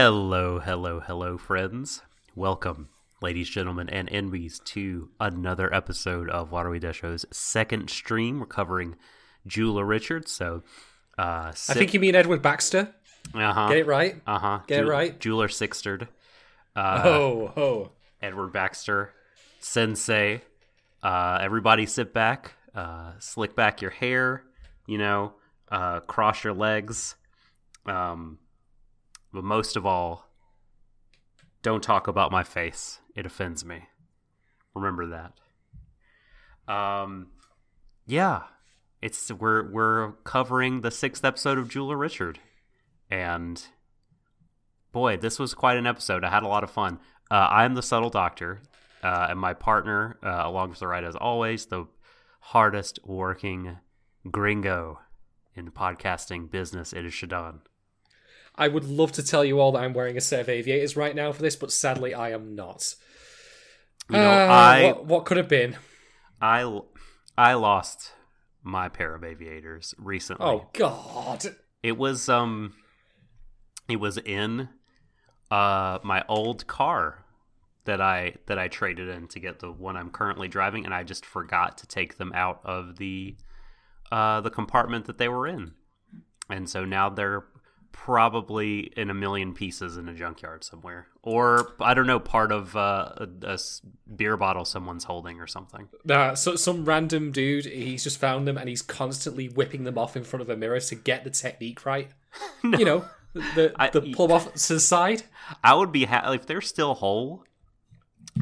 Hello, 0.00 0.60
hello, 0.60 1.00
hello, 1.00 1.36
friends. 1.36 2.02
Welcome, 2.36 2.88
ladies, 3.20 3.48
gentlemen, 3.50 3.88
and 3.88 4.08
enemies, 4.12 4.60
to 4.66 5.08
another 5.18 5.74
episode 5.74 6.30
of 6.30 6.52
Water 6.52 6.70
We 6.70 6.78
Show's 6.92 7.26
second 7.32 7.90
stream. 7.90 8.38
We're 8.38 8.46
covering 8.46 8.94
Jeweler 9.44 9.84
Richards. 9.84 10.30
So, 10.30 10.62
uh, 11.18 11.50
I 11.50 11.74
think 11.74 11.94
you 11.94 11.98
mean 11.98 12.14
Edward 12.14 12.42
Baxter. 12.42 12.94
uh 13.34 13.52
huh, 13.52 13.66
Get 13.70 13.78
it 13.78 13.86
right. 13.88 14.14
uh 14.24 14.38
huh, 14.38 14.60
get 14.68 14.84
it 14.84 14.86
right. 14.86 15.18
Jeweler 15.18 15.48
Sixtered, 15.48 16.06
uh, 16.76 17.02
oh, 17.04 17.52
oh. 17.56 17.90
Edward 18.22 18.52
Baxter, 18.52 19.12
Sensei. 19.58 20.42
Uh, 21.02 21.38
everybody, 21.42 21.86
sit 21.86 22.14
back, 22.14 22.52
uh, 22.72 23.14
slick 23.18 23.56
back 23.56 23.82
your 23.82 23.90
hair. 23.90 24.44
You 24.86 24.98
know, 24.98 25.32
uh, 25.72 25.98
cross 25.98 26.44
your 26.44 26.54
legs. 26.54 27.16
Um, 27.84 28.38
but 29.38 29.44
most 29.44 29.76
of 29.76 29.86
all, 29.86 30.26
don't 31.62 31.80
talk 31.80 32.08
about 32.08 32.32
my 32.32 32.42
face. 32.42 32.98
It 33.14 33.24
offends 33.24 33.64
me. 33.64 33.84
Remember 34.74 35.06
that. 35.06 36.74
Um, 36.74 37.28
yeah, 38.04 38.42
it's 39.00 39.30
we're 39.30 39.70
we're 39.70 40.10
covering 40.24 40.80
the 40.80 40.90
sixth 40.90 41.24
episode 41.24 41.56
of 41.56 41.68
Jeweler 41.68 41.96
Richard, 41.96 42.40
and 43.12 43.64
boy, 44.90 45.16
this 45.16 45.38
was 45.38 45.54
quite 45.54 45.76
an 45.76 45.86
episode. 45.86 46.24
I 46.24 46.30
had 46.30 46.42
a 46.42 46.48
lot 46.48 46.64
of 46.64 46.70
fun. 46.72 46.98
Uh, 47.30 47.46
I'm 47.48 47.76
the 47.76 47.82
subtle 47.82 48.10
doctor, 48.10 48.60
uh, 49.04 49.28
and 49.30 49.38
my 49.38 49.54
partner, 49.54 50.18
uh, 50.20 50.42
along 50.46 50.70
with 50.70 50.80
the 50.80 50.88
ride 50.88 51.04
as 51.04 51.14
always, 51.14 51.66
the 51.66 51.86
hardest 52.40 52.98
working 53.04 53.76
gringo 54.28 54.98
in 55.54 55.70
podcasting 55.70 56.50
business. 56.50 56.92
It 56.92 57.04
is 57.04 57.12
Shadon. 57.12 57.60
I 58.58 58.68
would 58.68 58.84
love 58.84 59.12
to 59.12 59.22
tell 59.22 59.44
you 59.44 59.60
all 59.60 59.72
that 59.72 59.78
I'm 59.78 59.94
wearing 59.94 60.16
a 60.16 60.20
set 60.20 60.40
of 60.40 60.48
aviators 60.48 60.96
right 60.96 61.14
now 61.14 61.30
for 61.32 61.40
this, 61.42 61.56
but 61.56 61.72
sadly 61.72 62.12
I 62.12 62.32
am 62.32 62.54
not. 62.56 62.94
You 64.10 64.18
know, 64.18 64.30
Uh, 64.30 64.46
I 64.50 64.82
what, 64.82 65.06
what 65.06 65.24
could 65.26 65.36
have 65.36 65.48
been? 65.48 65.76
I 66.42 66.80
I 67.36 67.54
lost 67.54 68.12
my 68.62 68.88
pair 68.88 69.14
of 69.14 69.22
aviators 69.22 69.94
recently. 69.96 70.44
Oh 70.46 70.68
God! 70.72 71.54
It 71.82 71.96
was 71.96 72.28
um 72.28 72.74
it 73.88 73.96
was 74.00 74.18
in 74.18 74.68
uh 75.50 75.98
my 76.02 76.24
old 76.28 76.66
car 76.66 77.24
that 77.84 78.00
I 78.00 78.34
that 78.46 78.58
I 78.58 78.68
traded 78.68 79.08
in 79.08 79.28
to 79.28 79.38
get 79.40 79.60
the 79.60 79.70
one 79.70 79.96
I'm 79.96 80.10
currently 80.10 80.48
driving 80.48 80.84
and 80.84 80.92
I 80.92 81.04
just 81.04 81.24
forgot 81.24 81.78
to 81.78 81.86
take 81.86 82.16
them 82.18 82.32
out 82.34 82.60
of 82.64 82.96
the 82.96 83.36
uh 84.10 84.40
the 84.40 84.50
compartment 84.50 85.06
that 85.06 85.18
they 85.18 85.28
were 85.28 85.46
in. 85.46 85.72
And 86.50 86.68
so 86.68 86.84
now 86.84 87.08
they're 87.10 87.44
probably 87.92 88.80
in 88.96 89.10
a 89.10 89.14
million 89.14 89.52
pieces 89.52 89.96
in 89.96 90.08
a 90.08 90.14
junkyard 90.14 90.64
somewhere 90.64 91.08
or 91.22 91.72
I 91.80 91.92
don't 91.94 92.06
know 92.06 92.18
part 92.20 92.52
of 92.52 92.74
uh, 92.76 93.12
a, 93.18 93.28
a 93.42 93.58
beer 94.16 94.36
bottle 94.36 94.64
someone's 94.64 95.04
holding 95.04 95.40
or 95.40 95.46
something. 95.46 95.88
Nah, 96.04 96.34
so 96.34 96.56
some 96.56 96.84
random 96.84 97.32
dude, 97.32 97.66
he's 97.66 98.04
just 98.04 98.18
found 98.18 98.48
them 98.48 98.56
and 98.56 98.68
he's 98.68 98.82
constantly 98.82 99.48
whipping 99.48 99.84
them 99.84 99.98
off 99.98 100.16
in 100.16 100.24
front 100.24 100.40
of 100.42 100.48
a 100.48 100.56
mirror 100.56 100.80
to 100.80 100.94
get 100.94 101.24
the 101.24 101.30
technique 101.30 101.84
right. 101.84 102.10
You 102.64 102.84
know, 102.84 103.04
the 103.34 103.72
I- 103.76 103.90
the 103.90 104.12
pull 104.14 104.26
'em 104.26 104.32
off 104.32 104.52
to 104.54 104.74
the 104.74 104.80
side. 104.80 105.22
I 105.64 105.74
would 105.74 105.92
be 105.92 106.04
ha- 106.04 106.32
if 106.32 106.46
they're 106.46 106.60
still 106.60 106.94
whole. 106.94 107.44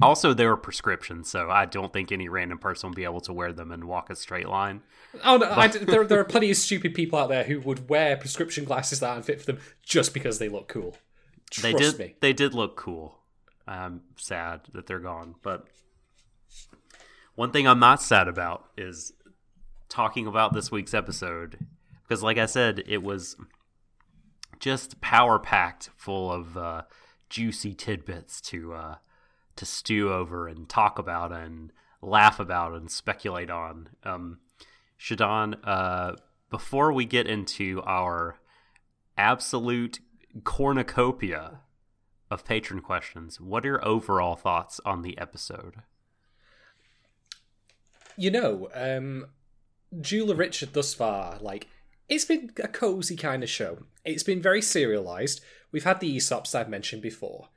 Also, 0.03 0.35
they're 0.35 0.57
prescriptions, 0.57 1.31
so 1.31 1.51
I 1.51 1.65
don't 1.65 1.93
think 1.93 2.13
any 2.13 2.29
random 2.29 2.59
person 2.59 2.91
will 2.91 2.95
be 2.95 3.05
able 3.05 3.21
to 3.23 3.33
wear 3.33 3.53
them 3.53 3.73
and 3.73 3.85
walk 3.85 4.11
a 4.11 4.17
straight 4.17 4.49
line. 4.49 4.83
Oh 5.25 5.39
no, 5.39 5.51
I, 5.51 5.69
there 5.69 6.05
there 6.05 6.21
are 6.21 6.25
plenty 6.37 6.51
of 6.51 6.57
stupid 6.57 6.95
people 6.95 7.19
out 7.19 7.29
there 7.29 7.45
who 7.45 7.61
would 7.61 7.89
wear 7.89 8.17
prescription 8.17 8.65
glasses 8.65 9.01
that 9.01 9.11
aren't 9.11 9.25
fit 9.25 9.41
for 9.41 9.47
them 9.47 9.61
just 9.83 10.13
because 10.13 10.39
they 10.39 10.49
look 10.49 10.69
cool. 10.69 10.97
Trust 11.51 11.63
They 11.63 11.73
did. 11.73 11.99
me. 11.99 12.15
They 12.21 12.33
did 12.33 12.55
look 12.55 12.77
cool. 12.77 13.19
I'm 13.67 14.03
sad 14.17 14.61
that 14.73 14.87
they're 14.87 14.99
gone, 14.99 15.37
but 15.43 15.67
one 17.35 17.51
thing 17.51 17.67
I'm 17.67 17.81
not 17.81 18.03
sad 18.03 18.29
about 18.29 18.67
is 18.77 19.13
talking 19.89 20.27
about 20.27 20.53
this 20.53 20.71
week's 20.71 20.95
episode 20.95 21.59
because, 22.03 22.23
like 22.23 22.39
I 22.39 22.47
said, 22.47 22.83
it 22.87 23.03
was 23.03 23.37
just 24.61 25.01
power 25.01 25.39
packed, 25.39 25.91
full 25.97 26.31
of 26.33 26.57
uh, 26.57 26.83
juicy 27.29 27.75
tidbits 27.75 28.41
to 28.43 28.75
uh, 28.75 28.95
to 29.57 29.67
stew 29.67 30.13
over 30.13 30.47
and 30.49 30.69
talk 30.69 30.99
about 30.99 31.33
and 31.33 31.73
laugh 32.03 32.39
about 32.39 32.75
and 32.75 32.91
speculate 32.91 33.51
on. 33.51 33.89
Um, 34.05 34.39
Shadon, 34.99 35.57
uh, 35.65 36.13
before 36.51 36.93
we 36.93 37.05
get 37.05 37.27
into 37.27 37.83
our 37.85 38.39
absolute 39.19 40.01
cornucopia 40.45 41.61
of 42.31 42.45
patron 42.45 42.81
questions, 42.81 43.41
what 43.41 43.65
are 43.65 43.69
your 43.69 43.87
overall 43.87 44.37
thoughts 44.37 44.81
on 44.85 45.03
the 45.03 45.17
episode? 45.19 45.77
You 48.17 48.31
know, 48.31 48.69
um, 48.75 49.27
Jeweler 50.01 50.35
Richard 50.35 50.73
thus 50.73 50.95
far, 50.95 51.39
like, 51.41 51.69
it's 52.09 52.25
been 52.25 52.53
a 52.63 52.69
cozy 52.69 53.17
kind 53.17 53.43
of 53.43 53.51
show. 53.51 53.85
It's 54.05 54.23
been 54.23 54.41
very 54.41 54.63
serialized. 54.63 55.41
We've 55.73 55.85
had 55.85 56.01
the 56.01 56.17
Aesops 56.17 56.55
I've 56.55 56.69
mentioned 56.69 57.03
before. 57.03 57.49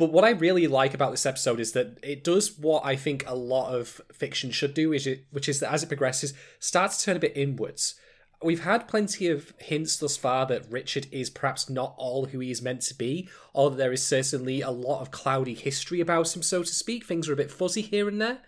But 0.00 0.12
what 0.12 0.24
I 0.24 0.30
really 0.30 0.66
like 0.66 0.94
about 0.94 1.10
this 1.10 1.26
episode 1.26 1.60
is 1.60 1.72
that 1.72 1.98
it 2.02 2.24
does 2.24 2.56
what 2.56 2.86
I 2.86 2.96
think 2.96 3.22
a 3.26 3.34
lot 3.34 3.74
of 3.74 4.00
fiction 4.10 4.50
should 4.50 4.72
do, 4.72 4.88
which 4.88 5.06
is, 5.06 5.18
which 5.30 5.46
is 5.46 5.60
that 5.60 5.70
as 5.70 5.82
it 5.82 5.88
progresses, 5.88 6.32
starts 6.58 6.96
to 6.96 7.04
turn 7.04 7.16
a 7.18 7.20
bit 7.20 7.36
inwards. 7.36 7.96
We've 8.42 8.64
had 8.64 8.88
plenty 8.88 9.28
of 9.28 9.52
hints 9.58 9.98
thus 9.98 10.16
far 10.16 10.46
that 10.46 10.64
Richard 10.70 11.06
is 11.12 11.28
perhaps 11.28 11.68
not 11.68 11.94
all 11.98 12.24
who 12.24 12.38
he 12.38 12.50
is 12.50 12.62
meant 12.62 12.80
to 12.84 12.94
be, 12.94 13.28
or 13.52 13.68
that 13.68 13.76
there 13.76 13.92
is 13.92 14.02
certainly 14.02 14.62
a 14.62 14.70
lot 14.70 15.02
of 15.02 15.10
cloudy 15.10 15.52
history 15.52 16.00
about 16.00 16.34
him, 16.34 16.42
so 16.42 16.62
to 16.62 16.74
speak. 16.74 17.04
Things 17.04 17.28
are 17.28 17.34
a 17.34 17.36
bit 17.36 17.50
fuzzy 17.50 17.82
here 17.82 18.08
and 18.08 18.22
there. 18.22 18.38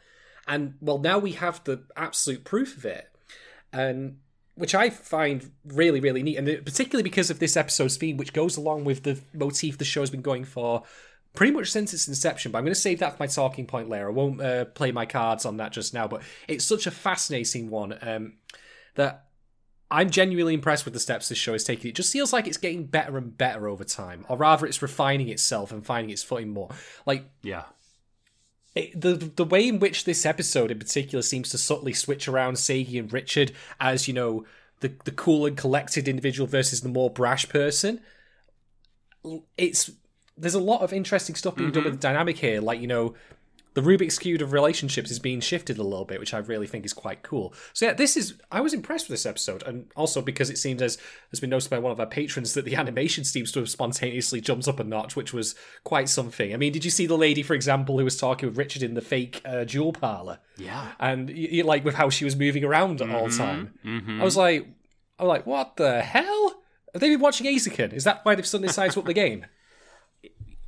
And 0.48 0.76
well, 0.80 1.00
now 1.00 1.18
we 1.18 1.32
have 1.32 1.62
the 1.64 1.82
absolute 1.94 2.44
proof 2.44 2.78
of 2.78 2.86
it, 2.86 3.14
and 3.74 4.16
which 4.54 4.74
I 4.74 4.88
find 4.88 5.50
really, 5.66 6.00
really 6.00 6.22
neat, 6.22 6.38
and 6.38 6.64
particularly 6.64 7.02
because 7.02 7.28
of 7.28 7.40
this 7.40 7.58
episode's 7.58 7.98
theme, 7.98 8.16
which 8.16 8.32
goes 8.32 8.56
along 8.56 8.84
with 8.84 9.02
the 9.02 9.20
motif 9.34 9.76
the 9.76 9.84
show's 9.84 10.08
been 10.08 10.22
going 10.22 10.44
for 10.44 10.84
pretty 11.34 11.52
much 11.52 11.70
since 11.70 11.94
its 11.94 12.08
inception. 12.08 12.52
But 12.52 12.58
I'm 12.58 12.64
going 12.64 12.74
to 12.74 12.80
save 12.80 12.98
that 13.00 13.16
for 13.16 13.22
my 13.22 13.26
talking 13.26 13.66
point 13.66 13.88
later. 13.88 14.08
I 14.08 14.12
won't 14.12 14.40
uh, 14.40 14.64
play 14.66 14.92
my 14.92 15.06
cards 15.06 15.44
on 15.46 15.56
that 15.58 15.72
just 15.72 15.94
now, 15.94 16.06
but 16.08 16.22
it's 16.48 16.64
such 16.64 16.86
a 16.86 16.90
fascinating 16.90 17.70
one 17.70 17.96
um, 18.02 18.34
that 18.94 19.26
I'm 19.90 20.10
genuinely 20.10 20.54
impressed 20.54 20.84
with 20.84 20.94
the 20.94 21.00
steps 21.00 21.28
this 21.28 21.38
show 21.38 21.54
is 21.54 21.64
taking. 21.64 21.90
It 21.90 21.94
just 21.94 22.12
feels 22.12 22.32
like 22.32 22.46
it's 22.46 22.56
getting 22.56 22.84
better 22.84 23.18
and 23.18 23.36
better 23.36 23.68
over 23.68 23.84
time, 23.84 24.24
or 24.28 24.36
rather, 24.36 24.66
it's 24.66 24.80
refining 24.82 25.28
itself 25.28 25.70
and 25.72 25.84
finding 25.84 26.10
its 26.10 26.22
footing 26.22 26.50
more. 26.50 26.70
Like 27.06 27.26
Yeah. 27.42 27.64
it, 28.74 28.98
the 28.98 29.14
the 29.14 29.44
way 29.44 29.68
in 29.68 29.78
which 29.80 30.04
this 30.04 30.24
episode 30.24 30.70
in 30.70 30.78
particular 30.78 31.20
seems 31.22 31.50
to 31.50 31.58
subtly 31.58 31.92
switch 31.92 32.26
around 32.26 32.54
Seigi 32.54 32.98
and 32.98 33.12
Richard 33.12 33.52
as 33.80 34.08
you 34.08 34.14
know 34.14 34.46
the 34.80 34.92
the 35.04 35.10
cool 35.10 35.44
and 35.44 35.56
collected 35.58 36.08
individual 36.08 36.46
versus 36.46 36.80
the 36.80 36.88
more 36.88 37.10
brash 37.10 37.48
person. 37.50 38.00
It's 39.56 39.90
there's 40.36 40.54
a 40.54 40.60
lot 40.60 40.82
of 40.82 40.92
interesting 40.92 41.34
stuff 41.34 41.56
being 41.56 41.70
done 41.70 41.84
with 41.84 41.94
mm-hmm. 41.94 42.00
the 42.00 42.08
dynamic 42.08 42.38
here. 42.38 42.60
Like 42.60 42.80
you 42.80 42.86
know, 42.86 43.14
the 43.74 43.80
Rubik's 43.80 44.18
cube 44.18 44.42
of 44.42 44.52
relationships 44.52 45.10
is 45.10 45.18
being 45.18 45.40
shifted 45.40 45.78
a 45.78 45.82
little 45.82 46.04
bit, 46.04 46.20
which 46.20 46.34
I 46.34 46.38
really 46.38 46.66
think 46.66 46.84
is 46.84 46.92
quite 46.92 47.22
cool. 47.22 47.54
So 47.72 47.86
yeah, 47.86 47.94
this 47.94 48.16
is 48.16 48.34
I 48.50 48.60
was 48.60 48.74
impressed 48.74 49.08
with 49.08 49.14
this 49.14 49.26
episode, 49.26 49.62
and 49.62 49.86
also 49.96 50.20
because 50.20 50.50
it 50.50 50.58
seems 50.58 50.82
as 50.82 50.98
has 51.30 51.40
been 51.40 51.50
noticed 51.50 51.70
by 51.70 51.78
one 51.78 51.92
of 51.92 51.98
our 51.98 52.06
patrons 52.06 52.54
that 52.54 52.64
the 52.64 52.76
animation 52.82 53.24
seems 53.24 53.50
to 53.52 53.60
have 53.60 53.70
spontaneously 53.70 54.40
jumped 54.40 54.68
up 54.68 54.80
a 54.80 54.84
notch, 54.84 55.16
which 55.16 55.32
was 55.32 55.54
quite 55.84 56.08
something. 56.08 56.52
I 56.52 56.56
mean, 56.56 56.72
did 56.72 56.84
you 56.84 56.90
see 56.90 57.06
the 57.06 57.16
lady, 57.16 57.42
for 57.42 57.54
example, 57.54 57.98
who 57.98 58.04
was 58.04 58.16
talking 58.16 58.48
with 58.48 58.58
Richard 58.58 58.82
in 58.82 58.94
the 58.94 59.00
fake 59.00 59.40
uh, 59.44 59.64
jewel 59.64 59.92
parlor, 59.92 60.38
Yeah. 60.58 60.88
and 61.00 61.28
y- 61.28 61.48
y- 61.52 61.62
like 61.62 61.84
with 61.84 61.94
how 61.94 62.10
she 62.10 62.24
was 62.24 62.36
moving 62.36 62.64
around 62.64 63.00
all 63.00 63.28
the 63.28 63.36
time? 63.36 63.74
Mm-hmm. 63.84 64.20
I 64.20 64.24
was 64.24 64.36
like, 64.36 64.66
I 65.18 65.24
was 65.24 65.28
like, 65.28 65.46
what 65.46 65.76
the 65.76 66.02
hell? 66.02 66.62
Have 66.92 67.00
they 67.00 67.08
been 67.08 67.20
watching 67.20 67.46
Eizouken? 67.46 67.94
Is 67.94 68.04
that 68.04 68.22
why 68.24 68.34
they've 68.34 68.46
suddenly 68.46 68.70
to 68.72 69.00
up 69.00 69.06
the 69.06 69.14
game? 69.14 69.46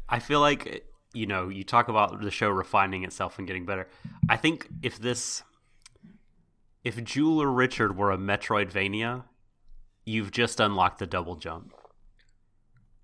I 0.09 0.19
feel 0.19 0.41
like 0.41 0.87
you 1.13 1.27
know, 1.27 1.49
you 1.49 1.63
talk 1.63 1.87
about 1.89 2.21
the 2.23 2.31
show 2.31 2.49
refining 2.51 3.05
itself 3.05 3.39
and 3.39 3.47
getting 3.47 3.65
better. 3.65 3.89
I 4.29 4.37
think 4.37 4.69
if 4.83 4.99
this 4.99 5.43
if 6.83 7.03
Jeweler 7.03 7.51
Richard 7.51 7.97
were 7.97 8.11
a 8.11 8.19
Metroidvania, 8.19 9.25
you've 10.05 10.31
just 10.33 10.59
unlocked 10.61 10.99
the 10.99 11.07
double 11.07 11.37
jump. 11.37 11.73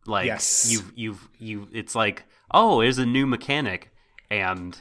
Like 0.07 0.27
Yes. 0.27 0.69
you've 0.73 0.93
you've 0.97 1.29
you 1.39 1.69
it's 1.73 1.95
like, 1.95 2.25
oh, 2.51 2.81
there's 2.81 2.99
a 2.99 3.07
new 3.07 3.27
mechanic 3.27 3.93
and 4.31 4.77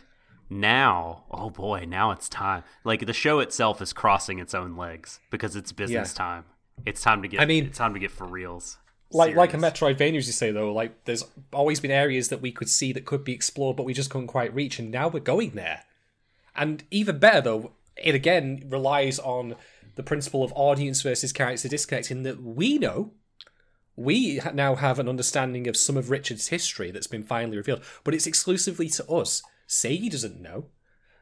now, 0.50 1.25
oh 1.30 1.51
boy, 1.51 1.86
now 1.88 2.10
it's 2.10 2.27
time. 2.27 2.63
Like 2.83 3.06
the 3.06 3.13
show 3.13 3.39
itself 3.39 3.80
is 3.81 3.94
crossing 3.94 4.39
its 4.39 4.56
own 4.56 4.75
legs 4.75 5.19
because 5.30 5.56
it's 5.56 5.71
business 5.71 6.13
Yeah. 6.13 6.18
time. 6.18 6.45
It's 6.86 7.01
time 7.01 7.21
to 7.21 7.27
get 7.27 7.42
I 7.42 7.45
mean- 7.45 7.66
it's 7.66 7.77
time 7.77 7.94
to 7.94 8.00
get 8.00 8.10
for 8.10 8.25
reals. 8.25 8.79
Like 9.11 9.35
like 9.35 9.53
a. 9.53 9.57
Metroidvania, 9.57 10.17
as 10.17 10.27
you 10.27 10.33
say 10.33 10.51
though, 10.51 10.73
like 10.73 11.06
there's 11.06 11.23
always 11.51 11.79
been 11.79 11.91
areas 11.91 12.29
that 12.29 12.41
we 12.41 12.51
could 12.51 12.69
see 12.69 12.94
that 12.94 13.06
could 13.06 13.23
be 13.23 13.33
explored, 13.33 13.75
but 13.75 13.85
we 13.85 13.94
just 13.94 14.09
couldn't 14.09 14.27
quite 14.27 14.53
reach, 14.53 14.79
and 14.79 14.91
now 14.91 15.07
we're 15.07 15.19
going 15.19 15.51
there. 15.51 15.83
And 16.56 16.83
even 16.91 17.19
better 17.19 17.41
though, 17.41 17.71
it 17.95 18.15
again 18.15 18.65
relies 18.67 19.19
on 19.19 19.56
the 19.95 20.03
principle 20.03 20.44
of 20.44 20.53
audience 20.56 21.01
versus 21.01 21.31
character 21.31 21.67
disconnect 21.67 22.11
in 22.11 22.23
that 22.23 22.41
we 22.41 22.77
know 22.77 23.11
we 24.00 24.39
now 24.53 24.75
have 24.75 24.97
an 24.97 25.09
understanding 25.09 25.67
of 25.67 25.75
some 25.75 25.97
of 25.97 26.09
Richard's 26.09 26.47
history 26.47 26.89
that's 26.89 27.07
been 27.07 27.23
finally 27.23 27.57
revealed, 27.57 27.83
but 28.06 28.13
it's 28.13 28.25
exclusively 28.25 28.88
to 28.88 29.06
us. 29.07 29.44
Seigi 29.67 30.09
doesn't 30.09 30.41
know. 30.41 30.67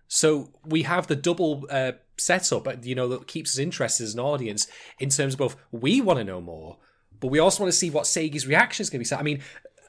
So 0.08 0.52
we 0.64 0.84
have 0.84 1.08
the 1.08 1.16
double 1.16 1.66
uh, 1.72 1.94
setup, 2.18 2.86
you 2.86 2.94
know, 2.94 3.08
that 3.08 3.28
keeps 3.28 3.56
us 3.56 3.58
interested 3.58 4.04
as 4.04 4.14
an 4.14 4.20
audience 4.20 4.68
in 5.00 5.10
terms 5.10 5.34
of 5.34 5.40
both 5.40 5.56
we 5.72 6.02
want 6.02 6.20
to 6.20 6.24
know 6.24 6.40
more, 6.40 6.78
but 7.20 7.28
we 7.28 7.40
also 7.40 7.64
want 7.64 7.72
to 7.72 7.78
see 7.78 7.90
what 7.90 8.06
Seigi's 8.06 8.48
reaction 8.48 8.84
is 8.84 8.90
going 8.90 9.00
to 9.00 9.04
be. 9.04 9.06
So 9.06 9.18
I 9.18 9.24
mean, 9.24 9.42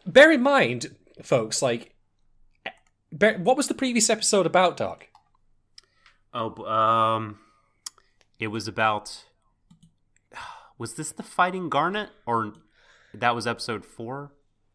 bear 0.07 0.31
in 0.33 0.43
mind, 0.43 0.95
folks, 1.23 1.63
like, 1.63 1.95
bear, 3.13 3.39
what 3.39 3.57
was 3.57 3.69
the 3.69 3.75
previous 3.75 4.11
episode 4.11 4.47
about, 4.47 4.77
Doc? 4.77 5.07
Oh, 6.33 6.65
um, 6.65 7.39
it 8.39 8.49
was 8.49 8.69
about. 8.69 9.25
Was 10.79 10.95
this 10.95 11.11
the 11.11 11.25
fighting 11.25 11.69
Garnet, 11.69 12.11
or 12.25 12.53
that 13.13 13.35
was 13.35 13.49
episode 13.49 13.85
four? 13.85 14.31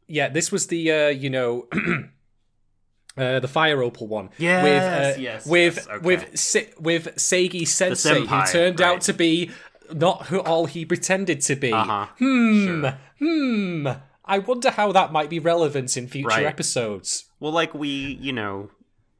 Yeah, 0.05 0.27
this 0.27 0.51
was 0.51 0.67
the 0.67 0.91
uh, 0.91 1.07
you 1.07 1.29
know 1.29 1.67
uh, 3.17 3.39
the 3.39 3.47
fire 3.47 3.81
opal 3.81 4.07
one. 4.07 4.29
Yes, 4.37 4.63
with 4.63 4.83
uh, 4.83 5.21
yes, 5.21 5.45
with 5.45 5.75
yes, 5.75 5.87
okay. 5.87 6.05
with 6.05 6.37
Se- 6.37 6.73
with 6.77 7.15
Seigi 7.15 7.65
Sensei, 7.65 8.25
who 8.25 8.45
turned 8.47 8.81
right. 8.81 8.89
out 8.89 9.01
to 9.01 9.13
be 9.13 9.51
not 9.93 10.27
who 10.27 10.39
all 10.41 10.65
he 10.65 10.85
pretended 10.85 11.41
to 11.41 11.55
be. 11.55 11.71
Uh-huh. 11.71 12.07
Hmm. 12.19 12.63
Sure. 12.81 12.97
Hmm. 13.19 13.87
I 14.25 14.39
wonder 14.39 14.69
how 14.71 14.91
that 14.93 15.11
might 15.11 15.29
be 15.29 15.39
relevant 15.39 15.95
in 15.97 16.07
future 16.07 16.27
Right. 16.29 16.45
episodes. 16.45 17.25
Well, 17.39 17.51
like 17.51 17.73
we, 17.73 17.89
you 18.21 18.31
know, 18.31 18.69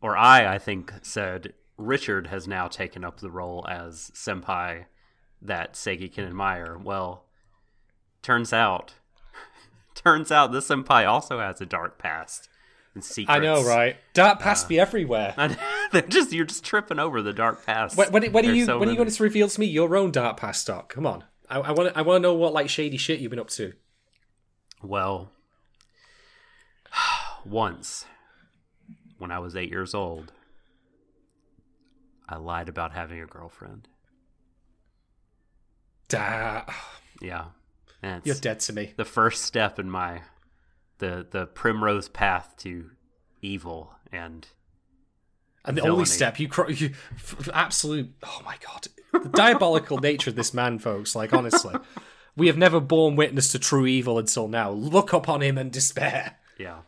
or 0.02 0.16
I, 0.18 0.56
I 0.56 0.60
think, 0.60 0.94
said 1.02 1.54
Richard 1.78 2.28
has 2.28 2.48
now 2.48 2.68
taken 2.68 3.04
up 3.04 3.20
the 3.20 3.30
role 3.31 3.66
as 3.70 4.12
senpai 4.16 4.86
that 5.42 5.74
Seigi 5.74 6.12
can 6.14 6.25
admire. 6.25 6.78
Well, 6.78 7.25
turns 8.22 8.54
out, 8.54 8.94
turns 9.96 10.31
out 10.31 10.52
this 10.54 10.70
senpai 10.70 11.06
also 11.08 11.40
has 11.40 11.60
a 11.60 11.66
dark 11.66 11.98
past 12.00 12.48
and 12.95 13.04
secrets. 13.04 13.36
I 13.36 13.40
know, 13.40 13.63
right? 13.63 13.98
Dark 14.13 14.40
past 14.40 14.69
be 14.69 14.80
uh, 14.80 14.84
everywhere. 14.84 15.34
They're 15.92 16.01
just 16.01 16.31
you're 16.31 16.45
just 16.45 16.63
tripping 16.63 17.00
over 17.00 17.22
the 17.22 17.34
dark 17.34 17.66
past. 17.66 17.98
When, 17.98 18.12
when, 18.12 18.31
when 18.31 18.45
are 18.45 18.54
you 18.54 18.66
so 18.66 18.80
when 18.80 18.90
are 18.90 18.92
you 18.92 18.98
going 18.98 19.10
to 19.10 19.24
reveal 19.24 19.48
to 19.48 19.60
me 19.60 19.66
your 19.66 19.95
own 19.95 20.12
dark 20.12 20.38
past, 20.38 20.68
Doc? 20.68 20.94
Come 20.94 21.06
on. 21.06 21.24
I, 21.50 21.60
I 21.60 21.72
want 21.72 21.95
I 21.95 22.01
want 22.01 22.18
to 22.18 22.22
know 22.22 22.34
what 22.34 22.54
like 22.54 22.69
shady 22.69 22.98
shit 22.98 23.19
you've 23.19 23.30
been 23.30 23.40
up 23.40 23.50
to. 23.51 23.74
Well, 24.81 25.31
once 27.45 28.06
when 29.18 29.31
I 29.31 29.39
was 29.39 29.56
eight 29.56 29.69
years 29.69 29.94
old, 29.94 30.31
I 32.28 32.38
lied 32.38 32.69
about 32.69 32.94
having 32.94 33.19
a 33.22 33.25
girlfriend. 33.25 33.88
Da, 36.10 36.63
Yeah, 37.22 37.46
you're 38.24 38.36
dead 38.36 38.60
to 38.62 38.74
me. 38.74 38.94
the 38.98 39.06
first 39.06 39.44
step 39.44 39.80
in 39.80 39.89
my 39.89 40.22
the 41.03 41.27
the 41.29 41.45
primrose 41.47 42.07
path 42.09 42.55
to 42.59 42.91
evil 43.41 43.94
and 44.11 44.47
And 45.65 45.75
the 45.77 45.81
Villainy. 45.81 45.91
only 45.94 46.05
step 46.05 46.39
you, 46.39 46.47
cro- 46.47 46.69
you 46.69 46.91
f- 47.15 47.35
f- 47.39 47.50
absolute. 47.53 48.13
Oh 48.23 48.41
my 48.45 48.55
god, 48.65 48.88
the 49.23 49.29
diabolical 49.29 49.97
nature 49.97 50.29
of 50.29 50.35
this 50.35 50.53
man, 50.53 50.79
folks. 50.79 51.15
Like 51.15 51.33
honestly, 51.33 51.75
we 52.38 52.47
have 52.47 52.57
never 52.57 52.79
borne 52.79 53.15
witness 53.15 53.51
to 53.51 53.59
true 53.59 53.85
evil 53.85 54.17
until 54.17 54.47
now. 54.47 54.71
Look 54.71 55.13
upon 55.13 55.41
him 55.41 55.57
and 55.57 55.71
despair. 55.71 56.38
yeah 56.57 56.79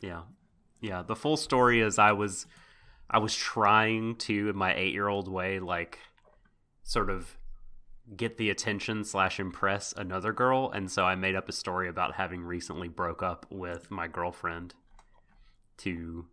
yeah 0.00 0.22
yeah 0.80 1.02
the 1.02 1.16
full 1.16 1.36
story 1.36 1.80
is 1.80 1.98
i 1.98 2.12
was 2.12 2.46
i 3.10 3.18
was 3.18 3.34
trying 3.34 4.14
to 4.14 4.48
in 4.50 4.56
my 4.56 4.72
eight 4.76 4.92
year 4.92 5.08
old 5.08 5.26
way 5.26 5.58
like 5.58 5.98
sort 6.84 7.10
of 7.10 7.36
get 8.16 8.38
the 8.38 8.50
attention 8.50 9.04
slash 9.04 9.38
impress 9.38 9.92
another 9.96 10.32
girl 10.32 10.70
and 10.74 10.90
so 10.90 11.04
i 11.04 11.14
made 11.14 11.34
up 11.34 11.48
a 11.48 11.52
story 11.52 11.88
about 11.88 12.14
having 12.14 12.42
recently 12.42 12.88
broke 12.88 13.22
up 13.22 13.44
with 13.50 13.90
my 13.90 14.08
girlfriend 14.08 14.74
to 15.76 16.26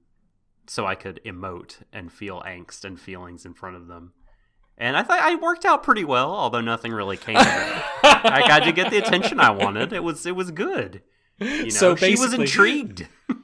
so 0.67 0.85
i 0.85 0.95
could 0.95 1.19
emote 1.25 1.77
and 1.91 2.11
feel 2.11 2.41
angst 2.45 2.83
and 2.85 2.99
feelings 2.99 3.45
in 3.45 3.53
front 3.53 3.75
of 3.75 3.87
them. 3.87 4.13
And 4.77 4.95
i 4.97 5.03
thought 5.03 5.19
i 5.19 5.35
worked 5.35 5.65
out 5.65 5.83
pretty 5.83 6.03
well 6.03 6.31
although 6.33 6.61
nothing 6.61 6.91
really 6.91 7.17
came 7.17 7.37
of 7.37 7.45
it. 7.45 7.83
I 8.03 8.43
got 8.47 8.63
to 8.63 8.71
get 8.71 8.89
the 8.89 8.97
attention 8.97 9.39
i 9.39 9.51
wanted. 9.51 9.93
It 9.93 10.03
was 10.03 10.25
it 10.25 10.35
was 10.35 10.51
good. 10.51 11.01
You 11.39 11.63
know 11.63 11.69
So 11.69 11.95
she 11.95 12.15
was 12.15 12.33
intrigued. 12.33 13.07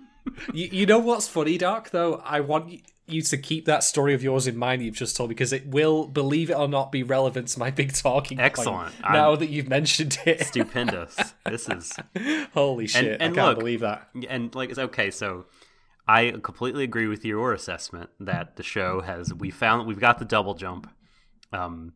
You, 0.53 0.69
you 0.71 0.85
know 0.85 0.99
what's 0.99 1.27
funny, 1.27 1.57
Doc? 1.57 1.89
Though? 1.89 2.15
I 2.23 2.39
want 2.39 2.65
y- 2.67 2.81
you 3.13 3.21
to 3.23 3.37
keep 3.37 3.65
that 3.65 3.83
story 3.83 4.13
of 4.13 4.23
yours 4.23 4.47
in 4.47 4.57
mind. 4.57 4.81
that 4.81 4.85
You've 4.85 4.95
just 4.95 5.15
told 5.15 5.29
because 5.29 5.51
it 5.53 5.67
will, 5.67 6.07
believe 6.07 6.49
it 6.49 6.53
or 6.55 6.67
not, 6.67 6.91
be 6.91 7.03
relevant 7.03 7.47
to 7.49 7.59
my 7.59 7.71
big 7.71 7.93
talking. 7.93 8.37
point 8.37 8.45
Excellent. 8.45 8.93
I'm- 9.03 9.13
Now 9.13 9.35
that 9.35 9.49
you've 9.49 9.67
mentioned 9.69 10.17
it, 10.25 10.45
stupendous. 10.45 11.15
This 11.45 11.67
is 11.69 11.93
holy 12.53 12.87
shit! 12.87 13.21
and 13.21 13.33
I 13.33 13.35
can't 13.35 13.47
look- 13.49 13.59
believe 13.59 13.79
that. 13.81 14.07
and 14.29 14.53
like 14.55 14.69
it's 14.69 14.79
okay. 14.79 15.11
So 15.11 15.45
I 16.07 16.31
completely 16.41 16.83
agree 16.83 17.07
with 17.07 17.23
your 17.23 17.53
assessment 17.53 18.09
that 18.19 18.55
the 18.55 18.63
show 18.63 19.01
has 19.01 19.33
we 19.33 19.49
found 19.51 19.87
we've 19.87 19.99
got 19.99 20.19
the 20.19 20.25
double 20.25 20.53
jump, 20.55 20.89
um, 21.53 21.93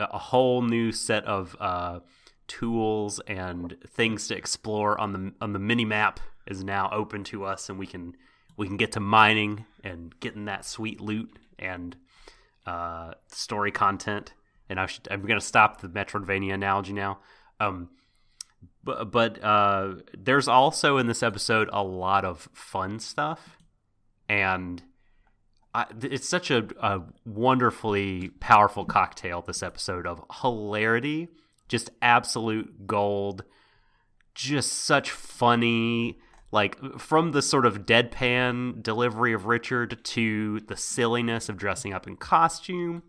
a 0.00 0.04
a 0.12 0.18
whole 0.18 0.62
new 0.62 0.92
set 0.92 1.24
of 1.24 1.56
uh, 1.60 2.00
tools 2.46 3.20
and 3.26 3.76
things 3.86 4.28
to 4.28 4.36
explore 4.36 4.98
on 5.00 5.12
the 5.12 5.32
on 5.40 5.52
the 5.52 5.58
mini 5.58 5.84
map 5.84 6.20
is 6.46 6.64
now 6.64 6.88
open 6.92 7.22
to 7.24 7.44
us, 7.44 7.68
and 7.68 7.78
we 7.78 7.86
can 7.86 8.16
we 8.58 8.66
can 8.66 8.76
get 8.76 8.92
to 8.92 9.00
mining 9.00 9.64
and 9.82 10.18
getting 10.20 10.44
that 10.46 10.66
sweet 10.66 11.00
loot 11.00 11.38
and 11.58 11.96
uh, 12.66 13.12
story 13.28 13.70
content. 13.70 14.34
And 14.68 14.78
I 14.78 14.86
should, 14.86 15.08
I'm 15.10 15.22
going 15.22 15.40
to 15.40 15.46
stop 15.46 15.80
the 15.80 15.88
Metroidvania 15.88 16.52
analogy 16.52 16.92
now. 16.92 17.20
Um, 17.60 17.88
but 18.84 19.10
but 19.10 19.42
uh, 19.42 19.94
there's 20.16 20.48
also 20.48 20.98
in 20.98 21.06
this 21.06 21.22
episode 21.22 21.70
a 21.72 21.82
lot 21.82 22.24
of 22.24 22.48
fun 22.52 22.98
stuff, 22.98 23.56
and 24.28 24.82
I, 25.74 25.86
it's 26.02 26.28
such 26.28 26.50
a, 26.50 26.66
a 26.80 27.02
wonderfully 27.24 28.30
powerful 28.40 28.84
cocktail. 28.84 29.42
This 29.42 29.62
episode 29.62 30.06
of 30.06 30.22
hilarity, 30.42 31.28
just 31.68 31.90
absolute 32.02 32.86
gold, 32.86 33.44
just 34.34 34.72
such 34.72 35.10
funny. 35.10 36.18
Like 36.50 36.78
from 36.98 37.32
the 37.32 37.42
sort 37.42 37.66
of 37.66 37.84
deadpan 37.84 38.82
delivery 38.82 39.34
of 39.34 39.46
Richard 39.46 40.02
to 40.02 40.60
the 40.60 40.76
silliness 40.76 41.48
of 41.48 41.56
dressing 41.58 41.92
up 41.92 42.06
in 42.06 42.16
costume, 42.16 43.02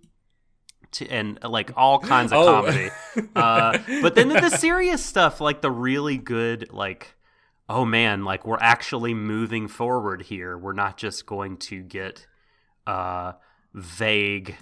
to 0.91 1.08
and 1.08 1.39
like 1.43 1.72
all 1.77 2.00
kinds 2.00 2.31
of 2.34 2.39
Oh. 2.39 2.46
comedy. 2.48 2.89
Uh, 3.36 3.77
but 4.01 4.15
then 4.15 4.27
the, 4.29 4.39
the 4.41 4.50
serious 4.50 5.03
stuff, 5.03 5.39
like 5.41 5.62
the 5.62 5.72
really 5.72 6.17
good, 6.17 6.72
like, 6.74 7.15
oh 7.69 7.86
man, 7.86 8.25
like 8.25 8.46
we're 8.46 8.58
actually 8.60 9.13
moving 9.13 9.67
forward 9.67 10.22
here. 10.24 10.58
We're 10.58 10.74
not 10.74 10.98
just 10.98 11.25
going 11.25 11.58
to 11.58 11.81
get 11.81 12.25
uh, 12.88 13.34
vague 13.74 14.55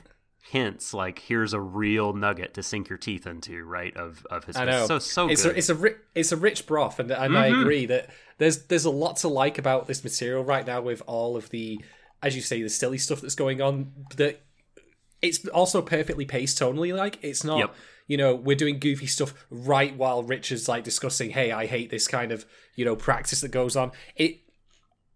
hints. 0.52 0.94
Like 0.94 1.20
here's 1.20 1.54
a 1.54 1.60
real 1.60 2.14
nugget 2.14 2.54
to 2.56 2.64
sink 2.64 2.90
your 2.90 2.98
teeth 2.98 3.26
into, 3.28 3.64
right? 3.66 3.96
Of 3.98 4.26
of 4.30 4.46
his 4.46 4.56
I 4.56 4.66
know. 4.66 4.88
so 4.88 5.00
so 5.00 5.28
it's 5.30 5.44
good. 5.44 5.56
a 5.56 5.58
it's 5.58 5.70
a 5.70 5.76
ri- 5.76 5.96
it's 6.16 6.32
a 6.32 6.38
rich 6.38 6.66
broth, 6.66 7.00
and 7.00 7.12
and 7.12 7.38
I 7.38 7.50
Mhm. 7.50 7.62
agree 7.62 7.86
that 7.88 8.10
there's 8.38 8.66
there's 8.68 8.86
a 8.86 8.90
lot 8.92 9.18
to 9.18 9.28
like 9.28 9.58
about 9.58 9.88
this 9.88 10.04
material 10.04 10.44
right 10.44 10.66
now 10.66 10.82
with 10.82 11.02
all 11.08 11.36
of 11.36 11.50
the, 11.50 11.80
as 12.22 12.36
you 12.36 12.42
say, 12.42 12.62
the 12.62 12.70
silly 12.70 12.98
stuff 12.98 13.22
that's 13.22 13.36
going 13.36 13.62
on. 13.62 13.92
That 14.18 14.42
it's 15.22 15.48
also 15.50 15.82
perfectly 15.82 16.26
paced 16.26 16.60
tonally. 16.60 16.96
Like 16.96 17.20
it's 17.22 17.44
not. 17.44 17.60
Yep. 17.60 17.76
You 18.10 18.16
know, 18.16 18.36
we're 18.36 18.56
doing 18.56 18.80
goofy 18.80 19.06
stuff 19.08 19.34
right 19.50 19.94
while 19.98 20.24
Richard's 20.24 20.70
like 20.70 20.84
discussing, 20.86 21.32
"Hey, 21.32 21.52
I 21.52 21.66
hate 21.66 21.90
this 21.90 22.08
kind 22.08 22.32
of 22.32 22.46
you 22.76 22.86
know 22.86 22.96
practice 22.96 23.42
that 23.42 23.50
goes 23.52 23.76
on." 23.76 23.92
It 24.16 24.40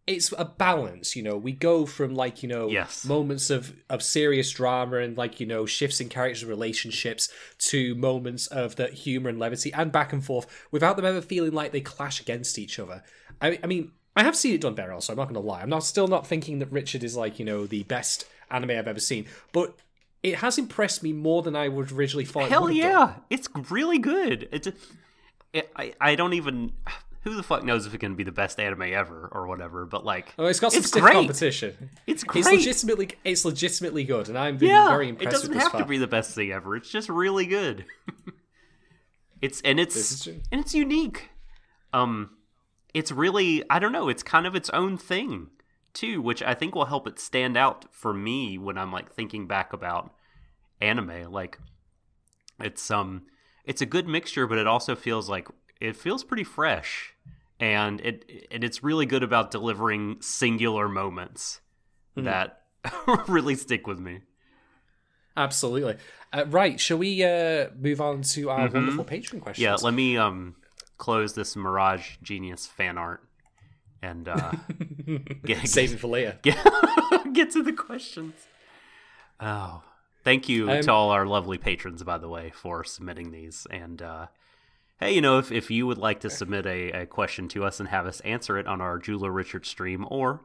it's 0.07 0.33
a 0.37 0.45
balance, 0.45 1.15
you 1.15 1.23
know. 1.23 1.37
We 1.37 1.51
go 1.51 1.85
from 1.85 2.15
like 2.15 2.41
you 2.43 2.49
know 2.49 2.69
Yes. 2.69 3.05
moments 3.05 3.49
of 3.49 3.73
of 3.89 4.01
serious 4.01 4.51
drama 4.51 4.97
and 4.97 5.17
like 5.17 5.39
you 5.39 5.45
know 5.45 5.65
shifts 5.65 6.01
in 6.01 6.09
characters' 6.09 6.43
relationships 6.45 7.29
to 7.59 7.95
moments 7.95 8.47
of 8.47 8.75
the 8.75 8.87
humor 8.87 9.29
and 9.29 9.39
levity 9.39 9.71
and 9.73 9.91
back 9.91 10.11
and 10.11 10.25
forth 10.25 10.47
without 10.71 10.95
them 10.95 11.05
ever 11.05 11.21
feeling 11.21 11.51
like 11.53 11.71
they 11.71 11.81
clash 11.81 12.19
against 12.19 12.57
each 12.57 12.79
other. 12.79 13.03
I, 13.41 13.59
I 13.63 13.67
mean, 13.67 13.91
I 14.15 14.23
have 14.23 14.35
seen 14.35 14.55
it 14.55 14.61
done 14.61 14.75
better. 14.75 14.91
Also, 14.91 15.13
I'm 15.13 15.17
not 15.17 15.25
going 15.25 15.35
to 15.41 15.47
lie. 15.47 15.61
I'm 15.61 15.69
not 15.69 15.83
still 15.83 16.07
not 16.07 16.25
thinking 16.27 16.59
that 16.59 16.71
Richard 16.71 17.03
is 17.03 17.15
like 17.15 17.37
you 17.39 17.45
know 17.45 17.65
the 17.67 17.83
best 17.83 18.25
anime 18.49 18.71
I've 18.71 18.87
ever 18.87 18.99
seen, 18.99 19.27
but 19.53 19.75
it 20.23 20.35
has 20.35 20.57
impressed 20.57 21.01
me 21.03 21.13
more 21.13 21.41
than 21.41 21.55
I 21.55 21.67
would 21.67 21.91
originally 21.91 22.25
thought. 22.25 22.49
Hell 22.49 22.69
yeah, 22.71 22.91
done. 22.91 23.15
it's 23.29 23.47
really 23.69 23.99
good. 23.99 24.49
It's 24.51 24.67
it, 25.53 25.71
I 25.75 25.93
I 26.01 26.15
don't 26.15 26.33
even 26.33 26.71
who 27.23 27.35
the 27.35 27.43
fuck 27.43 27.63
knows 27.63 27.85
if 27.85 27.93
it 27.93 27.99
can 27.99 28.15
be 28.15 28.23
the 28.23 28.31
best 28.31 28.59
anime 28.59 28.81
ever 28.81 29.29
or 29.31 29.47
whatever. 29.47 29.85
But 29.85 30.03
like, 30.05 30.33
Oh, 30.39 30.45
it's 30.47 30.59
got 30.59 30.71
some 30.71 30.79
It's 30.79 30.87
stiff 30.89 31.01
great. 31.03 31.13
competition. 31.13 31.89
it's 32.07 32.23
great. 32.23 32.41
It's 32.41 32.51
legitimately, 32.51 33.09
it's 33.23 33.45
legitimately 33.45 34.03
good, 34.05 34.29
and 34.29 34.37
I'm 34.37 34.57
being 34.57 34.71
yeah, 34.71 34.89
very 34.89 35.09
impressed. 35.09 35.27
it 35.27 35.31
doesn't 35.31 35.49
with 35.49 35.57
this 35.57 35.63
have 35.63 35.71
far. 35.73 35.81
to 35.81 35.87
be 35.87 35.97
the 35.97 36.07
best 36.07 36.33
thing 36.35 36.51
ever. 36.51 36.75
It's 36.75 36.89
just 36.89 37.09
really 37.09 37.45
good. 37.45 37.85
it's 39.41 39.61
and 39.61 39.79
it's 39.79 40.27
and 40.27 40.41
it's 40.51 40.73
unique. 40.73 41.29
Um, 41.93 42.31
it's 42.93 43.11
really 43.11 43.63
I 43.69 43.79
don't 43.79 43.91
know. 43.91 44.09
It's 44.09 44.23
kind 44.23 44.45
of 44.45 44.55
its 44.55 44.69
own 44.71 44.97
thing 44.97 45.47
too, 45.93 46.21
which 46.21 46.41
I 46.41 46.53
think 46.53 46.73
will 46.75 46.85
help 46.85 47.07
it 47.07 47.19
stand 47.19 47.57
out 47.57 47.85
for 47.91 48.13
me 48.13 48.57
when 48.57 48.77
I'm 48.77 48.91
like 48.91 49.11
thinking 49.11 49.47
back 49.47 49.73
about 49.73 50.13
anime. 50.79 51.31
Like, 51.31 51.59
it's 52.59 52.89
um, 52.91 53.23
it's 53.65 53.81
a 53.81 53.85
good 53.85 54.07
mixture, 54.07 54.47
but 54.47 54.57
it 54.57 54.67
also 54.67 54.95
feels 54.95 55.29
like 55.29 55.47
it 55.79 55.95
feels 55.95 56.23
pretty 56.23 56.43
fresh, 56.43 57.10
and 57.61 58.01
it 58.01 58.47
and 58.51 58.63
it's 58.65 58.83
really 58.83 59.05
good 59.05 59.23
about 59.23 59.51
delivering 59.51 60.17
singular 60.21 60.89
moments 60.89 61.61
Mm-hmm. 62.17 62.25
that 62.25 62.63
really 63.29 63.55
stick 63.55 63.87
with 63.87 63.97
me. 63.99 64.19
Absolutely. 65.37 65.95
Uh, 66.33 66.43
right, 66.47 66.77
shall 66.77 66.97
we 66.97 67.23
uh, 67.23 67.67
move 67.79 68.01
on 68.01 68.21
to 68.23 68.49
our 68.49 68.67
wonderful 68.67 69.05
patron 69.05 69.39
questions? 69.39 69.65
Mm-hmm. 69.65 69.77
Yeah, 69.81 69.85
let 69.85 69.93
me 69.93 70.17
um 70.17 70.55
close 70.97 71.33
this 71.33 71.55
Mirage 71.55 72.17
Genius 72.21 72.67
fan 72.67 72.97
art 72.97 73.23
and 74.01 74.27
uh, 74.27 74.51
get, 75.45 75.67
Save 75.69 75.93
it 75.93 75.99
for 75.99 76.07
later. 76.07 76.37
get, 76.41 76.57
get 77.33 77.51
to 77.51 77.63
the 77.63 77.71
questions. 77.73 78.33
Oh, 79.39 79.81
thank 80.25 80.49
you 80.49 80.69
Um, 80.69 80.81
to 80.81 80.91
all 80.91 81.11
our 81.11 81.25
lovely 81.25 81.57
patrons, 81.57 82.03
by 82.03 82.17
the 82.17 82.27
way, 82.27 82.51
for 82.53 82.83
submitting 82.83 83.31
these. 83.31 83.65
And 83.71 84.01
uh, 84.01 84.27
hey, 85.01 85.13
you 85.13 85.21
know, 85.21 85.39
if, 85.39 85.51
if 85.51 85.71
you 85.71 85.87
would 85.87 85.97
like 85.97 86.19
to 86.21 86.29
submit 86.29 86.65
a, 86.65 86.91
a 86.91 87.05
question 87.05 87.47
to 87.49 87.65
us 87.65 87.79
and 87.79 87.89
have 87.89 88.05
us 88.05 88.19
answer 88.21 88.57
it 88.57 88.67
on 88.67 88.79
our 88.79 88.99
Jeweler 88.99 89.31
Richard 89.31 89.65
stream, 89.65 90.05
or 90.09 90.41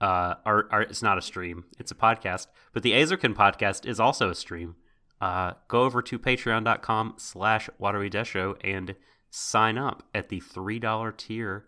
uh, 0.00 0.34
our, 0.44 0.66
our, 0.70 0.82
it's 0.82 1.02
not 1.02 1.16
a 1.16 1.22
stream, 1.22 1.64
it's 1.78 1.92
a 1.92 1.94
podcast, 1.94 2.48
but 2.72 2.82
the 2.82 2.92
Eizouken 2.92 3.34
podcast 3.34 3.86
is 3.86 4.00
also 4.00 4.28
a 4.28 4.34
stream. 4.34 4.74
Uh, 5.20 5.52
go 5.68 5.82
over 5.82 6.02
to 6.02 6.18
patreon.com 6.18 7.14
slash 7.18 7.68
watery 7.78 8.10
show 8.24 8.56
and 8.62 8.96
sign 9.30 9.78
up 9.78 10.02
at 10.14 10.28
the 10.28 10.40
$3 10.40 11.16
tier 11.16 11.66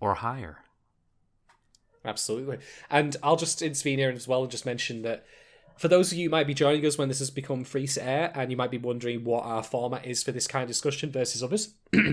or 0.00 0.14
higher. 0.14 0.58
Absolutely. 2.04 2.58
And 2.90 3.16
I'll 3.22 3.36
just 3.36 3.62
intervene 3.62 3.98
here 3.98 4.10
as 4.10 4.28
well 4.28 4.42
and 4.42 4.50
just 4.50 4.66
mention 4.66 5.02
that 5.02 5.26
for 5.76 5.88
those 5.88 6.12
of 6.12 6.18
you 6.18 6.24
who 6.24 6.30
might 6.30 6.46
be 6.46 6.54
joining 6.54 6.84
us 6.86 6.98
when 6.98 7.08
this 7.08 7.18
has 7.18 7.30
become 7.30 7.64
free 7.64 7.86
to 7.86 8.04
air 8.04 8.32
and 8.34 8.50
you 8.50 8.56
might 8.56 8.70
be 8.70 8.78
wondering 8.78 9.24
what 9.24 9.44
our 9.44 9.62
format 9.62 10.06
is 10.06 10.22
for 10.22 10.32
this 10.32 10.46
kind 10.46 10.62
of 10.62 10.68
discussion 10.68 11.10
versus 11.10 11.42
others. 11.42 11.74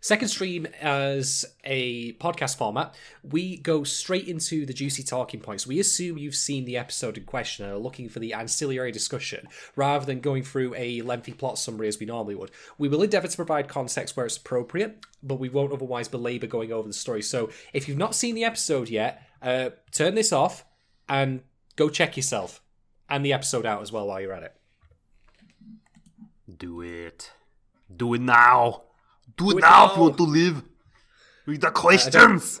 Second 0.00 0.28
stream 0.28 0.66
as 0.80 1.44
a 1.64 2.12
podcast 2.14 2.56
format, 2.56 2.94
we 3.24 3.56
go 3.56 3.82
straight 3.82 4.28
into 4.28 4.64
the 4.64 4.72
juicy 4.72 5.02
talking 5.02 5.40
points. 5.40 5.66
We 5.66 5.80
assume 5.80 6.18
you've 6.18 6.36
seen 6.36 6.64
the 6.64 6.76
episode 6.76 7.18
in 7.18 7.24
question 7.24 7.64
and 7.64 7.74
are 7.74 7.78
looking 7.78 8.08
for 8.08 8.20
the 8.20 8.32
ancillary 8.32 8.92
discussion 8.92 9.48
rather 9.74 10.06
than 10.06 10.20
going 10.20 10.44
through 10.44 10.74
a 10.76 11.02
lengthy 11.02 11.32
plot 11.32 11.58
summary 11.58 11.88
as 11.88 11.98
we 11.98 12.06
normally 12.06 12.36
would. 12.36 12.52
We 12.78 12.88
will 12.88 13.02
endeavour 13.02 13.26
to 13.26 13.36
provide 13.36 13.66
context 13.66 14.16
where 14.16 14.26
it's 14.26 14.36
appropriate, 14.36 15.04
but 15.22 15.40
we 15.40 15.48
won't 15.48 15.72
otherwise 15.72 16.06
belabour 16.06 16.46
going 16.46 16.72
over 16.72 16.86
the 16.86 16.94
story. 16.94 17.22
So 17.22 17.50
if 17.72 17.88
you've 17.88 17.98
not 17.98 18.14
seen 18.14 18.36
the 18.36 18.44
episode 18.44 18.88
yet, 18.88 19.22
uh, 19.42 19.70
turn 19.90 20.14
this 20.14 20.32
off 20.32 20.64
and 21.08 21.40
go 21.78 21.88
check 21.88 22.16
yourself 22.16 22.60
and 23.08 23.24
the 23.24 23.32
episode 23.32 23.64
out 23.64 23.80
as 23.80 23.90
well 23.90 24.06
while 24.08 24.20
you're 24.20 24.34
at 24.34 24.42
it. 24.42 24.54
Do 26.58 26.82
it. 26.82 27.32
Do 27.94 28.12
it 28.14 28.20
now. 28.20 28.82
Do 29.36 29.50
it, 29.50 29.58
it 29.58 29.60
now 29.60 29.90
if 29.90 29.96
you 29.96 30.02
want 30.02 30.16
to 30.18 30.24
live. 30.24 30.62
Read 31.46 31.60
the 31.60 31.70
questions. 31.70 32.60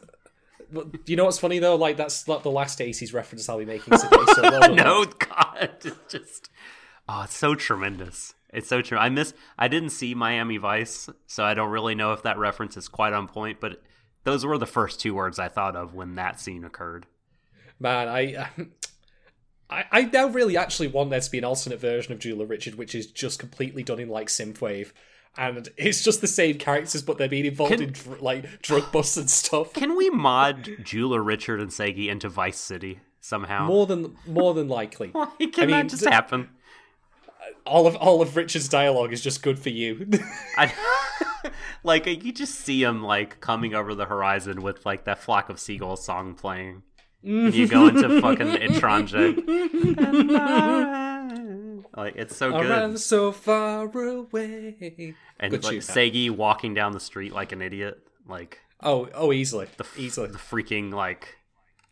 But 0.70 1.08
you 1.08 1.16
know 1.16 1.24
what's 1.24 1.38
funny 1.38 1.58
though? 1.58 1.76
Like 1.76 1.96
that's 1.96 2.28
not 2.28 2.42
the 2.42 2.50
last 2.50 2.78
80s 2.78 3.12
reference 3.12 3.48
I'll 3.48 3.58
be 3.58 3.64
making 3.64 3.98
today. 3.98 4.24
So 4.34 4.42
well 4.42 4.74
no, 4.74 5.04
God, 5.04 5.70
it's 5.82 5.96
just 6.08 6.48
oh, 7.08 7.22
it's 7.22 7.36
so 7.36 7.54
tremendous. 7.54 8.34
It's 8.50 8.68
so 8.68 8.80
true. 8.80 8.96
I 8.96 9.08
miss. 9.08 9.34
I 9.58 9.68
didn't 9.68 9.90
see 9.90 10.14
Miami 10.14 10.56
Vice, 10.56 11.10
so 11.26 11.44
I 11.44 11.54
don't 11.54 11.70
really 11.70 11.94
know 11.94 12.12
if 12.12 12.22
that 12.22 12.38
reference 12.38 12.76
is 12.76 12.88
quite 12.88 13.12
on 13.12 13.28
point. 13.28 13.60
But 13.60 13.82
those 14.24 14.46
were 14.46 14.56
the 14.56 14.66
first 14.66 15.00
two 15.00 15.14
words 15.14 15.38
I 15.38 15.48
thought 15.48 15.76
of 15.76 15.94
when 15.94 16.14
that 16.14 16.40
scene 16.40 16.64
occurred. 16.64 17.06
Man, 17.80 18.08
I, 18.08 18.48
I, 19.70 19.84
I 19.90 20.02
now 20.02 20.28
really 20.28 20.56
actually 20.56 20.88
want 20.88 21.10
there 21.10 21.20
to 21.20 21.30
be 21.30 21.38
an 21.38 21.44
alternate 21.44 21.80
version 21.80 22.12
of 22.12 22.18
Jeweler 22.18 22.46
Richard, 22.46 22.76
which 22.76 22.94
is 22.94 23.06
just 23.06 23.38
completely 23.38 23.82
done 23.82 24.00
in 24.00 24.08
like 24.08 24.28
synthwave, 24.28 24.92
and 25.36 25.68
it's 25.76 26.02
just 26.02 26.20
the 26.20 26.26
same 26.26 26.58
characters, 26.58 27.02
but 27.02 27.18
they're 27.18 27.28
being 27.28 27.44
involved 27.44 27.72
Can- 27.74 27.82
in 27.82 27.92
dr- 27.92 28.22
like 28.22 28.62
drug 28.62 28.90
busts 28.92 29.16
and 29.16 29.28
stuff. 29.30 29.72
Can 29.74 29.96
we 29.96 30.10
mod 30.10 30.68
Jula, 30.82 31.20
Richard, 31.20 31.60
and 31.60 31.70
Seigi 31.70 32.08
into 32.08 32.28
Vice 32.28 32.58
City 32.58 33.00
somehow? 33.20 33.66
More 33.66 33.86
than 33.86 34.16
more 34.26 34.54
than 34.54 34.68
likely, 34.68 35.08
Can 35.12 35.28
I 35.58 35.60
mean, 35.66 35.70
that 35.70 35.88
just 35.88 36.02
th- 36.02 36.12
happen? 36.12 36.48
all 37.66 37.86
of 37.86 37.96
all 37.96 38.22
of 38.22 38.36
Richard's 38.36 38.68
dialogue 38.68 39.12
is 39.12 39.20
just 39.20 39.42
good 39.42 39.58
for 39.58 39.68
you. 39.70 40.08
I, 40.56 40.72
like 41.82 42.06
you 42.06 42.32
just 42.32 42.54
see 42.56 42.82
him 42.82 43.02
like 43.02 43.40
coming 43.40 43.74
over 43.74 43.94
the 43.94 44.06
horizon 44.06 44.62
with 44.62 44.84
like 44.86 45.04
that 45.04 45.18
flock 45.18 45.48
of 45.50 45.60
seagulls 45.60 46.04
song 46.04 46.34
playing. 46.34 46.82
And 47.24 47.54
you 47.54 47.66
go 47.66 47.88
into 47.88 48.20
fucking 48.20 48.46
Étrange. 48.46 49.12
like 51.96 52.14
it's 52.16 52.36
so 52.36 52.50
good. 52.52 52.70
I 52.70 52.86
good. 52.88 52.98
so 53.00 53.32
far 53.32 53.84
away. 53.84 55.14
and 55.40 55.50
Good 55.50 55.64
like. 55.64 55.76
Seigi 55.78 56.30
walking 56.30 56.74
down 56.74 56.92
the 56.92 57.00
street 57.00 57.32
like 57.32 57.52
an 57.52 57.62
idiot. 57.62 57.98
Like 58.26 58.60
Oh, 58.82 59.08
oh, 59.14 59.32
easily, 59.32 59.66
the 59.76 59.84
f- 59.84 59.98
easily. 59.98 60.28
the 60.28 60.38
freaking 60.38 60.92
like 60.92 61.36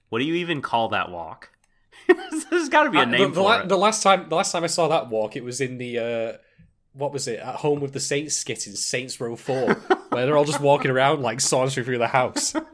what 0.09 0.21
do 0.21 0.25
you 0.25 0.35
even 0.35 0.63
call 0.63 0.89
that 0.91 1.11
walk? 1.11 1.51
There's 2.51 2.69
got 2.69 2.85
to 2.85 2.91
be 2.91 2.99
a 2.99 3.03
Uh, 3.03 3.07
name 3.07 3.21
the, 3.23 3.29
the, 3.29 3.35
for 3.35 3.41
la- 3.41 3.61
it. 3.63 3.69
the 3.69 3.77
last 3.79 4.03
time, 4.05 4.29
the 4.29 4.37
last 4.37 4.53
time 4.53 4.63
I 4.63 4.69
saw 4.69 4.87
that 4.89 5.09
walk, 5.09 5.35
it 5.35 5.43
was 5.43 5.61
in 5.61 5.79
the 5.79 5.99
uh, 5.99 6.33
what 6.93 7.13
was 7.13 7.27
it? 7.27 7.41
At 7.41 7.57
home 7.57 7.81
with 7.81 7.93
the 7.93 8.01
Saints 8.01 8.37
skit 8.37 8.67
in 8.69 8.77
Saints 8.77 9.21
Row 9.21 9.35
Four, 9.35 9.75
where 10.11 10.25
they're 10.25 10.37
all 10.37 10.45
just 10.45 10.61
walking 10.61 10.93
around 10.93 11.23
like 11.23 11.41
sauntering 11.41 11.85
through 11.85 11.99
the 11.99 12.07
house. 12.09 12.55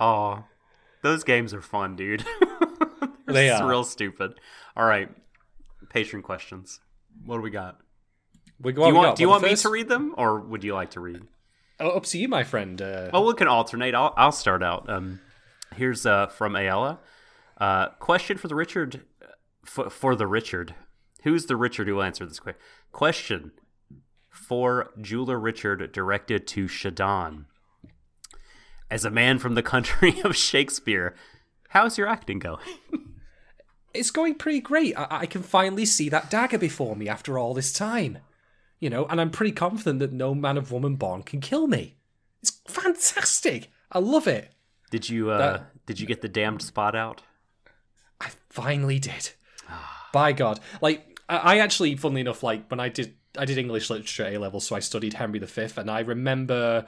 Oh, 0.00 0.44
those 1.02 1.24
games 1.24 1.52
are 1.54 1.62
fun, 1.62 1.96
dude. 1.96 2.24
They 3.26 3.50
it's 3.50 3.60
are. 3.60 3.68
real 3.68 3.84
stupid. 3.84 4.40
All 4.74 4.86
right, 4.86 5.10
patron 5.90 6.22
questions. 6.22 6.80
What 7.26 7.36
do 7.36 7.42
we 7.42 7.50
got? 7.50 7.78
We 8.58 8.72
Do 8.72 8.86
you 8.86 8.94
want, 8.94 9.16
do 9.16 9.22
you 9.22 9.28
want 9.28 9.42
me 9.44 9.54
to 9.54 9.68
read 9.68 9.88
them, 9.88 10.14
or 10.16 10.40
would 10.40 10.64
you 10.64 10.72
like 10.74 10.92
to 10.92 11.00
read? 11.00 11.22
Oh, 11.78 11.90
up 11.90 12.04
to 12.06 12.18
you, 12.18 12.26
my 12.26 12.42
friend. 12.42 12.80
Uh, 12.80 13.10
Oh, 13.12 13.26
we 13.26 13.34
can 13.34 13.46
alternate. 13.46 13.94
I'll, 13.94 14.14
I'll 14.16 14.32
start 14.32 14.62
out. 14.62 14.88
Um, 14.88 15.20
here's 15.76 16.06
uh, 16.06 16.28
from 16.28 16.56
Ayala. 16.56 17.00
Uh, 17.58 17.88
question 17.98 18.38
for 18.38 18.48
the 18.48 18.54
Richard. 18.54 19.02
For, 19.64 19.90
for 19.90 20.16
the 20.16 20.26
Richard. 20.26 20.74
Who's 21.22 21.46
the 21.46 21.56
Richard 21.56 21.86
who 21.86 21.96
will 21.96 22.02
answer 22.04 22.24
this 22.24 22.40
question? 22.40 22.60
Question 22.92 23.52
for 24.30 24.90
Jeweler 25.00 25.38
Richard 25.38 25.92
directed 25.92 26.46
to 26.48 26.64
Shadon. 26.64 27.44
As 28.90 29.04
a 29.04 29.10
man 29.10 29.38
from 29.38 29.54
the 29.54 29.62
country 29.62 30.20
of 30.24 30.36
Shakespeare, 30.36 31.14
how's 31.70 31.98
your 31.98 32.06
acting 32.06 32.38
going? 32.38 32.60
it's 33.94 34.10
going 34.10 34.34
pretty 34.36 34.60
great. 34.60 34.96
I-, 34.96 35.06
I 35.22 35.26
can 35.26 35.42
finally 35.42 35.84
see 35.84 36.08
that 36.08 36.30
dagger 36.30 36.58
before 36.58 36.96
me 36.96 37.08
after 37.08 37.38
all 37.38 37.54
this 37.54 37.72
time, 37.72 38.18
you 38.80 38.88
know, 38.90 39.06
and 39.06 39.20
I'm 39.20 39.30
pretty 39.30 39.52
confident 39.52 39.98
that 40.00 40.12
no 40.12 40.34
man 40.34 40.56
of 40.56 40.72
woman 40.72 40.96
born 40.96 41.22
can 41.22 41.40
kill 41.40 41.66
me. 41.66 41.96
It's 42.42 42.60
fantastic. 42.66 43.70
I 43.92 43.98
love 43.98 44.26
it. 44.26 44.52
Did 44.90 45.08
you 45.08 45.30
uh, 45.30 45.38
That- 45.38 45.86
did 45.86 46.00
you 46.00 46.06
get 46.06 46.22
the 46.22 46.28
damned 46.28 46.62
spot 46.62 46.94
out? 46.94 47.22
I 48.20 48.30
finally 48.50 48.98
did. 48.98 49.30
By 50.12 50.32
God, 50.32 50.60
like 50.80 51.20
I, 51.28 51.36
I 51.36 51.58
actually, 51.58 51.94
funnily 51.96 52.22
enough, 52.22 52.42
like 52.42 52.70
when 52.70 52.80
I 52.80 52.88
did, 52.88 53.14
I 53.36 53.44
did 53.44 53.58
English 53.58 53.90
literature 53.90 54.24
at 54.24 54.32
A 54.34 54.38
level, 54.38 54.60
so 54.60 54.74
I 54.74 54.80
studied 54.80 55.12
Henry 55.14 55.38
V, 55.38 55.68
and 55.76 55.90
I 55.90 56.00
remember 56.00 56.86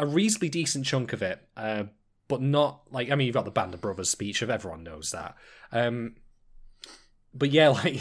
a 0.00 0.06
reasonably 0.06 0.48
decent 0.48 0.84
chunk 0.86 1.12
of 1.12 1.22
it, 1.22 1.40
uh, 1.56 1.84
but 2.26 2.40
not 2.42 2.82
like 2.90 3.10
I 3.10 3.14
mean, 3.14 3.26
you've 3.26 3.34
got 3.34 3.44
the 3.44 3.50
Band 3.52 3.74
of 3.74 3.80
Brothers 3.80 4.08
speech, 4.10 4.42
if 4.42 4.48
everyone 4.50 4.82
knows 4.82 5.12
that. 5.12 5.36
Um, 5.70 6.16
but 7.32 7.50
yeah, 7.50 7.68
like 7.84 8.00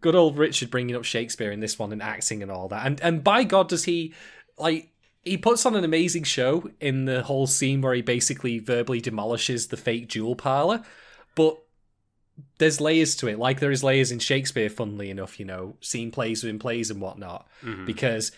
good 0.00 0.14
old 0.14 0.36
Richard 0.36 0.70
bringing 0.70 0.96
up 0.96 1.04
Shakespeare 1.04 1.50
in 1.52 1.60
this 1.60 1.78
one 1.78 1.92
and 1.92 2.02
acting 2.02 2.42
and 2.42 2.50
all 2.50 2.68
that, 2.68 2.84
and 2.86 3.00
and 3.00 3.24
by 3.24 3.44
God, 3.44 3.68
does 3.68 3.84
he 3.84 4.12
like 4.58 4.90
he 5.22 5.36
puts 5.38 5.64
on 5.64 5.76
an 5.76 5.84
amazing 5.84 6.24
show 6.24 6.68
in 6.80 7.04
the 7.04 7.22
whole 7.22 7.46
scene 7.46 7.80
where 7.80 7.94
he 7.94 8.02
basically 8.02 8.58
verbally 8.58 9.00
demolishes 9.00 9.68
the 9.68 9.76
fake 9.76 10.08
jewel 10.08 10.34
parlor, 10.34 10.82
but 11.36 11.56
there's 12.58 12.80
layers 12.80 13.14
to 13.16 13.28
it, 13.28 13.38
like 13.38 13.60
there 13.60 13.70
is 13.70 13.84
layers 13.84 14.10
in 14.10 14.18
Shakespeare. 14.18 14.68
Funnily 14.68 15.10
enough, 15.10 15.38
you 15.38 15.46
know, 15.46 15.76
scene 15.80 16.10
plays 16.10 16.42
within 16.42 16.58
plays 16.58 16.90
and 16.90 17.00
whatnot, 17.00 17.46
Mhm. 17.62 17.86
because 17.86 18.32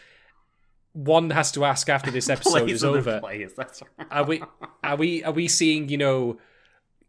one 0.94 1.30
has 1.30 1.52
to 1.52 1.64
ask 1.64 1.88
after 1.90 2.10
this 2.10 2.28
episode 2.36 2.70
is 2.70 2.82
over 2.82 3.20
Plays. 3.20 3.52
That's 3.54 3.82
right. 3.98 4.06
are 4.10 4.24
we 4.24 4.42
are 4.82 4.96
we 4.96 5.22
are 5.22 5.32
we 5.32 5.46
seeing 5.46 5.88
you 5.90 5.98
know 5.98 6.38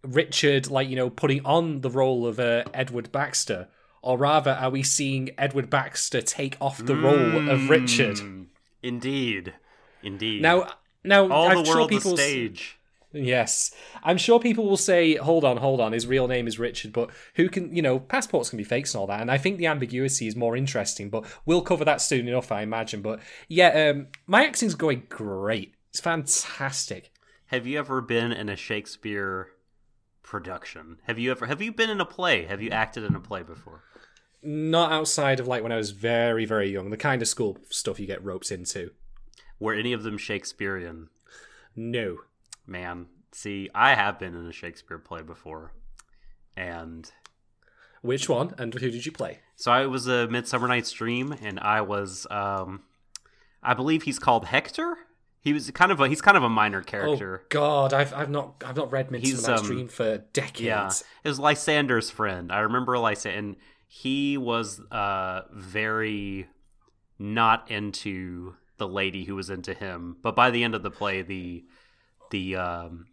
Richard 0.03 0.69
like 0.69 0.89
you 0.89 0.97
know 0.97 1.09
putting 1.09 1.45
on 1.45 1.81
the 1.81 1.89
role 1.89 2.27
of 2.27 2.39
uh, 2.39 2.65
Edward 2.73 3.11
Baxter, 3.11 3.69
or 4.01 4.17
rather 4.17 4.51
are 4.51 4.69
we 4.69 4.83
seeing 4.83 5.29
Edward 5.37 5.69
Baxter 5.69 6.21
take 6.21 6.57
off 6.59 6.85
the 6.85 6.95
role 6.95 7.49
of 7.49 7.69
Richard? 7.69 8.17
Mm, 8.17 8.47
Indeed, 8.85 9.53
indeed. 10.03 10.43
Now, 10.43 10.67
now 11.03 11.27
all 11.27 11.47
I'm 11.47 11.57
the 11.57 11.65
sure 11.65 11.75
world 11.75 11.89
the 11.89 11.95
people 11.95 12.17
stage. 12.17 12.77
Yes, 13.15 13.72
I'm 14.03 14.17
sure 14.17 14.39
people 14.39 14.65
will 14.65 14.77
say, 14.77 15.15
hold 15.15 15.43
on, 15.43 15.57
hold 15.57 15.79
on, 15.79 15.91
his 15.91 16.07
real 16.07 16.27
name 16.27 16.48
is 16.48 16.60
Richard, 16.60 16.93
but 16.93 17.10
who 17.36 17.50
can 17.50 17.75
you 17.75 17.81
know 17.81 18.00
passports 18.00 18.50
can 18.50 18.57
be 18.57 18.63
fakes 18.63 18.93
and 18.93 19.01
all 19.01 19.07
that, 19.07 19.22
and 19.22 19.31
I 19.31 19.38
think 19.38 19.57
the 19.57 19.67
ambiguity 19.67 20.27
is 20.27 20.36
more 20.36 20.55
interesting, 20.55 21.10
but 21.10 21.25
we'll 21.45 21.62
cover 21.62 21.86
that 21.86 22.01
soon 22.01 22.27
enough, 22.27 22.51
I 22.51 22.62
imagine. 22.62 23.01
But 23.01 23.19
yeah, 23.48 23.89
um, 23.89 24.07
my 24.27 24.45
acting's 24.45 24.75
going 24.75 25.03
great. 25.10 25.74
It's 25.89 26.00
fantastic. 26.00 27.12
Have 27.48 27.65
you 27.65 27.79
ever 27.79 28.01
been 28.01 28.31
in 28.31 28.50
a 28.50 28.55
Shakespeare 28.55 29.50
production? 30.24 30.98
Have 31.03 31.19
you 31.19 31.31
ever 31.31 31.45
have 31.45 31.62
you 31.62 31.72
been 31.72 31.89
in 31.89 32.01
a 32.01 32.05
play? 32.05 32.45
Have 32.45 32.62
you 32.62 32.69
acted 32.69 33.03
in 33.03 33.15
a 33.15 33.19
play 33.19 33.43
before? 33.43 33.84
not 34.45 34.91
outside 34.91 35.39
of 35.39 35.48
like 35.48 35.63
when 35.63 35.72
I 35.72 35.77
was 35.77 35.91
very, 35.91 36.45
very 36.45 36.69
young. 36.69 36.91
The 36.91 36.98
kind 36.98 37.22
of 37.22 37.27
school 37.27 37.57
stuff 37.69 38.00
you 38.00 38.05
get 38.05 38.24
roped 38.24 38.51
into. 38.51 38.91
Were 39.60 39.74
any 39.74 39.91
of 39.91 40.03
them 40.03 40.17
Shakespearean? 40.17 41.10
No. 41.75 42.19
Man, 42.67 43.07
see, 43.31 43.69
I 43.75 43.93
have 43.95 44.17
been 44.19 44.36
in 44.36 44.45
a 44.48 44.51
Shakespeare 44.51 44.98
play 44.98 45.22
before, 45.22 45.72
and 46.57 47.10
Which 48.01 48.27
one? 48.29 48.53
And 48.57 48.74
who 48.74 48.79
did 48.91 49.05
you 49.05 49.12
play? 49.12 49.39
so 49.55 49.72
I 49.72 49.86
was 49.86 50.07
a 50.07 50.27
Midsummer 50.27 50.67
Night's 50.67 50.91
Dream, 50.91 51.31
and 51.41 51.60
I 51.60 51.81
was, 51.81 52.27
um, 52.29 52.81
I 53.63 53.74
believe 53.74 54.03
he's 54.03 54.19
called 54.19 54.45
Hector. 54.45 54.98
He 55.39 55.53
was 55.53 55.69
kind 55.72 55.91
of 55.91 56.00
a 56.00 56.07
he's 56.07 56.22
kind 56.22 56.36
of 56.38 56.43
a 56.43 56.50
minor 56.50 56.81
character. 56.81 57.41
Oh 57.43 57.48
God, 57.50 57.93
I've 57.93 58.13
I've 58.13 58.31
not 58.31 58.63
I've 58.65 58.75
not 58.75 58.91
read 58.91 59.12
Midsummer 59.12 59.36
He's, 59.36 59.48
Night's 59.48 59.62
um, 59.62 59.67
Dream 59.67 59.88
for 59.88 60.17
decades. 60.34 60.62
Yeah, 60.62 60.91
it 61.24 61.27
was 61.27 61.39
Lysander's 61.39 62.10
friend. 62.10 62.51
I 62.51 62.62
remember 62.62 62.98
Lysander, 62.98 63.38
and 63.38 63.55
he 63.88 64.38
was 64.38 64.81
uh 64.91 65.41
very 65.53 66.48
not 67.19 67.69
into 67.69 68.55
the 68.77 68.88
lady 68.88 69.25
who 69.25 69.36
was 69.36 69.51
into 69.51 69.75
him. 69.75 70.17
But 70.24 70.36
by 70.36 70.50
the 70.50 70.63
end 70.63 70.74
of 70.74 70.81
the 70.81 70.89
play, 70.91 71.22
the 71.22 71.63
the 72.32 72.55
um, 72.55 73.08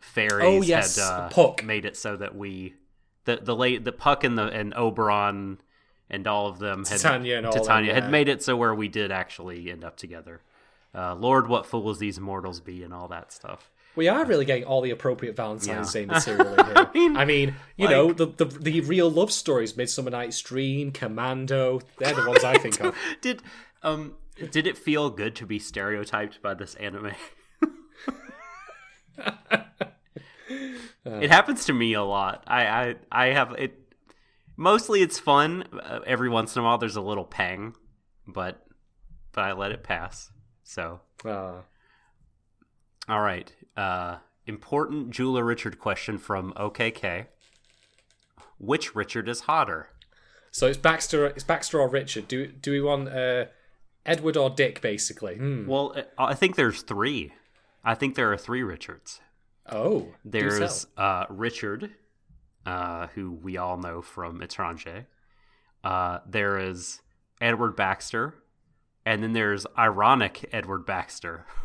fairies 0.00 0.44
Oh, 0.44 0.62
yes, 0.62 0.96
had 0.96 1.04
uh, 1.04 1.28
Puck. 1.28 1.64
made 1.64 1.84
it 1.84 1.96
so 1.96 2.16
that 2.16 2.34
we 2.34 2.74
the 3.24 3.36
the 3.36 3.54
late 3.54 3.84
the 3.84 3.92
Puck 3.92 4.24
and 4.24 4.36
the 4.36 4.46
and 4.46 4.74
Oberon 4.74 5.58
and 6.10 6.26
all 6.26 6.46
of 6.48 6.58
them 6.58 6.80
had 6.84 6.98
Titania 7.00 7.38
and 7.38 7.46
all 7.46 7.52
them, 7.52 7.62
Titania 7.62 7.94
yeah. 7.94 8.00
had 8.00 8.10
made 8.10 8.28
it 8.28 8.42
so 8.42 8.56
where 8.56 8.74
we 8.74 8.88
did 8.88 9.10
actually 9.12 9.70
end 9.70 9.84
up 9.84 9.96
together. 9.96 10.40
Uh, 10.94 11.14
Lord, 11.14 11.48
what 11.48 11.64
fools 11.64 11.98
these 11.98 12.20
mortals 12.20 12.60
be, 12.60 12.82
and 12.82 12.92
all 12.92 13.08
that 13.08 13.32
stuff. 13.32 13.70
We 13.96 14.08
are 14.08 14.24
really 14.26 14.44
getting 14.44 14.64
all 14.64 14.80
the 14.82 14.90
appropriate 14.90 15.36
Valentine's 15.36 15.94
Yeah. 15.94 16.00
Day 16.02 16.06
material 16.12 16.54
in 16.54 16.64
here. 16.66 16.90
mean, 16.94 17.16
I 17.16 17.24
mean, 17.24 17.54
you 17.76 17.86
like- 17.86 17.92
know, 17.96 18.12
the, 18.12 18.26
the 18.26 18.44
the 18.44 18.80
real 18.82 19.10
love 19.10 19.30
stories, 19.32 19.74
Midsummer 19.76 20.10
Night's 20.10 20.40
Dream, 20.42 20.90
Commando, 20.92 21.80
they're 21.98 22.14
the 22.14 22.28
ones 22.28 22.44
I 22.44 22.58
think 22.58 22.78
of. 22.80 22.94
did 23.22 23.42
um 23.82 24.16
did 24.50 24.66
it 24.66 24.76
feel 24.76 25.08
good 25.10 25.34
to 25.36 25.46
be 25.46 25.58
stereotyped 25.58 26.42
by 26.42 26.52
this 26.54 26.74
anime? 26.74 27.12
it 31.04 31.30
happens 31.30 31.64
to 31.66 31.72
me 31.72 31.94
a 31.94 32.02
lot. 32.02 32.44
I 32.46 32.66
I 32.66 32.94
I 33.10 33.26
have 33.28 33.52
it. 33.52 33.78
Mostly 34.56 35.02
it's 35.02 35.18
fun. 35.18 35.64
Uh, 35.72 36.00
every 36.06 36.28
once 36.28 36.54
in 36.56 36.62
a 36.62 36.64
while 36.64 36.78
there's 36.78 36.96
a 36.96 37.00
little 37.00 37.24
pang, 37.24 37.74
but 38.26 38.64
but 39.32 39.42
I 39.44 39.52
let 39.52 39.72
it 39.72 39.82
pass. 39.82 40.30
So 40.64 41.00
Ah. 41.24 41.62
all 43.08 43.20
right. 43.20 43.52
Uh, 43.76 44.16
important 44.46 45.10
Jeweler 45.10 45.44
Richard 45.44 45.78
question 45.78 46.18
from 46.18 46.52
OKK. 46.54 47.26
Which 48.58 48.94
Richard 48.94 49.28
is 49.28 49.40
hotter? 49.40 49.88
So 50.50 50.66
it's 50.66 50.78
Baxter. 50.78 51.26
It's 51.26 51.44
Baxter 51.44 51.80
or 51.80 51.88
Richard. 51.88 52.28
Do 52.28 52.46
do 52.46 52.70
we 52.70 52.80
want 52.80 53.08
uh, 53.08 53.46
Edward 54.04 54.36
or 54.36 54.50
Dick? 54.50 54.80
Basically. 54.80 55.36
Hmm. 55.36 55.66
Well, 55.66 55.94
uh, 55.96 56.02
I 56.18 56.34
think 56.34 56.56
there's 56.56 56.82
three. 56.82 57.32
I 57.84 57.94
think 57.94 58.14
there 58.14 58.32
are 58.32 58.36
three 58.36 58.62
Richards. 58.62 59.20
Oh, 59.70 60.08
There's 60.24 60.86
uh, 60.96 61.26
Richard, 61.28 61.90
uh, 62.66 63.06
who 63.14 63.32
we 63.32 63.56
all 63.56 63.76
know 63.76 64.02
from 64.02 64.40
Etranger. 64.40 65.06
Uh, 65.84 66.18
there 66.26 66.58
is 66.58 67.00
Edward 67.40 67.76
Baxter, 67.76 68.34
and 69.06 69.22
then 69.22 69.32
there's 69.32 69.66
ironic 69.78 70.48
Edward 70.52 70.84
Baxter 70.86 71.44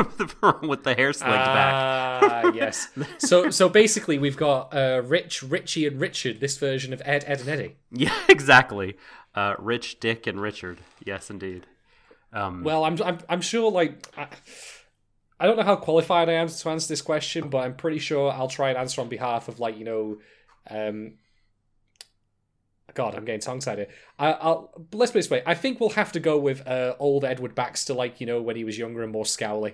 with 0.62 0.84
the 0.84 0.96
hair 0.96 1.14
slicked 1.14 1.34
back. 1.34 2.24
Ah, 2.24 2.52
yes. 2.56 2.88
So 3.20 3.50
so 3.50 3.70
basically, 3.70 4.18
we've 4.18 4.38
got 4.38 4.74
uh, 4.76 5.02
Rich, 5.06 5.44
Richie, 5.44 5.86
and 5.88 6.00
Richard. 6.00 6.40
This 6.40 6.58
version 6.58 6.94
of 6.94 7.02
Ed, 7.06 7.24
Ed, 7.28 7.42
and 7.42 7.50
Eddie. 7.50 7.76
Yeah, 7.92 8.18
exactly. 8.30 8.98
Uh, 9.36 9.56
Rich, 9.60 10.00
Dick, 10.00 10.26
and 10.28 10.42
Richard. 10.42 10.80
Yes, 11.04 11.30
indeed. 11.30 11.68
Um, 12.34 12.64
Well, 12.64 12.84
I'm 12.86 13.02
I'm 13.04 13.20
I'm 13.30 13.42
sure 13.42 13.72
like. 13.72 14.08
I, 14.18 14.28
I 15.40 15.46
don't 15.46 15.58
know 15.58 15.64
how 15.64 15.76
qualified 15.76 16.30
I 16.30 16.34
am 16.34 16.48
to 16.48 16.70
answer 16.70 16.88
this 16.88 17.02
question, 17.02 17.50
but 17.50 17.60
I'm 17.60 17.76
pretty 17.76 18.00
sure 18.00 18.32
I'll 18.32 18.48
try 18.48 18.70
and 18.70 18.78
answer 18.78 19.02
on 19.02 19.10
behalf 19.10 19.48
of 19.48 19.60
like 19.60 19.78
you 19.78 19.86
know, 19.86 20.18
um, 20.70 21.14
God, 22.94 23.16
I'm 23.16 23.26
getting 23.26 23.42
tongue 23.42 23.60
tied 23.60 23.78
here. 23.78 23.88
I, 24.18 24.34
I'll 24.34 24.72
let's 24.94 25.12
put 25.12 25.20
it 25.20 25.20
this 25.20 25.30
way. 25.30 25.44
I 25.46 25.54
think 25.54 25.80
we'll 25.80 25.90
have 25.92 26.12
to 26.14 26.20
go 26.20 26.40
with 26.40 26.68
uh, 26.68 26.96
old 27.00 27.24
Edward 27.24 27.54
Baxter, 27.54 27.94
like 27.94 28.20
you 28.20 28.26
know 28.26 28.42
when 28.42 28.56
he 28.56 28.64
was 28.64 28.78
younger 28.78 29.04
and 29.04 29.12
more 29.12 29.26
scowly. 29.26 29.74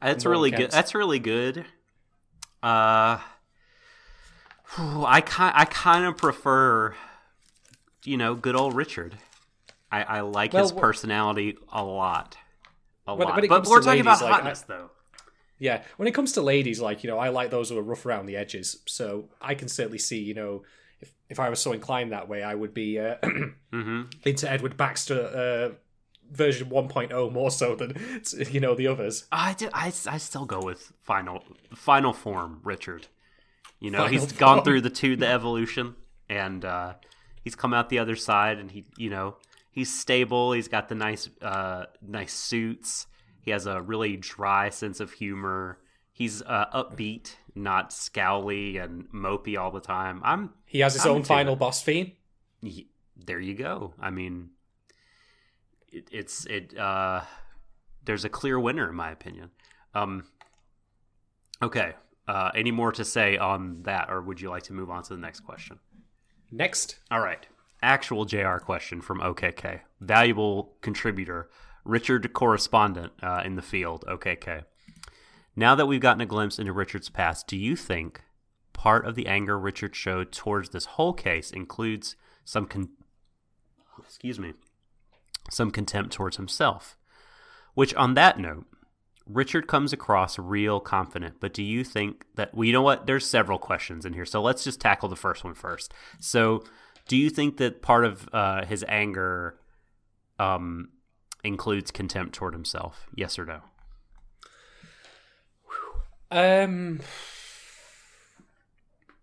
That's 0.00 0.24
really 0.24 0.50
good. 0.50 0.70
That's 0.70 0.94
really 0.94 1.18
good. 1.18 1.66
Uh, 2.62 3.18
I 4.76 5.22
kind 5.24 5.52
I 5.56 5.64
kind 5.64 6.04
of 6.04 6.16
prefer, 6.16 6.94
you 8.04 8.16
know, 8.16 8.34
good 8.34 8.56
old 8.56 8.74
Richard. 8.74 9.16
I, 9.90 10.02
I 10.02 10.20
like 10.20 10.52
Well, 10.52 10.62
his 10.62 10.72
personality 10.72 11.56
a 11.72 11.82
lot, 11.82 12.36
a 13.08 13.14
When- 13.14 13.26
lot. 13.28 13.34
when 13.36 13.44
it 13.44 13.48
but 13.48 13.66
we're 13.66 13.78
talking 13.80 14.04
ladies, 14.04 14.06
about 14.06 14.22
like, 14.22 14.32
hotness, 14.34 14.60
though. 14.62 14.90
Yeah, 15.58 15.82
when 15.96 16.06
it 16.06 16.12
comes 16.14 16.32
to 16.32 16.42
ladies, 16.42 16.80
like 16.80 17.02
you 17.02 17.10
know, 17.10 17.18
I 17.18 17.30
like 17.30 17.50
those 17.50 17.70
who 17.70 17.78
are 17.78 17.82
rough 17.82 18.06
around 18.06 18.26
the 18.26 18.36
edges. 18.36 18.80
So 18.86 19.28
I 19.40 19.54
can 19.54 19.66
certainly 19.68 19.98
see, 19.98 20.18
you 20.20 20.34
know, 20.34 20.62
if 21.00 21.12
if 21.28 21.40
I 21.40 21.48
was 21.48 21.58
so 21.60 21.72
inclined 21.72 22.12
that 22.12 22.28
way, 22.28 22.42
I 22.44 22.54
would 22.54 22.72
be 22.74 22.98
uh, 23.00 23.16
hmm 23.72 24.02
into 24.24 24.48
Edward 24.48 24.76
Baxter 24.76 25.20
uh, 25.20 25.74
version 26.30 26.68
1.0 26.70 27.32
more 27.32 27.50
so 27.50 27.74
than 27.74 27.96
you 28.52 28.60
know 28.60 28.74
the 28.76 28.86
others. 28.86 29.26
I, 29.32 29.54
did, 29.54 29.70
I 29.72 29.86
I 29.86 30.18
still 30.18 30.44
go 30.46 30.60
with 30.60 30.92
final 31.02 31.42
final 31.74 32.12
form 32.12 32.60
Richard. 32.62 33.08
You 33.80 33.90
know, 33.90 33.98
Final 34.04 34.12
he's 34.12 34.32
gone 34.32 34.62
through 34.64 34.82
the 34.82 34.90
two 34.90 35.16
the 35.16 35.26
evolution, 35.28 35.96
and 36.28 36.64
uh, 36.64 36.94
he's 37.42 37.54
come 37.56 37.72
out 37.74 37.88
the 37.88 37.98
other 37.98 38.14
side, 38.16 38.58
and 38.58 38.70
he 38.70 38.84
you 38.96 39.10
know 39.10 39.36
he's 39.78 39.98
stable. 40.00 40.52
He's 40.52 40.68
got 40.68 40.88
the 40.88 40.94
nice 40.94 41.28
uh, 41.40 41.86
nice 42.02 42.32
suits. 42.32 43.06
He 43.40 43.50
has 43.52 43.66
a 43.66 43.80
really 43.80 44.16
dry 44.16 44.68
sense 44.70 45.00
of 45.00 45.12
humor. 45.12 45.78
He's 46.12 46.42
uh, 46.42 46.66
upbeat, 46.74 47.36
not 47.54 47.90
scowly 47.90 48.82
and 48.82 49.08
mopey 49.12 49.56
all 49.56 49.70
the 49.70 49.80
time. 49.80 50.20
I'm 50.24 50.50
He 50.66 50.80
has 50.80 50.94
his 50.94 51.06
I'm 51.06 51.12
own 51.12 51.22
final 51.22 51.54
it. 51.54 51.58
boss 51.60 51.80
fiend. 51.82 52.12
there 53.16 53.40
you 53.40 53.54
go. 53.54 53.94
I 54.00 54.10
mean, 54.10 54.50
it, 55.92 56.08
it's 56.10 56.44
it. 56.46 56.76
Uh, 56.76 57.20
there's 58.04 58.24
a 58.24 58.28
clear 58.28 58.58
winner 58.58 58.88
in 58.88 58.96
my 58.96 59.10
opinion. 59.12 59.50
Um, 59.94 60.24
okay. 61.62 61.94
Uh, 62.26 62.50
any 62.54 62.70
more 62.72 62.92
to 62.92 63.04
say 63.04 63.38
on 63.38 63.82
that, 63.84 64.10
or 64.10 64.20
would 64.20 64.40
you 64.40 64.50
like 64.50 64.64
to 64.64 64.72
move 64.74 64.90
on 64.90 65.02
to 65.04 65.14
the 65.14 65.20
next 65.20 65.40
question? 65.40 65.78
Next, 66.50 66.98
All 67.10 67.20
right. 67.20 67.46
Actual 67.82 68.24
JR 68.24 68.56
question 68.58 69.00
from 69.00 69.20
OKK. 69.20 69.80
Valuable 70.00 70.76
contributor, 70.80 71.48
Richard 71.84 72.32
correspondent 72.32 73.12
uh, 73.22 73.42
in 73.44 73.56
the 73.56 73.62
field, 73.62 74.04
OKK. 74.08 74.64
Now 75.54 75.74
that 75.74 75.86
we've 75.86 76.00
gotten 76.00 76.20
a 76.20 76.26
glimpse 76.26 76.58
into 76.58 76.72
Richard's 76.72 77.08
past, 77.08 77.46
do 77.46 77.56
you 77.56 77.76
think 77.76 78.22
part 78.72 79.06
of 79.06 79.14
the 79.14 79.26
anger 79.26 79.58
Richard 79.58 79.96
showed 79.96 80.32
towards 80.32 80.70
this 80.70 80.84
whole 80.84 81.12
case 81.12 81.50
includes 81.50 82.14
some 82.44 82.66
con- 82.66 82.90
excuse 83.98 84.38
me, 84.38 84.54
some 85.50 85.70
contempt 85.70 86.12
towards 86.12 86.36
himself? 86.36 86.96
Which 87.74 87.94
on 87.94 88.14
that 88.14 88.38
note, 88.38 88.66
Richard 89.28 89.66
comes 89.66 89.92
across 89.92 90.38
real 90.38 90.80
confident, 90.80 91.36
but 91.38 91.52
do 91.52 91.62
you 91.62 91.84
think 91.84 92.24
that 92.36 92.54
well, 92.54 92.64
you 92.64 92.72
know 92.72 92.82
what? 92.82 93.06
There's 93.06 93.26
several 93.26 93.58
questions 93.58 94.06
in 94.06 94.14
here, 94.14 94.24
so 94.24 94.40
let's 94.40 94.64
just 94.64 94.80
tackle 94.80 95.08
the 95.08 95.16
first 95.16 95.44
one 95.44 95.54
first. 95.54 95.92
So, 96.18 96.64
do 97.08 97.16
you 97.16 97.30
think 97.30 97.56
that 97.56 97.82
part 97.82 98.04
of 98.04 98.28
uh, 98.32 98.64
his 98.64 98.84
anger 98.86 99.58
um, 100.38 100.90
includes 101.42 101.90
contempt 101.90 102.34
toward 102.34 102.54
himself? 102.54 103.08
Yes 103.14 103.38
or 103.38 103.46
no? 103.46 103.60
um, 106.30 107.00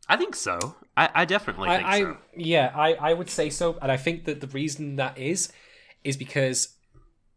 I 0.09 0.17
think 0.17 0.35
so. 0.35 0.75
I, 0.97 1.09
I 1.13 1.25
definitely 1.25 1.69
think 1.69 1.85
I, 1.85 1.95
I 1.95 1.99
so. 2.01 2.17
yeah, 2.35 2.71
I 2.75 2.93
I 2.95 3.13
would 3.13 3.29
say 3.29 3.49
so, 3.49 3.77
and 3.81 3.91
I 3.91 3.97
think 3.97 4.25
that 4.25 4.41
the 4.41 4.47
reason 4.47 4.95
that 4.95 5.17
is 5.17 5.51
is 6.03 6.17
because 6.17 6.75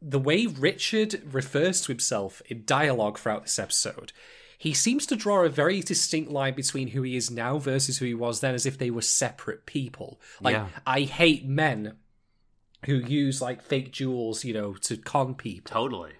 the 0.00 0.18
way 0.18 0.46
Richard 0.46 1.22
refers 1.32 1.82
to 1.82 1.92
himself 1.92 2.40
in 2.46 2.64
dialogue 2.64 3.18
throughout 3.18 3.42
this 3.42 3.58
episode. 3.58 4.12
He 4.58 4.74
seems 4.74 5.06
to 5.06 5.16
draw 5.16 5.44
a 5.44 5.48
very 5.48 5.80
distinct 5.80 6.32
line 6.32 6.54
between 6.54 6.88
who 6.88 7.02
he 7.02 7.14
is 7.16 7.30
now 7.30 7.58
versus 7.58 7.98
who 7.98 8.04
he 8.04 8.14
was 8.14 8.40
then, 8.40 8.54
as 8.54 8.66
if 8.66 8.76
they 8.76 8.90
were 8.90 9.02
separate 9.02 9.66
people. 9.66 10.20
Like, 10.40 10.54
Yeah. 10.54 10.66
I 10.84 11.02
hate 11.02 11.46
men 11.46 11.96
who 12.86 12.94
use 12.94 13.40
like 13.40 13.62
fake 13.62 13.92
jewels, 13.92 14.44
you 14.44 14.52
know, 14.52 14.74
to 14.74 14.96
con 14.96 15.34
people. 15.34 15.70
Totally. 15.70 16.12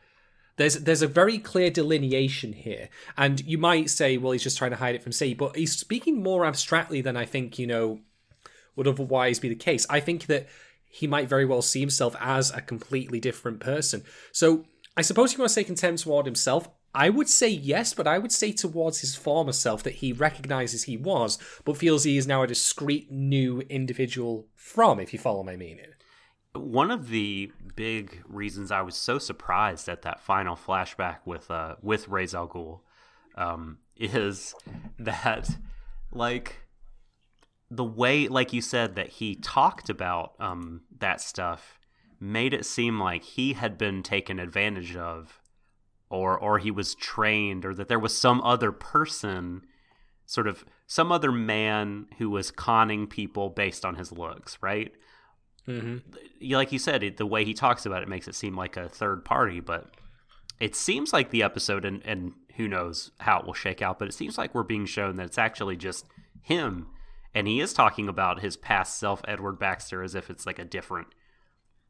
There's 0.56 0.76
there's 0.76 1.02
a 1.02 1.08
very 1.08 1.38
clear 1.38 1.70
delineation 1.70 2.52
here, 2.52 2.88
and 3.16 3.40
you 3.40 3.58
might 3.58 3.90
say, 3.90 4.16
well, 4.16 4.32
he's 4.32 4.42
just 4.42 4.58
trying 4.58 4.72
to 4.72 4.76
hide 4.76 4.94
it 4.94 5.02
from 5.02 5.12
C, 5.12 5.34
but 5.34 5.56
he's 5.56 5.76
speaking 5.76 6.22
more 6.22 6.44
abstractly 6.44 7.00
than 7.00 7.16
I 7.16 7.26
think 7.26 7.58
you 7.58 7.66
know 7.66 8.00
would 8.74 8.88
otherwise 8.88 9.38
be 9.40 9.48
the 9.48 9.54
case. 9.54 9.86
I 9.90 10.00
think 10.00 10.26
that 10.26 10.48
he 10.84 11.06
might 11.06 11.28
very 11.28 11.44
well 11.44 11.62
see 11.62 11.80
himself 11.80 12.16
as 12.20 12.50
a 12.50 12.60
completely 12.60 13.20
different 13.20 13.60
person. 13.60 14.04
So 14.32 14.64
I 14.96 15.02
suppose 15.02 15.32
you 15.32 15.38
want 15.38 15.50
to 15.50 15.54
say 15.54 15.64
contempt 15.64 16.02
toward 16.02 16.26
himself. 16.26 16.68
I 16.94 17.10
would 17.10 17.28
say 17.28 17.48
yes, 17.48 17.92
but 17.94 18.06
I 18.06 18.18
would 18.18 18.32
say 18.32 18.52
towards 18.52 19.00
his 19.00 19.14
former 19.14 19.52
self 19.52 19.82
that 19.82 19.96
he 19.96 20.12
recognizes 20.12 20.84
he 20.84 20.96
was, 20.96 21.38
but 21.64 21.76
feels 21.76 22.04
he 22.04 22.16
is 22.16 22.26
now 22.26 22.42
a 22.42 22.46
discrete 22.46 23.10
new 23.10 23.60
individual 23.68 24.46
from, 24.54 24.98
if 24.98 25.12
you 25.12 25.18
follow 25.18 25.42
my 25.42 25.56
meaning. 25.56 25.92
One 26.54 26.90
of 26.90 27.10
the 27.10 27.52
big 27.76 28.22
reasons 28.26 28.72
I 28.72 28.82
was 28.82 28.96
so 28.96 29.18
surprised 29.18 29.88
at 29.88 30.02
that 30.02 30.20
final 30.20 30.56
flashback 30.56 31.18
with 31.24 31.50
uh 31.50 31.76
with 31.82 32.08
Ra's 32.08 32.34
al 32.34 32.48
Ghul 32.48 32.80
um, 33.36 33.78
is 33.96 34.54
that 34.98 35.48
like 36.10 36.56
the 37.70 37.84
way 37.84 38.26
like 38.26 38.52
you 38.52 38.60
said 38.60 38.96
that 38.96 39.08
he 39.08 39.36
talked 39.36 39.90
about 39.90 40.32
um 40.40 40.80
that 40.98 41.20
stuff 41.20 41.78
made 42.18 42.52
it 42.52 42.66
seem 42.66 42.98
like 42.98 43.22
he 43.22 43.52
had 43.52 43.78
been 43.78 44.02
taken 44.02 44.40
advantage 44.40 44.96
of 44.96 45.40
or 46.10 46.38
or 46.38 46.58
he 46.58 46.70
was 46.70 46.94
trained 46.94 47.64
or 47.64 47.74
that 47.74 47.88
there 47.88 47.98
was 47.98 48.16
some 48.16 48.40
other 48.42 48.72
person 48.72 49.62
sort 50.26 50.46
of 50.46 50.64
some 50.86 51.10
other 51.12 51.32
man 51.32 52.06
who 52.18 52.30
was 52.30 52.50
conning 52.50 53.06
people 53.06 53.50
based 53.50 53.84
on 53.84 53.94
his 53.96 54.12
looks 54.12 54.58
right 54.62 54.92
Mm-hmm. 55.66 55.98
like 56.54 56.72
you 56.72 56.78
said 56.78 57.02
it, 57.02 57.18
the 57.18 57.26
way 57.26 57.44
he 57.44 57.52
talks 57.52 57.84
about 57.84 58.02
it 58.02 58.08
makes 58.08 58.26
it 58.26 58.34
seem 58.34 58.56
like 58.56 58.78
a 58.78 58.88
third 58.88 59.22
party 59.22 59.60
but 59.60 59.90
it 60.58 60.74
seems 60.74 61.12
like 61.12 61.28
the 61.30 61.42
episode 61.42 61.84
and, 61.84 62.00
and 62.06 62.32
who 62.56 62.66
knows 62.66 63.10
how 63.18 63.38
it 63.40 63.44
will 63.44 63.52
shake 63.52 63.82
out 63.82 63.98
but 63.98 64.08
it 64.08 64.14
seems 64.14 64.38
like 64.38 64.54
we're 64.54 64.62
being 64.62 64.86
shown 64.86 65.16
that 65.16 65.26
it's 65.26 65.36
actually 65.36 65.76
just 65.76 66.06
him 66.40 66.86
and 67.34 67.46
he 67.46 67.60
is 67.60 67.74
talking 67.74 68.08
about 68.08 68.40
his 68.40 68.56
past 68.56 68.98
self 68.98 69.20
edward 69.28 69.58
baxter 69.58 70.02
as 70.02 70.14
if 70.14 70.30
it's 70.30 70.46
like 70.46 70.58
a 70.58 70.64
different 70.64 71.08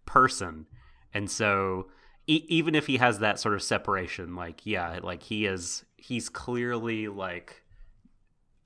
person 0.06 0.66
and 1.14 1.30
so 1.30 1.86
even 2.28 2.74
if 2.74 2.86
he 2.86 2.98
has 2.98 3.18
that 3.18 3.40
sort 3.40 3.54
of 3.54 3.62
separation 3.62 4.36
like 4.36 4.66
yeah 4.66 4.98
like 5.02 5.22
he 5.22 5.46
is 5.46 5.84
he's 5.96 6.28
clearly 6.28 7.08
like 7.08 7.62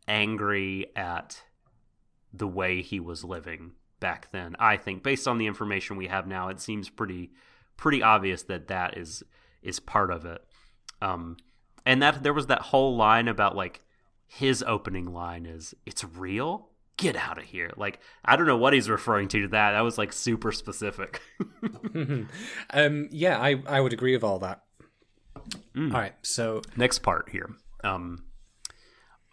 angry 0.09 0.87
at 0.96 1.42
the 2.33 2.48
way 2.48 2.83
he 2.83 2.98
was 2.98 3.25
living 3.25 3.72
back 4.01 4.31
then 4.33 4.57
i 4.59 4.77
think. 4.77 5.03
Based 5.03 5.29
on 5.29 5.38
the 5.38 5.46
information 5.46 5.96
we 5.96 6.09
have 6.09 6.27
now 6.27 6.48
it 6.48 6.61
seems 6.61 6.88
pretty 6.88 7.31
pretty 7.77 8.03
obvious 8.03 8.42
that 8.44 8.68
that 8.68 8.98
is 8.98 9.22
is 9.62 9.79
part 9.79 10.11
of 10.11 10.27
it. 10.27 10.42
Um 11.01 11.37
and 11.87 12.03
that 12.03 12.22
there 12.22 12.35
was 12.35 12.48
that 12.48 12.62
whole 12.62 12.96
line 12.96 13.29
about 13.29 13.57
like 13.57 13.83
his 14.27 14.64
opening 14.66 15.12
line 15.12 15.46
is 15.46 15.75
it's 15.87 16.05
real 16.05 16.70
get 17.03 17.17
out 17.17 17.38
of 17.38 17.45
here 17.45 17.71
like 17.77 17.99
i 18.25 18.37
don't 18.37 18.47
know 18.47 18.57
what 18.57 18.73
he's 18.73 18.88
referring 18.88 19.29
to 19.29 19.43
to 19.43 19.49
that 19.49 19.73
that 19.73 19.81
was 19.81 19.99
like 19.99 20.12
super 20.12 20.53
specific 20.53 21.21
um, 22.71 23.09
yeah, 23.11 23.38
I, 23.38 23.62
I 23.67 23.81
would 23.81 23.93
agree 23.93 24.15
with 24.15 24.25
all 24.25 24.38
that. 24.41 24.62
Mm. 25.77 25.93
All 25.93 26.01
right, 26.01 26.15
so 26.23 26.62
next 26.77 27.01
part 27.01 27.29
here 27.31 27.51
um 27.85 28.25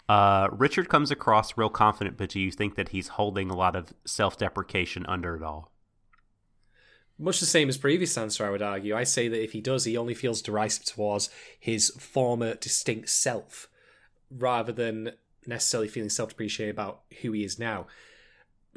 uh 0.08 0.48
richard 0.52 0.90
comes 0.90 1.12
across 1.12 1.56
real 1.56 1.70
confident 1.70 2.18
but 2.18 2.30
do 2.30 2.40
you 2.40 2.52
think 2.52 2.76
that 2.76 2.90
he's 2.90 3.10
holding 3.10 3.52
a 3.52 3.56
lot 3.56 3.76
of 3.76 3.94
self-deprecation 4.06 5.06
under 5.06 5.36
it 5.36 5.44
all 5.44 5.72
much 7.22 7.42
the 7.42 7.46
same 7.46 7.68
as 7.68 7.78
previous 7.78 8.18
answer, 8.18 8.46
I 8.46 8.50
would 8.50 8.62
argue. 8.62 8.96
I 8.96 9.04
say 9.04 9.28
that 9.28 9.44
if 9.44 9.52
he 9.52 9.60
does, 9.60 9.84
he 9.84 9.98
only 9.98 10.14
feels 10.14 10.42
derisive 10.42 10.86
towards 10.86 11.30
his 11.60 11.90
former 12.00 12.56
distinct 12.56 13.10
self, 13.10 13.68
rather 14.32 14.72
than 14.72 15.12
necessarily 15.46 15.88
feeling 15.88 16.10
self-depreciated 16.10 16.74
about 16.74 17.02
who 17.22 17.32
he 17.32 17.44
is 17.44 17.60
now. 17.60 17.88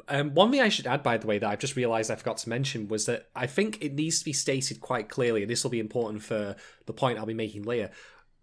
Um, 0.07 0.33
one 0.33 0.51
thing 0.51 0.61
I 0.61 0.69
should 0.69 0.87
add, 0.87 1.03
by 1.03 1.17
the 1.17 1.27
way, 1.27 1.37
that 1.37 1.49
I've 1.49 1.59
just 1.59 1.75
realised 1.75 2.11
I 2.11 2.15
forgot 2.15 2.37
to 2.37 2.49
mention 2.49 2.87
was 2.87 3.05
that 3.05 3.29
I 3.35 3.47
think 3.47 3.81
it 3.81 3.93
needs 3.93 4.19
to 4.19 4.25
be 4.25 4.33
stated 4.33 4.81
quite 4.81 5.07
clearly, 5.07 5.43
and 5.43 5.49
this 5.49 5.63
will 5.63 5.71
be 5.71 5.79
important 5.79 6.23
for 6.23 6.55
the 6.85 6.93
point 6.93 7.19
I'll 7.19 7.25
be 7.25 7.33
making 7.33 7.63
later. 7.63 7.91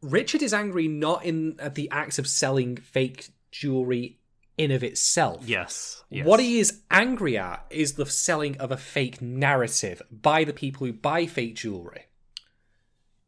Richard 0.00 0.42
is 0.42 0.54
angry 0.54 0.88
not 0.88 1.24
in 1.24 1.56
at 1.60 1.74
the 1.74 1.90
act 1.90 2.18
of 2.18 2.26
selling 2.26 2.76
fake 2.76 3.28
jewelry 3.50 4.20
in 4.56 4.70
of 4.70 4.84
itself. 4.84 5.48
yes, 5.48 6.04
yes. 6.10 6.26
What 6.26 6.40
he 6.40 6.58
is 6.58 6.82
angry 6.90 7.36
at 7.36 7.64
is 7.70 7.94
the 7.94 8.06
selling 8.06 8.56
of 8.58 8.70
a 8.70 8.76
fake 8.76 9.20
narrative 9.22 10.02
by 10.10 10.44
the 10.44 10.52
people 10.52 10.86
who 10.86 10.92
buy 10.92 11.26
fake 11.26 11.56
jewelry. 11.56 12.06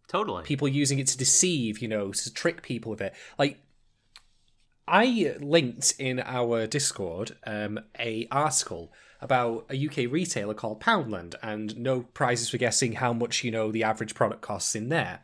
totally 0.09 0.45
People 0.45 0.69
using 0.69 0.99
it 0.99 1.07
to 1.09 1.19
deceive, 1.19 1.81
you 1.81 1.89
know, 1.89 2.13
to 2.13 2.33
trick 2.33 2.63
people 2.63 2.91
with 2.91 3.01
it. 3.01 3.15
Like, 3.39 3.61
I 4.93 5.35
linked 5.41 5.95
in 5.99 6.21
our 6.21 6.67
Discord 6.67 7.35
um, 7.47 7.81
a 7.99 8.29
article 8.31 8.93
about 9.23 9.65
a 9.71 9.87
UK 9.87 10.13
retailer 10.13 10.53
called 10.53 10.81
Poundland, 10.83 11.35
and 11.43 11.79
no 11.79 12.03
prizes 12.03 12.51
for 12.51 12.59
guessing 12.59 12.93
how 12.95 13.15
much 13.15 13.43
you 13.43 13.51
know 13.51 13.73
the 13.73 13.85
average 13.85 14.15
product 14.15 14.43
costs 14.43 14.75
in 14.75 14.91
there. 14.91 15.21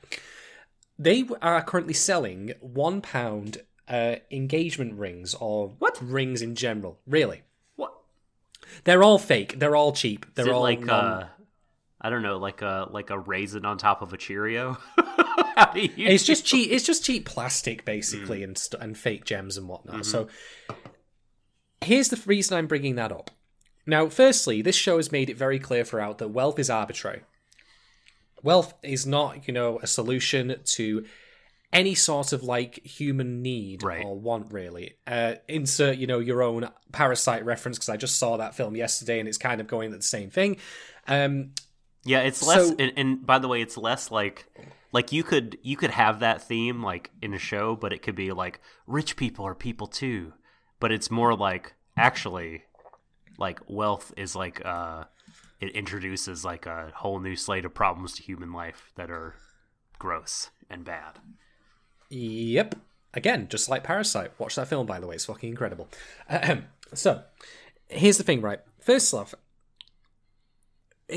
They 0.98 1.28
are 1.42 1.62
currently 1.62 1.92
selling 1.94 2.54
one 2.60 3.02
pound 3.02 3.58
uh, 3.88 4.16
engagement 4.30 4.94
rings 4.94 5.34
or 5.34 5.74
What? 5.78 6.00
rings 6.00 6.40
in 6.40 6.54
general. 6.54 6.98
Really, 7.06 7.42
what 7.76 7.92
they're 8.84 9.02
all 9.02 9.18
fake. 9.18 9.58
They're 9.58 9.76
all 9.76 9.92
cheap. 9.92 10.24
They're 10.34 10.50
all 10.54 10.62
like 10.62 10.80
non- 10.80 11.04
uh 11.04 11.28
i 12.00 12.10
don't 12.10 12.22
know 12.22 12.36
like 12.38 12.62
a 12.62 12.86
like 12.92 13.10
a 13.10 13.18
raisin 13.18 13.64
on 13.64 13.76
top 13.76 14.02
of 14.02 14.12
a 14.12 14.16
cheerio 14.16 14.78
How 15.58 15.72
do 15.72 15.80
you 15.80 15.90
It's 15.96 16.24
just 16.24 16.44
cheap. 16.44 16.70
It's 16.70 16.84
just 16.86 17.04
cheap 17.04 17.24
plastic, 17.26 17.84
basically, 17.84 18.42
and 18.42 18.56
st- 18.56 18.82
and 18.82 18.96
fake 18.96 19.24
gems 19.24 19.56
and 19.56 19.68
whatnot. 19.68 20.06
So, 20.06 20.28
here's 21.82 22.08
the 22.08 22.20
reason 22.26 22.56
I'm 22.56 22.66
bringing 22.66 22.94
that 22.96 23.12
up. 23.12 23.30
Now, 23.86 24.08
firstly, 24.08 24.62
this 24.62 24.76
show 24.76 24.96
has 24.98 25.10
made 25.10 25.30
it 25.30 25.36
very 25.36 25.58
clear 25.58 25.84
throughout 25.84 26.18
that 26.18 26.28
wealth 26.28 26.58
is 26.58 26.68
arbitrary. 26.70 27.22
Wealth 28.42 28.74
is 28.82 29.06
not, 29.06 29.48
you 29.48 29.54
know, 29.54 29.78
a 29.82 29.86
solution 29.86 30.56
to 30.64 31.04
any 31.72 31.94
sort 31.94 32.32
of 32.32 32.42
like 32.42 32.84
human 32.86 33.42
need 33.42 33.82
Right. 33.82 34.04
or 34.04 34.18
want, 34.18 34.52
really. 34.52 34.94
Uh, 35.06 35.34
insert, 35.48 35.96
you 35.98 36.06
know, 36.06 36.18
your 36.18 36.42
own 36.42 36.68
parasite 36.92 37.44
reference 37.44 37.78
because 37.78 37.88
I 37.88 37.96
just 37.96 38.16
saw 38.16 38.36
that 38.36 38.54
film 38.54 38.76
yesterday 38.76 39.18
and 39.18 39.28
it's 39.28 39.38
kind 39.38 39.60
of 39.60 39.66
going 39.66 39.92
at 39.92 39.98
the 39.98 40.06
same 40.06 40.30
thing. 40.30 40.58
Um, 41.06 41.52
Yeah, 42.04 42.20
it's 42.20 42.46
less 42.46 42.68
So- 42.68 42.76
and, 42.78 42.92
and 42.96 43.26
by 43.26 43.38
the 43.38 43.48
way, 43.48 43.60
it's 43.60 43.76
less 43.76 44.10
like 44.10 44.46
like 44.92 45.12
you 45.12 45.22
could 45.22 45.58
you 45.62 45.76
could 45.76 45.90
have 45.90 46.20
that 46.20 46.42
theme 46.42 46.82
like 46.82 47.10
in 47.20 47.34
a 47.34 47.38
show, 47.38 47.76
but 47.76 47.92
it 47.92 48.02
could 48.02 48.14
be 48.14 48.32
like 48.32 48.60
rich 48.86 49.16
people 49.16 49.46
are 49.46 49.54
people 49.54 49.86
too. 49.86 50.32
But 50.80 50.92
it's 50.92 51.10
more 51.10 51.34
like 51.34 51.74
actually 51.96 52.64
like 53.38 53.60
wealth 53.68 54.12
is 54.16 54.34
like 54.34 54.64
uh 54.64 55.04
it 55.60 55.70
introduces 55.72 56.44
like 56.44 56.66
a 56.66 56.92
whole 56.96 57.18
new 57.18 57.36
slate 57.36 57.64
of 57.64 57.74
problems 57.74 58.14
to 58.14 58.22
human 58.22 58.52
life 58.52 58.92
that 58.96 59.10
are 59.10 59.34
gross 59.98 60.50
and 60.70 60.84
bad. 60.84 61.18
Yep. 62.10 62.76
Again, 63.14 63.48
just 63.48 63.68
like 63.68 63.84
Parasite. 63.84 64.32
Watch 64.38 64.54
that 64.54 64.68
film, 64.68 64.86
by 64.86 65.00
the 65.00 65.06
way. 65.06 65.16
It's 65.16 65.24
fucking 65.24 65.50
incredible. 65.50 65.88
Ahem. 66.28 66.66
So, 66.94 67.22
here's 67.88 68.18
the 68.18 68.22
thing, 68.22 68.40
right? 68.40 68.60
First 68.80 69.12
off, 69.12 69.34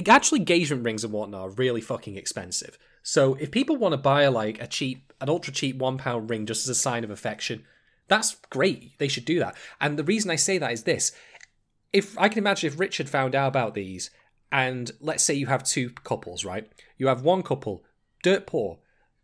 actually, 0.07 0.39
engagement 0.39 0.83
rings 0.83 1.03
and 1.03 1.13
whatnot 1.13 1.41
are 1.41 1.49
really 1.51 1.81
fucking 1.81 2.17
expensive. 2.17 2.77
So, 3.03 3.35
if 3.35 3.51
people 3.51 3.77
want 3.77 3.93
to 3.93 3.97
buy 3.97 4.27
like 4.27 4.61
a 4.61 4.67
cheap, 4.67 5.13
an 5.19 5.29
ultra 5.29 5.53
cheap 5.53 5.77
one 5.77 5.97
pound 5.97 6.29
ring 6.29 6.45
just 6.45 6.65
as 6.65 6.69
a 6.69 6.75
sign 6.75 7.03
of 7.03 7.09
affection, 7.09 7.63
that's 8.07 8.35
great. 8.49 8.97
They 8.99 9.07
should 9.07 9.25
do 9.25 9.39
that. 9.39 9.55
And 9.79 9.97
the 9.97 10.03
reason 10.03 10.31
I 10.31 10.35
say 10.35 10.57
that 10.57 10.71
is 10.71 10.83
this: 10.83 11.11
if 11.93 12.17
I 12.17 12.29
can 12.29 12.39
imagine 12.39 12.71
if 12.71 12.79
Richard 12.79 13.09
found 13.09 13.35
out 13.35 13.47
about 13.47 13.73
these, 13.73 14.11
and 14.51 14.91
let's 14.99 15.23
say 15.23 15.33
you 15.33 15.47
have 15.47 15.63
two 15.63 15.89
couples, 16.03 16.45
right? 16.45 16.71
You 16.97 17.07
have 17.07 17.23
one 17.23 17.43
couple, 17.43 17.83
dirt 18.23 18.45
poor, 18.45 18.79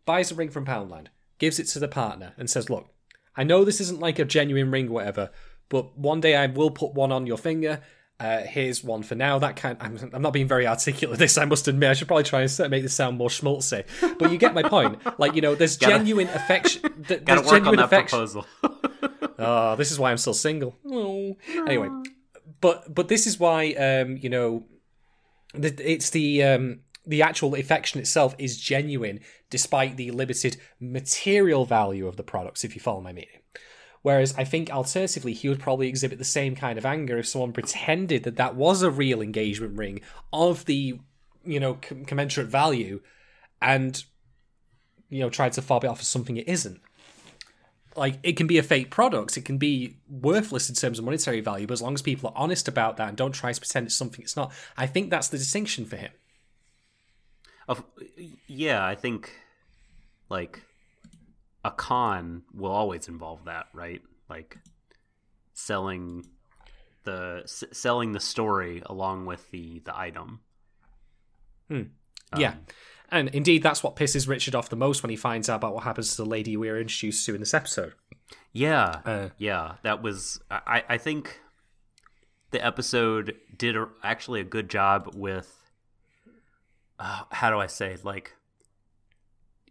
buys 0.06 0.32
a 0.32 0.34
ring 0.34 0.50
from 0.50 0.66
Poundland, 0.66 1.08
gives 1.38 1.58
it 1.58 1.64
to 1.68 1.78
the 1.78 1.88
partner, 1.88 2.34
and 2.36 2.50
says, 2.50 2.68
"Look, 2.70 2.88
I 3.36 3.44
know 3.44 3.64
this 3.64 3.80
isn't 3.80 4.00
like 4.00 4.18
a 4.18 4.24
genuine 4.24 4.70
ring, 4.70 4.90
whatever, 4.90 5.30
but 5.68 5.96
one 5.96 6.20
day 6.20 6.34
I 6.34 6.46
will 6.46 6.70
put 6.70 6.94
one 6.94 7.12
on 7.12 7.26
your 7.26 7.38
finger. 7.38 7.80
Uh, 8.20 8.40
here's 8.40 8.82
one 8.82 9.02
for 9.04 9.14
now. 9.14 9.38
That 9.38 9.54
kind. 9.54 9.76
I'm, 9.80 10.10
I'm 10.12 10.22
not 10.22 10.32
being 10.32 10.48
very 10.48 10.66
articulate. 10.66 11.18
This 11.18 11.38
I 11.38 11.44
must 11.44 11.68
admit. 11.68 11.90
I 11.90 11.92
should 11.94 12.08
probably 12.08 12.24
try 12.24 12.42
and 12.42 12.70
make 12.70 12.82
this 12.82 12.94
sound 12.94 13.16
more 13.16 13.28
schmaltzy. 13.28 13.84
But 14.18 14.32
you 14.32 14.38
get 14.38 14.54
my 14.54 14.62
point. 14.64 14.98
Like 15.20 15.34
you 15.36 15.40
know, 15.40 15.54
there's 15.54 15.76
genuine 15.76 16.28
affection. 16.28 16.82
th- 17.04 17.24
Got 17.24 17.36
to 17.36 17.40
there's 17.42 17.52
work 17.52 17.66
on 17.66 17.76
that 17.76 17.84
affection. 17.84 18.18
proposal. 18.18 18.46
Oh, 19.40 19.76
this 19.76 19.92
is 19.92 20.00
why 20.00 20.10
I'm 20.10 20.16
still 20.18 20.34
single. 20.34 20.76
Oh. 20.84 21.36
Anyway, 21.68 21.88
but 22.60 22.92
but 22.92 23.06
this 23.06 23.24
is 23.24 23.38
why 23.38 23.70
um 23.74 24.16
you 24.16 24.28
know, 24.28 24.64
the, 25.54 25.68
it's 25.80 26.10
the 26.10 26.42
um 26.42 26.80
the 27.06 27.22
actual 27.22 27.54
affection 27.54 28.00
itself 28.00 28.34
is 28.38 28.58
genuine 28.58 29.20
despite 29.48 29.96
the 29.96 30.10
limited 30.10 30.56
material 30.80 31.64
value 31.64 32.08
of 32.08 32.16
the 32.16 32.24
products. 32.24 32.64
If 32.64 32.74
you 32.74 32.80
follow 32.80 33.00
my 33.00 33.12
meaning. 33.12 33.28
Whereas 34.02 34.34
I 34.38 34.44
think 34.44 34.70
alternatively, 34.70 35.32
he 35.32 35.48
would 35.48 35.60
probably 35.60 35.88
exhibit 35.88 36.18
the 36.18 36.24
same 36.24 36.54
kind 36.54 36.78
of 36.78 36.86
anger 36.86 37.18
if 37.18 37.26
someone 37.26 37.52
pretended 37.52 38.22
that 38.24 38.36
that 38.36 38.54
was 38.54 38.82
a 38.82 38.90
real 38.90 39.20
engagement 39.20 39.76
ring 39.76 40.00
of 40.32 40.64
the, 40.66 41.00
you 41.44 41.60
know, 41.60 41.74
com- 41.74 42.04
commensurate 42.04 42.48
value, 42.48 43.00
and 43.60 44.04
you 45.10 45.20
know 45.20 45.30
tried 45.30 45.52
to 45.54 45.62
fob 45.62 45.84
it 45.84 45.88
off 45.88 46.00
as 46.00 46.08
something 46.08 46.36
it 46.36 46.48
isn't. 46.48 46.80
Like 47.96 48.18
it 48.22 48.36
can 48.36 48.46
be 48.46 48.58
a 48.58 48.62
fake 48.62 48.90
product. 48.90 49.36
It 49.36 49.44
can 49.44 49.58
be 49.58 49.96
worthless 50.08 50.68
in 50.68 50.76
terms 50.76 50.98
of 50.98 51.04
monetary 51.04 51.40
value 51.40 51.66
but 51.66 51.72
as 51.72 51.82
long 51.82 51.94
as 51.94 52.02
people 52.02 52.30
are 52.30 52.38
honest 52.38 52.68
about 52.68 52.96
that 52.98 53.08
and 53.08 53.16
don't 53.16 53.32
try 53.32 53.52
to 53.52 53.60
pretend 53.60 53.86
it's 53.86 53.94
something 53.94 54.22
it's 54.22 54.36
not 54.36 54.52
i 54.76 54.86
think 54.86 55.10
that's 55.10 55.28
the 55.28 55.38
distinction 55.38 55.84
for 55.84 55.96
him. 55.96 56.12
Of, 57.68 57.84
yeah, 58.46 58.82
I 58.84 58.94
think 58.94 59.30
like 60.30 60.62
a 61.68 61.70
con 61.72 62.42
will 62.52 62.70
always 62.72 63.08
involve 63.08 63.44
that, 63.44 63.66
right? 63.72 64.02
Like 64.28 64.58
selling 65.52 66.26
the 67.04 67.40
s- 67.44 67.64
selling 67.72 68.12
the 68.12 68.20
story 68.20 68.82
along 68.86 69.26
with 69.26 69.50
the 69.50 69.80
the 69.84 69.96
item. 69.96 70.40
Um, 71.70 71.90
yeah. 72.36 72.54
And 73.10 73.28
indeed, 73.30 73.62
that's 73.62 73.82
what 73.82 73.96
pisses 73.96 74.28
Richard 74.28 74.54
off 74.54 74.68
the 74.68 74.76
most 74.76 75.02
when 75.02 75.10
he 75.10 75.16
finds 75.16 75.48
out 75.48 75.56
about 75.56 75.74
what 75.74 75.84
happens 75.84 76.10
to 76.16 76.22
the 76.22 76.28
lady 76.28 76.56
we 76.56 76.68
are 76.68 76.78
introduced 76.78 77.24
to 77.26 77.34
in 77.34 77.40
this 77.40 77.54
episode. 77.54 77.94
Yeah, 78.52 79.00
Uh, 79.04 79.28
yeah. 79.38 79.76
That 79.82 80.02
was. 80.02 80.40
I 80.50 80.84
I 80.88 80.98
think 80.98 81.40
the 82.50 82.64
episode 82.64 83.34
did 83.56 83.76
a, 83.76 83.88
actually 84.02 84.40
a 84.40 84.44
good 84.44 84.68
job 84.68 85.10
with. 85.14 85.54
Uh, 86.98 87.22
how 87.30 87.48
do 87.50 87.58
I 87.58 87.66
say 87.68 87.96
like 88.02 88.34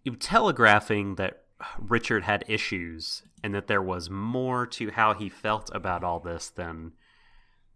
you 0.04 0.16
telegraphing 0.16 1.16
that 1.16 1.44
Richard 1.80 2.24
had 2.24 2.44
issues 2.48 3.24
and 3.44 3.54
that 3.56 3.68
there 3.68 3.82
was 3.82 4.10
more 4.10 4.66
to 4.68 4.92
how 4.92 5.14
he 5.14 5.30
felt 5.30 5.70
about 5.74 6.04
all 6.04 6.20
this 6.20 6.50
than 6.50 6.94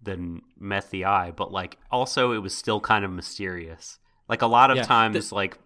than 0.01 0.41
met 0.59 0.89
the 0.89 1.05
eye, 1.05 1.31
but 1.31 1.51
like 1.51 1.77
also 1.91 2.31
it 2.31 2.39
was 2.39 2.55
still 2.55 2.79
kind 2.79 3.05
of 3.05 3.11
mysterious. 3.11 3.99
Like 4.27 4.41
a 4.41 4.47
lot 4.47 4.71
of 4.71 4.77
Yeah, 4.77 4.83
times, 4.83 5.31
like 5.31 5.57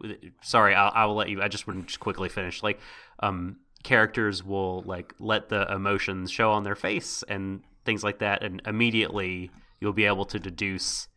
sorry, 0.42 0.76
I'll, 0.76 0.92
I 0.94 1.06
will 1.06 1.16
let 1.16 1.30
you. 1.30 1.42
I 1.42 1.48
just 1.48 1.68
want 1.68 1.82
to 1.82 1.86
just 1.86 2.00
quickly 2.00 2.30
finish. 2.30 2.64
Like, 2.64 2.80
um, 3.20 3.58
characters 3.84 4.44
will 4.44 4.82
like 4.84 5.14
let 5.20 5.50
the 5.50 5.72
emotions 5.72 6.32
show 6.32 6.52
on 6.52 6.64
their 6.64 6.76
face 6.76 7.24
and 7.28 7.62
things 7.86 8.04
like 8.04 8.20
that, 8.20 8.44
and 8.44 8.62
immediately 8.66 9.52
you'll 9.80 9.94
be 9.94 10.06
able 10.06 10.26
to 10.26 10.40
deduce 10.40 11.08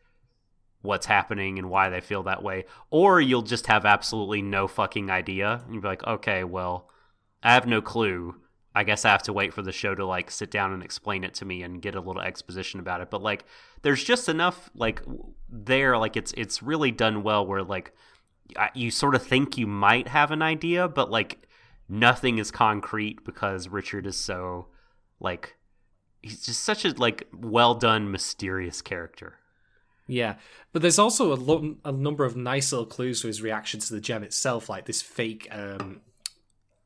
what's 0.83 1.07
happening 1.07 1.59
and 1.59 1.71
why 1.71 1.88
they 1.88 2.01
feel 2.01 2.23
that 2.25 2.43
way, 2.43 2.64
or 2.91 3.21
you'll 3.21 3.43
just 3.43 3.67
have 3.67 3.85
absolutely 3.85 4.43
no 4.43 4.69
fucking 4.69 5.11
idea, 5.11 5.62
and 5.64 5.75
you'll 5.75 5.83
be 5.83 5.88
like, 5.88 6.07
okay, 6.07 6.45
well, 6.45 6.88
I 7.43 7.55
have 7.55 7.67
no 7.67 7.81
clue. 7.81 8.37
I 8.75 8.85
guess 8.85 9.05
I 9.05 9.11
have 9.11 9.25
to 9.25 9.33
wait 9.33 9.53
for 9.53 9.62
the 9.62 9.73
show 9.73 9.95
to 9.95 10.07
like 10.07 10.31
sit 10.31 10.51
down 10.51 10.73
and 10.73 10.83
explain 10.83 11.25
it 11.25 11.35
to 11.35 11.45
me 11.45 11.62
and 11.62 11.83
get 11.83 11.97
a 11.97 12.01
little 12.01 12.23
exposition 12.23 12.79
about 12.79 13.01
it. 13.01 13.11
But 13.11 13.23
like, 13.23 13.45
there's 13.83 14.05
just 14.05 14.29
enough 14.29 14.71
like 14.75 15.03
there, 15.49 15.99
like 15.99 16.17
it's 16.17 16.33
it's 16.37 16.62
really 16.62 16.93
done 16.93 17.23
well 17.25 17.45
where 17.45 17.62
like 17.62 17.93
you 18.75 18.91
sort 18.91 19.14
of 19.14 19.27
think 19.27 19.59
you 19.59 19.67
might 19.67 20.09
have 20.09 20.31
an 20.31 20.43
idea, 20.43 20.87
but 20.87 21.11
like 21.11 21.49
nothing 21.88 22.38
is 22.38 22.51
concrete 22.51 23.25
because 23.25 23.69
Richard 23.69 24.07
is 24.07 24.17
so 24.17 24.69
like 25.19 25.57
he's 26.23 26.45
just 26.45 26.62
such 26.62 26.85
a 26.85 26.91
like 26.91 27.27
well 27.33 27.75
done 27.75 28.11
mysterious 28.11 28.81
character. 28.83 29.38
Yeah, 30.09 30.37
but 30.73 30.81
there's 30.81 30.99
also 30.99 31.33
a, 31.33 31.37
lo- 31.37 31.77
a 31.85 31.92
number 31.92 32.25
of 32.25 32.35
nice 32.35 32.73
little 32.73 32.87
clues 32.87 33.21
to 33.21 33.27
his 33.27 33.42
reaction 33.42 33.79
to 33.79 33.94
the 33.94 34.01
gem 34.01 34.23
itself, 34.23 34.68
like 34.71 34.87
this 34.87 35.03
fake. 35.03 35.47
Um, 35.53 36.01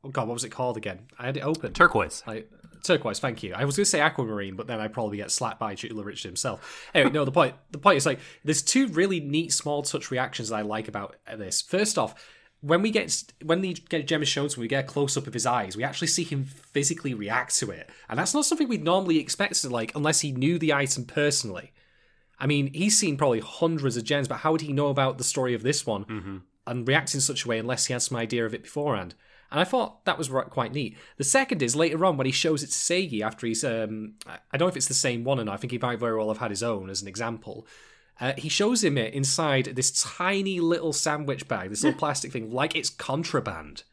oh 0.03 0.09
God, 0.09 0.27
what 0.27 0.33
was 0.33 0.43
it 0.43 0.49
called 0.49 0.75
again? 0.75 1.07
I 1.17 1.27
had 1.27 1.37
it 1.37 1.43
open. 1.43 1.71
Turquoise. 1.71 2.21
Like 2.27 2.51
turquoise. 2.83 3.19
Thank 3.19 3.41
you. 3.41 3.53
I 3.53 3.63
was 3.63 3.77
going 3.77 3.85
to 3.85 3.89
say 3.89 4.01
aquamarine, 4.01 4.57
but 4.57 4.67
then 4.67 4.81
I 4.81 4.89
probably 4.89 5.15
get 5.15 5.31
slapped 5.31 5.57
by 5.57 5.73
Jeweler 5.73 6.03
Richard 6.03 6.27
himself. 6.27 6.89
Anyway, 6.93 7.13
no. 7.13 7.23
The 7.23 7.31
point. 7.31 7.55
The 7.71 7.77
point 7.77 7.95
is 7.95 8.05
like 8.05 8.19
there's 8.43 8.61
two 8.61 8.87
really 8.87 9.21
neat 9.21 9.53
small 9.53 9.83
touch 9.83 10.11
reactions 10.11 10.49
that 10.49 10.57
I 10.57 10.61
like 10.61 10.87
about 10.87 11.15
this. 11.37 11.61
First 11.61 11.97
off. 11.97 12.13
When 12.59 12.81
we 12.81 12.91
get 12.91 13.25
when 13.43 13.59
the 13.59 13.73
get 13.73 14.07
gem 14.07 14.21
is 14.21 14.29
shown 14.29 14.47
to 14.47 14.55
him, 14.55 14.61
we 14.61 14.69
get 14.69 14.85
a 14.85 14.87
close 14.87 15.17
up 15.17 15.27
of 15.27 15.33
his 15.33 15.45
eyes. 15.45 15.75
We 15.75 15.83
actually 15.83 16.07
see 16.07 16.23
him 16.23 16.45
physically 16.45 17.13
react 17.13 17.57
to 17.57 17.71
it, 17.71 17.89
and 18.07 18.17
that's 18.17 18.33
not 18.33 18.45
something 18.45 18.69
we'd 18.69 18.85
normally 18.85 19.19
expect 19.19 19.61
to 19.61 19.69
like 19.69 19.93
unless 19.95 20.21
he 20.21 20.31
knew 20.31 20.57
the 20.57 20.71
item 20.71 21.03
personally. 21.03 21.72
I 22.43 22.45
mean, 22.45 22.73
he's 22.73 22.99
seen 22.99 23.15
probably 23.15 23.39
hundreds 23.39 23.95
of 23.95 24.03
gems, 24.03 24.27
but 24.27 24.39
how 24.39 24.51
would 24.51 24.59
he 24.59 24.73
know 24.73 24.89
about 24.89 25.17
the 25.17 25.23
story 25.23 25.53
of 25.53 25.63
this 25.63 25.85
one 25.87 26.43
and 26.67 26.85
react 26.85 27.13
in 27.13 27.21
such 27.21 27.45
a 27.45 27.47
way 27.47 27.57
unless 27.57 27.85
he 27.85 27.93
had 27.93 28.01
some 28.01 28.17
idea 28.17 28.45
of 28.45 28.53
it 28.53 28.63
beforehand? 28.63 29.15
And 29.49 29.61
I 29.61 29.63
thought 29.63 30.03
that 30.03 30.17
was 30.17 30.27
quite 30.49 30.73
neat. 30.73 30.97
The 31.15 31.23
second 31.23 31.63
is 31.63 31.73
later 31.73 32.03
on 32.03 32.17
when 32.17 32.25
he 32.25 32.33
shows 32.33 32.61
it 32.61 32.67
to 32.67 32.73
Seigi 32.73 33.21
after 33.21 33.47
he's, 33.47 33.63
um, 33.63 34.15
I 34.27 34.39
I 34.51 34.57
don't 34.57 34.65
know 34.65 34.71
if 34.71 34.75
it's 34.75 34.89
the 34.89 34.93
same 34.93 35.23
one 35.23 35.39
or 35.39 35.45
not. 35.45 35.53
I 35.53 35.57
think 35.57 35.71
he 35.71 35.77
might 35.77 35.99
very 35.99 36.17
well 36.17 36.27
have 36.27 36.39
had 36.39 36.51
his 36.51 36.63
own 36.63 36.89
as 36.89 37.01
an 37.01 37.07
example. 37.07 37.65
Uh, 38.19 38.33
he 38.37 38.49
shows 38.49 38.83
him 38.83 38.97
it 38.97 39.13
inside 39.13 39.65
this 39.75 40.03
tiny 40.03 40.59
little 40.59 40.91
sandwich 40.91 41.47
bag, 41.47 41.69
this 41.69 41.83
little 41.83 41.97
plastic 42.05 42.33
thing, 42.33 42.51
like 42.51 42.75
it's 42.75 42.89
contraband. 42.89 43.83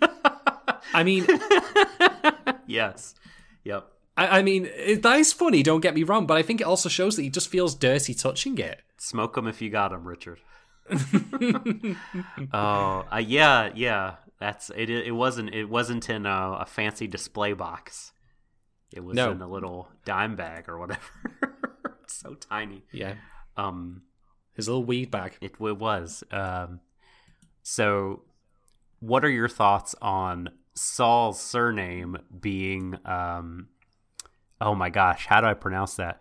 I 0.92 1.04
mean, 1.04 1.26
Yes. 2.66 3.14
Yep. 3.62 3.88
I, 4.18 4.38
I 4.38 4.42
mean, 4.42 4.68
it, 4.74 5.02
that 5.02 5.18
is 5.18 5.32
funny. 5.32 5.62
Don't 5.62 5.80
get 5.80 5.94
me 5.94 6.02
wrong, 6.02 6.26
but 6.26 6.36
I 6.36 6.42
think 6.42 6.60
it 6.60 6.66
also 6.66 6.88
shows 6.88 7.16
that 7.16 7.22
he 7.22 7.30
just 7.30 7.48
feels 7.48 7.74
dirty 7.74 8.14
touching 8.14 8.58
it. 8.58 8.82
Smoke 8.98 9.34
them 9.34 9.46
if 9.46 9.62
you 9.62 9.70
got 9.70 9.90
them, 9.92 10.06
Richard. 10.06 10.40
oh, 12.52 13.04
uh, 13.12 13.22
yeah, 13.24 13.70
yeah. 13.74 14.16
That's 14.40 14.70
it. 14.70 14.88
It 14.90 15.12
wasn't. 15.14 15.54
It 15.54 15.68
wasn't 15.68 16.08
in 16.08 16.26
a, 16.26 16.58
a 16.60 16.66
fancy 16.66 17.06
display 17.06 17.52
box. 17.52 18.12
It 18.92 19.00
was 19.04 19.16
No. 19.16 19.30
in 19.32 19.42
a 19.42 19.48
little 19.48 19.88
dime 20.04 20.36
bag 20.36 20.68
or 20.68 20.78
whatever. 20.78 21.00
so 22.06 22.34
tiny. 22.34 22.84
Yeah, 22.92 23.14
Um, 23.56 24.02
his 24.54 24.66
little 24.68 24.84
weed 24.84 25.10
bag. 25.10 25.36
it, 25.40 25.52
it 25.60 25.78
was. 25.78 26.24
Um, 26.30 26.80
so, 27.62 28.22
what 29.00 29.24
are 29.24 29.30
your 29.30 29.48
thoughts 29.48 29.94
on 30.00 30.50
Saul's 30.74 31.40
surname 31.40 32.16
being? 32.40 32.96
Um, 33.04 33.68
oh 34.60 34.74
my 34.74 34.90
gosh, 34.90 35.26
how 35.26 35.40
do 35.40 35.46
I 35.46 35.54
pronounce 35.54 35.94
that? 35.94 36.20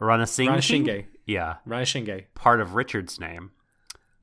Ranasinghe. 0.00 0.48
Ranashinge. 0.48 1.06
Yeah, 1.26 1.56
Ranasinghe. 1.66 2.24
part 2.34 2.60
of 2.60 2.74
Richard's 2.74 3.20
name. 3.20 3.52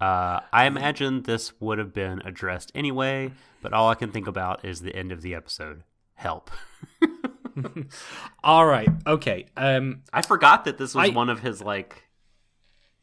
Uh, 0.01 0.39
I 0.53 0.65
imagine 0.65 1.23
this 1.23 1.59
would 1.59 1.77
have 1.77 1.93
been 1.93 2.21
addressed 2.23 2.71
anyway, 2.73 3.31
but 3.61 3.73
all 3.73 3.89
I 3.89 3.95
can 3.95 4.11
think 4.11 4.27
about 4.27 4.63
is 4.63 4.81
the 4.81 4.95
end 4.95 5.11
of 5.11 5.21
the 5.21 5.35
episode. 5.35 5.83
Help. 6.15 6.51
All 8.43 8.65
right. 8.65 8.89
Okay. 9.05 9.45
Um, 9.57 10.03
I 10.13 10.21
forgot 10.21 10.65
that 10.65 10.77
this 10.77 10.95
was 10.95 11.09
I- 11.09 11.13
one 11.13 11.29
of 11.29 11.41
his 11.41 11.61
like 11.61 12.03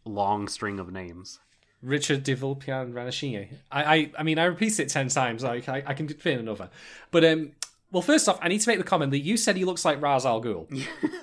long 0.05 0.49
string 0.49 0.79
of 0.79 0.93
names. 0.93 1.39
Richard 1.83 2.23
de 2.25 2.35
Vulpian 2.35 2.93
Ranashinge. 2.93 3.49
I, 3.71 3.85
I, 3.97 4.11
I 4.19 4.23
mean, 4.23 4.39
I 4.39 4.45
repeat 4.45 4.79
it 4.81 4.89
ten 4.89 5.09
times. 5.09 5.43
Like 5.45 5.69
I, 5.69 5.83
I 5.87 5.95
can 5.95 6.09
fit 6.09 6.41
another. 6.41 6.71
But 7.11 7.25
um, 7.25 7.53
well, 7.93 8.03
first 8.03 8.29
off, 8.29 8.39
I 8.43 8.49
need 8.49 8.61
to 8.61 8.69
make 8.69 8.79
the 8.79 8.85
comment 8.85 9.13
that 9.13 9.21
you 9.21 9.37
said 9.37 9.57
he 9.57 9.65
looks 9.65 9.85
like 9.85 10.03
Ra's 10.03 10.27
al 10.27 10.43
Ghul. 10.43 10.67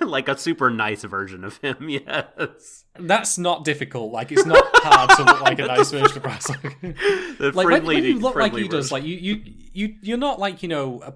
like 0.00 0.28
a 0.28 0.36
super 0.36 0.70
nice 0.70 1.04
version 1.04 1.44
of 1.44 1.58
him, 1.58 1.76
yes. 1.88 2.84
That's 2.98 3.36
not 3.36 3.64
difficult. 3.64 4.12
Like 4.12 4.32
it's 4.32 4.46
not 4.46 4.64
hard 4.76 5.10
to 5.10 5.24
look 5.24 5.40
like 5.42 5.58
a 5.58 5.66
nice 5.66 5.90
version 5.92 6.18
of 6.18 6.24
Ra's 6.24 6.48
al 6.48 6.56
Ghul. 6.56 7.38
Like 7.40 7.54
when, 7.54 7.66
friendly, 7.66 7.94
when 7.96 8.04
you 8.04 8.18
look 8.18 8.36
like 8.36 8.54
he 8.54 8.66
does, 8.66 8.90
version. 8.90 8.94
like 8.94 9.04
you, 9.04 9.16
you, 9.16 9.42
you, 9.72 9.94
you're 10.00 10.18
not 10.18 10.38
like 10.38 10.62
you 10.62 10.68
know, 10.68 11.02
a, 11.02 11.14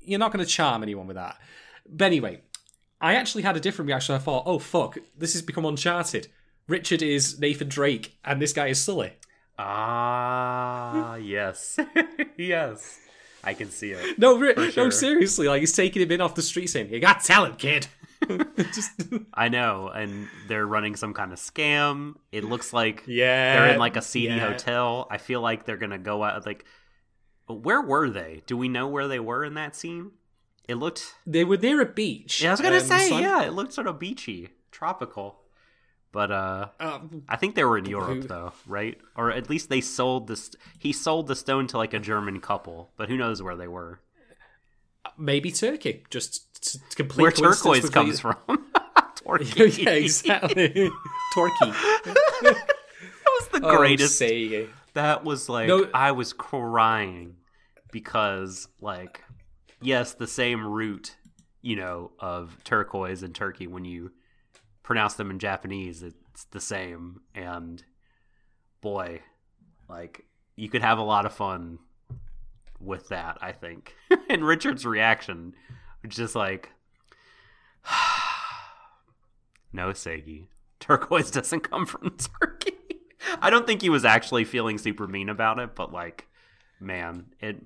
you're 0.00 0.18
not 0.18 0.32
going 0.32 0.44
to 0.44 0.50
charm 0.50 0.82
anyone 0.82 1.06
with 1.06 1.16
that. 1.16 1.38
But 1.88 2.04
anyway, 2.04 2.42
I 3.00 3.14
actually 3.14 3.44
had 3.44 3.56
a 3.56 3.60
different 3.60 3.86
reaction. 3.88 4.14
I 4.14 4.18
thought, 4.18 4.42
oh 4.44 4.58
fuck, 4.58 4.98
this 5.16 5.32
has 5.32 5.40
become 5.40 5.64
Uncharted. 5.64 6.28
Richard 6.66 7.00
is 7.00 7.40
Nathan 7.40 7.68
Drake, 7.68 8.18
and 8.22 8.42
this 8.42 8.52
guy 8.52 8.66
is 8.66 8.78
Sully. 8.78 9.14
Ah, 9.58 11.16
yes. 11.16 11.78
yes. 12.36 12.98
I 13.48 13.54
can 13.54 13.70
see 13.70 13.92
it. 13.92 14.18
No, 14.18 14.36
Ri- 14.36 14.72
sure. 14.72 14.84
no, 14.84 14.90
seriously, 14.90 15.48
like 15.48 15.60
he's 15.60 15.72
taking 15.72 16.02
him 16.02 16.12
in 16.12 16.20
off 16.20 16.34
the 16.34 16.42
street 16.42 16.66
saying, 16.66 16.92
"You 16.92 17.00
got 17.00 17.24
talent, 17.24 17.58
kid." 17.58 17.88
Just 18.74 18.90
I 19.32 19.48
know, 19.48 19.88
and 19.88 20.28
they're 20.48 20.66
running 20.66 20.96
some 20.96 21.14
kind 21.14 21.32
of 21.32 21.38
scam. 21.38 22.16
It 22.30 22.44
looks 22.44 22.74
like 22.74 23.04
yeah, 23.06 23.54
they're 23.54 23.72
in 23.72 23.78
like 23.78 23.96
a 23.96 24.02
seedy 24.02 24.34
yeah. 24.34 24.48
hotel. 24.50 25.06
I 25.10 25.16
feel 25.16 25.40
like 25.40 25.64
they're 25.64 25.78
gonna 25.78 25.98
go 25.98 26.22
out 26.22 26.44
like 26.44 26.66
where 27.46 27.80
were 27.80 28.10
they? 28.10 28.42
Do 28.46 28.54
we 28.54 28.68
know 28.68 28.86
where 28.86 29.08
they 29.08 29.18
were 29.18 29.46
in 29.46 29.54
that 29.54 29.74
scene? 29.74 30.10
It 30.68 30.74
looked 30.74 31.14
They 31.26 31.44
were 31.44 31.56
near 31.56 31.80
a 31.80 31.86
beach. 31.86 32.42
Yeah, 32.42 32.50
I 32.50 32.52
was 32.52 32.60
gonna 32.60 32.76
um, 32.76 32.82
say, 32.82 33.08
so 33.08 33.18
yeah, 33.18 33.44
it 33.44 33.54
looked 33.54 33.72
sort 33.72 33.86
of 33.86 33.98
beachy, 33.98 34.50
tropical. 34.70 35.40
But 36.10 36.30
uh 36.32 36.68
um, 36.80 37.24
I 37.28 37.36
think 37.36 37.54
they 37.54 37.64
were 37.64 37.76
in 37.78 37.84
Europe 37.84 38.22
Who- 38.22 38.28
though, 38.28 38.52
right? 38.66 38.98
Or 39.16 39.30
at 39.30 39.50
least 39.50 39.68
they 39.68 39.80
sold 39.82 40.26
this 40.28 40.50
he 40.78 40.92
sold 40.92 41.26
the 41.26 41.36
stone 41.36 41.66
to 41.68 41.76
like 41.76 41.92
a 41.94 41.98
German 41.98 42.40
couple, 42.40 42.92
but 42.96 43.08
who 43.08 43.16
knows 43.16 43.42
where 43.42 43.56
they 43.56 43.68
were. 43.68 44.00
maybe 45.18 45.50
Turkey, 45.52 46.04
just 46.10 46.62
to 46.72 46.96
complete 46.96 47.22
Where 47.22 47.30
turquoise 47.32 47.90
comes 47.90 48.20
the- 48.22 48.34
from. 48.46 48.64
Turkey. 49.26 49.82
yeah, 49.82 49.90
exactly. 49.90 50.68
Turkey. 51.34 51.72
That 52.42 52.66
was 53.26 53.48
the 53.52 53.60
Oh, 53.62 53.76
greatest 53.76 54.16
say. 54.16 54.66
That 54.94 55.24
was 55.24 55.48
like 55.48 55.68
No- 55.68 55.90
I 55.92 56.12
was 56.12 56.32
crying 56.32 57.36
because 57.92 58.68
like 58.80 59.22
yes, 59.82 60.14
the 60.14 60.26
same 60.26 60.66
root, 60.66 61.16
you 61.60 61.76
know, 61.76 62.12
of 62.18 62.56
turquoise 62.64 63.22
and 63.22 63.34
turkey 63.34 63.66
when 63.66 63.84
you 63.84 64.12
pronounce 64.88 65.12
them 65.12 65.30
in 65.30 65.38
Japanese, 65.38 66.02
it's 66.02 66.44
the 66.44 66.60
same 66.60 67.20
and 67.34 67.84
boy, 68.80 69.20
like 69.86 70.24
you 70.56 70.70
could 70.70 70.80
have 70.80 70.96
a 70.96 71.02
lot 71.02 71.26
of 71.26 71.32
fun 71.34 71.78
with 72.80 73.06
that, 73.10 73.36
I 73.42 73.52
think. 73.52 73.94
and 74.30 74.42
Richard's 74.42 74.86
reaction 74.86 75.54
was 76.02 76.16
just 76.16 76.34
like 76.34 76.70
No, 79.74 79.88
Seigi, 79.90 80.46
Turquoise 80.80 81.30
doesn't 81.32 81.68
come 81.70 81.84
from 81.84 82.16
Turkey. 82.40 82.72
I 83.42 83.50
don't 83.50 83.66
think 83.66 83.82
he 83.82 83.90
was 83.90 84.06
actually 84.06 84.46
feeling 84.46 84.78
super 84.78 85.06
mean 85.06 85.28
about 85.28 85.58
it, 85.58 85.74
but 85.74 85.92
like, 85.92 86.28
man, 86.80 87.26
it 87.42 87.62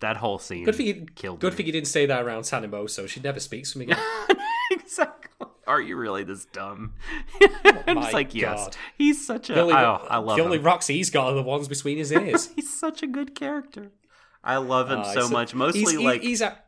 that 0.00 0.16
whole 0.16 0.40
scene 0.40 0.64
Good 0.64 0.74
for 0.74 0.82
you. 0.82 1.06
killed 1.14 1.38
Good 1.38 1.52
me. 1.52 1.56
for 1.58 1.62
you 1.62 1.70
didn't 1.70 1.86
say 1.86 2.06
that 2.06 2.24
around 2.24 2.42
Tanimo, 2.42 2.90
so 2.90 3.06
she 3.06 3.20
never 3.20 3.38
speaks 3.38 3.70
to 3.70 3.78
me 3.78 3.84
again. 3.84 3.98
exactly. 4.72 5.19
Are 5.70 5.80
you 5.80 5.94
really 5.96 6.24
this 6.24 6.46
dumb? 6.46 6.94
I'm 7.86 8.00
just 8.00 8.12
like, 8.12 8.34
yes. 8.34 8.64
God. 8.64 8.76
He's 8.98 9.24
such 9.24 9.50
a. 9.50 9.60
Only, 9.60 9.74
oh, 9.74 10.04
I 10.10 10.18
love 10.18 10.36
the 10.36 10.42
only 10.42 10.58
him. 10.58 10.64
rocks 10.64 10.88
he's 10.88 11.10
got 11.10 11.28
are 11.28 11.34
the 11.34 11.42
ones 11.44 11.68
between 11.68 11.96
his 11.96 12.10
ears. 12.12 12.50
He's 12.56 12.76
such 12.76 13.04
a 13.04 13.06
good 13.06 13.36
character. 13.36 13.92
I 14.42 14.56
love 14.56 14.90
him 14.90 15.00
Uh, 15.00 15.12
so 15.12 15.28
much. 15.28 15.54
Mostly 15.54 15.80
he's, 15.80 15.94
like 15.94 16.22
he's 16.22 16.40
a, 16.40 16.58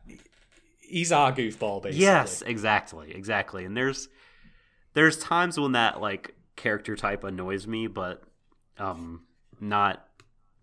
he's 0.79 1.11
our 1.11 1.33
goofball, 1.33 1.83
basically. 1.83 2.05
Yes, 2.05 2.43
exactly, 2.43 3.13
exactly. 3.13 3.65
And 3.65 3.75
there's 3.75 4.07
there's 4.93 5.17
times 5.17 5.59
when 5.59 5.73
that 5.73 5.99
like 5.99 6.33
character 6.55 6.95
type 6.95 7.25
annoys 7.25 7.67
me, 7.67 7.87
but 7.87 8.23
um 8.77 9.23
not 9.59 10.07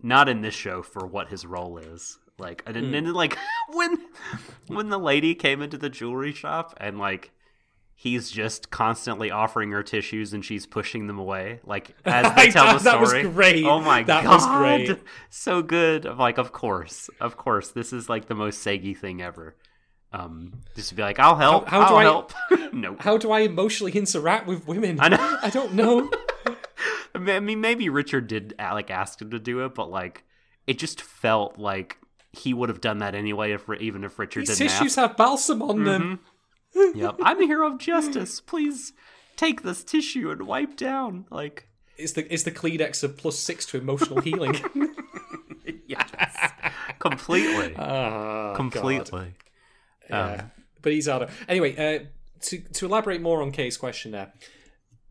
not 0.03 0.31
in 0.31 0.41
this 0.41 0.55
show 0.55 0.83
for 0.83 1.07
what 1.07 1.29
his 1.29 1.45
role 1.45 1.77
is. 1.77 2.19
Like 2.39 2.63
and, 2.65 2.75
then 2.75 2.91
then, 2.91 3.13
like 3.13 3.37
when 3.75 3.99
when 4.67 4.89
the 4.89 4.99
lady 4.99 5.35
came 5.35 5.61
into 5.61 5.77
the 5.77 5.91
jewelry 5.91 6.33
shop 6.33 6.75
and 6.81 6.99
like 6.99 7.33
he's 8.03 8.31
just 8.31 8.71
constantly 8.71 9.31
offering 9.31 9.73
her 9.73 9.83
tissues 9.83 10.33
and 10.33 10.43
she's 10.43 10.65
pushing 10.65 11.07
them 11.07 11.19
away 11.19 11.61
like 11.67 11.95
as 12.07 12.35
they 12.35 12.51
tell 12.51 12.79
the 12.79 12.83
That 12.85 12.99
was 12.99 13.11
story. 13.11 13.25
great. 13.29 13.65
Oh 13.67 13.79
my 13.81 14.03
That 14.05 14.25
god. 14.25 14.33
was 14.33 14.47
great. 14.47 14.99
So 15.29 15.61
good. 15.61 16.07
I'm 16.07 16.17
like, 16.17 16.39
of 16.39 16.51
course. 16.51 17.11
Of 17.21 17.37
course. 17.37 17.73
This 17.73 17.93
is 17.93 18.09
like 18.09 18.27
the 18.27 18.35
most 18.35 18.65
Seigi 18.65 18.97
thing 18.97 19.21
ever. 19.21 19.55
Um 20.15 20.63
just 20.75 20.89
to 20.89 20.95
be 20.95 21.03
like, 21.03 21.19
I'll 21.19 21.37
help. 21.37 21.69
how 21.69 21.81
do 21.89 21.95
I'll 21.95 21.97
I- 21.99 22.03
help. 22.05 22.33
no. 22.73 22.97
How 23.01 23.19
do 23.19 23.31
I 23.33 23.41
emotionally 23.41 23.93
interact 23.93 24.47
with 24.47 24.67
women? 24.67 24.99
I 24.99 25.09
know. 25.11 25.39
I 25.43 25.51
don't 25.51 25.75
know. 25.75 26.11
I 27.15 27.41
mean, 27.41 27.61
maybe 27.61 27.89
Richard 27.91 28.29
did 28.29 28.55
uh, 28.59 28.71
like 28.73 28.91
ask 28.91 29.21
him 29.21 29.31
to 29.33 29.39
do 29.39 29.65
it, 29.67 29.75
but 29.75 29.91
like 29.91 30.25
it 30.67 30.79
just 30.79 31.03
felt 31.03 31.59
like 31.59 31.99
he 32.33 32.55
would 32.55 32.69
have 32.69 32.81
done 32.81 32.99
that 32.99 33.15
anyway, 33.15 33.53
if 33.53 33.69
even 33.81 34.05
if 34.05 34.19
Richard 34.19 34.47
These 34.47 34.57
didn't 34.59 34.71
tissues 34.71 34.95
have 34.95 35.17
balsam 35.17 35.61
on 35.63 35.85
them. 35.85 36.21
Yep, 36.75 37.17
I'm 37.23 37.41
a 37.43 37.47
hero 37.47 37.73
of 37.73 37.79
justice. 37.79 38.41
Please 38.41 38.93
take 39.37 39.63
this 39.63 39.83
tissue 39.85 40.31
and 40.31 40.47
wipe 40.47 40.77
down. 40.77 41.27
Like, 41.31 41.69
It's 41.97 42.13
the 42.13 42.33
it's 42.33 42.43
the 42.45 42.51
Kleenex 42.53 43.03
of 43.03 43.17
plus 43.17 43.39
six 43.39 43.67
to 43.67 43.79
emotional 43.79 44.21
healing. 44.21 44.55
yes, 45.87 46.53
completely, 46.99 47.71
God. 47.77 48.57
completely. 48.57 49.35
Yeah. 50.09 50.47
but 50.83 50.93
he's 50.93 51.09
out 51.09 51.23
of 51.23 51.45
anyway. 51.49 51.77
Uh, 51.77 52.05
to 52.43 52.59
to 52.59 52.87
elaborate 52.87 53.21
more 53.21 53.43
on 53.43 53.51
Kay's 53.53 53.77
question, 53.77 54.13
there, 54.13 54.33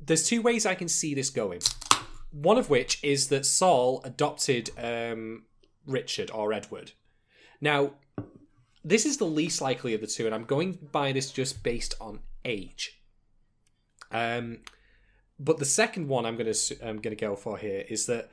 there's 0.04 0.28
two 0.28 0.42
ways 0.42 0.66
I 0.66 0.76
can 0.76 0.88
see 0.88 1.14
this 1.14 1.30
going. 1.30 1.62
One 2.32 2.58
of 2.58 2.70
which 2.70 3.04
is 3.04 3.28
that 3.30 3.46
Saul 3.46 4.02
adopted 4.04 4.70
um, 4.78 5.44
Richard 5.86 6.30
or 6.32 6.54
Edward. 6.54 6.92
Now, 7.62 7.94
this 8.90 9.06
is 9.06 9.18
the 9.18 9.26
least 9.26 9.62
likely 9.62 9.94
of 9.94 10.02
the 10.02 10.08
two, 10.08 10.26
and 10.26 10.34
I'm 10.34 10.46
going 10.46 10.78
by 10.92 11.12
this 11.12 11.32
just 11.32 11.64
based 11.64 11.96
on 12.02 12.20
age. 12.44 13.00
Um, 14.12 14.60
but 15.40 15.58
the 15.58 15.66
second 15.66 16.08
one 16.08 16.26
I'm 16.26 16.36
going 16.36 16.52
to 16.52 16.88
I'm 16.88 17.00
to 17.00 17.16
go 17.16 17.36
for 17.36 17.58
here 17.58 17.86
is 17.88 18.08
that 18.08 18.30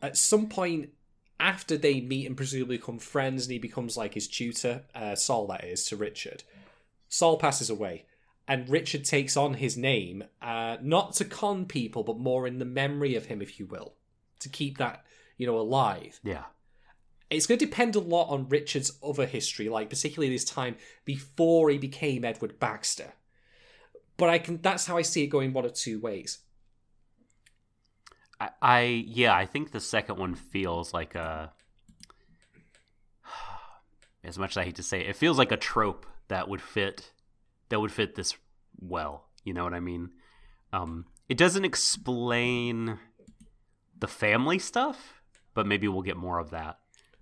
at 0.00 0.16
some 0.16 0.48
point 0.48 0.90
after 1.38 1.76
they 1.76 2.00
meet 2.00 2.26
and 2.26 2.36
presumably 2.36 2.78
become 2.78 2.98
friends, 2.98 3.44
and 3.44 3.52
he 3.52 3.58
becomes 3.58 3.96
like 3.96 4.14
his 4.14 4.28
tutor, 4.28 4.82
uh, 4.94 5.14
Saul 5.14 5.46
that 5.48 5.64
is 5.64 5.84
to 5.86 5.96
Richard. 5.96 6.42
Saul 7.08 7.36
passes 7.36 7.68
away, 7.68 8.06
and 8.48 8.68
Richard 8.68 9.04
takes 9.04 9.36
on 9.36 9.54
his 9.54 9.76
name, 9.76 10.24
uh, 10.40 10.78
not 10.80 11.12
to 11.14 11.24
con 11.24 11.66
people, 11.66 12.02
but 12.02 12.18
more 12.18 12.46
in 12.46 12.58
the 12.58 12.64
memory 12.64 13.14
of 13.16 13.26
him, 13.26 13.42
if 13.42 13.60
you 13.60 13.66
will, 13.66 13.94
to 14.40 14.48
keep 14.48 14.78
that 14.78 15.04
you 15.36 15.46
know 15.46 15.58
alive 15.58 16.20
Yeah, 16.22 16.44
it's 17.30 17.46
going 17.46 17.58
to 17.58 17.66
depend 17.66 17.96
a 17.96 18.00
lot 18.00 18.28
on 18.28 18.48
Richard's 18.48 18.92
other 19.02 19.26
history, 19.26 19.68
like 19.68 19.90
particularly 19.90 20.32
this 20.32 20.44
time 20.44 20.76
before 21.04 21.70
he 21.70 21.78
became 21.78 22.24
Edward 22.24 22.58
Baxter. 22.58 23.14
But 24.16 24.30
I 24.30 24.38
can 24.38 24.60
that's 24.62 24.86
how 24.86 24.96
I 24.96 25.02
see 25.02 25.24
it 25.24 25.28
going 25.28 25.52
one 25.52 25.64
of 25.64 25.74
two 25.74 26.00
ways. 26.00 26.38
I, 28.40 28.50
I 28.62 28.80
yeah, 29.06 29.34
I 29.34 29.46
think 29.46 29.70
the 29.70 29.80
second 29.80 30.18
one 30.18 30.34
feels 30.34 30.92
like 30.92 31.14
a. 31.14 31.52
As 34.24 34.38
much 34.38 34.52
as 34.52 34.56
I 34.58 34.64
hate 34.64 34.76
to 34.76 34.82
say 34.82 35.00
it, 35.00 35.08
it 35.08 35.16
feels 35.16 35.38
like 35.38 35.52
a 35.52 35.56
trope 35.56 36.06
that 36.28 36.48
would 36.48 36.62
fit, 36.62 37.12
that 37.68 37.80
would 37.80 37.92
fit 37.92 38.14
this 38.14 38.34
well. 38.80 39.28
You 39.42 39.52
know 39.52 39.64
what 39.64 39.74
I 39.74 39.80
mean? 39.80 40.10
Um, 40.72 41.06
it 41.28 41.36
doesn't 41.36 41.64
explain 41.64 42.98
the 43.98 44.08
family 44.08 44.58
stuff, 44.58 45.22
but 45.52 45.66
maybe 45.66 45.88
we'll 45.88 46.02
get 46.02 46.16
more 46.16 46.38
of 46.38 46.50
that. 46.50 46.78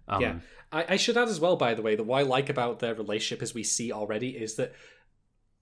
Um, 0.08 0.22
yeah. 0.22 0.34
I, 0.70 0.86
I 0.90 0.96
should 0.96 1.16
add 1.16 1.28
as 1.28 1.40
well, 1.40 1.56
by 1.56 1.74
the 1.74 1.82
way, 1.82 1.96
that 1.96 2.04
what 2.04 2.20
I 2.20 2.22
like 2.22 2.48
about 2.48 2.80
their 2.80 2.94
relationship 2.94 3.42
as 3.42 3.54
we 3.54 3.62
see 3.62 3.92
already 3.92 4.30
is 4.30 4.54
that 4.56 4.74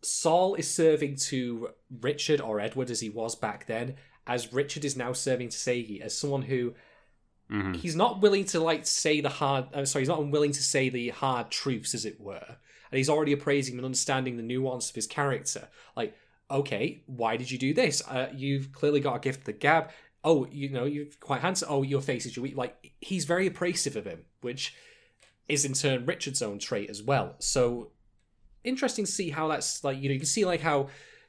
Saul 0.02 0.54
is 0.54 0.72
serving 0.72 1.16
to 1.16 1.70
Richard 2.00 2.40
or 2.40 2.60
Edward 2.60 2.90
as 2.90 3.00
he 3.00 3.10
was 3.10 3.34
back 3.34 3.66
then, 3.66 3.96
as 4.26 4.52
Richard 4.52 4.84
is 4.84 4.96
now 4.96 5.12
serving 5.12 5.50
to 5.50 5.56
Seigi 5.56 6.00
as 6.00 6.16
someone 6.16 6.42
who 6.42 6.74
mhm. 7.50 7.76
he's 7.76 7.96
not 7.96 8.20
willing 8.20 8.44
to 8.46 8.60
like 8.60 8.86
say 8.86 9.20
the 9.20 9.28
hard 9.28 9.66
uh, 9.74 9.84
sorry 9.84 10.02
he's 10.02 10.08
not 10.08 10.20
unwilling 10.20 10.52
to 10.52 10.62
say 10.62 10.88
the 10.88 11.10
hard 11.10 11.50
truths 11.50 11.94
as 11.94 12.04
it 12.04 12.20
were. 12.20 12.56
And 12.92 12.98
he's 12.98 13.10
already 13.10 13.32
appraising 13.32 13.76
and 13.76 13.84
understanding 13.84 14.36
the 14.36 14.42
nuance 14.42 14.88
of 14.88 14.94
his 14.94 15.06
character. 15.06 15.68
Like 15.96 16.16
okay 16.50 17.02
why 17.06 17.36
did 17.36 17.50
you 17.50 17.58
do 17.58 17.74
this? 17.74 18.02
Uh, 18.08 18.28
you've 18.34 18.72
clearly 18.72 19.00
got 19.00 19.16
a 19.16 19.20
gift 19.20 19.40
of 19.40 19.44
the 19.44 19.52
gab. 19.52 19.90
Oh 20.24 20.46
you 20.50 20.70
know 20.70 20.84
you're 20.84 21.06
quite 21.20 21.40
handsome. 21.40 21.68
Oh 21.70 21.82
your 21.82 22.00
face 22.00 22.24
is 22.24 22.36
your 22.36 22.44
weak 22.44 22.56
like 22.56 22.92
he's 23.00 23.24
very 23.24 23.46
appraisive 23.46 23.96
of 23.96 24.06
him 24.06 24.24
which 24.40 24.74
is 25.48 25.64
in 25.64 25.72
turn 25.72 26.06
richard's 26.06 26.42
own 26.42 26.58
trait 26.58 26.90
as 26.90 27.02
well 27.02 27.34
so 27.38 27.90
interesting 28.64 29.04
to 29.04 29.10
see 29.10 29.30
how 29.30 29.48
that's 29.48 29.82
like 29.84 30.00
you 30.00 30.08
know 30.08 30.12
you 30.12 30.20
can 30.20 30.26
see 30.26 30.44
like 30.44 30.60
how 30.60 30.88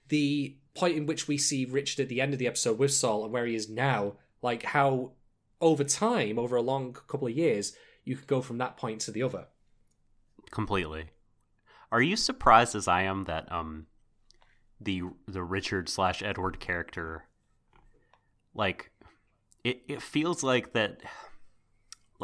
the 0.10 0.56
point 0.74 0.95
in 0.95 1.06
which 1.06 1.28
we 1.28 1.38
see 1.38 1.65
richard 1.65 2.02
at 2.02 2.10
the 2.10 2.21
end 2.21 2.34
of 2.34 2.39
the 2.39 2.47
episode 2.47 2.78
with 2.78 2.93
saul 2.93 3.24
and 3.24 3.34
where 3.34 3.45
he 3.45 3.56
is 3.56 3.69
now 3.69 4.13
like 4.41 4.63
how 4.63 5.12
over 5.62 5.84
time, 5.84 6.39
over 6.39 6.56
a 6.56 6.62
long 6.62 6.91
couple 6.91 7.28
of 7.28 7.38
years, 7.38 7.74
you 8.04 8.15
could 8.15 8.28
go 8.28 8.41
from 8.41 8.58
that 8.58 8.78
point 8.78 9.00
to 9.02 9.12
the 9.12 9.24
other. 9.24 9.47
completely. 10.50 11.06
Are 11.91 12.02
you 12.02 12.15
surprised 12.15 12.74
as 12.74 12.88
I 12.88 13.04
am 13.04 13.24
that 13.26 13.50
um 13.52 13.88
the 14.80 15.04
the 15.28 15.43
Richard 15.43 15.88
slash 15.88 16.24
Edward 16.24 16.60
character 16.60 17.26
like 18.56 18.91
it 19.63 19.84
it 19.88 20.02
feels 20.02 20.41
like 20.41 20.74
that 20.74 21.02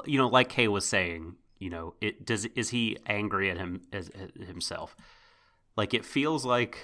you 0.05 0.17
know 0.17 0.27
like 0.27 0.49
Kay 0.49 0.67
was 0.67 0.85
saying 0.87 1.35
you 1.59 1.69
know 1.69 1.93
it 2.01 2.25
does 2.25 2.45
is 2.55 2.69
he 2.69 2.97
angry 3.07 3.49
at 3.49 3.57
him 3.57 3.81
as, 3.91 4.09
as 4.09 4.47
himself? 4.47 4.95
Like 5.75 5.93
it 5.93 6.05
feels 6.05 6.45
like 6.45 6.77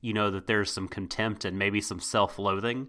you 0.00 0.12
know 0.12 0.30
that 0.30 0.46
there's 0.46 0.70
some 0.72 0.88
contempt 0.88 1.44
and 1.44 1.58
maybe 1.58 1.80
some 1.80 2.00
self-loathing. 2.00 2.88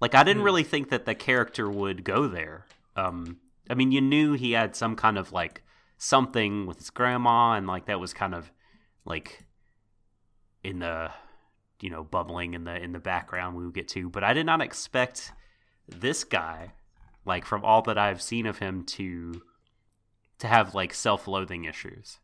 Like 0.00 0.14
I 0.14 0.22
didn't 0.24 0.40
Hmm. 0.42 0.46
really 0.46 0.64
think 0.64 0.90
that 0.90 1.06
the 1.06 1.14
character 1.14 1.70
would 1.70 2.04
go 2.04 2.28
there. 2.28 2.66
Um 2.96 3.38
I 3.70 3.74
mean 3.74 3.92
you 3.92 4.00
knew 4.00 4.34
he 4.34 4.52
had 4.52 4.76
some 4.76 4.96
kind 4.96 5.16
of 5.18 5.32
like 5.32 5.62
something 5.98 6.66
with 6.66 6.78
his 6.78 6.90
grandma 6.90 7.52
and 7.54 7.66
like 7.66 7.86
that 7.86 8.00
was 8.00 8.12
kind 8.12 8.34
of 8.34 8.50
like 9.04 9.44
in 10.64 10.80
the 10.80 11.10
you 11.80 11.90
know 11.90 12.02
bubbling 12.04 12.54
in 12.54 12.64
the 12.64 12.74
in 12.76 12.92
the 12.92 12.98
background 12.98 13.56
we 13.56 13.64
would 13.64 13.74
get 13.74 13.88
to 13.88 14.08
but 14.08 14.22
i 14.24 14.32
did 14.32 14.46
not 14.46 14.60
expect 14.60 15.32
this 15.88 16.24
guy 16.24 16.72
like 17.24 17.44
from 17.44 17.64
all 17.64 17.82
that 17.82 17.98
i've 17.98 18.22
seen 18.22 18.46
of 18.46 18.58
him 18.58 18.84
to 18.84 19.42
to 20.42 20.48
have 20.48 20.74
like 20.74 20.92
self-loathing 20.92 21.64
issues. 21.64 22.18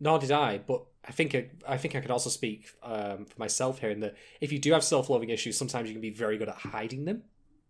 Nor 0.00 0.18
did 0.18 0.32
I, 0.32 0.58
but 0.58 0.84
I 1.06 1.12
think 1.12 1.34
I, 1.34 1.50
I 1.66 1.76
think 1.76 1.94
I 1.94 2.00
could 2.00 2.10
also 2.10 2.28
speak 2.28 2.66
um, 2.82 3.24
for 3.24 3.38
myself 3.38 3.78
here 3.78 3.90
in 3.90 4.00
that 4.00 4.16
if 4.40 4.50
you 4.50 4.58
do 4.58 4.72
have 4.72 4.82
self-loathing 4.82 5.30
issues, 5.30 5.56
sometimes 5.56 5.88
you 5.88 5.94
can 5.94 6.02
be 6.02 6.10
very 6.10 6.38
good 6.38 6.48
at 6.48 6.56
hiding 6.56 7.04
them. 7.04 7.22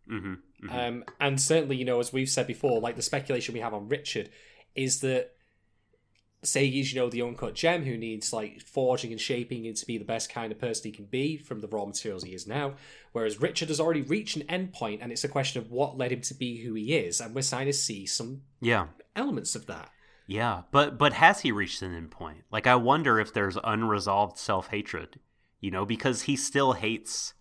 hmm 0.08 0.34
Um, 0.70 1.04
and 1.20 1.38
certainly, 1.38 1.76
you 1.76 1.84
know, 1.84 2.00
as 2.00 2.10
we've 2.12 2.28
said 2.28 2.46
before, 2.46 2.80
like 2.80 2.96
the 2.96 3.02
speculation 3.02 3.52
we 3.52 3.60
have 3.60 3.74
on 3.74 3.88
Richard 3.88 4.30
is 4.74 5.00
that 5.00 5.32
say 6.44 6.68
he's, 6.68 6.92
you 6.92 7.00
know, 7.00 7.08
the 7.08 7.22
uncut 7.22 7.54
gem 7.54 7.84
who 7.84 7.96
needs 7.96 8.32
like 8.32 8.60
forging 8.60 9.12
and 9.12 9.20
shaping 9.20 9.64
into 9.64 9.86
be 9.86 9.96
the 9.98 10.04
best 10.04 10.28
kind 10.30 10.50
of 10.50 10.58
person 10.58 10.84
he 10.84 10.90
can 10.92 11.04
be 11.04 11.36
from 11.36 11.60
the 11.60 11.68
raw 11.68 11.84
materials 11.84 12.24
he 12.24 12.34
is 12.34 12.46
now. 12.46 12.74
Whereas 13.12 13.40
Richard 13.40 13.68
has 13.68 13.78
already 13.78 14.02
reached 14.02 14.36
an 14.36 14.42
end 14.48 14.72
point, 14.72 15.02
and 15.02 15.12
it's 15.12 15.24
a 15.24 15.28
question 15.28 15.62
of 15.62 15.70
what 15.70 15.96
led 15.96 16.12
him 16.12 16.20
to 16.22 16.34
be 16.34 16.56
who 16.62 16.74
he 16.74 16.94
is, 16.94 17.20
and 17.20 17.34
we're 17.34 17.42
starting 17.42 17.68
to 17.68 17.72
see 17.72 18.06
some 18.06 18.42
yeah 18.60 18.86
elements 19.14 19.54
of 19.54 19.66
that. 19.66 19.90
yeah 20.26 20.62
but 20.70 20.96
but 20.96 21.12
has 21.12 21.40
he 21.40 21.52
reached 21.52 21.82
an 21.82 21.94
end 21.94 22.10
point 22.10 22.38
like 22.50 22.66
i 22.66 22.74
wonder 22.74 23.20
if 23.20 23.34
there's 23.34 23.58
unresolved 23.62 24.38
self-hatred 24.38 25.18
you 25.60 25.70
know 25.70 25.84
because 25.84 26.22
he 26.22 26.34
still 26.36 26.72
hates 26.72 27.34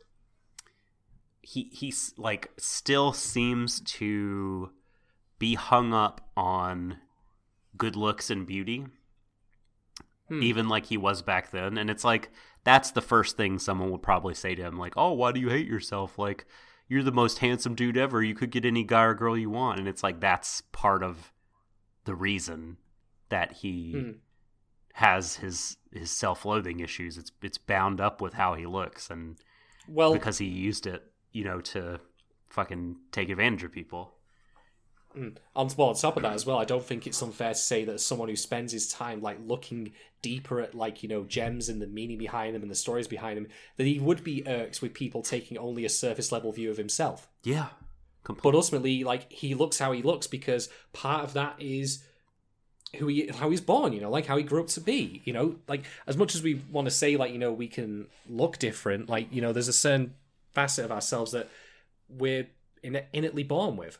he 1.41 1.69
he's 1.71 2.13
like 2.17 2.51
still 2.57 3.13
seems 3.13 3.79
to 3.81 4.69
be 5.39 5.55
hung 5.55 5.93
up 5.93 6.29
on 6.35 6.97
good 7.77 7.95
looks 7.95 8.29
and 8.29 8.45
beauty 8.45 8.85
Hmm. 10.29 10.41
even 10.43 10.69
like 10.69 10.85
he 10.85 10.97
was 10.97 11.21
back 11.21 11.51
then 11.51 11.77
and 11.77 11.89
it's 11.89 12.03
like 12.05 12.31
that's 12.63 12.91
the 12.91 13.01
first 13.01 13.35
thing 13.35 13.59
someone 13.59 13.91
would 13.91 14.01
probably 14.03 14.33
say 14.33 14.55
to 14.55 14.61
him 14.61 14.77
like 14.77 14.93
oh 14.95 15.11
why 15.11 15.31
do 15.31 15.39
you 15.41 15.49
hate 15.49 15.67
yourself 15.67 16.17
like 16.17 16.45
you're 16.87 17.03
the 17.03 17.11
most 17.11 17.39
handsome 17.39 17.75
dude 17.75 17.97
ever 17.97 18.23
you 18.23 18.33
could 18.35 18.51
get 18.51 18.63
any 18.65 18.83
guy 18.83 19.03
or 19.03 19.13
girl 19.13 19.37
you 19.37 19.49
want 19.49 19.79
and 19.79 19.87
it's 19.89 20.03
like 20.03 20.21
that's 20.21 20.61
part 20.71 21.03
of 21.03 21.33
the 22.05 22.15
reason 22.15 22.77
that 23.29 23.51
he 23.51 23.91
Hmm. 23.93 24.11
has 24.93 25.35
his 25.37 25.77
his 25.91 26.09
self-loathing 26.11 26.79
issues. 26.79 27.17
It's 27.17 27.31
it's 27.41 27.57
bound 27.57 27.99
up 27.99 28.21
with 28.21 28.33
how 28.33 28.53
he 28.55 28.65
looks 28.65 29.09
and 29.09 29.37
Well, 29.87 30.13
because 30.13 30.37
he 30.37 30.45
used 30.45 30.87
it, 30.87 31.03
you 31.33 31.43
know, 31.43 31.59
to 31.61 31.99
fucking 32.49 32.95
take 33.11 33.29
advantage 33.29 33.63
of 33.63 33.71
people. 33.73 34.13
Mm. 35.15 35.35
On, 35.55 35.69
well, 35.77 35.89
on 35.89 35.95
top 35.95 36.17
of 36.17 36.23
that 36.23 36.33
as 36.33 36.45
well, 36.45 36.57
I 36.57 36.65
don't 36.65 36.85
think 36.85 37.05
it's 37.05 37.21
unfair 37.21 37.53
to 37.53 37.59
say 37.59 37.83
that 37.85 37.99
someone 37.99 38.29
who 38.29 38.35
spends 38.35 38.71
his 38.71 38.91
time 38.91 39.21
like 39.21 39.37
looking 39.45 39.93
deeper 40.21 40.61
at 40.61 40.75
like 40.75 41.01
you 41.03 41.09
know 41.09 41.23
gems 41.23 41.67
and 41.67 41.81
the 41.81 41.87
meaning 41.87 42.17
behind 42.17 42.55
them 42.55 42.61
and 42.61 42.71
the 42.71 42.75
stories 42.75 43.07
behind 43.07 43.37
them, 43.37 43.47
that 43.77 43.87
he 43.87 43.99
would 43.99 44.23
be 44.23 44.47
irked 44.47 44.81
with 44.81 44.93
people 44.93 45.21
taking 45.21 45.57
only 45.57 45.83
a 45.85 45.89
surface 45.89 46.31
level 46.31 46.51
view 46.51 46.69
of 46.71 46.77
himself. 46.77 47.27
Yeah. 47.43 47.67
completely. 48.23 48.51
But 48.51 48.57
ultimately, 48.57 49.03
like 49.03 49.31
he 49.31 49.55
looks 49.55 49.79
how 49.79 49.91
he 49.91 50.01
looks 50.01 50.27
because 50.27 50.69
part 50.93 51.23
of 51.23 51.33
that 51.33 51.55
is 51.59 52.03
who 52.97 53.07
he 53.07 53.27
how 53.27 53.49
he's 53.49 53.61
born. 53.61 53.93
You 53.93 54.01
know, 54.01 54.09
like 54.09 54.25
how 54.25 54.37
he 54.37 54.43
grew 54.43 54.61
up 54.61 54.67
to 54.67 54.81
be. 54.81 55.21
You 55.25 55.33
know, 55.33 55.55
like 55.67 55.83
as 56.07 56.17
much 56.17 56.35
as 56.35 56.43
we 56.43 56.55
want 56.71 56.85
to 56.85 56.91
say 56.91 57.17
like 57.17 57.31
you 57.33 57.39
know 57.39 57.51
we 57.51 57.67
can 57.67 58.07
look 58.29 58.59
different, 58.59 59.09
like 59.09 59.27
you 59.31 59.41
know 59.41 59.53
there's 59.53 59.67
a 59.67 59.73
certain 59.73 60.13
facet 60.53 60.85
of 60.85 60.91
ourselves 60.91 61.31
that 61.31 61.49
we're 62.09 62.47
in- 62.83 63.03
innately 63.13 63.43
born 63.43 63.77
with. 63.77 63.97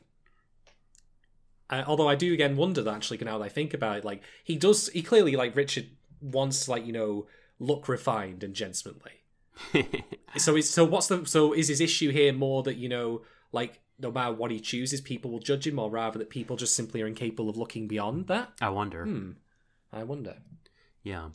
Uh, 1.72 1.84
although 1.88 2.07
I 2.07 2.15
do 2.15 2.34
again 2.34 2.57
wonder 2.57 2.84
that 2.84 2.93
actually 2.93 3.17
now 3.19 3.38
that 3.38 3.45
I 3.45 3.49
think 3.49 3.74
about 3.74 3.97
it, 3.97 4.05
like 4.05 4.22
he 4.43 4.57
does, 4.57 4.89
he 4.89 5.01
clearly 5.01 5.36
like 5.36 5.55
Richard 5.55 5.88
wants 6.19 6.65
to 6.65 6.72
like 6.72 6.86
you 6.86 6.93
know 6.93 7.28
look 7.59 7.88
refined 7.88 8.43
and 8.43 8.53
gentlemanly. 8.53 9.24
So 10.38 10.55
is 10.55 10.69
so 10.69 10.86
what's 10.86 11.07
the 11.07 11.26
so 11.26 11.51
is 11.51 11.67
his 11.67 11.82
issue 11.82 12.09
here 12.09 12.32
more 12.32 12.63
that 12.63 12.78
you 12.78 12.88
know 12.88 13.24
like 13.51 13.82
no 13.99 14.11
matter 14.11 14.34
what 14.34 14.51
he 14.51 14.59
chooses, 14.59 15.01
people 15.01 15.32
will 15.32 15.39
judge 15.39 15.67
him, 15.67 15.78
or 15.78 15.89
rather 15.89 16.17
that 16.19 16.30
people 16.30 16.55
just 16.55 16.76
simply 16.76 17.01
are 17.01 17.07
incapable 17.07 17.49
of 17.49 17.57
looking 17.57 17.88
beyond 17.88 18.28
that? 18.28 18.51
I 18.59 18.69
wonder. 18.69 19.03
Hmm. 19.03 19.32
I 19.93 20.03
wonder. 20.03 20.38
Yeah. 21.03 21.30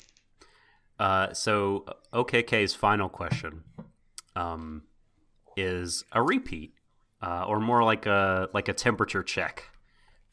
Uh, 0.99 1.32
so 1.32 1.84
OKK's 2.12 2.74
final 2.74 3.09
question 3.09 3.64
um, 4.34 4.82
is 5.57 6.05
a 6.12 6.22
repeat, 6.22 6.74
uh, 7.22 7.45
or 7.47 7.61
more 7.61 7.84
like 7.84 8.07
a 8.07 8.49
like 8.55 8.68
a 8.68 8.72
temperature 8.72 9.22
check. 9.22 9.70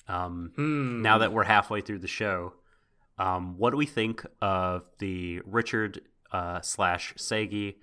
Um, 0.08 0.52
Hmm. 0.56 1.02
Now 1.02 1.18
that 1.20 1.32
we're 1.32 1.44
halfway 1.44 1.82
through 1.82 2.00
the 2.00 2.08
show, 2.08 2.54
um, 3.18 3.58
what 3.58 3.72
do 3.72 3.78
we 3.78 3.86
think 3.86 4.26
of 4.42 4.84
the 5.00 5.42
Richard 5.46 6.02
uh, 6.32 6.62
slash 6.62 7.14
Seigi 7.16 7.76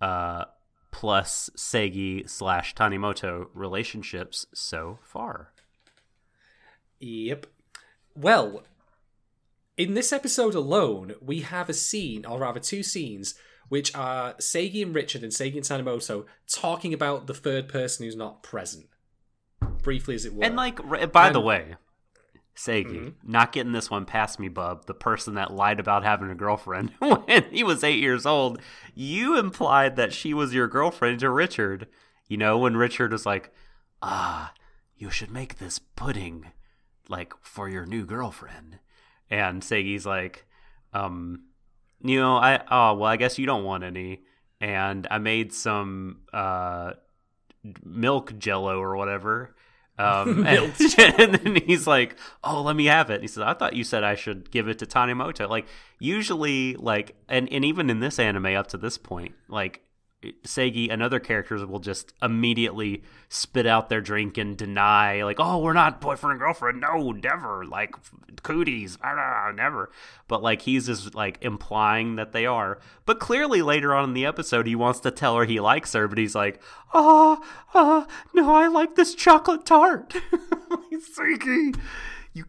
uh, 0.00 0.46
plus 0.90 1.50
Seigi 1.56 2.28
slash 2.28 2.74
Tanimoto 2.74 3.48
relationships 3.54 4.46
so 4.54 4.98
far? 5.02 5.52
Yep. 6.98 7.46
Well, 8.14 8.62
in 9.76 9.94
this 9.94 10.12
episode 10.12 10.54
alone, 10.54 11.14
we 11.20 11.42
have 11.42 11.68
a 11.68 11.74
scene, 11.74 12.24
or 12.24 12.38
rather 12.38 12.60
two 12.60 12.82
scenes, 12.82 13.34
which 13.68 13.94
are 13.94 14.34
Seigi 14.34 14.82
and 14.82 14.94
Richard 14.94 15.22
and 15.22 15.32
Seigi 15.32 15.56
and 15.56 15.64
Tanimoto 15.64 16.24
talking 16.48 16.94
about 16.94 17.26
the 17.26 17.34
third 17.34 17.68
person 17.68 18.04
who's 18.06 18.16
not 18.16 18.42
present. 18.42 18.86
Briefly 19.86 20.14
as 20.16 20.26
it 20.26 20.34
were. 20.34 20.44
And 20.44 20.54
like, 20.56 20.76
by 21.12 21.30
the 21.30 21.38
And- 21.38 21.46
way, 21.46 21.76
Seigi, 22.54 22.86
Mhm. 22.98 23.14
not 23.22 23.52
getting 23.52 23.72
this 23.72 23.90
one 23.90 24.04
past 24.06 24.38
me, 24.40 24.48
bub. 24.48 24.86
The 24.86 24.94
person 24.94 25.34
that 25.34 25.52
lied 25.52 25.78
about 25.80 26.04
having 26.04 26.30
a 26.30 26.34
girlfriend 26.34 26.92
when 26.98 27.44
he 27.50 27.62
was 27.62 27.82
eight 27.84 28.00
years 28.00 28.24
old. 28.26 28.60
You 28.94 29.38
implied 29.38 29.96
that 29.96 30.12
she 30.12 30.32
was 30.34 30.52
your 30.54 30.66
girlfriend 30.68 31.20
to 31.20 31.30
Richard. 31.30 31.86
You 32.28 32.36
know, 32.38 32.58
when 32.58 32.76
Richard 32.76 33.12
was 33.12 33.24
like, 33.26 33.52
"Ah, 34.02 34.52
you 34.96 35.10
should 35.10 35.30
make 35.30 35.58
this 35.58 35.78
pudding, 35.78 36.50
like 37.08 37.32
for 37.42 37.68
your 37.68 37.84
new 37.86 38.04
girlfriend," 38.06 38.78
and 39.30 39.62
Seigi's 39.62 40.06
like, 40.06 40.46
um, 40.94 41.44
you 42.00 42.18
know, 42.18 42.36
I 42.36 42.62
oh 42.70 42.94
well, 42.94 43.10
I 43.10 43.16
guess 43.16 43.38
you 43.38 43.44
don't 43.46 43.64
want 43.64 43.84
any, 43.84 44.22
and 44.62 45.06
I 45.10 45.18
made 45.18 45.52
some 45.52 46.22
uh 46.32 46.92
milk 47.84 48.38
jello 48.38 48.78
or 48.80 48.96
whatever. 48.96 49.54
Um, 49.98 50.46
and, 50.46 50.72
and 50.98 51.34
then 51.34 51.56
he's 51.66 51.86
like, 51.86 52.16
"Oh, 52.44 52.62
let 52.62 52.76
me 52.76 52.86
have 52.86 53.10
it." 53.10 53.14
And 53.14 53.22
he 53.22 53.28
says, 53.28 53.42
"I 53.42 53.54
thought 53.54 53.74
you 53.74 53.84
said 53.84 54.04
I 54.04 54.14
should 54.14 54.50
give 54.50 54.68
it 54.68 54.78
to 54.80 54.86
Tanimoto." 54.86 55.48
Like 55.48 55.66
usually, 55.98 56.76
like 56.76 57.16
and 57.28 57.50
and 57.52 57.64
even 57.64 57.90
in 57.90 58.00
this 58.00 58.18
anime 58.18 58.46
up 58.46 58.66
to 58.68 58.76
this 58.76 58.98
point, 58.98 59.34
like 59.48 59.82
Seigi 60.44 60.90
and 60.90 61.02
other 61.02 61.20
characters 61.20 61.64
will 61.64 61.78
just 61.78 62.12
immediately 62.22 63.02
spit 63.28 63.66
out 63.66 63.88
their 63.88 64.00
drink 64.00 64.38
and 64.38 64.56
deny, 64.56 65.22
like, 65.22 65.36
"Oh, 65.38 65.58
we're 65.58 65.72
not 65.72 66.00
boyfriend 66.00 66.32
and 66.32 66.40
girlfriend. 66.40 66.80
No, 66.80 67.12
never. 67.12 67.64
Like 67.64 67.94
cooties, 68.42 68.98
ah, 69.02 69.52
never." 69.54 69.90
But 70.26 70.42
like 70.42 70.62
he's 70.62 70.86
just 70.86 71.14
like 71.14 71.38
implying 71.42 72.16
that 72.16 72.32
they 72.32 72.46
are. 72.46 72.80
But 73.04 73.20
clearly 73.20 73.62
later 73.62 73.94
on 73.94 74.04
in 74.10 74.14
the 74.14 74.26
episode, 74.26 74.66
he 74.66 74.74
wants 74.74 75.00
to 75.00 75.10
tell 75.10 75.36
her 75.36 75.44
he 75.44 75.60
likes 75.60 75.92
her, 75.92 76.08
but 76.08 76.18
he's 76.18 76.34
like, 76.34 76.60
"Ah, 76.94 77.38
ah, 77.74 78.06
no, 78.34 78.54
I 78.54 78.68
like 78.68 78.94
this 78.94 79.14
chocolate 79.14 79.66
tart." 79.66 80.14
Seigi, 80.92 81.78
you. 82.32 82.44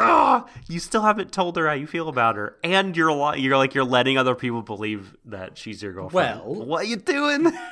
Ah, 0.00 0.46
you 0.68 0.80
still 0.80 1.02
haven't 1.02 1.30
told 1.32 1.56
her 1.56 1.66
how 1.68 1.74
you 1.74 1.86
feel 1.86 2.08
about 2.08 2.36
her, 2.36 2.56
and 2.64 2.96
you're 2.96 3.12
li- 3.12 3.40
you're 3.40 3.56
like 3.56 3.74
you're 3.74 3.84
letting 3.84 4.16
other 4.18 4.34
people 4.34 4.62
believe 4.62 5.14
that 5.26 5.58
she's 5.58 5.82
your 5.82 5.92
girlfriend. 5.92 6.40
Well- 6.40 6.54
what 6.66 6.82
are 6.82 6.88
you 6.88 6.96
doing? 6.96 7.52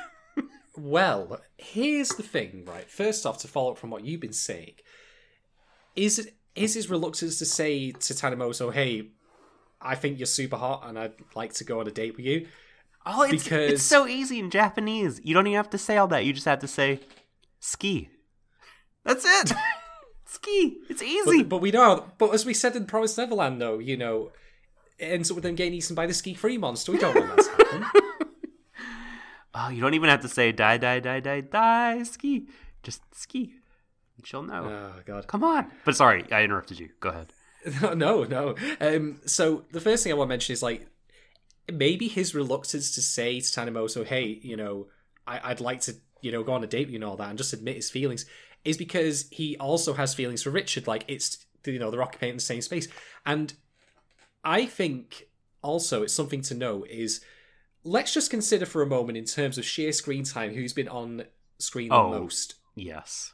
Well, 0.77 1.41
here's 1.57 2.07
the 2.09 2.23
thing, 2.23 2.63
right? 2.65 2.89
First 2.89 3.25
off, 3.25 3.39
to 3.39 3.49
follow 3.49 3.71
up 3.71 3.77
from 3.77 3.89
what 3.89 4.05
you've 4.05 4.21
been 4.21 4.31
saying, 4.31 4.75
is 5.93 6.19
it 6.19 6.35
is 6.55 6.73
his 6.75 6.89
reluctance 6.89 7.37
to 7.39 7.45
say 7.45 7.91
to 7.91 8.13
Tanimoto, 8.13 8.71
"Hey, 8.71 9.09
I 9.81 9.95
think 9.95 10.19
you're 10.19 10.25
super 10.25 10.55
hot, 10.55 10.83
and 10.87 10.97
I'd 10.97 11.15
like 11.35 11.53
to 11.55 11.65
go 11.65 11.81
on 11.81 11.87
a 11.87 11.91
date 11.91 12.15
with 12.15 12.25
you." 12.25 12.47
Oh, 13.05 13.23
it's 13.23 13.43
Because- 13.43 13.71
it's 13.73 13.83
so 13.83 14.07
easy 14.07 14.39
in 14.39 14.49
Japanese. 14.51 15.19
You 15.21 15.33
don't 15.33 15.47
even 15.47 15.57
have 15.57 15.69
to 15.71 15.77
say 15.77 15.97
all 15.97 16.07
that. 16.09 16.23
You 16.23 16.31
just 16.31 16.45
have 16.45 16.59
to 16.59 16.67
say 16.67 17.01
ski. 17.59 18.07
That's 19.03 19.25
it. 19.25 19.51
ski. 20.29 20.77
It's 20.89 21.01
easy. 21.01 21.39
But, 21.43 21.49
but 21.49 21.57
we 21.61 21.71
know, 21.71 22.05
but 22.17 22.33
as 22.33 22.45
we 22.45 22.53
said 22.53 22.75
in 22.75 22.85
Promised 22.85 23.17
Neverland, 23.17 23.61
though, 23.61 23.79
you 23.79 23.97
know, 23.97 24.31
it 24.97 25.05
ends 25.05 25.31
up 25.31 25.35
with 25.35 25.43
them 25.43 25.55
getting 25.55 25.73
eaten 25.73 25.95
by 25.95 26.05
the 26.05 26.13
SkiFree 26.13 26.59
monster. 26.59 26.91
We 26.91 26.97
don't 26.99 27.15
want 27.15 27.35
that 27.35 27.43
to 27.43 27.51
happen. 27.65 28.01
oh, 29.55 29.69
you 29.69 29.81
don't 29.81 29.93
even 29.93 30.09
have 30.09 30.21
to 30.21 30.27
say 30.27 30.51
die, 30.51 30.77
die, 30.77 30.99
die, 30.99 31.19
die, 31.19 31.41
die, 31.41 32.03
ski. 32.03 32.47
Just 32.83 33.01
ski. 33.15 33.53
And 34.17 34.25
she'll 34.27 34.43
know. 34.43 34.65
oh 34.97 35.01
God. 35.05 35.27
Come 35.27 35.43
on. 35.43 35.71
But 35.85 35.95
sorry, 35.95 36.25
I 36.31 36.43
interrupted 36.43 36.79
you. 36.79 36.89
Go 36.99 37.09
ahead. 37.09 37.27
no, 37.97 38.23
no. 38.23 38.55
Um, 38.79 39.19
so 39.25 39.65
the 39.71 39.81
first 39.81 40.03
thing 40.03 40.11
I 40.13 40.15
want 40.15 40.27
to 40.27 40.33
mention 40.33 40.53
is 40.53 40.63
like 40.63 40.87
maybe 41.71 42.07
his 42.07 42.33
reluctance 42.35 42.95
to 42.95 43.01
say 43.01 43.39
to 43.39 43.45
Tanimoto, 43.45 44.05
"Hey, 44.05 44.39
you 44.41 44.55
know, 44.57 44.87
I- 45.27 45.51
I'd 45.51 45.61
like 45.61 45.81
to, 45.81 45.95
you 46.21 46.31
know, 46.31 46.43
go 46.43 46.53
on 46.53 46.63
a 46.63 46.67
date 46.67 46.87
with 46.87 46.91
you 46.91 46.97
and 46.97 47.03
all 47.03 47.17
that," 47.17 47.29
and 47.29 47.37
just 47.37 47.53
admit 47.53 47.75
his 47.75 47.89
feelings, 47.89 48.25
is 48.65 48.77
because 48.77 49.27
he 49.31 49.57
also 49.57 49.93
has 49.93 50.13
feelings 50.13 50.43
for 50.43 50.49
Richard. 50.49 50.87
Like 50.87 51.05
it's, 51.07 51.45
you 51.65 51.79
know, 51.79 51.89
they're 51.91 52.03
occupying 52.03 52.35
the 52.35 52.39
same 52.41 52.61
space, 52.61 52.87
and 53.25 53.53
I 54.43 54.65
think 54.65 55.27
also 55.61 56.03
it's 56.03 56.13
something 56.13 56.41
to 56.43 56.53
know 56.55 56.85
is 56.89 57.21
let's 57.83 58.13
just 58.13 58.29
consider 58.31 58.65
for 58.65 58.81
a 58.81 58.85
moment 58.87 59.17
in 59.17 59.25
terms 59.25 59.57
of 59.57 59.65
sheer 59.65 59.91
screen 59.91 60.23
time 60.23 60.53
who's 60.53 60.73
been 60.73 60.87
on 60.87 61.23
screen 61.57 61.89
Oh. 61.91 62.11
the 62.11 62.19
most. 62.19 62.55
Yes. 62.75 63.33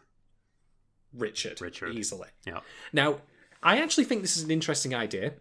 Richard, 1.14 1.62
Richard. 1.62 1.96
easily. 1.96 2.30
Yeah. 2.46 2.60
Now, 2.92 3.22
I 3.64 3.78
actually 3.82 4.04
think 4.06 4.22
this 4.22 4.36
is 4.38 4.44
an 4.44 4.52
interesting 4.52 4.94
idea 4.94 5.34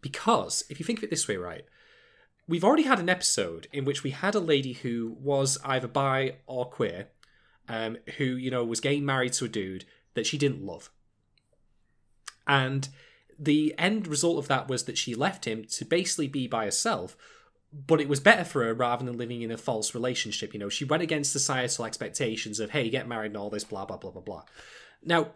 because 0.00 0.64
if 0.68 0.78
you 0.78 0.84
think 0.84 0.98
of 0.98 1.04
it 1.04 1.10
this 1.10 1.28
way, 1.28 1.36
right, 1.36 1.64
we've 2.46 2.64
already 2.64 2.82
had 2.82 2.98
an 3.00 3.08
episode 3.08 3.68
in 3.72 3.84
which 3.84 4.02
we 4.02 4.10
had 4.10 4.34
a 4.34 4.40
lady 4.40 4.72
who 4.74 5.16
was 5.20 5.58
either 5.64 5.88
bi 5.88 6.36
or 6.46 6.66
queer, 6.66 7.08
um, 7.68 7.96
who 8.18 8.24
you 8.24 8.50
know 8.50 8.64
was 8.64 8.80
getting 8.80 9.04
married 9.04 9.32
to 9.34 9.44
a 9.44 9.48
dude 9.48 9.84
that 10.14 10.26
she 10.26 10.38
didn't 10.38 10.64
love, 10.64 10.90
and 12.46 12.88
the 13.38 13.74
end 13.78 14.06
result 14.06 14.38
of 14.38 14.48
that 14.48 14.68
was 14.68 14.84
that 14.84 14.98
she 14.98 15.14
left 15.14 15.44
him 15.44 15.64
to 15.64 15.84
basically 15.84 16.28
be 16.28 16.46
by 16.46 16.64
herself. 16.64 17.16
But 17.72 18.00
it 18.00 18.08
was 18.08 18.20
better 18.20 18.44
for 18.44 18.62
her 18.62 18.72
rather 18.72 19.04
than 19.04 19.16
living 19.16 19.42
in 19.42 19.50
a 19.50 19.56
false 19.56 19.94
relationship. 19.94 20.54
You 20.54 20.60
know, 20.60 20.68
she 20.68 20.84
went 20.84 21.02
against 21.02 21.32
societal 21.32 21.84
expectations 21.84 22.60
of, 22.60 22.70
hey, 22.70 22.88
get 22.88 23.08
married 23.08 23.32
and 23.32 23.36
all 23.36 23.50
this, 23.50 23.64
blah, 23.64 23.84
blah, 23.84 23.96
blah, 23.96 24.12
blah, 24.12 24.22
blah. 24.22 24.44
Now, 25.02 25.32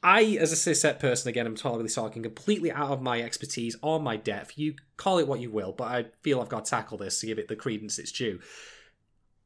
I, 0.00 0.36
as 0.40 0.52
a 0.52 0.56
cishet 0.56 1.00
person, 1.00 1.28
again, 1.28 1.46
I'm 1.46 1.56
totally 1.56 1.88
talking 1.88 2.22
completely 2.22 2.70
out 2.70 2.90
of 2.90 3.02
my 3.02 3.20
expertise 3.20 3.76
or 3.82 4.00
my 4.00 4.16
depth. 4.16 4.56
You 4.56 4.74
call 4.96 5.18
it 5.18 5.26
what 5.26 5.40
you 5.40 5.50
will, 5.50 5.72
but 5.72 5.84
I 5.84 6.06
feel 6.22 6.40
I've 6.40 6.48
got 6.48 6.64
to 6.64 6.70
tackle 6.70 6.98
this 6.98 7.20
to 7.20 7.26
give 7.26 7.38
it 7.38 7.48
the 7.48 7.56
credence 7.56 7.98
it's 7.98 8.12
due. 8.12 8.40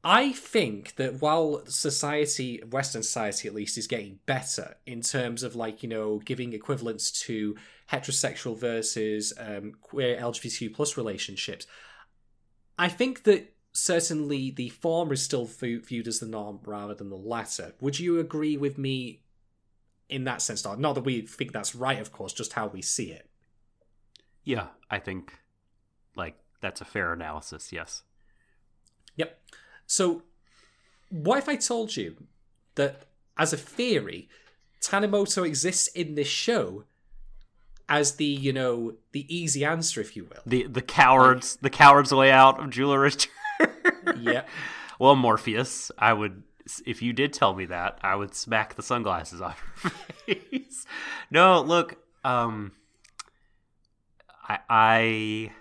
I 0.08 0.30
think 0.30 0.94
that 0.96 1.20
while 1.20 1.66
society, 1.66 2.62
Western 2.70 3.02
society 3.02 3.48
at 3.48 3.54
least, 3.54 3.76
is 3.76 3.88
getting 3.88 4.20
better 4.24 4.76
in 4.86 5.00
terms 5.00 5.42
of 5.42 5.56
like, 5.56 5.82
you 5.82 5.88
know, 5.88 6.20
giving 6.24 6.52
equivalence 6.52 7.10
to 7.22 7.56
heterosexual 7.90 8.56
versus 8.56 9.32
um, 9.36 9.72
queer 9.80 10.16
LGBTQ 10.16 10.72
plus 10.72 10.96
relationships, 10.96 11.66
I 12.78 12.88
think 12.88 13.24
that 13.24 13.52
certainly 13.72 14.52
the 14.52 14.68
former 14.68 15.14
is 15.14 15.22
still 15.22 15.44
viewed 15.44 16.06
as 16.06 16.20
the 16.20 16.26
norm 16.26 16.60
rather 16.64 16.94
than 16.94 17.10
the 17.10 17.16
latter. 17.16 17.74
Would 17.80 17.98
you 17.98 18.20
agree 18.20 18.56
with 18.56 18.78
me 18.78 19.22
in 20.08 20.24
that 20.24 20.42
sense. 20.42 20.64
Not 20.64 20.94
that 20.94 21.04
we 21.04 21.22
think 21.22 21.52
that's 21.52 21.74
right, 21.74 22.00
of 22.00 22.12
course, 22.12 22.32
just 22.32 22.52
how 22.52 22.68
we 22.68 22.82
see 22.82 23.10
it. 23.10 23.28
Yeah, 24.44 24.68
I 24.90 24.98
think 24.98 25.34
like 26.14 26.36
that's 26.60 26.80
a 26.80 26.84
fair 26.84 27.12
analysis. 27.12 27.72
Yes. 27.72 28.02
Yep. 29.16 29.40
So, 29.86 30.22
what 31.10 31.38
if 31.38 31.48
I 31.48 31.56
told 31.56 31.96
you 31.96 32.16
that 32.74 33.02
as 33.36 33.52
a 33.52 33.56
theory, 33.56 34.28
Tanimoto 34.80 35.46
exists 35.46 35.88
in 35.88 36.14
this 36.14 36.28
show 36.28 36.84
as 37.88 38.16
the 38.16 38.24
you 38.24 38.52
know 38.52 38.94
the 39.12 39.32
easy 39.34 39.64
answer, 39.64 40.00
if 40.00 40.16
you 40.16 40.24
will. 40.24 40.42
The 40.44 40.66
the 40.66 40.82
cowards 40.82 41.56
the 41.60 41.70
cowards 41.70 42.12
way 42.12 42.30
out 42.30 42.60
of 42.60 42.70
Jeweler 42.70 43.00
Richard. 43.00 43.30
yeah. 44.20 44.44
Well, 44.98 45.14
Morpheus, 45.14 45.90
I 45.98 46.14
would 46.14 46.42
if 46.86 47.02
you 47.02 47.12
did 47.12 47.34
tell 47.34 47.54
me 47.54 47.66
that, 47.66 47.98
I 48.02 48.16
would 48.16 48.34
smack 48.34 48.74
the 48.74 48.82
sunglasses 48.82 49.42
off 49.42 49.62
your 50.26 50.36
face. 50.50 50.86
no, 51.30 51.60
look, 51.60 51.98
um, 52.24 52.72
I, 54.48 54.58
I 54.70 55.52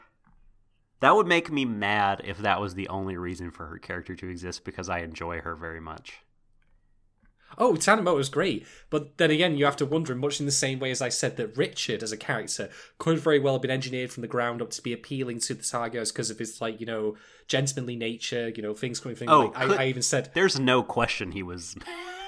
that 1.00 1.16
would 1.16 1.28
make 1.28 1.52
me 1.52 1.66
mad 1.66 2.22
if 2.24 2.38
that 2.40 2.62
was 2.62 2.76
the 2.76 2.88
only 2.88 3.18
reason 3.18 3.52
for 3.52 3.68
her 3.68 3.78
character 3.78 4.16
to 4.16 4.30
exist 4.30 4.64
because 4.64 4.90
I 4.90 5.00
enjoy 5.00 5.42
her 5.42 5.56
very 5.56 5.82
much. 5.82 6.20
Oh, 7.58 7.74
Tanimoto 7.74 8.20
is 8.20 8.30
great, 8.30 8.66
but 8.90 9.18
then 9.18 9.32
again, 9.32 9.56
you 9.56 9.66
have 9.66 9.78
to 9.78 9.86
wonder, 9.86 10.14
much 10.14 10.40
in 10.40 10.46
the 10.46 10.52
same 10.52 10.80
way 10.80 10.92
as 10.92 11.02
I 11.02 11.10
said 11.10 11.38
that 11.38 11.56
Richard 11.56 12.04
as 12.04 12.12
a 12.12 12.18
character 12.18 12.70
could 12.98 13.20
very 13.20 13.40
well 13.40 13.54
have 13.54 13.62
been 13.62 13.72
engineered 13.72 14.12
from 14.12 14.22
the 14.22 14.28
ground 14.28 14.62
up 14.62 14.72
to 14.72 14.82
be 14.82 14.92
appealing 14.92 15.40
to 15.42 15.54
the 15.54 15.64
Targos 15.64 16.12
because 16.12 16.30
of 16.30 16.40
his 16.40 16.60
like 16.60 16.80
you 16.80 16.86
know 16.86 17.16
gentlemanly 17.48 17.96
nature, 17.96 18.50
you 18.50 18.62
know 18.62 18.74
things 18.74 19.00
coming 19.00 19.16
from. 19.16 19.30
Oh, 19.30 19.54
like, 19.56 19.58
I, 19.58 19.84
I 19.84 19.88
even 19.88 20.02
said 20.02 20.32
there's 20.34 20.60
no 20.60 20.84
question 20.84 21.32
he 21.32 21.44
was. 21.44 21.76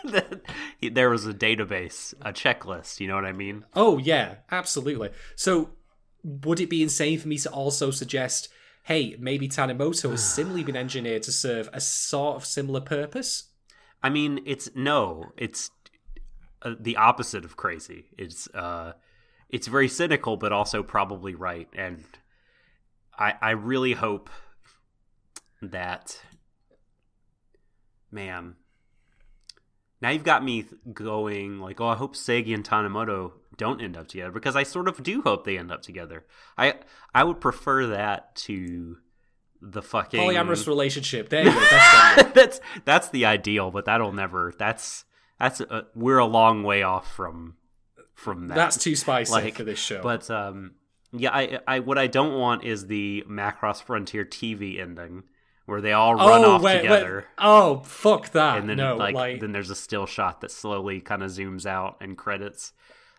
there 0.82 1.10
was 1.10 1.26
a 1.26 1.34
database, 1.34 2.14
a 2.22 2.32
checklist. 2.32 3.00
You 3.00 3.08
know 3.08 3.16
what 3.16 3.26
I 3.26 3.34
mean? 3.34 3.66
Oh 3.76 3.98
yeah, 3.98 4.36
absolutely. 4.52 5.10
So 5.36 5.72
would 6.24 6.60
it 6.60 6.70
be 6.70 6.84
insane 6.84 7.20
for 7.20 7.28
me 7.28 7.38
to 7.40 7.50
also 7.50 7.92
suggest, 7.92 8.50
hey, 8.88 9.18
maybe 9.20 9.50
Tanimoto 9.50 10.12
has 10.12 10.24
similarly 10.34 10.64
been 10.64 10.78
engineered 10.78 11.24
to 11.24 11.32
serve 11.32 11.70
a 11.74 11.82
sort 11.82 12.38
of 12.38 12.46
similar 12.46 12.80
purpose? 12.80 13.50
I 14.02 14.10
mean, 14.10 14.40
it's 14.46 14.70
no, 14.76 15.32
it's 15.36 15.72
uh, 16.62 16.76
the 16.80 16.96
opposite 16.96 17.44
of 17.44 17.58
crazy. 17.58 18.06
It's 18.18 18.48
uh, 18.54 18.94
it's 19.50 19.68
very 19.68 19.90
cynical, 19.90 20.38
but 20.38 20.54
also 20.54 20.84
probably 20.84 21.36
right. 21.36 21.68
And 21.76 22.06
I 23.18 23.34
I 23.42 23.52
really 23.52 23.94
hope 23.94 24.30
that 25.62 26.22
man. 28.10 28.56
Now 30.00 30.12
you've 30.12 30.24
got 30.24 30.44
me 30.44 30.66
going 30.94 31.60
like, 31.60 31.82
oh, 31.82 31.88
I 31.88 31.96
hope 31.96 32.16
Seigi 32.16 32.54
and 32.54 32.64
Tanimoto 32.64 33.32
don't 33.58 33.82
end 33.82 33.98
up 33.98 34.08
together 34.08 34.32
because 34.32 34.56
I 34.56 34.64
sort 34.64 34.88
of 34.88 35.02
do 35.04 35.22
hope 35.22 35.46
they 35.46 35.58
end 35.58 35.72
up 35.72 35.82
together. 35.82 36.26
I 36.58 36.76
I 37.14 37.24
would 37.24 37.42
prefer 37.42 37.88
that 37.88 38.36
to 38.36 38.98
the 39.62 39.82
fucking 39.82 40.20
polyamorous 40.20 40.68
relationship. 40.68 41.30
There 41.30 41.44
you 41.44 41.52
go. 41.52 41.60
That's, 41.60 42.32
that's 42.34 42.60
that's 42.86 43.10
the 43.10 43.26
ideal, 43.26 43.72
but 43.72 43.86
that'll 43.86 44.14
never. 44.14 44.54
That's 44.58 45.06
that's 45.40 45.62
a, 45.62 45.88
we're 45.96 46.20
a 46.20 46.26
long 46.26 46.64
way 46.64 46.84
off 46.84 47.12
from 47.14 47.56
from 48.14 48.48
that. 48.48 48.56
That's 48.56 48.78
too 48.78 48.96
spicy 48.96 49.32
like, 49.32 49.56
for 49.56 49.64
this 49.64 49.80
show. 49.80 50.02
But 50.02 50.30
um, 50.30 50.76
yeah, 51.12 51.32
I 51.34 51.60
I 51.68 51.80
what 51.80 51.98
I 51.98 52.08
don't 52.08 52.38
want 52.38 52.64
is 52.64 52.88
the 52.88 53.24
Macross 53.28 53.82
Frontier 53.82 54.26
TV 54.26 54.80
ending 54.80 55.24
where 55.66 55.82
they 55.82 55.92
all 55.92 56.16
run 56.16 56.46
oh, 56.46 56.52
off 56.54 56.62
wait, 56.62 56.82
together. 56.82 57.16
Wait. 57.18 57.46
Oh 57.46 57.82
fuck 57.84 58.30
that! 58.32 58.60
And 58.60 58.70
then 58.70 58.78
no, 58.78 58.96
like, 58.96 59.16
like 59.16 59.42
then 59.42 59.52
there's 59.52 59.70
a 59.70 59.76
still 59.76 60.06
shot 60.06 60.42
that 60.42 60.52
slowly 60.52 61.02
kind 61.02 61.24
of 61.24 61.30
zooms 61.30 61.66
out 61.66 61.98
and 62.02 62.18
credits 62.18 62.74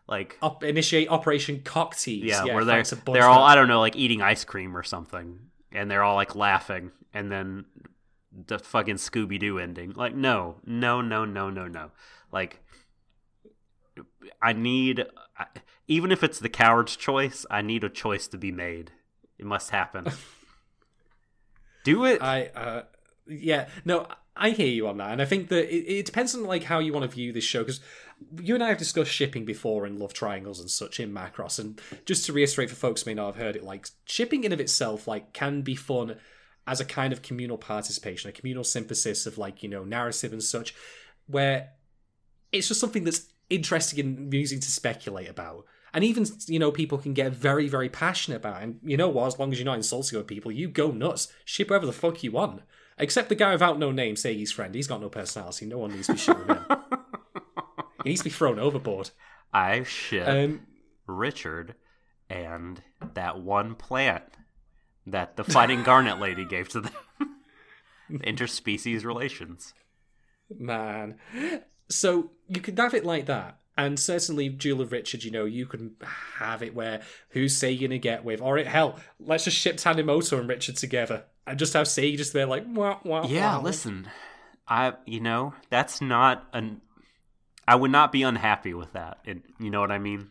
like 0.09 0.39
up, 0.43 0.65
initiate 0.65 1.09
Operation 1.11 1.61
Cock 1.63 1.97
Tease. 1.97 2.25
Yeah, 2.25 2.45
yeah, 2.45 2.55
where 2.55 2.65
they're 2.65 2.83
they're 2.83 3.25
all 3.25 3.45
I 3.45 3.55
don't 3.55 3.69
know 3.69 3.81
like 3.81 3.97
eating 3.97 4.23
ice 4.23 4.45
cream 4.45 4.77
or 4.77 4.83
something 4.83 5.39
and 5.73 5.91
they're 5.91 6.03
all 6.03 6.15
like 6.15 6.35
laughing, 6.35 6.93
and 7.13 7.31
then 7.31 7.65
the 8.47 8.59
fucking 8.59 8.97
Scooby 8.97 9.39
Doo 9.39 9.59
ending. 9.59 9.93
Like, 9.93 10.15
no, 10.15 10.57
no, 10.65 11.01
no, 11.01 11.25
no, 11.25 11.51
no, 11.51 11.67
no. 11.67 11.91
Like, 12.33 12.61
I 14.41 14.53
need, 14.53 15.05
even 15.87 16.13
if 16.13 16.23
it's 16.23 16.39
the 16.39 16.49
coward's 16.49 16.97
choice, 16.97 17.45
I 17.51 17.63
need 17.63 17.85
a 17.85 17.89
choice 17.89 18.29
to 18.29 18.39
be 18.39 18.53
made. 18.53 18.93
It 19.39 19.47
must 19.47 19.71
happen. 19.71 20.07
Do 21.85 22.05
it. 22.05 22.23
I, 22.23 22.47
uh, 22.55 22.83
yeah, 23.27 23.69
no, 23.85 24.07
I 24.37 24.51
hear 24.51 24.69
you 24.69 24.89
on 24.89 24.99
that, 24.99 25.11
and 25.11 25.23
I 25.23 25.25
think 25.25 25.49
that 25.49 25.75
it, 25.75 25.99
it 25.99 26.07
depends 26.07 26.35
on 26.35 26.45
like 26.45 26.65
how 26.65 26.79
you 26.79 26.93
want 26.93 27.09
to 27.09 27.15
view 27.15 27.33
this 27.33 27.45
show 27.45 27.61
because 27.61 27.81
you 28.41 28.55
and 28.55 28.65
I 28.65 28.69
have 28.69 28.79
discussed 28.79 29.11
shipping 29.11 29.45
before 29.45 29.87
and 29.87 29.99
love 29.99 30.13
triangles 30.13 30.61
and 30.61 30.71
such 30.71 31.01
in 31.01 31.13
Macross, 31.13 31.59
and 31.59 31.81
just 32.05 32.27
to 32.27 32.33
reiterate 32.33 32.71
for 32.71 32.77
folks 32.77 33.03
who 33.03 33.11
may 33.11 33.15
not 33.15 33.27
have 33.27 33.43
heard 33.43 33.57
it, 33.57 33.65
like 33.65 33.89
shipping 34.07 34.45
in 34.45 34.53
of 34.53 34.61
itself 34.61 35.07
like 35.07 35.33
can 35.33 35.63
be 35.63 35.75
fun 35.75 36.17
as 36.67 36.81
a 36.81 36.85
kind 36.85 37.13
of 37.13 37.23
communal 37.23 37.59
participation, 37.59 38.29
a 38.29 38.33
communal 38.33 38.65
synthesis 38.65 39.27
of 39.27 39.39
like 39.39 39.63
you 39.63 39.69
know 39.69 39.85
narrative 39.85 40.33
and 40.33 40.43
such, 40.43 40.75
where 41.27 41.71
it's 42.53 42.69
just 42.69 42.81
something 42.81 43.05
that's 43.05 43.27
interesting 43.51 44.01
and 44.01 44.19
amusing 44.19 44.61
to 44.61 44.71
speculate 44.71 45.29
about. 45.29 45.65
And 45.95 46.05
even 46.05 46.27
you 46.47 46.59
know 46.59 46.71
people 46.71 46.99
can 46.99 47.15
get 47.15 47.33
very 47.33 47.69
very 47.69 47.89
passionate 47.89 48.37
about, 48.37 48.61
it. 48.61 48.65
and 48.65 48.81
you 48.85 48.97
know 48.97 49.09
what? 49.09 49.27
As 49.27 49.39
long 49.39 49.53
as 49.53 49.59
you're 49.59 49.67
not 49.67 49.77
insulting 49.77 50.19
other 50.19 50.25
people, 50.25 50.53
you 50.53 50.69
go 50.69 50.91
nuts, 50.91 51.33
ship 51.45 51.69
whoever 51.69 51.87
the 51.87 51.93
fuck 51.93 52.23
you 52.23 52.33
want. 52.33 52.63
Except 53.01 53.29
the 53.29 53.37
guy 53.37 53.53
without 53.53 53.79
no 53.79 53.93
name, 53.93 54.17
say 54.17 54.35
he's 54.35 54.51
friend. 54.51 54.75
He's 54.75 54.89
got 54.89 55.01
no 55.01 55.09
personality. 55.09 55.67
No 55.67 55.79
one 55.79 55.93
needs 55.93 56.09
to 56.09 56.15
be 56.15 56.19
shipping 56.19 56.49
him. 56.49 56.67
he 58.03 58.11
needs 58.11 58.21
to 58.21 58.25
be 58.25 58.31
thrown 58.31 58.59
overboard. 58.59 59.11
I 59.53 59.83
ship 59.85 60.29
um, 60.29 60.67
Richard 61.07 61.75
and 62.31 62.83
that 63.15 63.41
one 63.41 63.75
plant 63.75 64.25
that 65.07 65.37
the 65.37 65.45
fighting 65.45 65.83
garnet 65.83 66.19
lady 66.21 66.45
gave 66.45 66.69
to 66.71 66.83
them. 66.83 66.93
Interspecies 68.11 69.05
relations. 69.05 69.75
Man. 70.57 71.17
So 71.89 72.31
you 72.49 72.61
could 72.61 72.79
have 72.79 72.95
it 72.95 73.05
like 73.05 73.27
that. 73.27 73.59
And 73.77 73.99
certainly, 73.99 74.49
Jeweler 74.49 74.87
Richard, 74.87 75.23
you 75.23 75.31
know, 75.31 75.45
you 75.45 75.65
can 75.65 75.93
have 76.39 76.63
it 76.63 76.75
where 76.75 77.01
who's 77.31 77.57
say 77.57 77.77
gonna 77.77 77.99
get 77.99 78.25
with? 78.25 78.41
Or 78.41 78.59
hell, 78.59 78.99
let's 79.21 79.45
just 79.45 79.57
ship 79.57 79.77
Tanimoto 79.77 80.39
and 80.41 80.49
Richard 80.49 80.77
together 80.77 81.25
and 81.47 81.59
just 81.59 81.75
have 81.75 81.87
Say 81.87 82.17
just 82.17 82.33
there 82.33 82.47
like 82.47 82.65
wah, 82.67 82.99
wah, 83.05 83.27
Yeah, 83.27 83.57
wah. 83.59 83.63
listen. 83.63 84.09
I 84.67 84.95
you 85.07 85.21
know, 85.21 85.55
that's 85.71 86.01
not 86.01 86.49
an 86.53 86.81
I 87.69 87.75
would 87.75 87.91
not 87.91 88.13
be 88.13 88.23
unhappy 88.23 88.73
with 88.73 88.95
that. 88.95 89.19
It, 89.27 89.43
you 89.61 89.69
know 89.69 89.81
what 89.81 89.91
I 89.91 89.99
mean? 89.99 90.31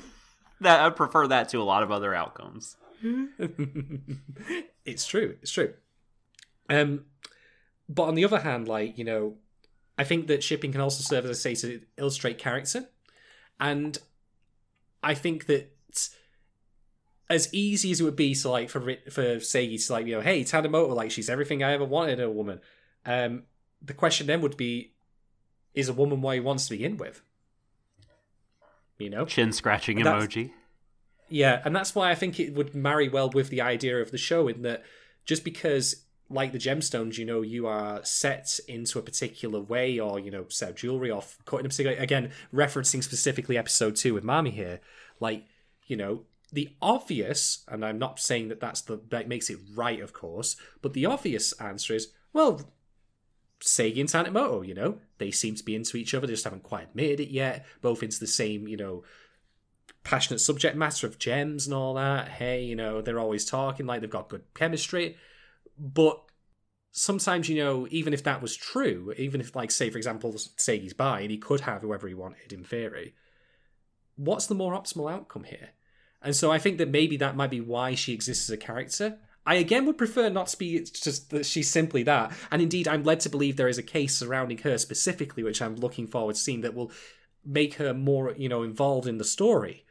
that 0.62 0.80
I 0.80 0.88
prefer 0.88 1.26
that 1.26 1.50
to 1.50 1.58
a 1.58 1.62
lot 1.62 1.82
of 1.82 1.92
other 1.92 2.14
outcomes. 2.14 2.74
it's 4.86 5.06
true. 5.06 5.36
It's 5.42 5.52
true. 5.52 5.74
Um 6.70 7.04
but 7.86 8.04
on 8.04 8.14
the 8.14 8.24
other 8.24 8.38
hand, 8.38 8.66
like, 8.66 8.96
you 8.96 9.04
know, 9.04 9.34
I 9.98 10.04
think 10.04 10.26
that 10.28 10.42
shipping 10.42 10.72
can 10.72 10.80
also 10.80 11.02
serve, 11.02 11.26
as 11.26 11.30
I 11.44 11.54
say, 11.54 11.54
to 11.56 11.82
illustrate 11.98 12.38
character. 12.38 12.88
And 13.58 13.98
I 15.02 15.12
think 15.12 15.46
that 15.46 15.76
as 17.28 17.52
easy 17.52 17.90
as 17.90 18.00
it 18.00 18.04
would 18.04 18.16
be 18.16 18.34
to 18.34 18.48
like 18.48 18.70
for 18.70 18.80
for 19.10 19.36
Seigi 19.36 19.86
to 19.86 19.92
like 19.92 20.06
you 20.06 20.14
know, 20.14 20.22
hey 20.22 20.44
Tanimoto, 20.44 20.94
like 20.94 21.10
she's 21.10 21.28
everything 21.28 21.62
I 21.62 21.72
ever 21.72 21.84
wanted 21.84 22.20
in 22.20 22.24
a 22.24 22.30
woman. 22.30 22.60
Um, 23.04 23.42
the 23.82 23.92
question 23.92 24.26
then 24.26 24.40
would 24.40 24.56
be, 24.56 24.94
is 25.74 25.88
a 25.88 25.92
woman 25.92 26.20
why 26.20 26.34
he 26.34 26.40
wants 26.40 26.64
to 26.66 26.70
begin 26.70 26.96
with? 26.96 27.22
You 28.98 29.10
know, 29.10 29.24
chin 29.24 29.52
scratching 29.52 29.98
emoji. 29.98 30.50
Yeah, 31.28 31.62
and 31.64 31.74
that's 31.74 31.94
why 31.94 32.10
I 32.10 32.14
think 32.14 32.38
it 32.40 32.54
would 32.54 32.74
marry 32.74 33.08
well 33.08 33.30
with 33.30 33.48
the 33.48 33.60
idea 33.60 34.00
of 34.00 34.10
the 34.10 34.18
show 34.18 34.48
in 34.48 34.62
that 34.62 34.82
just 35.24 35.44
because 35.44 36.04
like 36.30 36.52
the 36.52 36.58
gemstones, 36.58 37.18
you 37.18 37.24
know, 37.24 37.42
you 37.42 37.66
are 37.66 38.04
set 38.04 38.60
into 38.68 38.98
a 38.98 39.02
particular 39.02 39.60
way, 39.60 39.98
or 39.98 40.20
you 40.20 40.30
know, 40.30 40.46
set 40.48 40.76
jewelry 40.76 41.10
off, 41.10 41.38
cutting 41.44 41.66
a 41.66 41.68
particular. 41.68 41.96
Again, 41.96 42.30
referencing 42.54 43.02
specifically 43.02 43.58
episode 43.58 43.96
two 43.96 44.14
with 44.14 44.24
Mami 44.24 44.52
here, 44.52 44.80
like 45.18 45.44
you 45.86 45.96
know, 45.96 46.22
the 46.52 46.70
obvious, 46.80 47.64
and 47.68 47.84
I'm 47.84 47.98
not 47.98 48.20
saying 48.20 48.48
that 48.48 48.60
that's 48.60 48.80
the 48.82 49.00
that 49.10 49.28
makes 49.28 49.50
it 49.50 49.58
right, 49.74 50.00
of 50.00 50.12
course, 50.12 50.56
but 50.82 50.92
the 50.92 51.06
obvious 51.06 51.52
answer 51.54 51.94
is 51.94 52.08
well, 52.32 52.60
Seigi 53.62 54.00
and 54.00 54.08
Tanimoto, 54.08 54.66
you 54.66 54.74
know, 54.74 54.98
they 55.18 55.30
seem 55.30 55.54
to 55.54 55.64
be 55.64 55.74
into 55.74 55.96
each 55.96 56.14
other, 56.14 56.26
they 56.26 56.32
just 56.32 56.44
haven't 56.44 56.62
quite 56.62 56.88
admitted 56.88 57.20
it 57.20 57.28
yet. 57.30 57.66
Both 57.82 58.02
into 58.02 58.18
the 58.18 58.26
same, 58.26 58.66
you 58.66 58.76
know, 58.76 59.04
passionate 60.02 60.38
subject 60.38 60.76
matter 60.76 61.06
of 61.06 61.18
gems 61.18 61.66
and 61.66 61.74
all 61.74 61.94
that. 61.94 62.28
Hey, 62.28 62.64
you 62.64 62.74
know, 62.74 63.02
they're 63.02 63.20
always 63.20 63.44
talking 63.44 63.86
like 63.86 64.00
they've 64.00 64.10
got 64.10 64.30
good 64.30 64.44
chemistry. 64.54 65.16
But 65.78 66.22
sometimes, 66.90 67.48
you 67.48 67.62
know, 67.62 67.86
even 67.90 68.12
if 68.12 68.24
that 68.24 68.42
was 68.42 68.56
true, 68.56 69.12
even 69.16 69.40
if, 69.40 69.54
like, 69.54 69.70
say, 69.70 69.90
for 69.90 69.98
example, 69.98 70.32
Seigi's 70.32 70.94
by 70.94 71.20
and 71.20 71.30
he 71.30 71.38
could 71.38 71.60
have 71.60 71.82
whoever 71.82 72.08
he 72.08 72.14
wanted 72.14 72.52
in 72.52 72.64
theory, 72.64 73.14
what's 74.16 74.46
the 74.46 74.54
more 74.54 74.72
optimal 74.72 75.12
outcome 75.12 75.44
here? 75.44 75.70
And 76.22 76.36
so 76.36 76.50
I 76.50 76.58
think 76.58 76.78
that 76.78 76.90
maybe 76.90 77.16
that 77.18 77.36
might 77.36 77.50
be 77.50 77.60
why 77.60 77.94
she 77.94 78.12
exists 78.12 78.48
as 78.48 78.54
a 78.54 78.58
character. 78.58 79.18
I 79.50 79.54
again 79.54 79.84
would 79.86 79.98
prefer 79.98 80.28
not 80.28 80.46
to 80.46 80.56
be 80.56 80.78
just 80.78 81.30
that 81.30 81.44
she's 81.44 81.68
simply 81.68 82.04
that. 82.04 82.32
And 82.52 82.62
indeed, 82.62 82.86
I'm 82.86 83.02
led 83.02 83.18
to 83.20 83.28
believe 83.28 83.56
there 83.56 83.66
is 83.66 83.78
a 83.78 83.82
case 83.82 84.16
surrounding 84.16 84.58
her 84.58 84.78
specifically, 84.78 85.42
which 85.42 85.60
I'm 85.60 85.74
looking 85.74 86.06
forward 86.06 86.36
to 86.36 86.40
seeing 86.40 86.60
that 86.60 86.72
will 86.72 86.92
make 87.44 87.74
her 87.74 87.92
more, 87.92 88.32
you 88.36 88.48
know, 88.48 88.62
involved 88.62 89.08
in 89.08 89.18
the 89.18 89.24
story. 89.24 89.84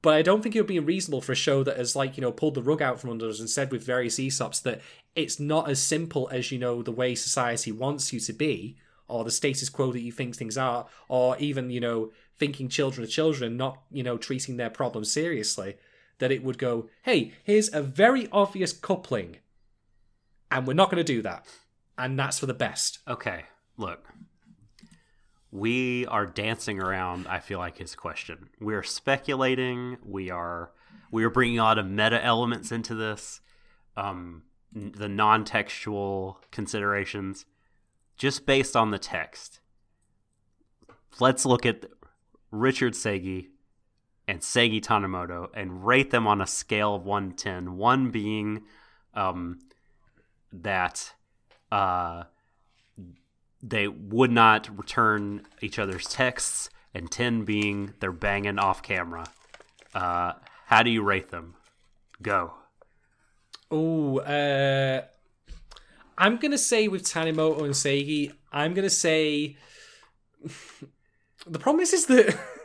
But 0.00 0.14
I 0.14 0.22
don't 0.22 0.42
think 0.42 0.54
it 0.54 0.60
would 0.60 0.68
be 0.68 0.78
unreasonable 0.78 1.22
for 1.22 1.32
a 1.32 1.34
show 1.34 1.64
that 1.64 1.76
has, 1.76 1.96
like, 1.96 2.16
you 2.16 2.20
know, 2.20 2.30
pulled 2.30 2.54
the 2.54 2.62
rug 2.62 2.80
out 2.80 3.00
from 3.00 3.10
under 3.10 3.28
us 3.28 3.40
and 3.40 3.50
said 3.50 3.72
with 3.72 3.84
various 3.84 4.20
Aesops 4.20 4.62
that 4.62 4.80
it's 5.16 5.40
not 5.40 5.68
as 5.68 5.82
simple 5.82 6.28
as, 6.30 6.52
you 6.52 6.58
know, 6.60 6.84
the 6.84 6.92
way 6.92 7.16
society 7.16 7.72
wants 7.72 8.12
you 8.12 8.20
to 8.20 8.32
be, 8.32 8.76
or 9.08 9.24
the 9.24 9.30
status 9.32 9.68
quo 9.68 9.90
that 9.90 10.02
you 10.02 10.12
think 10.12 10.36
things 10.36 10.56
are, 10.56 10.86
or 11.08 11.36
even, 11.38 11.68
you 11.68 11.80
know, 11.80 12.12
thinking 12.38 12.68
children 12.68 13.02
are 13.04 13.10
children, 13.10 13.56
not, 13.56 13.80
you 13.90 14.04
know, 14.04 14.16
treating 14.16 14.56
their 14.56 14.70
problems 14.70 15.10
seriously. 15.10 15.74
That 16.18 16.32
it 16.32 16.44
would 16.44 16.58
go, 16.58 16.88
hey, 17.02 17.32
here's 17.42 17.72
a 17.74 17.82
very 17.82 18.28
obvious 18.30 18.72
coupling, 18.72 19.38
and 20.50 20.66
we're 20.66 20.74
not 20.74 20.90
going 20.90 21.04
to 21.04 21.12
do 21.12 21.22
that. 21.22 21.46
And 21.98 22.18
that's 22.18 22.38
for 22.38 22.46
the 22.46 22.54
best. 22.54 23.00
Okay, 23.08 23.44
look. 23.76 24.08
We 25.50 26.06
are 26.06 26.26
dancing 26.26 26.80
around, 26.80 27.28
I 27.28 27.38
feel 27.38 27.60
like, 27.60 27.78
his 27.78 27.94
question. 27.94 28.48
We're 28.60 28.82
speculating. 28.82 29.98
We 30.04 30.30
are 30.30 30.72
we 31.12 31.22
are 31.22 31.30
bringing 31.30 31.60
a 31.60 31.62
lot 31.62 31.78
of 31.78 31.86
meta 31.86 32.24
elements 32.24 32.72
into 32.72 32.94
this. 32.96 33.40
Um, 33.96 34.42
the 34.72 35.08
non-textual 35.08 36.40
considerations, 36.50 37.46
just 38.16 38.44
based 38.46 38.74
on 38.74 38.90
the 38.90 38.98
text. 38.98 39.60
Let's 41.20 41.46
look 41.46 41.64
at 41.64 41.86
Richard 42.50 42.94
Seigi 42.94 43.50
and 44.26 44.40
Seigi 44.40 44.80
Tanimoto 44.80 45.48
and 45.54 45.84
rate 45.84 46.10
them 46.10 46.26
on 46.26 46.40
a 46.40 46.46
scale 46.46 46.94
of 46.94 47.04
1 47.04 47.30
to 47.32 47.36
10. 47.36 47.76
1 47.76 48.10
being 48.10 48.62
um, 49.14 49.58
that 50.52 51.12
uh, 51.70 52.24
they 53.62 53.88
would 53.88 54.30
not 54.30 54.76
return 54.76 55.42
each 55.60 55.78
other's 55.78 56.06
texts, 56.06 56.70
and 56.92 57.10
10 57.10 57.44
being 57.44 57.94
they're 58.00 58.12
banging 58.12 58.58
off 58.58 58.82
camera. 58.82 59.26
Uh, 59.94 60.32
how 60.66 60.82
do 60.82 60.90
you 60.90 61.02
rate 61.02 61.30
them? 61.30 61.54
Go. 62.22 62.54
Oh, 63.70 64.18
uh, 64.18 65.02
I'm 66.16 66.36
gonna 66.36 66.58
say 66.58 66.88
with 66.88 67.02
Tanimoto 67.02 67.64
and 67.64 67.74
Seigi, 67.74 68.32
I'm 68.52 68.74
gonna 68.74 68.90
say 68.90 69.56
the 71.46 71.58
problem 71.58 71.82
is 71.82 71.92
is 71.92 72.06
that 72.06 72.38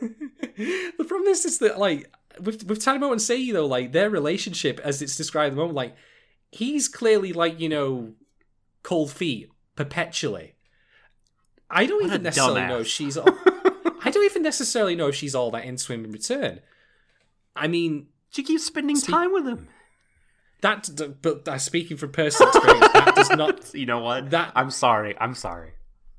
the 0.56 1.04
problem 1.06 1.28
is 1.28 1.44
is 1.44 1.58
that 1.58 1.78
like 1.78 2.10
with 2.40 2.64
with 2.66 2.82
Tanimoto 2.84 3.12
and 3.12 3.20
Seigi 3.20 3.52
though, 3.52 3.66
like 3.66 3.92
their 3.92 4.10
relationship 4.10 4.80
as 4.82 5.02
it's 5.02 5.16
described 5.16 5.48
at 5.52 5.56
the 5.56 5.60
moment, 5.60 5.74
like 5.76 5.94
he's 6.50 6.88
clearly 6.88 7.32
like 7.32 7.60
you 7.60 7.68
know 7.68 8.12
cold 8.82 9.10
feet 9.10 9.50
perpetually. 9.76 10.54
I 11.70 11.86
don't 11.86 11.98
What 12.02 12.06
even 12.06 12.22
necessarily 12.24 12.60
dumbass. 12.62 12.68
know 12.68 12.82
she's. 12.82 13.16
All, 13.18 13.28
I 14.02 14.10
don't 14.10 14.24
even 14.24 14.42
necessarily 14.42 14.96
know 14.96 15.08
if 15.08 15.14
she's 15.14 15.34
all 15.34 15.50
that 15.52 15.64
into 15.64 15.92
him 15.92 16.04
in 16.06 16.10
return. 16.10 16.60
I 17.54 17.68
mean, 17.68 18.06
She 18.30 18.42
keeps 18.42 18.64
spending 18.64 18.96
See- 18.96 19.12
time 19.12 19.32
with 19.32 19.46
him. 19.46 19.68
that. 20.62 20.88
But 21.22 21.46
uh, 21.46 21.58
speaking 21.58 21.96
from 21.96 22.10
personal 22.12 22.50
experience, 22.50 22.88
that 22.94 23.14
does 23.14 23.30
not. 23.30 23.74
You 23.74 23.86
know 23.86 24.00
what? 24.00 24.30
That- 24.30 24.52
I'm 24.56 24.70
sorry. 24.70 25.14
I'm 25.20 25.34
sorry. 25.34 25.72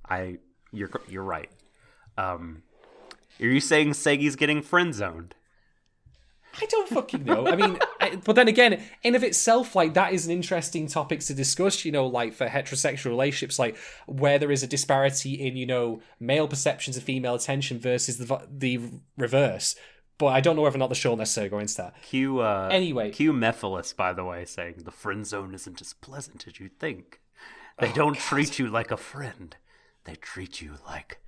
I 0.08 0.38
you're 0.72 0.90
you're 1.10 1.24
right. 1.24 1.50
Um, 2.22 2.64
are 3.40 3.48
you 3.48 3.60
saying 3.60 3.92
Seigi's 3.92 4.36
getting 4.36 4.62
friend 4.62 4.94
zoned? 4.94 5.36
I 6.62 6.66
don't 6.66 6.90
fucking 6.90 7.24
know. 7.24 7.48
I 7.48 7.56
mean, 7.56 7.80
I, 8.02 8.18
but 8.18 8.36
then 8.36 8.48
again, 8.48 8.84
in 9.04 9.16
of 9.16 9.24
itself, 9.24 9.76
like 9.76 9.94
that 9.94 10.14
is 10.14 10.26
an 10.26 10.32
interesting 10.32 10.88
topic 10.88 11.22
to 11.22 11.34
discuss. 11.34 11.86
You 11.86 11.92
know, 11.92 12.06
like 12.08 12.34
for 12.34 12.48
heterosexual 12.48 13.06
relationships, 13.06 13.58
like 13.58 13.78
where 14.06 14.38
there 14.38 14.52
is 14.52 14.62
a 14.62 14.68
disparity 14.68 15.34
in 15.34 15.56
you 15.56 15.66
know 15.66 16.02
male 16.20 16.48
perceptions 16.48 16.98
of 16.98 17.04
female 17.04 17.36
attention 17.36 17.80
versus 17.80 18.18
the 18.18 18.42
the 18.50 18.82
reverse. 19.18 19.76
But 20.18 20.28
I 20.28 20.42
don't 20.42 20.56
know 20.56 20.62
whether 20.62 20.76
or 20.76 20.80
not 20.80 20.90
the 20.90 20.96
show 20.96 21.16
necessarily 21.16 21.50
go 21.50 21.58
into 21.58 21.78
that. 21.78 22.00
Q 22.04 22.42
uh, 22.42 22.70
Anyway. 22.72 23.10
Q 23.10 23.34
Mephiles, 23.34 23.96
by 23.96 24.14
the 24.14 24.24
way, 24.24 24.46
saying 24.46 24.84
the 24.84 24.92
friend 24.92 25.26
zone 25.26 25.56
isn't 25.56 25.82
as 25.82 25.94
pleasant 25.94 26.46
as 26.48 26.60
you 26.60 26.70
think. 26.70 27.22
They 27.80 27.92
don't 27.92 28.16
treat 28.16 28.60
you 28.60 28.68
like 28.68 28.92
a 28.92 28.98
friend. 28.98 29.56
They 30.04 30.14
treat 30.14 30.62
you 30.62 30.76
like 30.86 31.22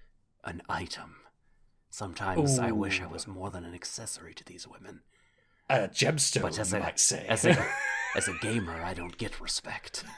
an 0.43 0.61
item. 0.69 1.15
Sometimes 1.89 2.57
I 2.59 2.71
wish 2.71 3.01
I 3.01 3.05
was 3.07 3.27
more 3.27 3.49
than 3.51 3.63
an 3.65 3.73
accessory 3.73 4.33
to 4.33 4.43
these 4.43 4.67
women. 4.67 5.01
A 5.69 5.87
gemstone, 5.87 6.41
But 6.41 6.59
as 6.59 6.71
you 6.71 6.77
a 6.77 6.81
might 6.81 6.99
say. 6.99 7.25
as 7.29 7.45
a 7.45 7.65
as 8.15 8.27
a 8.27 8.33
gamer, 8.41 8.81
I 8.83 8.93
don't 8.93 9.17
get 9.17 9.39
respect. 9.39 10.03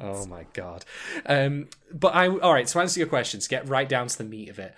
Oh 0.00 0.26
my 0.26 0.44
god. 0.54 0.84
Um, 1.24 1.68
but 1.92 2.14
I 2.16 2.26
all 2.26 2.52
right. 2.52 2.66
To 2.66 2.80
answer 2.80 2.98
your 2.98 3.08
questions. 3.08 3.46
get 3.46 3.68
right 3.68 3.88
down 3.88 4.08
to 4.08 4.18
the 4.18 4.24
meat 4.24 4.48
of 4.48 4.58
it, 4.58 4.74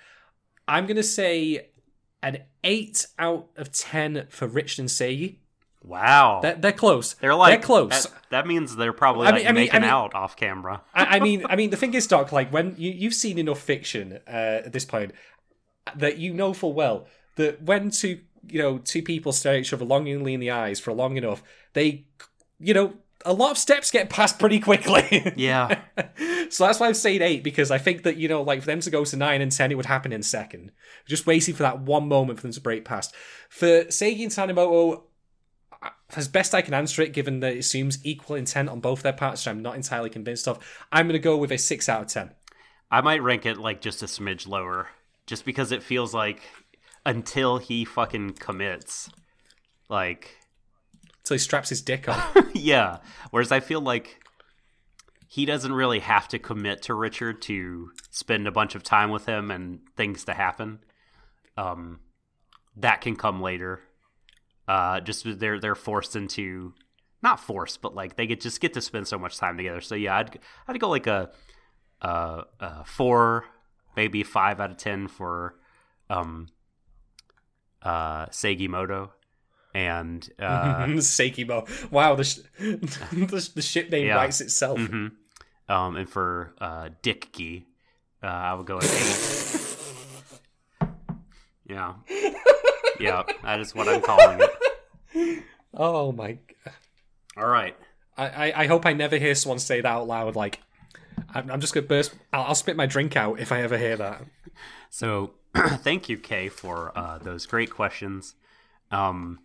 I'm 0.68 0.84
gonna 0.86 1.02
say 1.02 1.68
an 2.22 2.42
eight 2.62 3.06
out 3.18 3.48
of 3.56 3.72
ten 3.72 4.26
for 4.28 4.46
Richard 4.46 4.80
and 4.80 4.88
Seigi. 4.90 5.38
Wow. 5.86 6.40
They're, 6.42 6.56
they're 6.56 6.72
close. 6.72 7.14
they're 7.14 7.34
like 7.34 7.60
they're 7.60 7.64
close. 7.66 8.04
That, 8.06 8.12
that 8.30 8.46
means 8.46 8.74
they're 8.74 8.92
probably 8.92 9.28
I 9.28 9.30
like 9.30 9.38
mean- 9.40 9.46
I 9.46 9.52
mean- 9.52 9.62
making 9.62 9.76
I 9.76 9.80
mean- 9.80 9.90
out 9.90 10.14
off 10.14 10.36
camera. 10.36 10.82
I, 10.92 11.04
I 11.16 11.20
mean, 11.20 11.44
I 11.48 11.54
mean, 11.56 11.70
the 11.70 11.76
thing 11.76 11.94
is, 11.94 12.06
Doc, 12.06 12.32
like 12.32 12.52
when 12.52 12.74
you 12.76 12.90
you've 12.90 13.14
seen 13.14 13.38
enough 13.38 13.60
fiction 13.60 14.18
uh, 14.26 14.30
at 14.66 14.72
this 14.72 14.84
point 14.84 15.12
that 15.94 16.18
you 16.18 16.34
know 16.34 16.52
full 16.52 16.72
well 16.72 17.06
that 17.36 17.62
when 17.62 17.90
two 17.90 18.20
you 18.48 18.60
know 18.60 18.78
two 18.78 19.02
people 19.02 19.32
stare 19.32 19.54
at 19.54 19.60
each 19.60 19.72
other 19.72 19.84
longingly 19.84 20.34
in 20.34 20.40
the 20.40 20.50
eyes 20.50 20.80
for 20.80 20.92
long 20.92 21.16
enough, 21.16 21.42
they 21.74 22.06
you 22.58 22.74
know 22.74 22.94
a 23.24 23.32
lot 23.32 23.50
of 23.52 23.58
steps 23.58 23.90
get 23.90 24.08
passed 24.10 24.38
pretty 24.38 24.58
quickly. 24.60 25.32
Yeah. 25.36 25.80
so 26.50 26.64
that's 26.66 26.78
why 26.80 26.88
I've 26.88 26.96
saying 26.96 27.22
eight 27.22 27.42
because 27.44 27.70
I 27.70 27.78
think 27.78 28.02
that 28.04 28.16
you 28.16 28.28
know, 28.28 28.42
like 28.42 28.60
for 28.60 28.66
them 28.66 28.80
to 28.80 28.90
go 28.90 29.04
to 29.04 29.16
nine 29.16 29.40
and 29.40 29.52
ten, 29.52 29.70
it 29.70 29.76
would 29.76 29.86
happen 29.86 30.12
in 30.12 30.22
second. 30.24 30.72
Just 31.06 31.26
waiting 31.26 31.54
for 31.54 31.62
that 31.62 31.80
one 31.80 32.08
moment 32.08 32.38
for 32.40 32.42
them 32.42 32.52
to 32.52 32.60
break 32.60 32.84
past. 32.84 33.14
For 33.48 33.84
Seigi 33.84 34.22
and 34.22 34.30
Tanimoto, 34.32 35.02
as 36.14 36.28
best 36.28 36.54
I 36.54 36.62
can 36.62 36.74
answer 36.74 37.02
it, 37.02 37.12
given 37.12 37.40
that 37.40 37.54
it 37.54 37.58
assumes 37.58 38.04
equal 38.04 38.36
intent 38.36 38.68
on 38.68 38.80
both 38.80 39.02
their 39.02 39.12
parts, 39.12 39.42
which 39.42 39.50
I'm 39.50 39.62
not 39.62 39.76
entirely 39.76 40.10
convinced 40.10 40.48
of, 40.48 40.58
I'm 40.92 41.06
going 41.06 41.14
to 41.14 41.18
go 41.18 41.36
with 41.36 41.50
a 41.50 41.58
six 41.58 41.88
out 41.88 42.02
of 42.02 42.08
ten. 42.08 42.30
I 42.90 43.00
might 43.00 43.22
rank 43.22 43.46
it 43.46 43.58
like 43.58 43.80
just 43.80 44.02
a 44.02 44.06
smidge 44.06 44.46
lower, 44.46 44.88
just 45.26 45.44
because 45.44 45.72
it 45.72 45.82
feels 45.82 46.14
like 46.14 46.42
until 47.04 47.58
he 47.58 47.84
fucking 47.84 48.34
commits, 48.34 49.10
like 49.88 50.36
Until 51.20 51.34
he 51.34 51.38
straps 51.38 51.68
his 51.68 51.82
dick 51.82 52.08
on. 52.08 52.20
yeah. 52.54 52.98
Whereas 53.30 53.52
I 53.52 53.60
feel 53.60 53.80
like 53.80 54.20
he 55.28 55.44
doesn't 55.44 55.72
really 55.72 56.00
have 56.00 56.28
to 56.28 56.38
commit 56.38 56.82
to 56.82 56.94
Richard 56.94 57.42
to 57.42 57.90
spend 58.10 58.46
a 58.46 58.52
bunch 58.52 58.74
of 58.74 58.82
time 58.82 59.10
with 59.10 59.26
him 59.26 59.50
and 59.50 59.80
things 59.96 60.24
to 60.24 60.34
happen. 60.34 60.78
Um, 61.56 62.00
that 62.76 63.00
can 63.00 63.16
come 63.16 63.40
later. 63.40 63.80
Uh, 64.68 65.00
just 65.00 65.24
they're 65.38 65.60
they're 65.60 65.74
forced 65.74 66.16
into 66.16 66.74
not 67.22 67.40
forced, 67.40 67.80
but 67.82 67.94
like 67.94 68.16
they 68.16 68.26
get 68.26 68.40
just 68.40 68.60
get 68.60 68.74
to 68.74 68.80
spend 68.80 69.06
so 69.08 69.18
much 69.18 69.38
time 69.38 69.56
together. 69.56 69.80
So 69.80 69.94
yeah, 69.94 70.16
I'd 70.16 70.38
I'd 70.68 70.80
go 70.80 70.88
like 70.88 71.06
a 71.06 71.30
uh, 72.02 72.42
uh 72.60 72.82
four, 72.84 73.44
maybe 73.96 74.22
five 74.22 74.60
out 74.60 74.70
of 74.72 74.76
ten 74.76 75.08
for 75.08 75.54
um 76.10 76.48
uh 77.82 78.26
Sagimoto 78.26 79.10
and 79.74 80.28
uh 80.40 80.86
Seikimo. 80.98 81.90
Wow, 81.90 82.14
the, 82.16 82.24
sh- 82.24 82.38
the, 82.58 83.50
the 83.54 83.62
ship 83.62 83.90
name 83.90 84.06
Yeah. 84.06 84.16
writes 84.16 84.40
itself. 84.40 84.78
hmm 84.80 85.08
Um, 85.68 85.96
and 85.96 86.08
for 86.08 86.54
uh, 86.60 86.88
Dick 87.02 87.32
Gee, 87.32 87.66
uh, 88.22 88.26
I 88.26 88.54
would 88.54 88.66
go 88.66 88.76
with 88.76 88.90
eight. 90.80 90.88
yeah, 91.68 91.94
yeah, 93.00 93.22
that 93.42 93.60
is 93.60 93.74
what 93.74 93.88
I'm 93.88 94.02
calling 94.02 94.40
it. 94.40 95.42
Oh 95.78 96.10
my. 96.10 96.38
All 97.36 97.46
right, 97.46 97.76
I, 98.16 98.26
I, 98.26 98.62
I 98.62 98.66
hope 98.66 98.86
I 98.86 98.94
never 98.94 99.18
hear 99.18 99.34
someone 99.34 99.58
say 99.58 99.82
that 99.82 99.86
out 99.86 100.06
loud. 100.06 100.34
Like, 100.34 100.60
I'm, 101.34 101.50
I'm 101.50 101.60
just 101.60 101.74
going 101.74 101.84
to 101.84 101.88
burst. 101.88 102.14
I'll, 102.32 102.44
I'll 102.44 102.54
spit 102.54 102.76
my 102.76 102.86
drink 102.86 103.14
out 103.14 103.38
if 103.40 103.52
I 103.52 103.60
ever 103.60 103.76
hear 103.76 103.94
that. 103.98 104.24
so 104.88 105.32
thank 105.54 106.08
you, 106.08 106.16
Kay, 106.16 106.48
for 106.48 106.96
uh, 106.96 107.18
those 107.18 107.44
great 107.44 107.70
questions. 107.70 108.36
Um, 108.90 109.40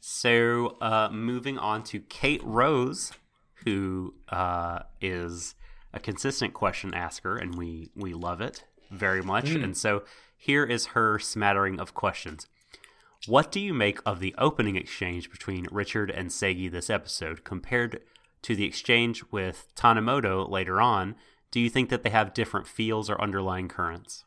so 0.00 0.78
uh, 0.80 1.10
moving 1.12 1.58
on 1.58 1.84
to 1.84 2.00
Kate 2.00 2.42
Rose, 2.42 3.12
who 3.64 4.14
uh, 4.30 4.80
is 5.00 5.54
a 5.94 6.00
consistent 6.00 6.54
question 6.54 6.92
asker, 6.92 7.36
and 7.36 7.54
we 7.54 7.90
we 7.94 8.14
love 8.14 8.40
it 8.40 8.64
very 8.90 9.22
much. 9.22 9.50
And 9.50 9.76
so 9.76 10.02
here 10.36 10.64
is 10.64 10.86
her 10.86 11.20
smattering 11.20 11.78
of 11.78 11.94
questions. 11.94 12.48
What 13.26 13.52
do 13.52 13.60
you 13.60 13.72
make 13.72 14.00
of 14.04 14.18
the 14.20 14.34
opening 14.36 14.76
exchange 14.76 15.30
between 15.30 15.66
Richard 15.70 16.10
and 16.10 16.28
Segi 16.30 16.70
this 16.70 16.90
episode 16.90 17.44
compared 17.44 18.00
to 18.42 18.56
the 18.56 18.64
exchange 18.64 19.22
with 19.30 19.68
Tanimoto 19.76 20.48
later 20.48 20.80
on? 20.80 21.14
Do 21.52 21.60
you 21.60 21.70
think 21.70 21.88
that 21.90 22.02
they 22.02 22.10
have 22.10 22.34
different 22.34 22.66
feels 22.66 23.08
or 23.08 23.20
underlying 23.20 23.68
currents? 23.68 24.24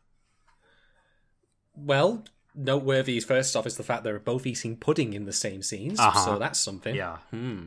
Well, 1.76 2.24
noteworthy 2.54 3.20
first 3.20 3.56
off 3.56 3.68
is 3.68 3.76
the 3.76 3.84
fact 3.84 4.04
they're 4.06 4.20
both 4.20 4.46
eating 4.46 4.78
pudding 4.78 5.12
in 5.14 5.26
the 5.26 5.34
same 5.34 5.62
scenes, 5.62 6.00
Uh-huh. 6.00 6.20
so 6.20 6.39
that's 6.39 6.60
something. 6.60 6.96
Yeah. 6.96 7.18
Hmm. 7.32 7.66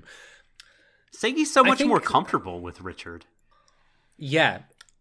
Seigi's 1.14 1.52
so 1.52 1.62
much 1.62 1.78
think- 1.78 1.88
more 1.88 2.00
comfortable 2.00 2.60
with 2.60 2.80
Richard. 2.80 3.26
Yeah, 4.16 4.60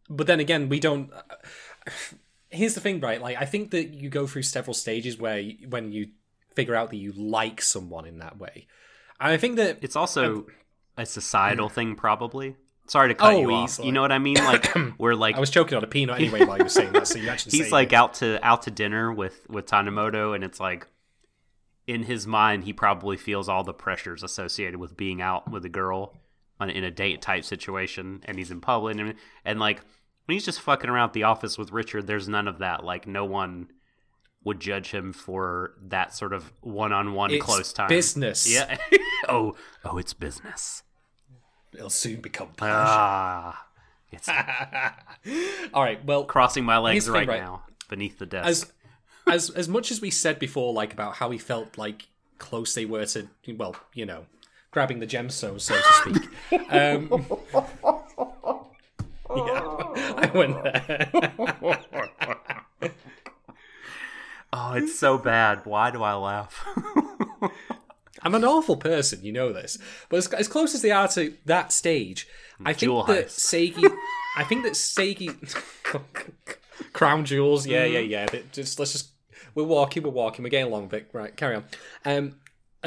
but 0.09 0.27
then 0.27 0.39
again, 0.41 0.67
we 0.69 0.79
don't. 0.79 1.09
Here's 2.49 2.73
the 2.75 2.81
thing, 2.81 2.99
right? 2.99 3.21
Like, 3.21 3.37
I 3.37 3.45
think 3.45 3.71
that 3.71 3.89
you 3.89 4.09
go 4.09 4.27
through 4.27 4.43
several 4.43 4.73
stages 4.73 5.17
where 5.17 5.39
you, 5.39 5.67
when 5.69 5.91
you 5.91 6.09
figure 6.55 6.75
out 6.75 6.89
that 6.89 6.97
you 6.97 7.11
like 7.13 7.61
someone 7.61 8.05
in 8.05 8.19
that 8.19 8.37
way, 8.37 8.67
and 9.19 9.31
I 9.31 9.37
think 9.37 9.55
that 9.57 9.79
It's 9.81 9.95
also 9.95 10.45
a 10.97 11.05
societal 11.05 11.69
thing, 11.69 11.95
probably. 11.95 12.55
Sorry 12.87 13.09
to 13.09 13.15
cut 13.15 13.33
Oh, 13.33 13.39
you 13.41 13.51
off. 13.51 13.69
easily. 13.69 13.87
You 13.87 13.93
know 13.93 14.01
what 14.01 14.11
I 14.13 14.19
mean? 14.19 14.35
Like 14.35 14.73
we're 14.97 15.13
like 15.13 15.35
I 15.35 15.39
was 15.41 15.49
choking 15.49 15.77
on 15.77 15.83
a 15.83 15.87
peanut 15.87 16.19
anyway 16.21 16.45
while 16.45 16.57
you 16.57 16.63
were 16.63 16.69
saying 16.69 16.93
that, 16.93 17.07
so 17.07 17.19
you 17.19 17.27
actually 17.29 17.51
he's 17.57 17.71
like 17.71 17.91
it. 17.91 17.95
out 17.95 18.13
to 18.15 18.39
out 18.45 18.61
to 18.63 18.71
dinner 18.71 19.11
with 19.11 19.45
with 19.49 19.65
Tanimoto, 19.65 20.33
and 20.33 20.41
it's 20.43 20.59
like 20.59 20.87
in 21.85 22.03
his 22.03 22.25
mind 22.25 22.63
he 22.63 22.71
probably 22.73 23.17
feels 23.17 23.49
all 23.49 23.63
the 23.63 23.73
pressures 23.73 24.23
associated 24.23 24.77
with 24.77 24.95
being 24.95 25.21
out 25.21 25.51
with 25.51 25.65
a 25.65 25.69
girl 25.69 26.15
on, 26.59 26.69
in 26.69 26.83
a 26.85 26.91
date 26.91 27.21
type 27.21 27.43
situation, 27.43 28.21
and 28.25 28.37
he's 28.37 28.51
in 28.51 28.61
public, 28.61 28.97
and, 28.97 29.15
and 29.43 29.59
like 29.59 29.81
when 30.27 30.33
he's 30.35 30.45
just 30.45 30.59
fucking 30.61 30.89
around 30.89 31.13
the 31.13 31.23
office 31.23 31.57
with 31.57 31.71
Richard, 31.71 32.05
there's 32.05 32.27
none 32.27 32.47
of 32.47 32.59
that. 32.59 32.83
Like 32.83 33.07
no 33.07 33.23
one 33.25 33.69
would 34.43 34.59
judge 34.59 34.91
him 34.91 35.13
for 35.13 35.73
that 35.87 36.13
sort 36.13 36.33
of 36.33 36.51
one 36.61 36.91
on 36.93 37.13
one 37.13 37.31
It's 37.31 37.43
close 37.43 37.73
time. 37.73 37.87
business. 37.89 38.47
Yeah. 38.49 38.77
oh, 39.29 39.55
oh, 39.85 39.97
it's 39.97 40.13
business. 40.13 40.83
It'll 41.73 41.89
soon 41.89 42.21
become 42.21 42.49
pleasure. 42.49 42.73
Ah, 42.77 43.67
it's 44.11 44.29
All 45.73 45.83
right. 45.83 46.03
Well, 46.05 46.25
crossing 46.25 46.65
my 46.65 46.75
Here's 46.75 46.83
legs 46.83 47.05
the 47.05 47.11
thing, 47.13 47.19
right 47.19 47.29
right? 47.29 47.41
now 47.41 47.63
beneath 47.89 48.19
the 48.19 48.25
desk. 48.25 48.47
as 48.47 48.73
as 49.27 49.49
as 49.51 49.67
much 49.69 49.91
as 49.91 50.01
we 50.01 50.11
said 50.11 50.39
before, 50.39 50.73
like 50.73 50.93
about 50.93 51.15
how 51.15 51.29
he 51.29 51.37
felt 51.37 51.77
like 51.77 52.07
close 52.37 52.73
they 52.73 52.85
were 52.85 53.05
to, 53.05 53.27
well, 53.57 53.75
you 53.93 54.05
know, 54.05 54.25
grabbing 54.71 54.99
the 54.99 55.07
gemstones, 55.07 55.61
so 55.61 55.75
to 55.75 55.93
speak. 55.93 56.71
um, 56.71 57.96
yeah, 59.37 60.13
I 60.17 60.31
went 60.33 60.63
there. 60.63 61.33
oh, 64.53 64.73
it's 64.73 64.97
so 64.97 65.17
bad. 65.17 65.65
Why 65.65 65.91
do 65.91 66.03
I 66.03 66.13
laugh? 66.13 66.65
I'm 68.23 68.35
an 68.35 68.43
awful 68.43 68.77
person, 68.77 69.23
you 69.23 69.31
know 69.31 69.53
this. 69.53 69.77
But 70.09 70.17
as, 70.17 70.27
as 70.33 70.47
close 70.47 70.73
as 70.73 70.81
they 70.81 70.91
are 70.91 71.07
to 71.09 71.35
that 71.45 71.71
stage, 71.71 72.27
I 72.59 72.73
think 72.73 72.79
Jewel 72.79 73.03
that 73.03 73.27
heist. 73.27 73.91
I 74.35 74.43
think 74.43 74.63
that 74.63 74.73
Seigi, 74.73 75.29
crown 76.93 77.25
jewels, 77.25 77.65
yeah, 77.65 77.85
yeah, 77.85 77.99
yeah. 77.99 78.25
Just 78.51 78.79
let's 78.79 78.91
just 78.91 79.11
we're 79.55 79.63
walking, 79.63 80.03
we're 80.03 80.09
walking, 80.09 80.43
we're 80.43 80.49
getting 80.49 80.71
along, 80.71 80.89
Vic. 80.89 81.07
Right, 81.13 81.35
carry 81.35 81.55
on. 81.55 81.65
Um, 82.05 82.35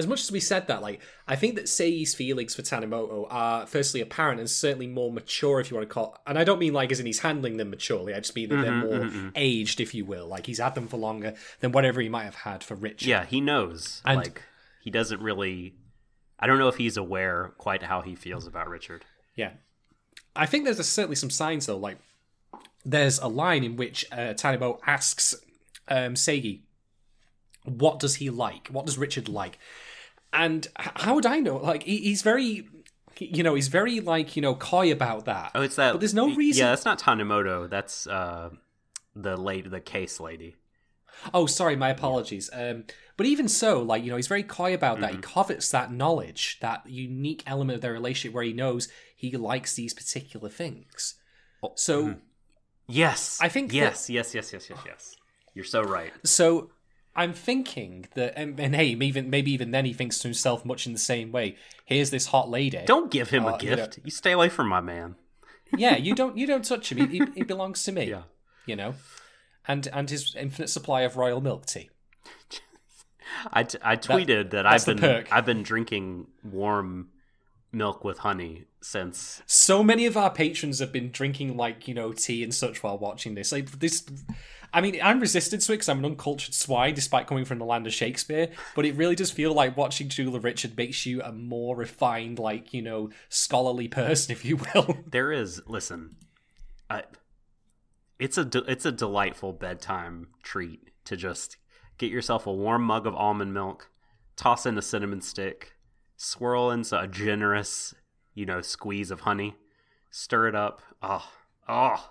as 0.01 0.07
much 0.09 0.20
as 0.22 0.32
we 0.32 0.40
said 0.40 0.66
that, 0.66 0.82
like 0.82 1.01
I 1.28 1.36
think 1.36 1.55
that 1.55 1.66
Seigi's 1.66 2.14
feelings 2.14 2.55
for 2.57 2.62
Tanimoto 2.62 3.28
are 3.30 3.66
firstly 3.66 4.01
apparent 4.01 4.40
and 4.40 4.51
certainly 4.51 4.88
more 4.88 5.12
mature, 5.12 5.61
if 5.61 5.70
you 5.70 5.76
want 5.76 5.88
to 5.88 5.94
call. 5.94 6.18
And 6.26 6.36
I 6.36 6.42
don't 6.42 6.59
mean 6.59 6.72
like 6.72 6.90
as 6.90 6.98
in 6.98 7.07
he's 7.07 7.20
handling 7.20 7.57
them 7.57 7.70
maturely. 7.70 8.12
I 8.14 8.18
just 8.20 8.34
mean 8.34 8.48
that 8.48 8.62
they're 8.62 8.72
more 8.72 9.30
aged, 9.36 9.80
if 9.80 9.94
you 9.94 10.05
will. 10.05 10.26
Like 10.26 10.46
he's 10.46 10.59
had 10.59 10.74
them 10.74 10.88
for 10.88 10.96
longer 10.96 11.34
than 11.61 11.70
whatever 11.70 12.01
he 12.01 12.09
might 12.09 12.24
have 12.24 12.34
had 12.34 12.64
for 12.64 12.74
Richard. 12.74 13.07
yeah, 13.07 13.24
he 13.24 13.40
knows. 13.40 14.03
And- 14.05 14.16
like 14.18 14.42
he 14.82 14.90
doesn't 14.90 15.20
really. 15.22 15.74
I 16.38 16.46
don't 16.46 16.59
know 16.59 16.68
if 16.68 16.76
he's 16.76 16.96
aware 16.96 17.53
quite 17.59 17.82
how 17.82 18.01
he 18.01 18.14
feels 18.16 18.46
about 18.46 18.68
Richard. 18.68 19.05
Yeah. 19.36 19.51
I 20.34 20.46
think 20.46 20.64
there's 20.64 20.84
certainly 20.88 21.16
some 21.16 21.28
signs 21.30 21.66
though. 21.66 21.76
Like 21.76 21.98
there's 22.84 23.18
a 23.18 23.28
line 23.28 23.62
in 23.62 23.76
which 23.76 24.07
uh, 24.11 24.32
Tanebo 24.34 24.80
asks 24.86 25.34
um, 25.88 26.14
Seigi, 26.14 26.61
"What 27.64 27.98
does 27.98 28.16
he 28.16 28.30
like? 28.30 28.68
What 28.68 28.86
does 28.86 28.96
Richard 28.96 29.28
like?" 29.28 29.59
And 30.33 30.66
how 30.76 31.14
would 31.16 31.26
I 31.26 31.41
know? 31.41 31.57
Like 31.57 31.83
he, 31.83 31.97
he's 31.99 32.22
very, 32.22 32.68
you 33.18 33.43
know, 33.43 33.55
he's 33.55 33.68
very 33.68 34.01
like 34.01 34.37
you 34.37 34.43
know 34.43 34.55
coy 34.55 34.93
about 34.93 35.24
that. 35.24 35.51
Oh, 35.55 35.62
it's 35.62 35.76
that. 35.76 35.93
But 35.93 36.01
there's 36.01 36.14
no 36.14 36.33
reason- 36.35 36.64
Yeah, 36.64 36.70
that's 36.70 36.85
not 36.85 36.99
Tanimoto. 37.01 37.68
That's 37.68 38.07
uh, 38.07 38.51
the 39.16 39.37
late 39.37 39.70
the 39.70 39.81
case 39.81 40.20
lady. 40.20 40.57
Oh, 41.35 41.47
sorry, 41.47 41.76
my 41.76 41.91
apologies. 41.91 42.49
Um, 42.53 42.85
but 43.16 43.26
even 43.26 43.49
so, 43.49 43.83
like 43.83 44.05
you 44.05 44.11
know, 44.11 44.16
he's 44.16 44.28
very 44.28 44.43
coy 44.45 44.72
about 44.72 45.01
that. 45.01 45.11
He 45.11 45.16
Mm-hmm. 45.18 45.33
covets 45.39 45.70
that 45.72 45.93
knowledge, 45.93 46.59
that 46.61 46.89
unique 46.89 47.43
element 47.47 47.74
of 47.76 47.81
their 47.83 47.93
relationship 47.93 48.35
where 48.35 48.45
he 48.45 48.53
knows 48.53 48.89
he 49.16 49.37
likes 49.37 49.74
these 49.74 49.93
particular 49.93 50.49
things. 50.49 51.14
Oh, 51.62 51.72
So. 51.76 52.16
Yes, 52.87 53.39
I 53.41 53.49
think 53.49 53.70
that- 53.70 53.76
Yes, 53.76 54.11
yes, 54.11 54.35
yes, 54.35 54.53
yes, 54.53 54.68
yes, 54.70 54.78
yes. 54.85 55.16
You're 55.55 55.64
so 55.64 55.83
right. 55.83 56.12
So 56.24 56.70
I'm 57.16 57.32
thinking 57.32 58.06
that, 58.14 58.34
and, 58.36 58.58
and 58.61 58.74
hey, 58.74 58.86
even 58.86 59.28
maybe 59.30 59.50
even 59.52 59.72
then 59.72 59.84
he 59.84 59.92
thinks 59.92 60.18
to 60.20 60.28
himself 60.28 60.64
much 60.64 60.86
in 60.86 60.92
the 60.92 60.98
same 60.98 61.32
way. 61.32 61.56
Here's 61.84 62.11
this 62.11 62.26
hot 62.26 62.48
lady. 62.48 62.82
Don't 62.86 63.11
give 63.11 63.30
him 63.30 63.44
Uh, 63.46 63.56
a 63.56 63.62
you 63.62 63.70
know- 63.70 63.76
gift. 63.76 63.98
You 64.04 64.11
stay 64.11 64.32
away 64.32 64.48
from 64.48 64.68
my 64.68 64.80
man. 64.80 65.16
yeah, 65.76 65.96
you 65.96 66.14
don't 66.14 66.36
you 66.36 66.46
don't 66.46 66.64
touch 66.64 66.92
him. 66.92 66.98
He, 67.11 67.18
he, 67.18 67.24
he 67.34 67.42
belongs 67.42 67.82
to 67.84 67.92
me. 67.92 68.11
Yeah. 68.11 68.22
You 68.66 68.76
know, 68.76 68.94
and 69.66 69.86
and 69.92 70.08
his 70.08 70.34
infinite 70.36 70.68
supply 70.68 71.02
of 71.02 71.16
royal 71.16 71.40
milk 71.40 71.66
tea. 71.66 71.90
I, 73.52 73.62
t- 73.62 73.78
I 73.82 73.96
tweeted 73.96 74.50
that, 74.50 74.62
that's 74.64 74.88
I've 74.88 74.96
been. 74.96 75.26
I've 75.30 75.46
been 75.46 75.62
drinking 75.62 76.26
warm 76.42 77.08
milk 77.72 78.02
with 78.04 78.18
honey 78.18 78.64
since 78.82 79.42
So 79.46 79.84
many 79.84 80.04
of 80.06 80.16
our 80.16 80.30
patrons 80.30 80.80
have 80.80 80.90
been 80.92 81.11
drinking 81.12 81.56
like 81.56 81.86
you 81.86 81.94
know 81.94 82.12
tea 82.12 82.42
and 82.42 82.54
such 82.54 82.82
while 82.82 82.98
watching 82.98 83.34
this. 83.34 83.52
Like 83.52 83.70
this. 83.78 84.04
I 84.73 84.81
mean, 84.81 84.99
I'm 85.03 85.21
resistant 85.21 85.62
to 85.62 85.73
it 85.73 85.77
because 85.77 85.89
I'm 85.89 85.99
an 85.99 86.05
uncultured 86.05 86.55
swine, 86.55 86.95
despite 86.95 87.27
coming 87.27 87.45
from 87.45 87.59
the 87.59 87.64
land 87.64 87.87
of 87.87 87.93
Shakespeare. 87.93 88.49
But 88.75 88.87
it 88.87 88.97
really 88.97 89.16
does 89.16 89.31
feel 89.31 89.53
like 89.53 89.77
watching 89.77 90.09
Jeweler 90.09 90.41
Richard 90.41 90.77
makes 90.77 91.07
you 91.07 91.23
a 91.23 91.33
more 91.33 91.77
refined, 91.77 92.39
like 92.39 92.73
you 92.73 92.83
know, 92.83 93.11
scholarly 93.29 93.89
person, 93.89 94.33
if 94.33 94.45
you 94.45 94.57
will. 94.57 94.99
there 95.07 95.33
is 95.33 95.62
listen 95.66 96.16
I, 96.91 97.05
it's 98.18 98.37
a 98.37 98.45
de- 98.45 98.71
it's 98.71 98.85
a 98.85 98.93
delightful 98.93 99.53
bedtime 99.53 100.29
treat 100.43 100.91
to 101.05 101.16
just 101.16 101.57
get 101.97 102.11
yourself 102.11 102.47
a 102.47 102.53
warm 102.53 102.83
mug 102.83 103.07
of 103.07 103.14
almond 103.14 103.55
milk 103.55 103.89
toss 104.37 104.66
in 104.66 104.77
a 104.77 104.83
cinnamon 104.83 105.21
stick 105.21 105.75
swirl 106.16 106.71
in 106.71 106.85
a 106.93 107.07
generous 107.07 107.95
you 108.35 108.45
know 108.45 108.61
squeeze 108.61 109.11
of 109.11 109.21
honey 109.21 109.55
stir 110.11 110.49
it 110.49 110.55
up 110.55 110.83
oh 111.03 111.31
oh 111.68 112.11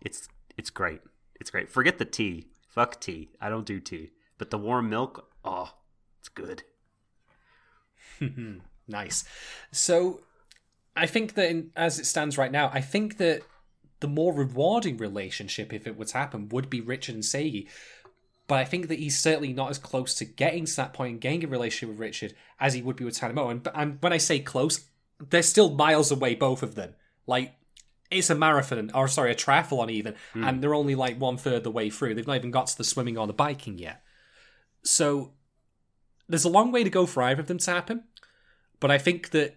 it's 0.00 0.28
it's 0.56 0.70
great 0.70 1.00
it's 1.40 1.50
great 1.50 1.70
forget 1.70 1.98
the 1.98 2.04
tea 2.04 2.46
fuck 2.68 3.00
tea 3.00 3.30
i 3.40 3.48
don't 3.48 3.66
do 3.66 3.80
tea 3.80 4.10
but 4.38 4.50
the 4.50 4.58
warm 4.58 4.88
milk 4.88 5.30
oh 5.44 5.74
it's 6.18 6.28
good 6.28 6.62
Nice. 8.90 9.24
So, 9.72 10.20
I 10.96 11.06
think 11.06 11.34
that 11.34 11.48
in, 11.48 11.70
as 11.76 11.98
it 11.98 12.06
stands 12.06 12.36
right 12.36 12.50
now, 12.50 12.70
I 12.72 12.80
think 12.80 13.18
that 13.18 13.42
the 14.00 14.08
more 14.08 14.32
rewarding 14.34 14.96
relationship, 14.96 15.72
if 15.72 15.86
it 15.86 15.96
were 15.96 16.06
to 16.06 16.18
happen, 16.18 16.48
would 16.48 16.68
be 16.68 16.80
Richard 16.80 17.14
and 17.14 17.24
Seigi. 17.24 17.68
But 18.48 18.58
I 18.58 18.64
think 18.64 18.88
that 18.88 18.98
he's 18.98 19.18
certainly 19.18 19.52
not 19.52 19.70
as 19.70 19.78
close 19.78 20.14
to 20.16 20.24
getting 20.24 20.64
to 20.64 20.76
that 20.76 20.92
point 20.92 21.12
and 21.12 21.20
getting 21.20 21.44
a 21.44 21.48
relationship 21.48 21.90
with 21.90 22.00
Richard 22.00 22.34
as 22.58 22.74
he 22.74 22.82
would 22.82 22.96
be 22.96 23.04
with 23.04 23.18
Tanamo. 23.18 23.50
And, 23.50 23.68
and 23.74 23.98
when 24.00 24.12
I 24.12 24.16
say 24.16 24.40
close, 24.40 24.86
they're 25.20 25.42
still 25.42 25.70
miles 25.70 26.10
away, 26.10 26.34
both 26.34 26.62
of 26.62 26.74
them. 26.74 26.94
Like, 27.28 27.54
it's 28.10 28.30
a 28.30 28.34
marathon, 28.34 28.90
or 28.94 29.06
sorry, 29.08 29.30
a 29.30 29.34
triathlon 29.34 29.90
even, 29.90 30.14
and 30.34 30.62
they're 30.62 30.74
only 30.74 30.94
like 30.94 31.20
one 31.20 31.36
third 31.36 31.62
the 31.64 31.70
way 31.70 31.90
through. 31.90 32.14
They've 32.14 32.26
not 32.26 32.36
even 32.36 32.50
got 32.50 32.66
to 32.68 32.76
the 32.78 32.84
swimming 32.84 33.16
or 33.16 33.26
the 33.26 33.32
biking 33.32 33.78
yet. 33.78 34.02
So, 34.82 35.32
there's 36.28 36.44
a 36.44 36.48
long 36.48 36.72
way 36.72 36.84
to 36.84 36.90
go 36.90 37.06
for 37.06 37.22
either 37.22 37.40
of 37.42 37.46
them 37.48 37.58
to 37.58 37.70
happen. 37.70 38.04
But 38.80 38.90
I 38.90 38.98
think 38.98 39.30
that 39.30 39.56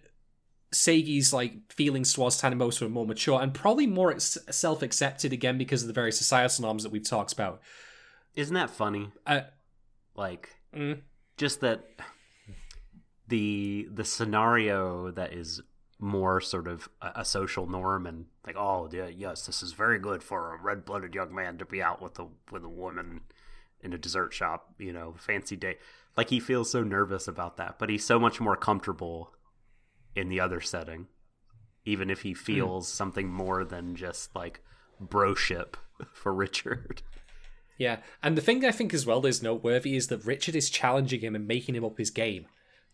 Seigi's 0.72 1.32
like 1.32 1.72
feelings 1.72 2.12
towards 2.12 2.40
Tanimoto 2.40 2.82
are 2.82 2.88
more 2.88 3.06
mature 3.06 3.40
and 3.40 3.54
probably 3.54 3.86
more 3.86 4.10
ex- 4.10 4.38
self-accepted 4.50 5.32
again 5.32 5.56
because 5.56 5.82
of 5.82 5.86
the 5.86 5.94
various 5.94 6.18
societal 6.18 6.62
norms 6.62 6.82
that 6.82 6.92
we've 6.92 7.08
talked 7.08 7.32
about. 7.32 7.60
isn't 8.34 8.54
that 8.54 8.70
funny 8.70 9.12
Uh, 9.26 9.42
like 10.16 10.50
mm, 10.74 11.00
just 11.36 11.60
that 11.60 11.84
the 13.28 13.88
the 13.90 14.04
scenario 14.04 15.10
that 15.12 15.32
is 15.32 15.60
more 15.98 16.40
sort 16.40 16.66
of 16.66 16.88
a, 17.00 17.12
a 17.16 17.24
social 17.24 17.66
norm 17.66 18.06
and 18.06 18.26
like 18.46 18.56
oh 18.56 18.88
yeah 18.92 19.06
yes 19.06 19.46
this 19.46 19.62
is 19.62 19.72
very 19.72 19.98
good 19.98 20.22
for 20.22 20.54
a 20.54 20.62
red-blooded 20.62 21.14
young 21.14 21.34
man 21.34 21.56
to 21.56 21.64
be 21.64 21.82
out 21.82 22.02
with 22.02 22.18
a 22.18 22.26
with 22.50 22.64
a 22.64 22.68
woman 22.68 23.20
in 23.80 23.92
a 23.92 23.98
dessert 23.98 24.32
shop 24.32 24.72
you 24.78 24.92
know 24.92 25.14
fancy 25.18 25.56
day. 25.56 25.76
Like 26.16 26.30
he 26.30 26.38
feels 26.38 26.70
so 26.70 26.82
nervous 26.82 27.28
about 27.28 27.56
that 27.56 27.78
but 27.78 27.88
he's 27.88 28.04
so 28.04 28.18
much 28.18 28.40
more 28.40 28.56
comfortable 28.56 29.32
in 30.14 30.28
the 30.28 30.40
other 30.40 30.60
setting 30.60 31.06
even 31.84 32.10
if 32.10 32.22
he 32.22 32.32
hmm. 32.32 32.38
feels 32.38 32.88
something 32.88 33.28
more 33.28 33.64
than 33.64 33.94
just 33.94 34.34
like 34.34 34.60
broship 35.00 35.74
for 36.12 36.32
richard. 36.34 37.02
Yeah, 37.76 37.98
and 38.22 38.36
the 38.36 38.40
thing 38.40 38.64
I 38.64 38.70
think 38.70 38.94
as 38.94 39.04
well 39.04 39.26
is 39.26 39.42
noteworthy 39.42 39.96
is 39.96 40.06
that 40.06 40.24
Richard 40.24 40.54
is 40.54 40.70
challenging 40.70 41.20
him 41.20 41.34
and 41.34 41.46
making 41.46 41.74
him 41.74 41.84
up 41.84 41.98
his 41.98 42.10
game. 42.10 42.46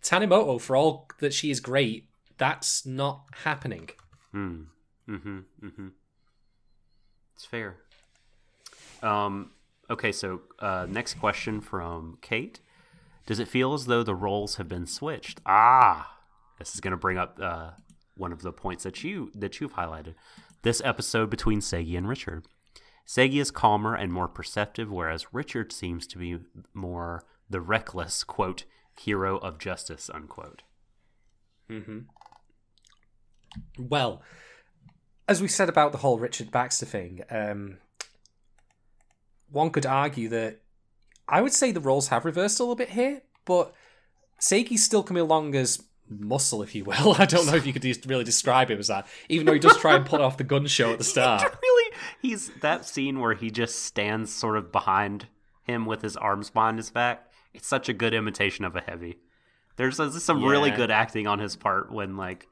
Tanimoto, 0.03 0.61
for 0.61 0.74
all 0.74 1.09
that 1.18 1.34
she 1.34 1.51
is 1.51 1.61
great, 1.61 2.09
that's 2.41 2.86
not 2.86 3.26
happening. 3.45 3.91
Hmm. 4.32 4.62
Mm-hmm. 5.09 5.38
Mm-hmm. 5.62 5.88
It's 7.36 7.45
fair. 7.45 7.76
Um. 9.03 9.53
Okay. 9.88 10.11
So, 10.11 10.41
uh, 10.59 10.86
next 10.88 11.14
question 11.14 11.61
from 11.61 12.18
Kate: 12.22 12.61
Does 13.26 13.38
it 13.38 13.47
feel 13.47 13.74
as 13.74 13.86
though 13.86 14.03
the 14.03 14.14
roles 14.14 14.57
have 14.57 14.68
been 14.68 14.86
switched? 14.86 15.41
Ah, 15.45 16.16
this 16.59 16.74
is 16.74 16.80
going 16.80 16.93
to 16.93 16.97
bring 16.97 17.18
up 17.18 17.38
uh, 17.41 17.70
one 18.16 18.32
of 18.32 18.43
the 18.43 18.53
points 18.53 18.84
that 18.84 19.05
you 19.05 19.30
that 19.34 19.61
you've 19.61 19.74
highlighted. 19.74 20.14
This 20.62 20.80
episode 20.84 21.30
between 21.30 21.61
Seigi 21.61 21.97
and 21.97 22.09
Richard. 22.09 22.47
Seigi 23.07 23.41
is 23.41 23.51
calmer 23.51 23.95
and 23.95 24.12
more 24.12 24.28
perceptive, 24.28 24.91
whereas 24.91 25.34
Richard 25.34 25.72
seems 25.72 26.07
to 26.07 26.18
be 26.18 26.38
more 26.72 27.24
the 27.51 27.61
reckless, 27.61 28.22
quote, 28.22 28.64
hero 28.97 29.36
of 29.38 29.59
justice, 29.59 30.09
unquote. 30.14 30.62
Mm-hmm. 31.68 32.01
Well, 33.78 34.22
as 35.28 35.40
we 35.40 35.48
said 35.48 35.68
about 35.68 35.92
the 35.92 35.98
whole 35.98 36.18
Richard 36.18 36.51
Baxter 36.51 36.86
thing, 36.86 37.22
um, 37.30 37.78
one 39.51 39.70
could 39.70 39.86
argue 39.86 40.28
that 40.28 40.61
I 41.28 41.40
would 41.40 41.53
say 41.53 41.72
the 41.72 41.80
roles 41.80 42.09
have 42.09 42.24
reversed 42.24 42.59
a 42.59 42.62
little 42.62 42.76
bit 42.76 42.90
here, 42.90 43.22
but 43.44 43.72
Seigi's 44.40 44.84
still 44.84 45.03
coming 45.03 45.22
along 45.22 45.55
as 45.55 45.82
muscle, 46.09 46.62
if 46.62 46.74
you 46.74 46.84
will. 46.84 47.14
I 47.18 47.26
don't 47.26 47.46
know 47.46 47.55
if 47.55 47.66
you 47.66 47.72
could 47.72 47.84
really 48.07 48.24
describe 48.24 48.70
him 48.70 48.78
as 48.78 48.88
that, 48.88 49.07
even 49.28 49.46
though 49.46 49.53
he 49.53 49.61
does 49.61 49.76
try 49.78 49.94
and 49.94 50.05
pull 50.05 50.22
off 50.22 50.36
the 50.36 50.44
gun 50.44 50.66
show 50.66 50.92
at 50.92 50.98
the 50.98 51.05
start. 51.05 51.42
really, 51.62 51.96
he's 52.20 52.51
that 52.61 52.84
scene 52.84 53.20
where 53.20 53.34
he 53.34 53.51
just 53.51 53.84
stands 53.84 54.32
sort 54.32 54.57
of 54.57 54.72
behind 54.72 55.28
him 55.62 55.86
with 55.86 56.03
his 56.03 56.16
arms 56.16 56.51
behind 56.51 56.78
his 56.78 56.90
back. 56.90 57.30
It's 57.55 57.68
such 57.68 57.88
a 57.88 57.92
good 57.92 58.14
imitation 58.14 58.64
of 58.64 58.76
a 58.76 58.80
heavy. 58.80 59.18
There's, 59.76 59.96
there's 59.96 60.22
some 60.22 60.44
really 60.44 60.70
good 60.70 60.90
acting 60.90 61.26
on 61.26 61.38
his 61.38 61.57
part 61.57 61.90
when 61.90 62.16
like 62.16 62.46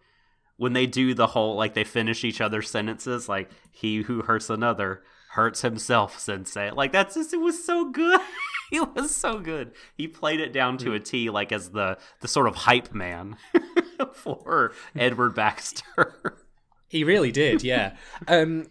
when 0.58 0.74
they 0.74 0.86
do 0.86 1.14
the 1.14 1.28
whole 1.28 1.56
like 1.56 1.72
they 1.72 1.84
finish 1.84 2.22
each 2.24 2.40
other's 2.42 2.70
sentences 2.70 3.28
like 3.28 3.50
he 3.70 4.02
who 4.02 4.20
hurts 4.22 4.50
another 4.50 5.02
hurts 5.30 5.62
himself 5.62 6.18
sensei 6.18 6.70
like 6.70 6.92
that's 6.92 7.14
just 7.14 7.32
it 7.32 7.38
was 7.38 7.64
so 7.64 7.90
good 7.90 8.20
it 8.72 8.94
was 8.94 9.16
so 9.16 9.38
good 9.38 9.72
he 9.96 10.06
played 10.06 10.40
it 10.40 10.52
down 10.52 10.76
to 10.76 10.92
a 10.92 11.00
t 11.00 11.30
like 11.30 11.52
as 11.52 11.70
the 11.70 11.96
the 12.20 12.28
sort 12.28 12.46
of 12.46 12.54
hype 12.54 12.92
man 12.92 13.36
for 14.12 14.72
edward 14.94 15.34
baxter 15.34 16.44
He 16.88 17.04
really 17.04 17.30
did, 17.30 17.62
yeah. 17.62 17.96
um, 18.26 18.68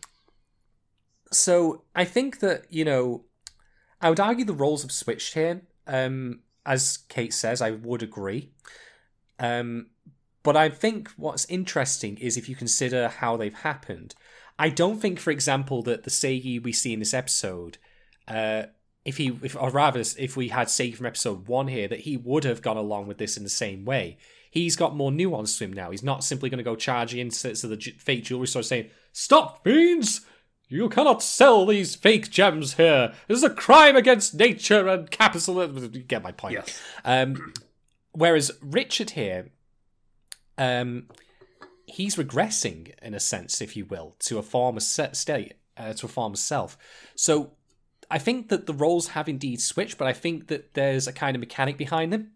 so 1.31 1.83
I 1.95 2.03
think 2.03 2.39
that 2.39 2.65
you 2.71 2.83
know, 2.83 3.25
I 4.01 4.09
would 4.09 4.19
argue 4.19 4.43
the 4.43 4.53
roles 4.53 4.81
have 4.81 4.91
switched 4.91 5.35
here. 5.35 5.61
Um, 5.85 6.39
as 6.65 6.97
Kate 7.09 7.33
says, 7.33 7.61
I 7.61 7.71
would 7.71 8.01
agree. 8.01 8.51
Um, 9.39 9.91
but 10.47 10.55
I 10.55 10.69
think 10.69 11.09
what's 11.17 11.43
interesting 11.49 12.17
is 12.19 12.37
if 12.37 12.47
you 12.47 12.55
consider 12.55 13.09
how 13.09 13.35
they've 13.35 13.53
happened. 13.53 14.15
I 14.57 14.69
don't 14.69 14.97
think, 14.97 15.19
for 15.19 15.29
example, 15.29 15.81
that 15.83 16.05
the 16.05 16.09
Seigi 16.09 16.63
we 16.63 16.71
see 16.71 16.93
in 16.93 16.99
this 16.99 17.13
episode, 17.13 17.77
uh, 18.29 18.67
if 19.03 19.17
he, 19.17 19.37
if 19.43 19.57
or 19.57 19.69
rather, 19.71 19.99
if 19.99 20.37
we 20.37 20.47
had 20.47 20.69
Seigi 20.69 20.95
from 20.95 21.05
episode 21.05 21.49
one 21.49 21.67
here, 21.67 21.89
that 21.89 21.99
he 21.99 22.15
would 22.15 22.45
have 22.45 22.61
gone 22.61 22.77
along 22.77 23.07
with 23.07 23.17
this 23.17 23.35
in 23.35 23.43
the 23.43 23.49
same 23.49 23.83
way. 23.83 24.19
He's 24.49 24.77
got 24.77 24.95
more 24.95 25.11
nuance 25.11 25.57
to 25.57 25.65
him 25.65 25.73
now. 25.73 25.91
He's 25.91 26.01
not 26.01 26.23
simply 26.23 26.49
going 26.49 26.59
to 26.59 26.63
go 26.63 26.77
charging 26.77 27.19
into 27.19 27.53
to 27.53 27.67
the 27.67 27.75
fake 27.99 28.23
jewelry 28.23 28.47
store 28.47 28.63
saying, 28.63 28.89
"Stop, 29.11 29.65
fiends! 29.65 30.21
You 30.69 30.87
cannot 30.87 31.21
sell 31.21 31.65
these 31.65 31.93
fake 31.93 32.31
gems 32.31 32.75
here. 32.75 33.13
This 33.27 33.39
is 33.39 33.43
a 33.43 33.49
crime 33.49 33.97
against 33.97 34.33
nature 34.33 34.87
and 34.87 35.11
capitalism." 35.11 35.93
You 35.93 36.03
get 36.03 36.23
my 36.23 36.31
point. 36.31 36.53
Yes. 36.53 36.81
Um, 37.03 37.51
whereas 38.13 38.53
Richard 38.61 39.09
here, 39.09 39.49
um, 40.57 41.07
he's 41.85 42.15
regressing 42.15 42.93
in 43.01 43.13
a 43.13 43.19
sense, 43.19 43.61
if 43.61 43.75
you 43.75 43.85
will, 43.85 44.15
to 44.19 44.37
a 44.37 44.43
former 44.43 44.79
state, 44.79 45.53
uh, 45.77 45.93
to 45.93 46.05
a 46.05 46.09
former 46.09 46.35
self. 46.35 46.77
So 47.15 47.51
I 48.09 48.19
think 48.19 48.49
that 48.49 48.67
the 48.67 48.73
roles 48.73 49.09
have 49.09 49.27
indeed 49.27 49.61
switched, 49.61 49.97
but 49.97 50.07
I 50.07 50.13
think 50.13 50.47
that 50.47 50.73
there's 50.73 51.07
a 51.07 51.13
kind 51.13 51.35
of 51.35 51.39
mechanic 51.39 51.77
behind 51.77 52.13
them, 52.13 52.31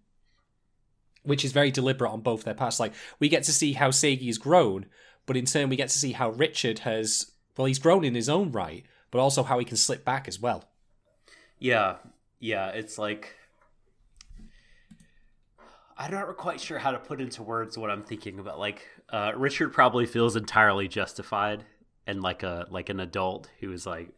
which 1.23 1.45
is 1.45 1.51
very 1.51 1.71
deliberate 1.71 2.11
on 2.11 2.21
both 2.21 2.43
their 2.43 2.53
parts. 2.53 2.79
Like 2.79 2.93
we 3.19 3.29
get 3.29 3.43
to 3.43 3.53
see 3.53 3.73
how 3.73 3.89
Seigi 3.89 4.27
has 4.27 4.37
grown, 4.37 4.85
but 5.25 5.37
in 5.37 5.45
turn 5.45 5.69
we 5.69 5.75
get 5.75 5.89
to 5.89 5.97
see 5.97 6.13
how 6.13 6.29
Richard 6.31 6.79
has. 6.79 7.31
Well, 7.57 7.67
he's 7.67 7.79
grown 7.79 8.05
in 8.05 8.15
his 8.15 8.29
own 8.29 8.51
right, 8.51 8.85
but 9.11 9.19
also 9.19 9.43
how 9.43 9.59
he 9.59 9.65
can 9.65 9.77
slip 9.77 10.05
back 10.05 10.27
as 10.27 10.39
well. 10.39 10.63
Yeah, 11.59 11.97
yeah, 12.39 12.69
it's 12.69 12.97
like 12.97 13.35
I'm 16.01 16.11
not 16.11 16.35
quite 16.35 16.59
sure 16.59 16.79
how 16.79 16.91
to 16.91 16.97
put 16.97 17.21
into 17.21 17.43
words 17.43 17.77
what 17.77 17.91
I'm 17.91 18.01
thinking 18.01 18.39
about. 18.39 18.57
Like, 18.57 18.87
uh, 19.09 19.33
Richard 19.35 19.71
probably 19.71 20.07
feels 20.07 20.35
entirely 20.35 20.87
justified 20.87 21.63
and 22.07 22.23
like 22.23 22.41
a 22.41 22.65
like 22.71 22.89
an 22.89 22.99
adult 22.99 23.49
who 23.59 23.71
is 23.71 23.85
like, 23.85 24.09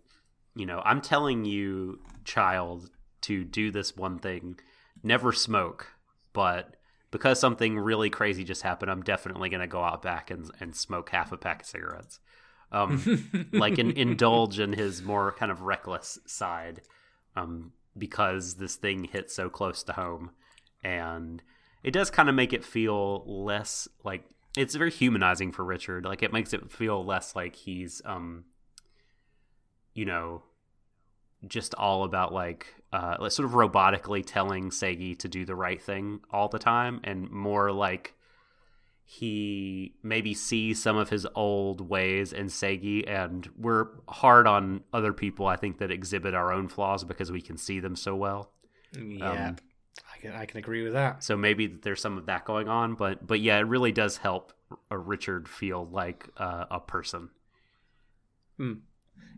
you 0.56 0.66
know, 0.66 0.82
I'm 0.86 1.02
telling 1.02 1.44
you, 1.44 2.00
child, 2.24 2.90
to 3.24 3.44
do 3.44 3.70
this 3.70 3.98
one 3.98 4.18
thing, 4.18 4.60
never 5.04 5.34
smoke, 5.34 5.88
but 6.32 6.78
because 7.12 7.38
something 7.38 7.78
really 7.78 8.10
crazy 8.10 8.46
just 8.46 8.62
happened, 8.62 8.90
I'm 8.90 9.04
definitely 9.04 9.50
gonna 9.50 9.68
go 9.68 9.84
out 9.84 10.02
back 10.02 10.32
and 10.32 10.50
and 10.62 10.74
smoke 10.74 11.10
half 11.10 11.34
a 11.34 11.38
pack 11.38 11.64
of 11.64 11.68
cigarettes. 11.68 12.22
Um, 12.72 13.50
like 13.52 13.78
in, 13.78 13.92
indulge 13.92 14.58
in 14.58 14.72
his 14.72 15.04
more 15.04 15.34
kind 15.34 15.52
of 15.52 15.62
reckless 15.62 16.18
side 16.26 16.80
um, 17.36 17.74
because 17.98 18.56
this 18.56 18.78
thing 18.78 19.04
hit 19.04 19.30
so 19.30 19.50
close 19.50 19.84
to 19.84 19.94
home 19.94 20.32
and 20.82 21.44
it 21.84 21.92
does 21.92 22.10
kind 22.10 22.30
of 22.30 22.36
make 22.36 22.54
it 22.54 22.64
feel 22.64 23.24
less 23.26 23.88
like 24.04 24.24
it's 24.58 24.76
very 24.76 24.92
humanizing 24.92 25.52
for 25.52 25.64
richard 25.64 26.06
like 26.06 26.24
it 26.24 26.34
makes 26.34 26.54
it 26.54 26.72
feel 26.72 27.04
less 27.04 27.36
like 27.36 27.56
he's 27.56 28.02
um 28.06 28.46
you 29.94 30.06
know 30.06 30.42
just 31.46 31.76
all 31.76 32.04
about 32.04 32.34
like 32.34 32.68
uh 32.94 33.30
sort 33.30 33.46
of 33.46 33.52
robotically 33.54 34.24
telling 34.26 34.70
Seigi 34.70 35.18
to 35.20 35.28
do 35.28 35.46
the 35.46 35.56
right 35.56 35.82
thing 35.82 36.22
all 36.32 36.48
the 36.48 36.60
time 36.60 37.02
and 37.04 37.30
more 37.30 37.72
like 37.72 38.14
he 39.06 39.94
maybe 40.02 40.34
sees 40.34 40.82
some 40.82 40.98
of 40.98 41.10
his 41.10 41.28
old 41.36 41.82
ways 41.88 42.32
in 42.34 42.48
Seigi, 42.48 43.08
and 43.08 43.48
we're 43.58 43.88
hard 44.08 44.48
on 44.48 44.82
other 44.94 45.14
people. 45.14 45.46
I 45.46 45.56
think 45.56 45.78
that 45.80 45.92
exhibit 45.92 46.34
our 46.34 46.52
own 46.52 46.68
flaws 46.68 47.04
because 47.04 47.32
we 47.32 47.42
can 47.42 47.58
see 47.58 47.80
them 47.80 47.96
so 47.96 48.16
well. 48.16 48.52
Yeah, 48.98 49.50
Um, 49.50 49.56
I 50.14 50.18
can 50.20 50.32
I 50.34 50.46
can 50.46 50.58
agree 50.58 50.84
with 50.84 50.94
that. 50.94 51.24
So 51.24 51.38
maybe 51.38 51.68
there's 51.68 52.02
some 52.02 52.18
of 52.18 52.26
that 52.26 52.46
going 52.46 52.68
on, 52.68 52.96
but 52.96 53.26
but 53.26 53.40
yeah, 53.40 53.58
it 53.58 53.68
really 53.68 53.92
does 53.92 54.18
help 54.18 54.54
a 54.90 54.98
Richard 54.98 55.48
feel 55.48 55.86
like 55.86 56.28
uh, 56.38 56.66
a 56.72 56.80
person. 56.80 57.30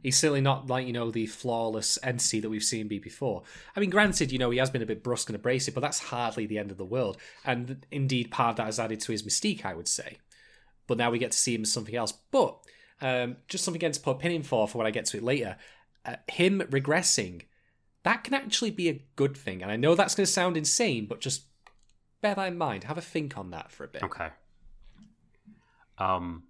He's 0.01 0.17
certainly 0.17 0.41
not 0.41 0.67
like 0.67 0.85
you 0.87 0.93
know 0.93 1.11
the 1.11 1.25
flawless 1.25 1.97
entity 2.03 2.39
that 2.39 2.49
we've 2.49 2.63
seen 2.63 2.87
be 2.87 2.99
before. 2.99 3.43
I 3.75 3.79
mean, 3.79 3.89
granted, 3.89 4.31
you 4.31 4.37
know 4.37 4.51
he 4.51 4.59
has 4.59 4.69
been 4.69 4.81
a 4.81 4.85
bit 4.85 5.03
brusque 5.03 5.29
and 5.29 5.35
abrasive, 5.35 5.73
but 5.73 5.81
that's 5.81 5.99
hardly 5.99 6.45
the 6.45 6.59
end 6.59 6.71
of 6.71 6.77
the 6.77 6.85
world. 6.85 7.17
And 7.43 7.85
indeed, 7.91 8.31
part 8.31 8.51
of 8.51 8.55
that 8.57 8.65
has 8.65 8.79
added 8.79 8.99
to 9.01 9.11
his 9.11 9.23
mystique, 9.23 9.65
I 9.65 9.73
would 9.73 9.87
say. 9.87 10.17
But 10.87 10.97
now 10.97 11.09
we 11.09 11.17
get 11.17 11.31
to 11.31 11.37
see 11.37 11.55
him 11.55 11.63
as 11.63 11.73
something 11.73 11.95
else. 11.95 12.11
But 12.11 12.57
um, 13.01 13.37
just 13.47 13.63
something 13.63 13.79
again 13.79 13.93
to 13.93 13.99
put 13.99 14.11
a 14.11 14.19
pin 14.19 14.31
in 14.31 14.43
for 14.43 14.67
for 14.67 14.77
when 14.77 14.87
I 14.87 14.91
get 14.91 15.05
to 15.07 15.17
it 15.17 15.23
later. 15.23 15.57
Uh, 16.05 16.17
him 16.27 16.61
regressing, 16.69 17.41
that 18.05 18.23
can 18.23 18.33
actually 18.33 18.71
be 18.71 18.87
a 18.87 19.01
good 19.17 19.35
thing. 19.35 19.61
And 19.61 19.69
I 19.71 19.75
know 19.75 19.93
that's 19.95 20.15
going 20.15 20.25
to 20.25 20.31
sound 20.31 20.55
insane, 20.55 21.05
but 21.07 21.19
just 21.19 21.43
bear 22.21 22.33
that 22.35 22.47
in 22.47 22.57
mind. 22.57 22.85
Have 22.85 22.97
a 22.97 23.01
think 23.01 23.37
on 23.37 23.49
that 23.51 23.71
for 23.71 23.83
a 23.83 23.87
bit. 23.87 24.03
Okay. 24.03 24.29
Um, 25.97 26.43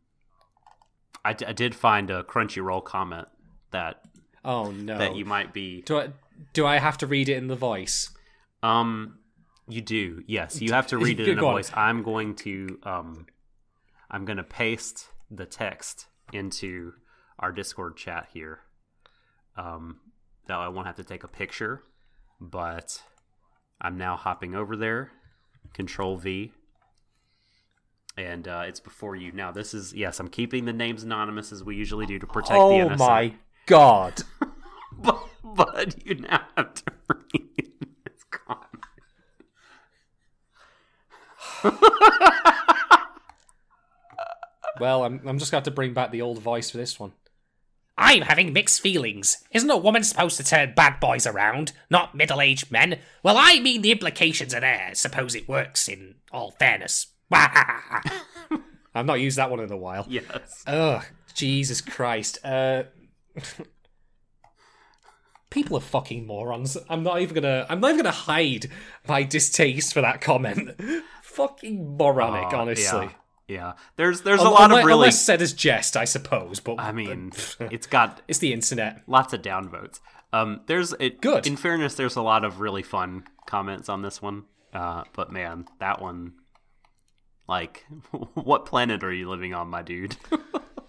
I, 1.23 1.33
d- 1.33 1.45
I 1.45 1.53
did 1.53 1.73
find 1.73 2.09
a 2.11 2.23
Crunchyroll 2.23 2.83
comment 2.83 3.27
that 3.71 4.01
Oh 4.43 4.69
no! 4.71 4.97
that 4.99 5.15
you 5.15 5.25
might 5.25 5.53
be 5.53 5.81
do 5.81 5.97
I 5.97 6.09
do 6.53 6.67
I 6.67 6.77
have 6.77 6.97
to 6.99 7.07
read 7.07 7.29
it 7.29 7.37
in 7.37 7.47
the 7.47 7.55
voice? 7.55 8.11
Um, 8.61 9.17
you 9.67 9.81
do. 9.81 10.23
Yes, 10.27 10.61
you 10.61 10.71
have 10.73 10.85
to 10.87 10.97
read 10.99 11.19
it 11.19 11.27
in 11.29 11.37
a 11.39 11.41
Go 11.41 11.47
on. 11.47 11.53
voice. 11.55 11.71
I'm 11.73 12.03
going 12.03 12.35
to 12.37 12.79
um, 12.83 13.25
I'm 14.11 14.25
going 14.25 14.37
to 14.37 14.43
paste 14.43 15.07
the 15.31 15.45
text 15.47 16.05
into 16.31 16.93
our 17.39 17.51
Discord 17.51 17.97
chat 17.97 18.27
here. 18.33 18.59
Um, 19.57 19.97
now 20.47 20.61
I 20.61 20.67
won't 20.67 20.87
have 20.87 20.95
to 20.97 21.03
take 21.03 21.23
a 21.23 21.27
picture, 21.27 21.83
but 22.39 23.01
I'm 23.81 23.97
now 23.97 24.15
hopping 24.15 24.55
over 24.55 24.75
there. 24.75 25.11
Control 25.73 26.17
V. 26.17 26.51
And 28.17 28.47
uh, 28.47 28.63
it's 28.67 28.79
before 28.79 29.15
you 29.15 29.31
now. 29.31 29.51
This 29.51 29.73
is 29.73 29.93
yes. 29.93 30.19
I'm 30.19 30.29
keeping 30.29 30.65
the 30.65 30.73
names 30.73 31.03
anonymous 31.03 31.51
as 31.51 31.63
we 31.63 31.75
usually 31.75 32.05
do 32.05 32.17
to 32.17 32.27
protect 32.27 32.57
the 32.57 32.75
innocent. 32.75 33.01
Oh 33.01 33.07
my 33.07 33.33
god! 33.65 34.21
But, 34.97 35.19
but 35.43 36.07
you 36.07 36.15
now 36.15 36.45
have 36.55 36.73
to 36.73 36.83
read 37.33 37.73
this 38.05 38.23
comment. 38.31 38.85
Well, 44.79 45.03
I'm, 45.05 45.21
I'm 45.25 45.39
just 45.39 45.51
going 45.51 45.63
to 45.63 45.69
to 45.69 45.73
bring 45.73 45.93
back 45.93 46.11
the 46.11 46.21
old 46.21 46.39
voice 46.39 46.69
for 46.69 46.77
this 46.77 46.99
one. 46.99 47.13
I'm 47.97 48.23
having 48.23 48.51
mixed 48.51 48.81
feelings. 48.81 49.43
Isn't 49.51 49.69
a 49.69 49.77
woman 49.77 50.03
supposed 50.03 50.37
to 50.37 50.43
turn 50.43 50.73
bad 50.75 50.99
boys 50.99 51.25
around, 51.25 51.71
not 51.89 52.13
middle 52.15 52.41
aged 52.41 52.69
men? 52.71 52.99
Well, 53.23 53.37
I 53.37 53.59
mean, 53.59 53.81
the 53.81 53.91
implications 53.91 54.53
are 54.53 54.59
there. 54.59 54.91
Suppose 54.93 55.33
it 55.33 55.47
works 55.47 55.87
in 55.87 56.15
all 56.31 56.51
fairness. 56.51 57.07
I've 57.31 59.05
not 59.05 59.19
used 59.21 59.37
that 59.37 59.49
one 59.49 59.59
in 59.61 59.71
a 59.71 59.77
while. 59.77 60.05
Yes. 60.09 60.63
Ugh, 60.67 61.03
Jesus 61.33 61.81
Christ. 61.81 62.37
Uh, 62.43 62.83
people 65.49 65.77
are 65.77 65.81
fucking 65.81 66.27
morons. 66.27 66.77
I'm 66.89 67.03
not 67.03 67.21
even 67.21 67.35
gonna. 67.35 67.65
I'm 67.69 67.79
not 67.79 67.91
even 67.91 68.03
gonna 68.03 68.11
hide 68.11 68.67
my 69.07 69.23
distaste 69.23 69.93
for 69.93 70.01
that 70.01 70.21
comment. 70.21 70.79
fucking 71.23 71.97
moronic, 71.97 72.53
honestly. 72.53 73.05
yeah. 73.05 73.11
Yeah, 73.47 73.73
there's 73.95 74.21
there's 74.21 74.39
a 74.41 74.45
Unless- 74.45 74.59
lot 74.59 74.71
of 74.71 74.77
really. 74.85 74.91
unless 75.07 75.21
said 75.21 75.41
as 75.41 75.53
jest, 75.53 75.95
I 75.95 76.05
suppose. 76.05 76.59
But 76.59 76.79
I 76.79 76.91
mean, 76.91 77.31
it's 77.59 77.85
got 77.87 78.21
it's 78.27 78.39
the 78.39 78.53
internet. 78.53 79.03
lots 79.07 79.33
of 79.33 79.41
downvotes. 79.41 79.99
Um, 80.33 80.61
there's 80.65 80.93
it. 80.99 81.21
Good. 81.21 81.45
In 81.47 81.55
fairness, 81.55 81.95
there's 81.95 82.15
a 82.15 82.21
lot 82.21 82.43
of 82.43 82.59
really 82.59 82.83
fun 82.83 83.25
comments 83.45 83.87
on 83.89 84.01
this 84.01 84.21
one. 84.21 84.45
Uh, 84.73 85.03
but 85.13 85.31
man, 85.31 85.65
that 85.79 86.01
one, 86.01 86.33
like, 87.47 87.85
what 88.33 88.65
planet 88.65 89.03
are 89.03 89.13
you 89.13 89.29
living 89.29 89.53
on, 89.53 89.69
my 89.69 89.81
dude? 89.81 90.17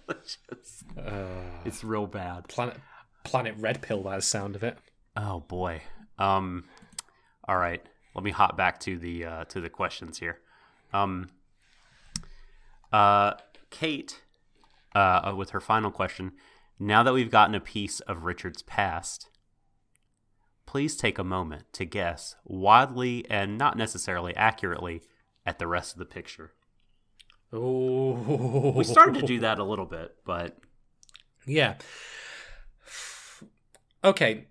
it's, 0.09 0.37
just- 0.49 0.83
it's 1.63 1.83
real 1.83 2.07
bad. 2.07 2.47
Planet 2.47 2.77
Planet 3.23 3.55
Red 3.59 3.81
Pill 3.81 4.01
by 4.01 4.15
the 4.15 4.21
sound 4.21 4.55
of 4.55 4.63
it. 4.63 4.77
Oh 5.15 5.41
boy. 5.41 5.81
Um 6.17 6.63
all 7.47 7.57
right. 7.57 7.81
Let 8.15 8.23
me 8.23 8.31
hop 8.31 8.57
back 8.57 8.79
to 8.81 8.97
the 8.97 9.25
uh 9.25 9.43
to 9.45 9.61
the 9.61 9.69
questions 9.69 10.17
here. 10.17 10.39
Um 10.93 11.29
uh 12.91 13.33
Kate 13.69 14.21
uh 14.95 15.33
with 15.35 15.51
her 15.51 15.59
final 15.59 15.91
question. 15.91 16.33
Now 16.79 17.03
that 17.03 17.13
we've 17.13 17.31
gotten 17.31 17.55
a 17.55 17.59
piece 17.59 17.99
of 18.01 18.23
Richard's 18.23 18.61
past, 18.61 19.29
please 20.65 20.95
take 20.95 21.17
a 21.17 21.23
moment 21.23 21.71
to 21.73 21.85
guess 21.85 22.35
wildly 22.45 23.25
and 23.29 23.57
not 23.57 23.77
necessarily 23.77 24.35
accurately 24.35 25.01
at 25.45 25.59
the 25.59 25.67
rest 25.67 25.93
of 25.93 25.99
the 25.99 26.05
picture. 26.05 26.51
Oh, 27.53 28.73
We 28.75 28.83
started 28.83 29.21
to 29.21 29.25
do 29.25 29.39
that 29.39 29.57
a 29.57 29.63
little 29.63 29.85
bit, 29.85 30.15
but 30.25 30.57
Yeah. 31.45 31.75
Okay. 34.03 34.47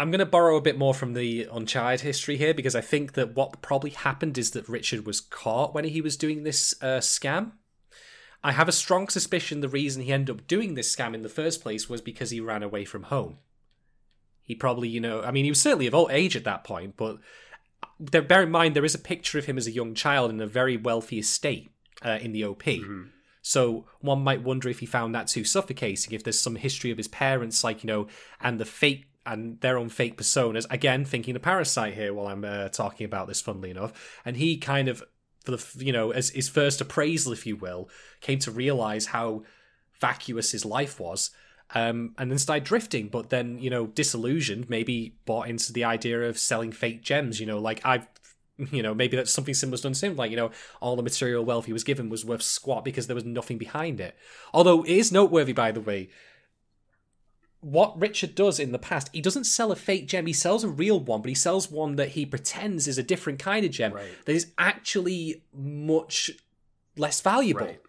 I'm 0.00 0.10
going 0.10 0.20
to 0.20 0.26
borrow 0.26 0.56
a 0.56 0.62
bit 0.62 0.78
more 0.78 0.94
from 0.94 1.12
the 1.12 1.46
Uncharted 1.52 2.00
history 2.00 2.38
here 2.38 2.54
because 2.54 2.74
I 2.74 2.80
think 2.80 3.12
that 3.12 3.34
what 3.34 3.60
probably 3.60 3.90
happened 3.90 4.38
is 4.38 4.52
that 4.52 4.66
Richard 4.66 5.04
was 5.04 5.20
caught 5.20 5.74
when 5.74 5.84
he 5.84 6.00
was 6.00 6.16
doing 6.16 6.42
this 6.42 6.74
uh, 6.80 7.00
scam. 7.00 7.52
I 8.42 8.52
have 8.52 8.66
a 8.66 8.72
strong 8.72 9.08
suspicion 9.08 9.60
the 9.60 9.68
reason 9.68 10.02
he 10.02 10.10
ended 10.10 10.34
up 10.34 10.46
doing 10.46 10.72
this 10.72 10.96
scam 10.96 11.12
in 11.12 11.20
the 11.20 11.28
first 11.28 11.60
place 11.60 11.90
was 11.90 12.00
because 12.00 12.30
he 12.30 12.40
ran 12.40 12.62
away 12.62 12.86
from 12.86 13.04
home. 13.04 13.40
He 14.42 14.54
probably, 14.54 14.88
you 14.88 15.00
know, 15.00 15.20
I 15.22 15.32
mean, 15.32 15.44
he 15.44 15.50
was 15.50 15.60
certainly 15.60 15.86
of 15.86 15.94
old 15.94 16.10
age 16.10 16.34
at 16.34 16.44
that 16.44 16.64
point, 16.64 16.96
but 16.96 17.18
there- 17.98 18.22
bear 18.22 18.42
in 18.42 18.50
mind 18.50 18.74
there 18.74 18.86
is 18.86 18.94
a 18.94 18.98
picture 18.98 19.38
of 19.38 19.44
him 19.44 19.58
as 19.58 19.66
a 19.66 19.70
young 19.70 19.94
child 19.94 20.30
in 20.30 20.40
a 20.40 20.46
very 20.46 20.78
wealthy 20.78 21.18
estate 21.18 21.70
uh, 22.02 22.18
in 22.22 22.32
the 22.32 22.44
OP. 22.44 22.66
So 23.42 23.86
one 24.00 24.22
might 24.22 24.42
wonder 24.42 24.70
if 24.70 24.78
he 24.78 24.86
found 24.86 25.14
that 25.14 25.26
too 25.26 25.44
suffocating. 25.44 26.14
If 26.14 26.24
there's 26.24 26.40
some 26.40 26.56
history 26.56 26.90
of 26.90 26.96
his 26.96 27.08
parents, 27.08 27.62
like 27.62 27.84
you 27.84 27.88
know, 27.88 28.06
and 28.40 28.58
the 28.58 28.64
fake 28.64 29.06
and 29.26 29.60
their 29.60 29.78
own 29.78 29.88
fake 29.88 30.16
personas. 30.16 30.66
Again, 30.70 31.04
thinking 31.04 31.36
of 31.36 31.42
Parasite 31.42 31.94
here 31.94 32.14
while 32.14 32.26
I'm 32.26 32.44
uh, 32.44 32.68
talking 32.68 33.04
about 33.04 33.28
this. 33.28 33.40
Funnily 33.40 33.70
enough, 33.70 34.20
and 34.24 34.36
he 34.36 34.56
kind 34.56 34.88
of, 34.88 35.02
for 35.44 35.52
the 35.52 35.84
you 35.84 35.92
know, 35.92 36.10
as 36.10 36.30
his 36.30 36.48
first 36.48 36.80
appraisal, 36.80 37.32
if 37.32 37.46
you 37.46 37.56
will, 37.56 37.88
came 38.20 38.38
to 38.40 38.50
realize 38.50 39.06
how 39.06 39.42
vacuous 40.00 40.52
his 40.52 40.64
life 40.64 40.98
was. 40.98 41.30
Um, 41.72 42.16
and 42.18 42.32
then 42.32 42.38
started 42.38 42.64
drifting, 42.64 43.06
but 43.06 43.30
then 43.30 43.60
you 43.60 43.70
know, 43.70 43.86
disillusioned, 43.86 44.68
maybe 44.68 45.14
bought 45.24 45.48
into 45.48 45.72
the 45.72 45.84
idea 45.84 46.22
of 46.22 46.36
selling 46.36 46.72
fake 46.72 47.04
gems. 47.04 47.38
You 47.38 47.46
know, 47.46 47.60
like 47.60 47.80
I've 47.84 48.08
you 48.70 48.82
know, 48.82 48.94
maybe 48.94 49.16
that's 49.16 49.32
something 49.32 49.54
similar 49.54 49.78
done 49.78 49.92
to 49.92 50.06
him. 50.06 50.16
Like, 50.16 50.30
you 50.30 50.36
know, 50.36 50.50
all 50.80 50.96
the 50.96 51.02
material 51.02 51.44
wealth 51.44 51.66
he 51.66 51.72
was 51.72 51.84
given 51.84 52.08
was 52.08 52.24
worth 52.24 52.42
squat 52.42 52.84
because 52.84 53.06
there 53.06 53.14
was 53.14 53.24
nothing 53.24 53.58
behind 53.58 54.00
it. 54.00 54.14
Although 54.52 54.82
it 54.82 54.90
is 54.90 55.12
noteworthy, 55.12 55.52
by 55.52 55.72
the 55.72 55.80
way, 55.80 56.10
what 57.60 57.98
Richard 58.00 58.34
does 58.34 58.58
in 58.58 58.72
the 58.72 58.78
past, 58.78 59.10
he 59.12 59.20
doesn't 59.20 59.44
sell 59.44 59.70
a 59.70 59.76
fake 59.76 60.08
gem. 60.08 60.26
He 60.26 60.32
sells 60.32 60.64
a 60.64 60.68
real 60.68 60.98
one, 60.98 61.20
but 61.20 61.28
he 61.28 61.34
sells 61.34 61.70
one 61.70 61.96
that 61.96 62.10
he 62.10 62.24
pretends 62.24 62.88
is 62.88 62.98
a 62.98 63.02
different 63.02 63.38
kind 63.38 63.64
of 63.64 63.70
gem 63.70 63.92
Right. 63.92 64.10
that 64.24 64.32
is 64.32 64.52
actually 64.58 65.42
much 65.54 66.30
less 66.96 67.20
valuable. 67.20 67.66
Right. 67.66 67.80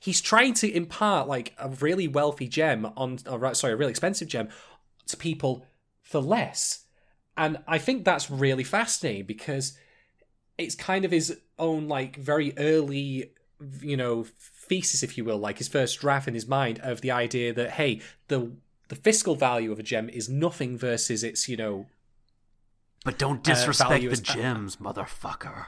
He's 0.00 0.20
trying 0.20 0.54
to 0.54 0.74
impart 0.74 1.28
like 1.28 1.54
a 1.58 1.68
really 1.68 2.08
wealthy 2.08 2.48
gem 2.48 2.90
on, 2.96 3.18
or, 3.30 3.54
sorry, 3.54 3.74
a 3.74 3.76
really 3.76 3.90
expensive 3.90 4.28
gem 4.28 4.48
to 5.06 5.16
people 5.16 5.66
for 6.02 6.20
less. 6.20 6.86
And 7.36 7.58
I 7.68 7.78
think 7.78 8.04
that's 8.04 8.30
really 8.30 8.64
fascinating 8.64 9.26
because 9.26 9.78
it's 10.58 10.74
kind 10.74 11.04
of 11.04 11.10
his 11.10 11.38
own 11.58 11.88
like 11.88 12.16
very 12.16 12.52
early 12.58 13.32
you 13.82 13.96
know 13.96 14.24
thesis 14.68 15.02
if 15.02 15.18
you 15.18 15.24
will 15.24 15.36
like 15.38 15.58
his 15.58 15.68
first 15.68 16.00
draft 16.00 16.26
in 16.26 16.32
his 16.32 16.48
mind 16.48 16.78
of 16.82 17.02
the 17.02 17.10
idea 17.10 17.52
that 17.52 17.72
hey 17.72 18.00
the 18.28 18.50
the 18.90 18.96
fiscal 18.96 19.34
value 19.34 19.72
of 19.72 19.78
a 19.78 19.82
gem 19.82 20.08
is 20.10 20.28
nothing 20.28 20.76
versus 20.76 21.24
its 21.24 21.48
you 21.48 21.56
know 21.56 21.86
but 23.04 23.18
don't 23.18 23.38
Uh, 23.48 23.54
disrespect 23.54 23.88
value 23.90 24.10
the 24.10 24.16
gems, 24.20 24.76
motherfucker. 24.76 25.66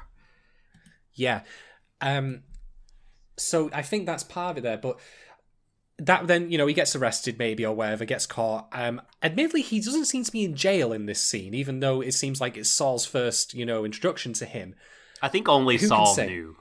yeah. 1.15 1.41
Um 2.01 2.43
so 3.39 3.71
i 3.73 3.81
think 3.81 4.05
that's 4.05 4.23
part 4.23 4.51
of 4.53 4.59
it 4.59 4.61
there 4.61 4.77
but 4.77 5.01
that 5.99 6.27
then 6.27 6.51
you 6.51 6.59
know 6.59 6.67
he 6.67 6.75
gets 6.75 6.95
arrested 6.95 7.39
maybe 7.39 7.65
or 7.65 7.75
whatever 7.75 8.05
gets 8.05 8.27
caught. 8.27 8.69
Um 8.73 9.01
admittedly 9.23 9.63
he 9.63 9.81
doesn't 9.81 10.05
seem 10.05 10.23
to 10.25 10.33
be 10.33 10.45
in 10.45 10.55
jail 10.55 10.93
in 10.93 11.07
this 11.07 11.23
scene 11.23 11.55
even 11.55 11.81
though 11.81 12.03
it 12.03 12.13
seems 12.13 12.41
like 12.43 12.57
it's 12.59 12.69
saul's 12.69 13.07
first 13.07 13.55
you 13.55 13.65
know 13.65 13.85
introduction 13.85 14.33
to 14.35 14.45
him. 14.45 14.75
I 15.23 15.29
think 15.29 15.49
only 15.49 15.79
Who 15.79 15.87
Saul 15.87 16.15
knew. 16.17 16.57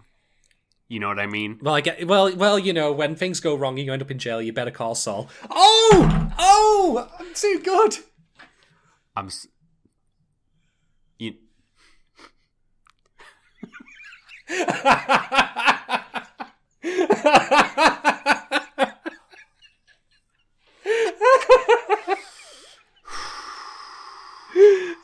You 0.92 1.00
know 1.00 1.08
what 1.08 1.20
I 1.20 1.26
mean? 1.26 1.58
Well, 1.62 1.74
I 1.74 1.80
get 1.80 2.06
well. 2.06 2.36
Well, 2.36 2.60
you 2.60 2.74
know, 2.74 2.92
when 2.92 3.16
things 3.16 3.40
go 3.40 3.56
wrong, 3.56 3.80
and 3.80 3.86
you 3.86 3.94
end 3.94 4.02
up 4.02 4.12
in 4.12 4.20
jail. 4.20 4.42
You 4.42 4.52
better 4.52 4.72
call 4.72 4.94
Saul. 4.94 5.30
Oh, 5.50 6.34
oh, 6.38 7.10
I'm 7.18 7.34
too 7.34 7.62
good. 7.64 7.96
I'm. 9.16 9.28
s- 9.28 9.48
You, 11.18 11.36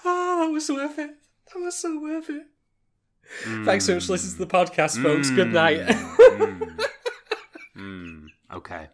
oh, 0.05 0.38
that 0.41 0.49
was 0.51 0.69
worth 0.69 0.99
it. 0.99 1.11
That 1.53 1.59
was 1.59 1.75
so 1.75 1.99
worth 1.99 2.29
it. 2.29 2.43
Thanks 3.65 3.86
so 3.86 3.95
much 3.95 4.05
for 4.05 4.13
listening 4.13 4.34
to 4.34 4.45
the 4.45 4.47
podcast, 4.47 5.01
folks. 5.01 5.30
Good 5.30 5.53
night. 5.53 5.80
mm, 5.80 6.78
mm, 7.75 8.28
okay. 8.53 8.88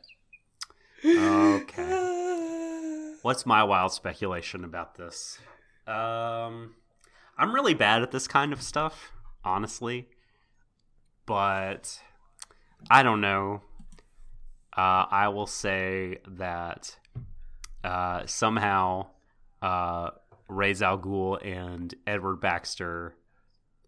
Okay. 1.05 3.13
What's 3.21 3.45
my 3.45 3.63
wild 3.63 3.93
speculation 3.93 4.63
about 4.63 4.95
this? 4.95 5.39
Um, 5.87 6.75
I'm 7.37 7.53
really 7.53 7.73
bad 7.73 8.01
at 8.01 8.11
this 8.11 8.27
kind 8.27 8.53
of 8.53 8.61
stuff, 8.61 9.11
honestly. 9.45 10.07
But 11.25 11.99
I 12.89 13.03
don't 13.03 13.21
know. 13.21 13.61
Uh, 14.75 15.05
I 15.09 15.27
will 15.29 15.47
say 15.47 16.17
that 16.27 16.97
uh, 17.83 18.25
somehow 18.25 19.07
uh, 19.61 20.09
Ra's 20.47 20.81
al 20.81 20.97
Ghul 20.97 21.45
and 21.45 21.93
Edward 22.07 22.41
Baxter 22.41 23.15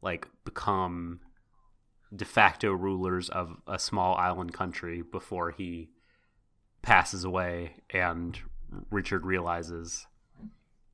like 0.05 0.27
become 0.45 1.19
de 2.15 2.23
facto 2.23 2.71
rulers 2.71 3.27
of 3.29 3.57
a 3.67 3.77
small 3.77 4.15
island 4.15 4.53
country 4.53 5.01
before 5.01 5.51
he 5.51 5.89
passes 6.81 7.25
away 7.25 7.73
and 7.89 8.39
Richard 8.89 9.25
realizes 9.25 10.05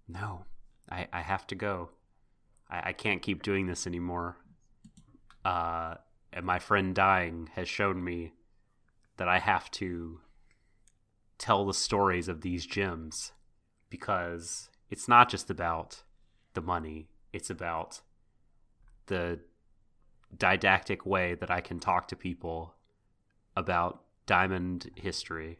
no 0.07 0.45
I, 0.89 1.07
I 1.13 1.21
have 1.21 1.47
to 1.47 1.55
go. 1.55 1.89
I, 2.69 2.89
I 2.89 2.93
can't 2.93 3.21
keep 3.21 3.43
doing 3.43 3.67
this 3.67 3.87
anymore. 3.87 4.37
Uh, 5.45 5.95
and 6.33 6.45
my 6.45 6.59
friend 6.59 6.93
dying 6.93 7.49
has 7.55 7.67
shown 7.67 8.03
me 8.03 8.33
that 9.17 9.27
I 9.27 9.39
have 9.39 9.71
to 9.71 10.19
tell 11.37 11.65
the 11.65 11.73
stories 11.73 12.27
of 12.27 12.41
these 12.41 12.65
gems 12.65 13.31
because 13.89 14.69
it's 14.89 15.07
not 15.07 15.29
just 15.29 15.49
about 15.49 16.03
the 16.53 16.61
money 16.61 17.07
it's 17.33 17.49
about 17.49 18.01
the 19.11 19.39
didactic 20.37 21.05
way 21.05 21.35
that 21.35 21.51
I 21.51 21.59
can 21.59 21.81
talk 21.81 22.07
to 22.07 22.15
people 22.15 22.73
about 23.57 24.03
diamond 24.25 24.89
history 24.95 25.59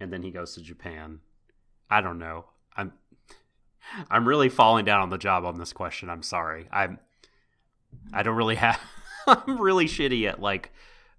and 0.00 0.10
then 0.10 0.22
he 0.22 0.30
goes 0.30 0.54
to 0.54 0.62
Japan. 0.62 1.20
I 1.90 2.00
don't 2.00 2.18
know. 2.18 2.46
I'm 2.74 2.94
I'm 4.10 4.26
really 4.26 4.48
falling 4.48 4.86
down 4.86 5.02
on 5.02 5.10
the 5.10 5.18
job 5.18 5.44
on 5.44 5.58
this 5.58 5.74
question. 5.74 6.08
I'm 6.08 6.22
sorry. 6.22 6.66
I'm 6.72 6.98
I 8.10 8.22
don't 8.22 8.36
really 8.36 8.54
have 8.54 8.80
I'm 9.26 9.60
really 9.60 9.84
shitty 9.84 10.26
at 10.26 10.40
like 10.40 10.72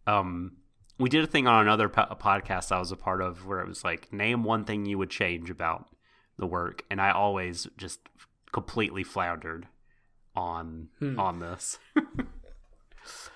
um 0.07 0.53
we 0.97 1.07
did 1.07 1.23
a 1.23 1.27
thing 1.27 1.45
on 1.45 1.61
another 1.61 1.87
po- 1.87 2.15
podcast 2.19 2.71
I 2.71 2.79
was 2.79 2.91
a 2.91 2.97
part 2.97 3.21
of 3.21 3.45
where 3.45 3.59
it 3.59 3.67
was 3.67 3.83
like 3.83 4.11
name 4.11 4.43
one 4.43 4.65
thing 4.65 4.87
you 4.87 4.97
would 4.97 5.11
change 5.11 5.51
about 5.51 5.87
the 6.39 6.47
work 6.47 6.83
and 6.89 6.99
I 6.99 7.11
always 7.11 7.67
just 7.77 7.99
completely 8.51 9.03
floundered 9.03 9.67
on 10.39 10.89
on 11.17 11.39
this. 11.39 11.77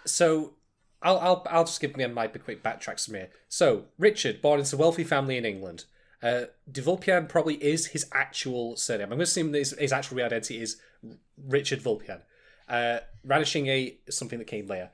So, 0.05 0.53
I'll 1.01 1.17
I'll 1.17 1.47
I'll 1.49 1.63
just 1.63 1.79
give 1.81 1.97
me 1.97 2.05
my 2.07 2.27
quick 2.27 2.61
backtracks 2.61 3.05
from 3.05 3.15
here. 3.15 3.29
So, 3.47 3.85
Richard, 3.97 4.41
born 4.41 4.59
into 4.59 4.75
a 4.75 4.79
wealthy 4.79 5.03
family 5.03 5.37
in 5.37 5.45
England. 5.45 5.85
Uh, 6.21 6.45
de 6.71 6.81
Vulpian 6.81 7.27
probably 7.27 7.55
is 7.55 7.87
his 7.87 8.05
actual 8.13 8.75
surname. 8.77 9.05
I'm 9.05 9.09
going 9.09 9.19
to 9.19 9.23
assume 9.23 9.51
that 9.53 9.59
his, 9.59 9.71
his 9.79 9.91
actual 9.91 10.17
real 10.17 10.27
identity 10.27 10.61
is 10.61 10.77
Richard 11.37 11.81
Vulpian. 11.81 12.21
Uh, 12.69 12.99
Ranasinghe 13.27 13.97
is 14.05 14.17
something 14.17 14.39
that 14.39 14.47
came 14.47 14.67
later. 14.67 14.91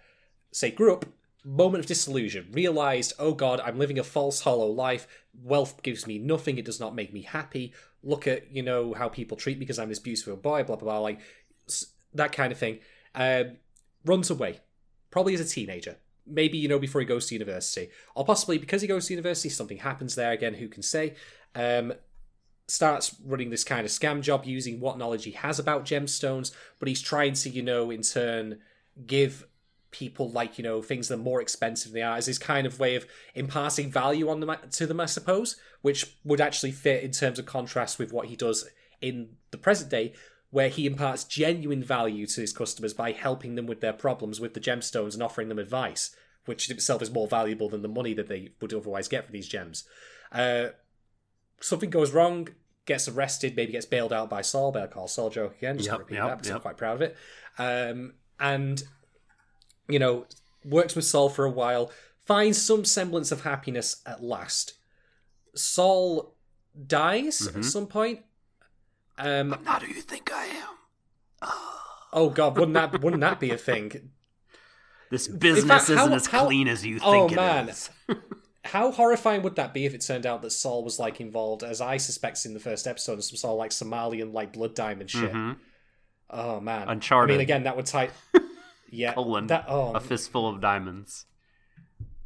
Say, 0.52 0.72
grew 0.72 0.94
up 0.94 1.06
moment 1.46 1.84
of 1.84 1.88
disillusion, 1.88 2.48
realized, 2.52 3.14
oh 3.20 3.34
god, 3.34 3.60
I'm 3.60 3.78
living 3.78 4.00
a 4.00 4.04
false, 4.04 4.42
hollow 4.42 4.68
life. 4.68 5.08
Wealth 5.44 5.82
gives 5.84 6.06
me 6.06 6.18
nothing. 6.18 6.58
It 6.58 6.66
does 6.66 6.80
not 6.80 6.96
make 6.96 7.14
me 7.14 7.22
happy. 7.22 7.74
Look 8.04 8.28
at, 8.28 8.52
you 8.52 8.64
know, 8.64 8.94
how 8.94 9.10
people 9.10 9.38
treat 9.38 9.58
me 9.58 9.62
because 9.62 9.80
I'm 9.80 9.90
this 9.90 10.00
beautiful 10.00 10.36
boy, 10.36 10.64
blah, 10.64 10.76
blah, 10.76 10.86
blah. 10.86 11.00
Like, 11.00 11.20
that 12.14 12.32
kind 12.32 12.52
of 12.52 12.58
thing. 12.58 12.80
Um, 13.16 13.58
runs 14.06 14.30
away, 14.30 14.60
probably 15.12 15.34
as 15.34 15.42
a 15.42 15.46
teenager. 15.46 15.98
Maybe, 16.26 16.58
you 16.58 16.68
know, 16.68 16.80
before 16.80 17.02
he 17.02 17.08
goes 17.08 17.28
to 17.28 17.36
university. 17.36 17.90
Or 18.16 18.24
possibly 18.24 18.58
because 18.58 18.82
he 18.82 18.88
goes 18.88 19.08
to 19.08 19.14
university, 19.14 19.50
something 19.50 19.78
happens 19.78 20.16
there 20.16 20.32
again, 20.32 20.54
who 20.56 20.68
can 20.68 20.84
say? 20.84 21.16
Um, 21.56 21.94
starts 22.68 23.16
running 23.26 23.50
this 23.50 23.64
kind 23.64 23.86
of 23.86 23.92
scam 23.92 24.22
job 24.22 24.46
using 24.46 24.80
what 24.80 24.98
knowledge 24.98 25.24
he 25.24 25.32
has 25.32 25.58
about 25.58 25.86
gemstones, 25.86 26.52
but 26.78 26.88
he's 26.88 27.02
trying 27.02 27.34
to, 27.34 27.50
you 27.50 27.64
know, 27.64 27.90
in 27.90 28.02
turn 28.02 28.60
give 29.06 29.46
people 29.92 30.30
like 30.30 30.58
you 30.58 30.64
know 30.64 30.82
things 30.82 31.08
that 31.08 31.16
are 31.16 31.24
more 31.24 31.42
expensive 31.42 31.92
than 31.92 32.00
they 32.00 32.06
are 32.06 32.18
as 32.18 32.28
his 32.28 32.38
kind 32.38 32.68
of 32.68 32.80
way 32.80 32.96
of 32.96 33.08
imparting 33.34 33.92
value 33.92 34.30
on 34.30 34.40
them 34.40 34.56
to 34.72 34.86
them, 34.86 35.00
I 35.00 35.06
suppose, 35.06 35.56
which 35.82 36.18
would 36.24 36.42
actually 36.42 36.72
fit 36.72 37.04
in 37.04 37.12
terms 37.12 37.40
of 37.40 37.46
contrast 37.46 37.98
with 37.98 38.14
what 38.14 38.28
he 38.28 38.36
does 38.36 38.70
in 39.02 39.30
the 39.52 39.58
present 39.58 39.90
day, 39.90 40.14
where 40.52 40.70
he 40.70 40.86
imparts 40.86 41.24
genuine 41.24 41.84
value 41.84 42.26
to 42.26 42.42
his 42.42 42.54
customers 42.54 42.94
by 42.94 43.12
helping 43.12 43.56
them 43.56 43.68
with 43.68 43.82
their 43.82 43.94
problems 43.94 44.40
with 44.40 44.54
the 44.54 44.60
gemstones 44.60 45.14
and 45.14 45.22
offering 45.22 45.48
them 45.50 45.60
advice, 45.60 46.16
which 46.46 46.70
itself 46.70 47.02
is 47.02 47.12
more 47.12 47.28
valuable 47.28 47.70
than 47.70 47.82
the 47.84 47.88
money 47.88 48.14
that 48.14 48.28
they 48.28 48.50
would 48.60 48.74
otherwise 48.74 49.08
get 49.08 49.26
for 49.26 49.32
these 49.32 49.48
gems. 49.48 49.84
Uh, 50.32 50.70
something 51.62 51.90
goes 51.92 52.12
wrong, 52.12 52.48
gets 52.86 53.08
arrested, 53.08 53.56
maybe 53.56 53.74
gets 53.74 53.86
bailed 53.86 54.12
out 54.12 54.30
by 54.30 54.42
Saul. 54.42 54.72
Better 54.72 54.88
call 54.88 55.08
Saul 55.08 55.30
joke 55.30 55.56
again. 55.58 55.78
Just 55.78 55.90
Yep, 55.90 55.96
to 55.96 56.00
repeat 56.00 56.16
yep, 56.16 56.24
that 56.26 56.38
because 56.38 56.48
yep. 56.50 56.56
I'm 56.56 56.62
quite 56.62 56.78
proud 56.78 56.96
of 56.96 57.02
it. 57.04 57.16
Um, 57.60 58.14
and 58.40 58.82
you 59.88 60.00
know, 60.00 60.26
works 60.66 60.96
with 60.96 61.06
Saul 61.06 61.30
for 61.30 61.46
a 61.46 61.52
while, 61.52 61.92
finds 62.26 62.60
some 62.62 62.86
semblance 62.86 63.32
of 63.32 63.42
happiness 63.42 64.02
at 64.06 64.24
last. 64.24 64.74
Saul 65.56 66.36
dies 66.88 67.40
Mm-hmm. 67.42 67.60
at 67.60 67.66
some 67.66 67.88
point. 67.88 68.22
Um, 69.20 69.50
Not 69.66 69.84
who 69.84 69.94
you 69.94 70.02
think 70.02 70.32
I 70.34 70.46
am. 70.46 71.50
oh 72.14 72.30
god, 72.30 72.58
wouldn't 72.58 72.74
that 72.74 73.02
wouldn't 73.02 73.22
that 73.22 73.40
be 73.40 73.52
a 73.52 73.58
thing? 73.58 74.12
This 75.12 75.28
business 75.28 75.88
how- 75.88 75.94
isn't 76.04 76.14
as 76.14 76.28
how- 76.28 76.46
clean 76.46 76.68
as 76.68 76.86
you 76.86 77.00
Oh, 77.04 77.12
think 77.12 77.32
it 77.34 77.36
man. 77.36 77.70
is. 77.70 77.90
How 78.66 78.92
horrifying 78.92 79.42
would 79.44 79.56
that 79.56 79.74
be 79.74 79.86
if 79.86 79.94
it 79.96 80.02
turned 80.02 80.26
out 80.28 80.42
that 80.44 80.52
Saul 80.52 80.84
was 80.84 81.00
like 81.00 81.22
involved, 81.22 81.64
as 81.64 81.80
I 81.82 81.96
suspect 81.98 82.46
in 82.46 82.54
the 82.54 82.60
first 82.60 82.86
episode, 82.88 83.14
in 83.14 83.22
some 83.22 83.38
sort 83.38 83.54
of 83.54 83.58
like 83.58 83.72
Somalian 83.72 84.34
like 84.34 84.52
blood 84.54 84.76
diamond 84.76 85.10
shit? 85.10 85.32
Mhm. 85.32 85.56
Oh 86.30 86.60
man, 86.60 86.88
Uncharted. 86.90 87.34
I 87.34 87.38
mean, 87.38 87.42
again, 87.42 87.64
that 87.64 87.76
would 87.78 87.86
tie. 87.88 88.10
Yeah, 88.92 89.14
Colon. 89.14 89.48
that 89.48 89.66
oh 89.68 89.94
A 89.94 90.00
fistful 90.00 90.48
of 90.50 90.60
diamonds. 90.62 91.26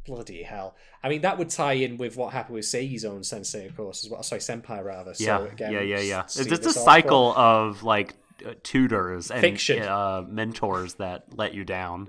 Bloody 0.04 0.42
hell! 0.42 0.74
I 1.02 1.08
mean, 1.08 1.22
that 1.22 1.38
would 1.38 1.50
tie 1.50 1.74
in 1.74 1.96
with 1.96 2.16
what 2.16 2.32
happened 2.32 2.54
with 2.56 2.64
Seigi's 2.64 3.04
own 3.04 3.24
sensei, 3.24 3.66
of 3.66 3.76
course, 3.76 4.04
as 4.04 4.10
well. 4.10 4.22
Sorry, 4.22 4.40
senpai 4.40 4.84
rather. 4.84 5.14
So, 5.14 5.24
Yeah, 5.24 5.44
again, 5.52 5.72
yeah, 5.72 5.80
yeah, 5.80 6.00
yeah. 6.00 6.22
It's 6.24 6.44
just 6.46 6.66
a 6.66 6.72
cycle 6.72 7.32
of 7.36 7.82
like 7.82 8.14
uh, 8.46 8.54
tutors 8.62 9.30
and 9.30 9.40
Fiction. 9.40 9.82
uh, 9.82 10.24
mentors 10.28 10.94
that 10.94 11.36
let 11.36 11.54
you 11.54 11.64
down. 11.64 12.08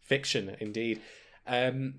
fiction 0.00 0.56
indeed 0.60 1.00
um, 1.46 1.94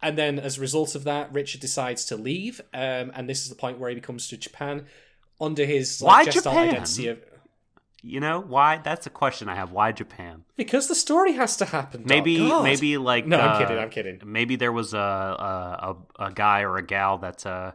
and 0.00 0.16
then 0.16 0.38
as 0.38 0.58
a 0.58 0.60
result 0.60 0.94
of 0.94 1.04
that 1.04 1.32
richard 1.32 1.60
decides 1.60 2.04
to 2.04 2.16
leave 2.16 2.60
um, 2.72 3.10
and 3.14 3.28
this 3.28 3.42
is 3.42 3.48
the 3.48 3.54
point 3.56 3.78
where 3.78 3.88
he 3.88 3.96
becomes 3.96 4.28
to 4.28 4.36
japan 4.36 4.86
under 5.40 5.64
his 5.64 6.00
Why 6.00 6.18
like, 6.22 6.26
gestalt 6.26 6.54
Japan? 6.54 6.68
identity 6.68 7.08
of 7.08 7.18
You 8.02 8.20
know 8.20 8.40
why? 8.40 8.78
That's 8.78 9.06
a 9.06 9.10
question 9.10 9.48
I 9.48 9.56
have. 9.56 9.72
Why 9.72 9.92
Japan? 9.92 10.44
because 10.56 10.86
the 10.88 10.94
story 10.94 11.32
has 11.32 11.56
to 11.56 11.64
happen 11.64 12.02
Doc. 12.02 12.08
Maybe, 12.08 12.38
God. 12.48 12.62
maybe 12.62 12.96
like 12.98 13.26
no 13.26 13.38
i'm 13.38 13.50
uh, 13.50 13.58
kidding 13.58 13.78
i'm 13.78 13.90
kidding 13.90 14.20
Maybe 14.24 14.56
there 14.56 14.72
was 14.72 14.94
a 14.94 14.98
a, 14.98 15.96
a, 16.18 16.26
a 16.26 16.32
guy 16.32 16.62
or 16.62 16.76
a 16.76 16.82
gal 16.86 17.18
that 17.18 17.44
uh, 17.44 17.72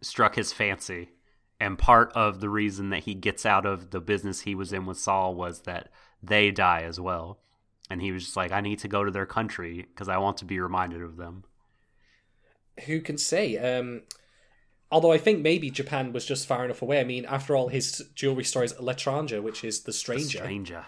struck 0.00 0.36
his 0.36 0.52
fancy, 0.52 1.10
and 1.58 1.78
part 1.78 2.12
of 2.12 2.40
the 2.40 2.48
reason 2.48 2.90
that 2.90 3.04
he 3.04 3.14
gets 3.14 3.44
out 3.44 3.66
of 3.66 3.90
the 3.90 4.00
business 4.00 4.40
he 4.42 4.54
was 4.54 4.72
in 4.72 4.86
with 4.86 4.98
Saul 4.98 5.34
was 5.34 5.62
that 5.62 5.88
they 6.22 6.50
die 6.50 6.82
as 6.82 7.00
well, 7.00 7.40
and 7.90 8.00
he 8.00 8.12
was 8.12 8.24
just 8.24 8.36
like, 8.36 8.52
I 8.52 8.60
need 8.60 8.78
to 8.80 8.88
go 8.88 9.04
to 9.04 9.10
their 9.10 9.26
country 9.26 9.86
because 9.88 10.08
I 10.08 10.18
want 10.18 10.36
to 10.38 10.44
be 10.44 10.60
reminded 10.60 11.02
of 11.02 11.16
them. 11.16 11.44
who 12.86 13.00
can 13.00 13.18
say 13.18 13.56
um, 13.56 14.02
although 14.90 15.12
i 15.12 15.18
think 15.18 15.40
maybe 15.40 15.70
japan 15.70 16.12
was 16.12 16.24
just 16.24 16.46
far 16.46 16.64
enough 16.64 16.82
away 16.82 17.00
i 17.00 17.04
mean 17.04 17.24
after 17.26 17.56
all 17.56 17.68
his 17.68 18.04
jewelry 18.14 18.44
store 18.44 18.64
is 18.64 18.74
l'étranger 18.78 19.42
which 19.42 19.64
is 19.64 19.82
the 19.82 19.92
stranger 19.92 20.38
Stranger. 20.38 20.84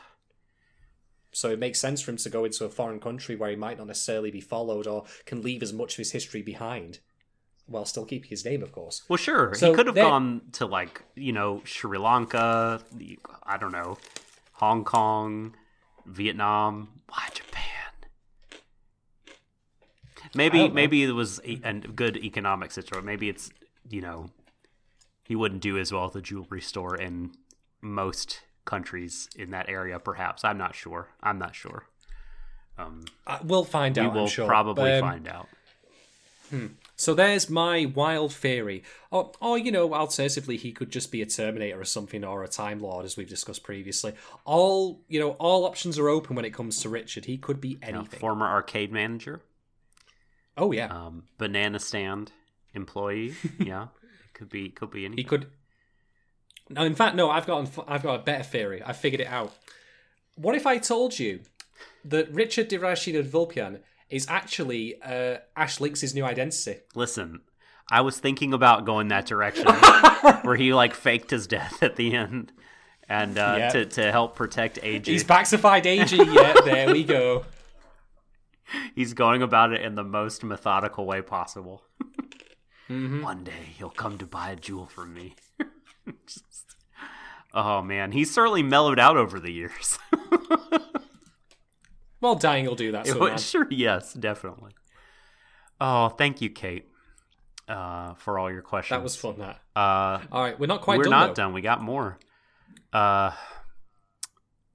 So 1.32 1.50
it 1.50 1.58
makes 1.58 1.78
sense 1.78 2.00
for 2.00 2.10
him 2.10 2.16
to 2.18 2.30
go 2.30 2.44
into 2.44 2.64
a 2.64 2.68
foreign 2.68 3.00
country 3.00 3.36
where 3.36 3.50
he 3.50 3.56
might 3.56 3.78
not 3.78 3.86
necessarily 3.86 4.30
be 4.30 4.40
followed 4.40 4.86
or 4.86 5.04
can 5.26 5.42
leave 5.42 5.62
as 5.62 5.72
much 5.72 5.92
of 5.94 5.98
his 5.98 6.12
history 6.12 6.42
behind, 6.42 7.00
while 7.66 7.84
still 7.84 8.04
keeping 8.04 8.30
his 8.30 8.44
name, 8.44 8.62
of 8.62 8.72
course. 8.72 9.02
Well, 9.08 9.18
sure. 9.18 9.54
So 9.54 9.70
he 9.70 9.76
could 9.76 9.86
have 9.86 9.94
gone 9.94 10.42
to 10.52 10.66
like 10.66 11.02
you 11.14 11.32
know 11.32 11.62
Sri 11.64 11.98
Lanka. 11.98 12.82
I 13.44 13.56
don't 13.56 13.72
know, 13.72 13.98
Hong 14.54 14.84
Kong, 14.84 15.54
Vietnam. 16.06 16.88
Why 17.08 17.28
Japan? 17.32 17.64
Maybe 20.34 20.68
maybe 20.68 21.04
it 21.04 21.12
was 21.12 21.40
a, 21.44 21.60
a 21.62 21.74
good 21.74 22.16
economic 22.16 22.70
situation. 22.70 23.06
Maybe 23.06 23.28
it's 23.28 23.50
you 23.90 24.00
know 24.00 24.30
he 25.24 25.34
wouldn't 25.36 25.60
do 25.62 25.78
as 25.78 25.92
well 25.92 26.06
at 26.06 26.12
the 26.12 26.22
jewelry 26.22 26.60
store 26.60 26.96
in 26.96 27.32
most 27.80 28.40
countries 28.64 29.28
in 29.36 29.50
that 29.50 29.68
area. 29.68 29.98
Perhaps 29.98 30.44
I'm 30.44 30.58
not 30.58 30.74
sure. 30.74 31.08
I'm 31.22 31.38
not 31.38 31.54
sure. 31.54 31.84
Um, 32.78 33.04
Uh, 33.26 33.38
we'll 33.42 33.64
find 33.64 33.96
we 33.96 34.02
out. 34.02 34.12
We 34.14 34.20
will 34.20 34.28
sure. 34.28 34.46
probably 34.46 34.92
Um, 34.92 35.00
find 35.00 35.28
out. 35.28 35.48
So 36.96 37.12
there's 37.14 37.50
my 37.50 37.84
wild 37.94 38.32
theory. 38.32 38.82
Or, 39.10 39.32
or, 39.40 39.58
you 39.58 39.70
know, 39.70 39.92
alternatively, 39.92 40.56
he 40.56 40.72
could 40.72 40.90
just 40.90 41.12
be 41.12 41.20
a 41.20 41.26
Terminator 41.26 41.78
or 41.78 41.84
something, 41.84 42.24
or 42.24 42.42
a 42.42 42.48
Time 42.48 42.80
Lord, 42.80 43.04
as 43.04 43.18
we've 43.18 43.28
discussed 43.28 43.62
previously. 43.62 44.14
All, 44.46 45.02
you 45.08 45.20
know, 45.20 45.32
all 45.32 45.66
options 45.66 45.98
are 45.98 46.08
open 46.08 46.34
when 46.36 46.46
it 46.46 46.54
comes 46.54 46.80
to 46.80 46.88
Richard. 46.88 47.26
He 47.26 47.36
could 47.36 47.60
be 47.60 47.70
You 47.84 47.92
know, 47.92 47.98
anything. 47.98 48.18
former 48.18 48.46
arcade 48.46 48.90
manager. 48.90 49.42
oh 50.56 50.72
yeah, 50.72 50.86
um, 50.86 51.24
banana 51.36 51.78
stand 51.78 52.32
employee. 52.78 53.34
yeah, 53.58 53.88
it 54.24 54.32
could 54.34 54.48
be 54.48 54.70
could 54.70 54.90
be 54.90 55.04
anything. 55.04 55.18
he 55.18 55.24
could. 55.24 55.46
No, 56.70 56.82
in 56.82 56.94
fact, 56.94 57.16
no. 57.16 57.30
I've 57.30 57.46
got, 57.46 57.70
I've 57.86 58.02
got 58.02 58.20
a 58.20 58.22
better 58.22 58.44
theory. 58.44 58.82
I 58.84 58.92
figured 58.92 59.20
it 59.20 59.26
out. 59.26 59.52
What 60.36 60.54
if 60.54 60.66
I 60.66 60.78
told 60.78 61.18
you 61.18 61.40
that 62.04 62.30
Richard 62.32 62.68
Dirashid 62.70 63.22
Vulpian 63.24 63.80
is 64.10 64.26
actually 64.28 65.00
uh, 65.02 65.38
Ash 65.56 65.80
Lynx's 65.80 66.14
new 66.14 66.24
identity? 66.24 66.80
Listen, 66.94 67.40
I 67.90 68.02
was 68.02 68.18
thinking 68.18 68.52
about 68.52 68.84
going 68.84 69.08
that 69.08 69.24
direction, 69.26 69.66
where 70.42 70.56
he 70.56 70.72
like 70.74 70.92
faked 70.94 71.30
his 71.30 71.46
death 71.46 71.82
at 71.82 71.96
the 71.96 72.14
end, 72.14 72.52
and 73.08 73.38
uh, 73.38 73.54
Yeah. 73.58 73.68
to 73.70 73.84
to 73.86 74.12
help 74.12 74.36
protect. 74.36 74.78
He's 74.82 75.06
He's, 75.06 75.24
baxified 75.24 75.86
AG. 75.86 76.14
yeah, 76.14 76.52
there 76.66 76.92
we 76.92 77.02
go. 77.02 77.44
He's 78.94 79.14
going 79.14 79.40
about 79.42 79.72
it 79.72 79.80
in 79.80 79.94
the 79.94 80.04
most 80.04 80.44
methodical 80.44 81.06
way 81.06 81.22
possible. 81.22 81.82
Mm-hmm. 82.88 83.22
One 83.22 83.44
day 83.44 83.74
he'll 83.76 83.90
come 83.90 84.18
to 84.18 84.26
buy 84.26 84.50
a 84.50 84.56
jewel 84.56 84.86
from 84.86 85.14
me. 85.14 85.34
Just- 86.26 86.76
oh 87.54 87.82
man, 87.82 88.12
he's 88.12 88.32
certainly 88.32 88.62
mellowed 88.62 88.98
out 88.98 89.16
over 89.16 89.38
the 89.40 89.52
years. 89.52 89.98
Well, 92.20 92.34
dying 92.34 92.66
will 92.66 92.74
do 92.74 92.92
that. 92.92 93.06
So 93.06 93.18
man. 93.26 93.38
sure, 93.38 93.66
yes, 93.70 94.12
definitely. 94.12 94.72
Oh, 95.80 96.08
thank 96.08 96.40
you, 96.40 96.50
Kate, 96.50 96.86
uh, 97.68 98.14
for 98.14 98.38
all 98.38 98.50
your 98.50 98.62
questions. 98.62 98.98
that 98.98 99.02
was 99.02 99.14
fun. 99.14 99.38
That. 99.38 99.60
Uh, 99.76 100.20
All 100.32 100.42
right, 100.42 100.58
we're 100.58 100.66
not 100.66 100.80
quite 100.80 100.98
we're 100.98 101.04
done. 101.04 101.10
not 101.12 101.26
though. 101.28 101.44
done. 101.44 101.52
We 101.52 101.60
got 101.60 101.80
more. 101.80 102.18
Uh, 102.92 103.30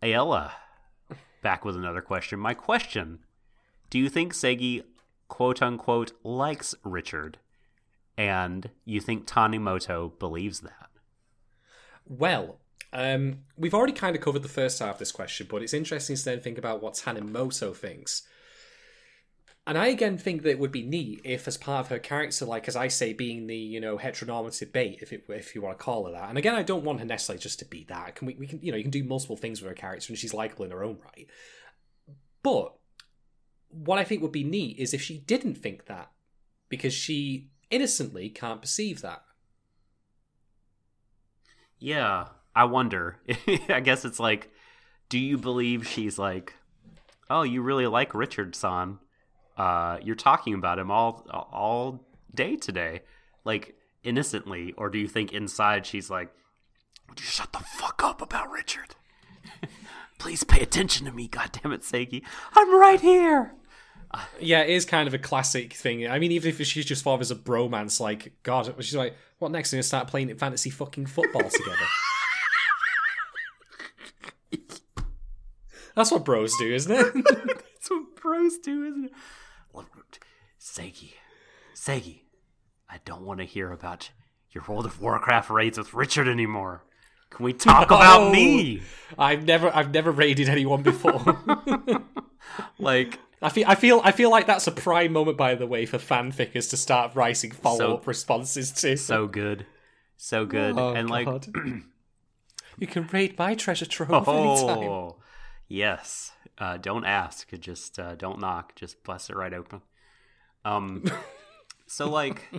Ayala, 0.01 0.53
back 1.41 1.65
with 1.65 1.75
another 1.75 2.01
question. 2.01 2.39
My 2.39 2.53
question: 2.53 3.19
Do 3.89 3.99
you 3.99 4.07
think 4.07 4.33
Seigi, 4.33 4.83
quote 5.27 5.61
unquote, 5.61 6.13
likes 6.23 6.73
Richard, 6.85 7.39
and 8.17 8.69
you 8.85 8.99
think 8.99 9.25
Tanimoto 9.25 10.17
believes 10.19 10.61
that? 10.61 10.89
Well, 12.05 12.59
um, 12.91 13.39
we've 13.57 13.73
already 13.73 13.93
kind 13.93 14.15
of 14.15 14.21
covered 14.21 14.43
the 14.43 14.49
first 14.49 14.79
half 14.79 14.95
of 14.95 14.99
this 14.99 15.11
question, 15.11 15.47
but 15.49 15.63
it's 15.63 15.73
interesting 15.73 16.15
to 16.15 16.25
then 16.25 16.39
think 16.39 16.57
about 16.57 16.81
what 16.81 16.93
Tanimoto 16.93 17.75
thinks. 17.75 18.23
And 19.65 19.77
I 19.77 19.87
again 19.87 20.17
think 20.17 20.43
that 20.43 20.49
it 20.49 20.59
would 20.59 20.73
be 20.73 20.83
neat 20.83 21.21
if, 21.23 21.47
as 21.47 21.57
part 21.57 21.85
of 21.85 21.89
her 21.89 21.99
character, 21.99 22.43
like 22.45 22.67
as 22.67 22.75
I 22.75 22.89
say, 22.89 23.13
being 23.13 23.47
the 23.47 23.55
you 23.55 23.79
know 23.79 23.97
heteronormative 23.97 24.73
bait, 24.73 24.99
if 25.01 25.13
it, 25.13 25.23
if 25.29 25.55
you 25.55 25.61
want 25.61 25.77
to 25.77 25.83
call 25.83 26.05
her 26.05 26.11
that. 26.11 26.27
And 26.27 26.37
again, 26.37 26.53
I 26.55 26.63
don't 26.63 26.83
want 26.83 26.99
her 26.99 27.05
necessarily 27.05 27.41
just 27.41 27.59
to 27.59 27.65
be 27.65 27.85
that. 27.85 28.15
Can 28.15 28.27
we, 28.27 28.35
we 28.35 28.45
can 28.45 28.59
you 28.61 28.71
know 28.71 28.77
you 28.77 28.83
can 28.83 28.91
do 28.91 29.05
multiple 29.05 29.37
things 29.37 29.61
with 29.61 29.69
her 29.69 29.75
character, 29.75 30.11
and 30.11 30.17
she's 30.17 30.33
likable 30.33 30.65
in 30.65 30.71
her 30.71 30.83
own 30.83 30.97
right. 31.05 31.27
But 32.43 32.73
what 33.69 33.99
I 33.99 34.03
think 34.03 34.21
would 34.21 34.33
be 34.33 34.43
neat 34.43 34.77
is 34.77 34.93
if 34.93 35.01
she 35.01 35.19
didn't 35.19 35.55
think 35.55 35.85
that, 35.85 36.11
because 36.67 36.93
she 36.93 37.49
innocently 37.73 38.29
can't 38.29 38.61
perceive 38.61 39.01
that. 39.01 39.23
Yeah, 41.79 42.27
I 42.55 42.65
wonder. 42.65 43.17
I 43.69 43.79
guess 43.79 44.05
it's 44.05 44.19
like, 44.19 44.51
do 45.09 45.17
you 45.19 45.37
believe 45.37 45.87
she's 45.87 46.17
like, 46.17 46.53
oh, 47.29 47.41
you 47.43 47.61
really 47.61 47.87
like 47.87 48.13
Richard 48.13 48.55
San, 48.55 48.99
uh, 49.57 49.97
you're 50.01 50.15
talking 50.15 50.53
about 50.53 50.79
him 50.79 50.89
all 50.89 51.27
all 51.31 52.05
day 52.33 52.55
today, 52.55 53.01
like 53.43 53.75
innocently, 54.03 54.73
or 54.77 54.89
do 54.89 54.97
you 54.97 55.07
think 55.07 55.31
inside 55.31 55.85
she's 55.85 56.09
like, 56.09 56.33
"Would 57.09 57.19
you 57.19 57.25
shut 57.25 57.53
the 57.53 57.59
fuck 57.59 58.01
up 58.03 58.21
about 58.21 58.49
Richard? 58.49 58.95
Please 60.19 60.43
pay 60.43 60.61
attention 60.61 61.05
to 61.05 61.11
me, 61.11 61.27
goddammit, 61.27 61.83
Seigi. 61.83 62.23
I'm 62.55 62.75
right 62.75 63.01
here." 63.01 63.53
Yeah, 64.39 64.61
it 64.61 64.69
is 64.69 64.85
kind 64.85 65.07
of 65.07 65.13
a 65.13 65.17
classic 65.17 65.73
thing. 65.73 66.07
I 66.07 66.19
mean, 66.19 66.31
even 66.31 66.49
if 66.49 66.61
she's 66.67 66.85
just 66.85 67.03
thought 67.03 67.15
of 67.15 67.21
as 67.21 67.31
a 67.31 67.35
bromance, 67.35 67.99
like, 67.99 68.33
God, 68.43 68.73
she's 68.79 68.95
like, 68.95 69.15
what 69.39 69.51
next? 69.51 69.71
Going 69.71 69.81
to 69.81 69.87
start 69.87 70.07
playing 70.07 70.35
fantasy 70.35 70.69
fucking 70.69 71.07
football 71.07 71.49
together. 71.49 71.77
That's 75.95 76.11
what 76.11 76.25
bros 76.25 76.51
do, 76.57 76.73
isn't 76.73 76.91
it? 76.91 77.13
That's 77.25 77.89
what 77.89 78.15
bros 78.15 78.57
do, 78.57 78.83
isn't 78.85 79.05
it? 79.05 79.11
Seigi, 80.59 81.11
Seigi, 81.75 82.21
I 82.89 82.99
don't 83.05 83.23
want 83.23 83.39
to 83.41 83.45
hear 83.45 83.71
about 83.71 84.09
your 84.51 84.63
World 84.67 84.85
of 84.85 85.01
Warcraft 85.01 85.49
raids 85.49 85.77
with 85.77 85.93
Richard 85.93 86.27
anymore. 86.27 86.83
Can 87.29 87.43
we 87.45 87.51
talk 87.53 87.89
No. 87.89 87.97
about 87.97 88.31
me? 88.31 88.81
I've 89.17 89.45
never, 89.45 89.75
I've 89.75 89.93
never 89.93 90.09
raided 90.11 90.49
anyone 90.49 90.81
before. 90.83 91.37
Like, 92.77 93.19
I 93.43 93.49
feel, 93.49 93.65
I 93.67 93.75
feel, 93.75 94.01
I 94.03 94.11
feel 94.11 94.29
like 94.31 94.47
that's 94.47 94.67
a 94.67 94.71
prime 94.71 95.11
moment, 95.13 95.37
by 95.37 95.55
the 95.55 95.67
way, 95.67 95.85
for 95.85 95.97
fanfickers 95.97 96.69
to 96.71 96.77
start 96.77 97.13
writing 97.15 97.51
follow-up 97.51 98.07
responses 98.07 98.71
to. 98.73 98.95
so 98.97 99.27
good, 99.27 99.65
so 100.17 100.45
good, 100.45 100.77
Oh, 100.77 100.93
and 100.93 101.09
like, 101.09 101.27
you 102.77 102.87
can 102.87 103.07
raid 103.07 103.37
my 103.37 103.53
treasure 103.55 103.85
trove 103.85 104.27
anytime. 104.27 104.77
oh, 104.89 105.17
yes. 105.67 106.31
Uh, 106.57 106.77
don't 106.77 107.05
ask, 107.05 107.49
just 107.59 107.99
uh, 107.99 108.15
don't 108.15 108.39
knock, 108.39 108.75
just 108.75 109.03
bust 109.03 109.29
it 109.29 109.35
right 109.35 109.53
open. 109.53 109.81
Um, 110.63 111.03
so 111.87 112.09
like, 112.09 112.49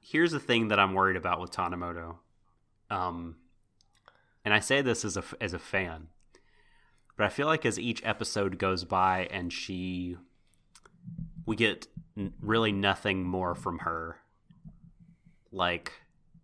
here's 0.00 0.32
the 0.32 0.40
thing 0.40 0.68
that 0.68 0.80
I'm 0.80 0.94
worried 0.94 1.16
about 1.16 1.40
with 1.40 1.50
Tanimoto, 1.52 2.16
Um, 2.90 3.36
and 4.44 4.52
I 4.54 4.60
say 4.60 4.82
this 4.82 5.04
as 5.04 5.16
a 5.16 5.24
as 5.40 5.52
a 5.54 5.58
fan, 5.58 6.08
but 7.16 7.24
I 7.24 7.28
feel 7.28 7.46
like 7.46 7.64
as 7.66 7.78
each 7.78 8.02
episode 8.04 8.58
goes 8.58 8.84
by 8.84 9.28
and 9.30 9.52
she, 9.52 10.16
we 11.46 11.56
get 11.56 11.86
n- 12.16 12.34
really 12.40 12.72
nothing 12.72 13.24
more 13.24 13.54
from 13.54 13.80
her. 13.80 14.16
Like, 15.52 15.92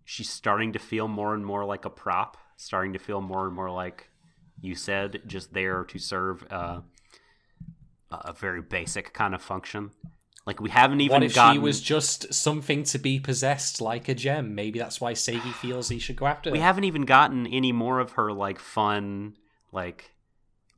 she's 0.05 0.31
starting 0.31 0.73
to 0.75 0.79
feel 0.79 1.09
more 1.09 1.35
and 1.35 1.45
more 1.45 1.65
like 1.65 1.85
a 1.85 1.91
prop, 1.91 2.37
starting 2.57 2.93
to 2.93 2.99
feel 2.99 3.21
more 3.21 3.47
and 3.47 3.55
more 3.55 3.71
like 3.71 4.09
you 4.61 4.75
said, 4.75 5.23
just 5.27 5.53
there 5.55 5.85
to 5.85 5.99
serve 5.99 6.45
uh, 6.51 6.81
a 8.11 8.33
very 8.33 8.61
basic 8.63 9.13
kind 9.13 9.35
of 9.35 9.43
function. 9.43 9.91
Like 10.47 10.61
we 10.61 10.71
haven't 10.71 11.01
even 11.01 11.15
What 11.15 11.23
if 11.23 11.35
gotten. 11.35 11.55
she 11.55 11.59
was 11.59 11.81
just 11.81 12.33
something 12.35 12.83
to 12.85 12.99
be 12.99 13.21
possessed 13.21 13.81
like 13.81 14.09
a 14.09 14.15
gem? 14.15 14.55
Maybe 14.55 14.79
that's 14.79 15.01
why 15.01 15.13
Seigi 15.13 15.53
feels 15.55 15.89
he 15.89 15.99
should 15.99 16.17
go 16.17 16.27
after 16.27 16.51
her. 16.51 16.53
we 16.53 16.61
haven't 16.61 16.85
even 16.85 17.03
gotten 17.03 17.47
any 17.47 17.73
more 17.73 18.01
of 18.01 18.13
her 18.13 18.33
like 18.33 18.59
fun, 18.59 19.37
like 19.73 20.11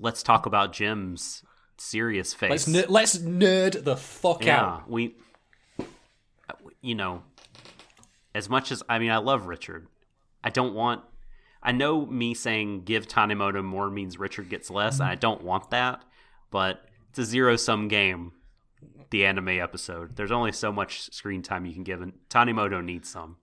let's 0.03 0.23
talk 0.23 0.45
about 0.45 0.73
Jim's 0.73 1.43
serious 1.79 2.35
face. 2.35 2.51
Let's 2.51 2.69
ner- 2.69 2.87
let's 2.89 3.19
nerd 3.19 3.85
the 3.85 3.97
fuck 3.97 4.45
yeah, 4.45 4.61
out. 4.61 4.91
we, 4.91 5.15
you 6.83 6.95
know, 6.95 7.23
as 8.35 8.49
much 8.49 8.71
as 8.71 8.83
I 8.89 8.99
mean, 8.99 9.11
I 9.11 9.19
love 9.19 9.47
Richard. 9.47 9.87
I 10.45 10.51
don't 10.51 10.75
want. 10.75 11.03
I 11.63 11.71
know 11.73 12.05
me 12.05 12.35
saying 12.35 12.83
give 12.83 13.07
Tanimoto 13.07 13.63
more 13.63 13.89
means 13.89 14.19
Richard 14.19 14.49
gets 14.49 14.71
less, 14.71 14.99
and 14.99 15.09
I 15.09 15.15
don't 15.15 15.43
want 15.43 15.71
that. 15.71 16.03
But 16.51 16.85
it's 17.11 17.21
a 17.21 17.25
zero 17.25 17.57
sum 17.57 17.89
game. 17.89 18.33
The 19.11 19.27
anime 19.27 19.49
episode. 19.49 20.17
There's 20.17 20.33
only 20.33 20.53
so 20.53 20.73
much 20.73 21.13
screen 21.13 21.43
time 21.43 21.67
you 21.67 21.75
can 21.75 21.85
give, 21.85 22.01
and 22.01 22.15
Tanimoto 22.31 22.83
needs 22.83 23.11
some. 23.11 23.37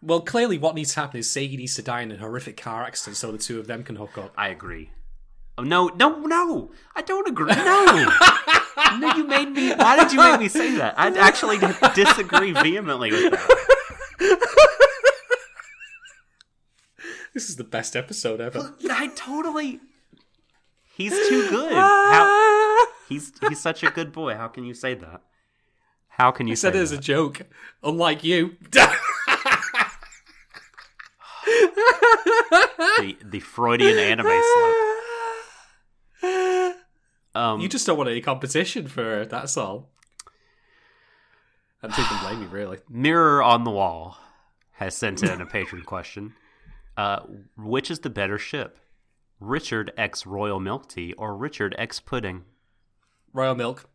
Well, 0.00 0.20
clearly, 0.20 0.58
what 0.58 0.74
needs 0.74 0.94
to 0.94 1.00
happen 1.00 1.18
is 1.18 1.28
Seigi 1.28 1.56
needs 1.56 1.74
to 1.74 1.82
die 1.82 2.02
in 2.02 2.12
a 2.12 2.16
horrific 2.16 2.56
car 2.56 2.84
accident 2.84 3.16
so 3.16 3.30
the 3.30 3.38
two 3.38 3.60
of 3.60 3.66
them 3.66 3.82
can 3.82 3.96
hook 3.96 4.16
up. 4.16 4.32
I 4.36 4.48
agree. 4.48 4.90
Oh 5.58 5.64
no, 5.64 5.88
no, 5.88 6.18
no! 6.20 6.70
I 6.96 7.02
don't 7.02 7.28
agree. 7.28 7.54
No, 7.54 8.08
no, 8.98 9.14
you 9.16 9.24
made 9.26 9.50
me. 9.50 9.72
Why 9.74 10.02
did 10.02 10.12
you 10.12 10.18
make 10.18 10.40
me 10.40 10.48
say 10.48 10.76
that? 10.76 10.98
I 10.98 11.08
actually 11.18 11.58
disagree 11.94 12.52
vehemently 12.52 13.10
with 13.12 13.32
that. 13.32 14.58
This 17.34 17.48
is 17.48 17.56
the 17.56 17.64
best 17.64 17.96
episode 17.96 18.40
ever. 18.40 18.74
I 18.90 19.08
totally. 19.14 19.80
He's 20.94 21.12
too 21.12 21.48
good. 21.48 21.72
Ah. 21.74 22.10
How, 22.12 22.92
he's 23.08 23.32
he's 23.48 23.60
such 23.60 23.82
a 23.82 23.90
good 23.90 24.12
boy. 24.12 24.34
How 24.34 24.48
can 24.48 24.64
you 24.64 24.74
say 24.74 24.94
that? 24.94 25.22
How 26.08 26.30
can 26.30 26.46
you 26.46 26.52
I 26.52 26.56
said 26.56 26.74
say 26.74 26.80
it 26.80 26.82
as 26.82 26.92
a 26.92 26.98
joke. 26.98 27.42
Unlike 27.82 28.24
you. 28.24 28.56
the 33.00 33.16
the 33.24 33.40
Freudian 33.40 33.98
anime 33.98 34.26
slip? 34.26 34.81
Um, 37.34 37.60
you 37.60 37.68
just 37.68 37.86
don't 37.86 37.96
want 37.96 38.10
any 38.10 38.20
competition 38.20 38.86
for 38.88 39.02
her, 39.02 39.24
that's 39.24 39.56
all. 39.56 39.90
I 41.82 41.88
don't 41.88 41.98
even 41.98 42.18
blame 42.18 42.42
you, 42.42 42.48
really. 42.48 42.78
Mirror 42.88 43.42
on 43.42 43.64
the 43.64 43.70
wall 43.70 44.18
has 44.72 44.96
sent 44.96 45.22
in 45.22 45.40
a 45.40 45.46
patron 45.46 45.82
question. 45.86 46.34
Uh, 46.96 47.20
which 47.56 47.90
is 47.90 48.00
the 48.00 48.10
better 48.10 48.38
ship, 48.38 48.78
Richard 49.40 49.92
X 49.96 50.26
Royal 50.26 50.60
Milk 50.60 50.88
Tea 50.88 51.14
or 51.14 51.34
Richard 51.34 51.74
X 51.78 52.00
Pudding? 52.00 52.44
Royal 53.32 53.54
milk. 53.54 53.88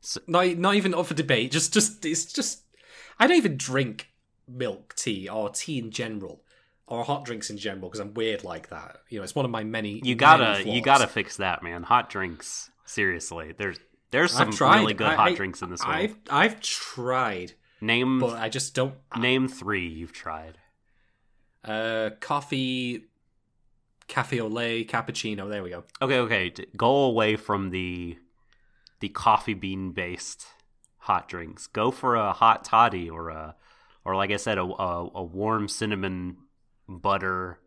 So- 0.00 0.20
not, 0.28 0.46
not 0.56 0.74
even 0.76 0.94
up 0.94 1.06
for 1.06 1.14
debate. 1.14 1.50
Just, 1.50 1.72
just, 1.74 2.04
it's 2.06 2.32
just. 2.32 2.62
I 3.18 3.26
don't 3.26 3.36
even 3.36 3.56
drink 3.56 4.08
milk 4.48 4.94
tea 4.96 5.28
or 5.28 5.50
tea 5.50 5.78
in 5.78 5.90
general 5.90 6.41
or 6.86 7.04
hot 7.04 7.24
drinks 7.24 7.48
in 7.50 7.56
general 7.58 7.88
because 7.88 8.00
I'm 8.00 8.14
weird 8.14 8.44
like 8.44 8.68
that. 8.70 8.98
You 9.08 9.18
know, 9.18 9.24
it's 9.24 9.34
one 9.34 9.44
of 9.44 9.50
my 9.50 9.64
many. 9.64 10.00
You 10.04 10.14
gotta 10.14 10.58
many 10.64 10.74
you 10.74 10.82
gotta 10.82 11.06
fix 11.06 11.36
that, 11.38 11.62
man. 11.62 11.82
Hot 11.84 12.10
drinks, 12.10 12.70
seriously. 12.84 13.54
There's 13.56 13.78
there's 14.10 14.32
some 14.32 14.50
really 14.50 14.94
good 14.94 15.06
I- 15.06 15.14
hot 15.14 15.28
I- 15.30 15.34
drinks 15.34 15.62
in 15.62 15.70
this 15.70 15.84
world. 15.84 15.96
I've 15.96 16.16
I've 16.30 16.60
tried, 16.60 17.54
name 17.80 18.20
but 18.20 18.34
I 18.38 18.48
just 18.48 18.74
don't. 18.74 18.94
name 19.16 19.48
three 19.48 19.88
you've 19.88 20.12
tried. 20.12 20.58
Uh, 21.64 22.10
coffee, 22.20 23.04
cafe 24.08 24.40
au 24.40 24.48
lait, 24.48 24.90
cappuccino. 24.90 25.48
There 25.48 25.62
we 25.62 25.70
go. 25.70 25.84
Okay, 26.00 26.18
okay. 26.18 26.52
Go 26.76 27.04
away 27.04 27.36
from 27.36 27.70
the 27.70 28.18
the 29.00 29.08
coffee 29.08 29.54
bean 29.54 29.92
based 29.92 30.44
hot 30.98 31.28
drinks. 31.28 31.66
Go 31.68 31.90
for 31.90 32.16
a 32.16 32.32
hot 32.32 32.64
toddy 32.64 33.08
or 33.08 33.30
a 33.30 33.54
or 34.04 34.16
like 34.16 34.30
I 34.32 34.36
said, 34.36 34.58
a 34.58 34.64
a, 34.64 35.10
a 35.14 35.22
warm 35.22 35.68
cinnamon 35.68 36.36
butter, 36.98 37.58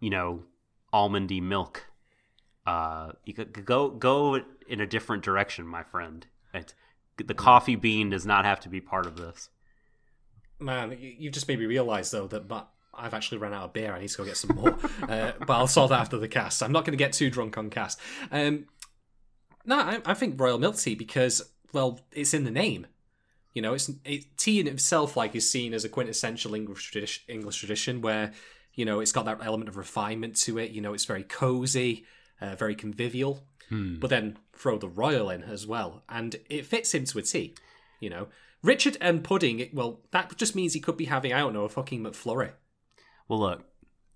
you 0.00 0.10
know, 0.10 0.42
almondy 0.92 1.42
milk. 1.42 1.86
Uh, 2.66 3.12
you 3.24 3.34
could 3.34 3.64
go 3.64 3.88
go 3.90 4.40
in 4.68 4.80
a 4.80 4.86
different 4.86 5.22
direction, 5.24 5.66
my 5.66 5.82
friend. 5.82 6.26
It, 6.54 6.74
the 7.16 7.34
coffee 7.34 7.76
bean 7.76 8.10
does 8.10 8.24
not 8.26 8.44
have 8.44 8.60
to 8.60 8.68
be 8.68 8.80
part 8.80 9.06
of 9.06 9.16
this. 9.16 9.48
Man, 10.60 10.92
you- 10.92 11.16
you've 11.18 11.32
just 11.32 11.48
made 11.48 11.58
me 11.58 11.66
realise 11.66 12.10
though 12.10 12.26
that 12.28 12.46
but 12.48 12.68
I've 12.94 13.14
actually 13.14 13.38
run 13.38 13.52
out 13.54 13.64
of 13.64 13.72
beer. 13.72 13.92
I 13.94 14.00
need 14.00 14.08
to 14.08 14.16
go 14.18 14.24
get 14.24 14.36
some 14.36 14.54
more. 14.54 14.76
uh, 15.08 15.32
but 15.40 15.50
I'll 15.50 15.66
solve 15.66 15.90
that 15.90 16.00
after 16.00 16.18
the 16.18 16.28
cast. 16.28 16.62
I'm 16.62 16.72
not 16.72 16.84
going 16.84 16.92
to 16.92 17.02
get 17.02 17.12
too 17.14 17.30
drunk 17.30 17.56
on 17.56 17.70
cast. 17.70 17.98
Um, 18.30 18.66
no, 19.64 19.78
I, 19.78 20.00
I 20.04 20.14
think 20.14 20.38
royal 20.40 20.58
milk 20.58 20.76
tea 20.76 20.94
because 20.94 21.42
well, 21.72 22.00
it's 22.12 22.34
in 22.34 22.44
the 22.44 22.50
name. 22.50 22.86
You 23.54 23.62
know, 23.62 23.74
it's 23.74 23.90
it, 24.04 24.36
tea 24.36 24.60
in 24.60 24.66
itself 24.66 25.16
like 25.16 25.34
is 25.34 25.50
seen 25.50 25.74
as 25.74 25.84
a 25.84 25.88
quintessential 25.88 26.54
English 26.54 26.90
tradition, 26.90 27.22
English 27.28 27.58
tradition 27.58 28.00
where 28.00 28.32
you 28.74 28.84
know 28.84 29.00
it's 29.00 29.12
got 29.12 29.24
that 29.26 29.40
element 29.44 29.68
of 29.68 29.76
refinement 29.76 30.36
to 30.36 30.58
it. 30.58 30.70
You 30.70 30.80
know, 30.80 30.94
it's 30.94 31.04
very 31.04 31.22
cozy, 31.24 32.04
uh, 32.40 32.56
very 32.56 32.74
convivial. 32.74 33.44
But 34.00 34.10
then 34.10 34.36
throw 34.54 34.76
the 34.76 34.88
royal 34.88 35.30
in 35.30 35.42
as 35.44 35.66
well, 35.66 36.02
and 36.08 36.36
it 36.50 36.66
fits 36.66 36.94
into 36.94 37.18
a 37.18 37.22
tea. 37.22 37.54
You 38.00 38.10
know, 38.10 38.28
Richard 38.62 38.98
and 39.00 39.24
pudding. 39.24 39.60
it- 39.60 39.72
Well, 39.74 40.02
that 40.10 40.36
just 40.36 40.54
means 40.54 40.74
he 40.74 40.80
could 40.80 40.98
be 40.98 41.06
having 41.06 41.32
I 41.32 41.38
don't 41.38 41.54
know 41.54 41.64
a 41.64 41.70
fucking 41.70 42.02
McFlurry. 42.02 42.52
Well, 43.28 43.40
look, 43.40 43.64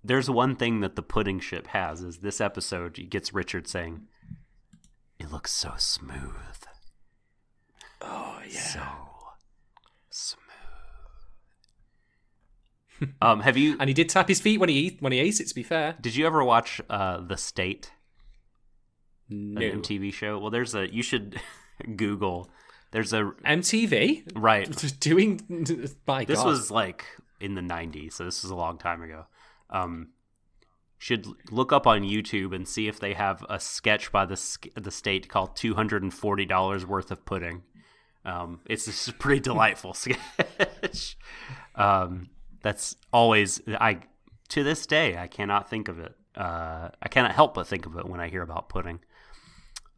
there's 0.03 0.29
one 0.29 0.55
thing 0.55 0.81
that 0.81 0.95
the 0.95 1.01
pudding 1.01 1.39
ship 1.39 1.67
has 1.67 2.01
is 2.01 2.19
this 2.19 2.39
episode 2.39 2.99
it 2.99 3.09
gets 3.09 3.33
Richard 3.33 3.67
saying, 3.67 4.07
"It 5.19 5.31
looks 5.31 5.51
so 5.51 5.73
smooth, 5.77 6.35
Oh 8.01 8.39
so 8.49 8.81
smooth." 10.17 10.43
um, 13.21 13.41
have 13.41 13.57
you? 13.57 13.77
And 13.79 13.89
he 13.89 13.93
did 13.93 14.09
tap 14.09 14.27
his 14.27 14.41
feet 14.41 14.59
when 14.59 14.69
he 14.69 14.75
eat, 14.75 14.97
when 15.01 15.11
he 15.11 15.19
ate 15.19 15.39
it. 15.39 15.47
To 15.47 15.55
be 15.55 15.63
fair, 15.63 15.95
Did 16.01 16.15
you 16.15 16.25
ever 16.25 16.43
watch 16.43 16.81
uh, 16.89 17.21
The 17.21 17.37
State, 17.37 17.91
an 19.29 19.53
no 19.53 19.61
MTV 19.61 20.13
show? 20.13 20.39
Well, 20.39 20.49
there's 20.51 20.75
a. 20.75 20.91
You 20.93 21.03
should 21.03 21.39
Google. 21.95 22.49
There's 22.91 23.13
a 23.13 23.31
MTV 23.45 24.31
right. 24.35 24.95
doing. 24.99 25.41
My 26.07 26.23
God, 26.23 26.27
This 26.27 26.39
God, 26.39 26.47
was 26.47 26.71
like 26.71 27.05
in 27.39 27.55
the 27.55 27.61
'90s, 27.61 28.13
so 28.13 28.25
this 28.25 28.43
was 28.43 28.51
a 28.51 28.55
long 28.55 28.77
time 28.77 29.01
ago. 29.01 29.25
Um, 29.69 30.09
should 30.97 31.27
look 31.51 31.71
up 31.71 31.85
on 31.85 32.01
YouTube 32.01 32.55
and 32.55 32.67
see 32.67 32.87
if 32.87 32.99
they 32.99 33.13
have 33.13 33.45
a 33.49 33.59
sketch 33.59 34.11
by 34.11 34.25
the 34.25 34.57
the 34.75 34.89
state 34.89 35.29
called 35.29 35.55
two 35.55 35.75
hundred 35.75 36.01
and 36.01 36.13
forty 36.13 36.45
dollars 36.45 36.85
worth 36.85 37.11
of 37.11 37.25
pudding. 37.25 37.63
Um, 38.27 38.59
it's 38.65 38.85
just 38.85 39.07
a 39.07 39.13
pretty 39.13 39.39
delightful 39.39 39.93
sketch. 39.95 41.17
Um, 41.75 42.29
that's 42.61 42.95
always 43.13 43.61
I 43.79 43.99
to 44.49 44.63
this 44.63 44.85
day 44.85 45.17
I 45.17 45.27
cannot 45.27 45.69
think 45.69 45.87
of 45.87 45.99
it. 45.99 46.13
Uh, 46.35 46.89
I 47.01 47.07
cannot 47.09 47.31
help 47.31 47.55
but 47.55 47.67
think 47.67 47.85
of 47.85 47.97
it 47.97 48.05
when 48.07 48.19
I 48.19 48.27
hear 48.27 48.43
about 48.43 48.69
pudding. 48.69 48.99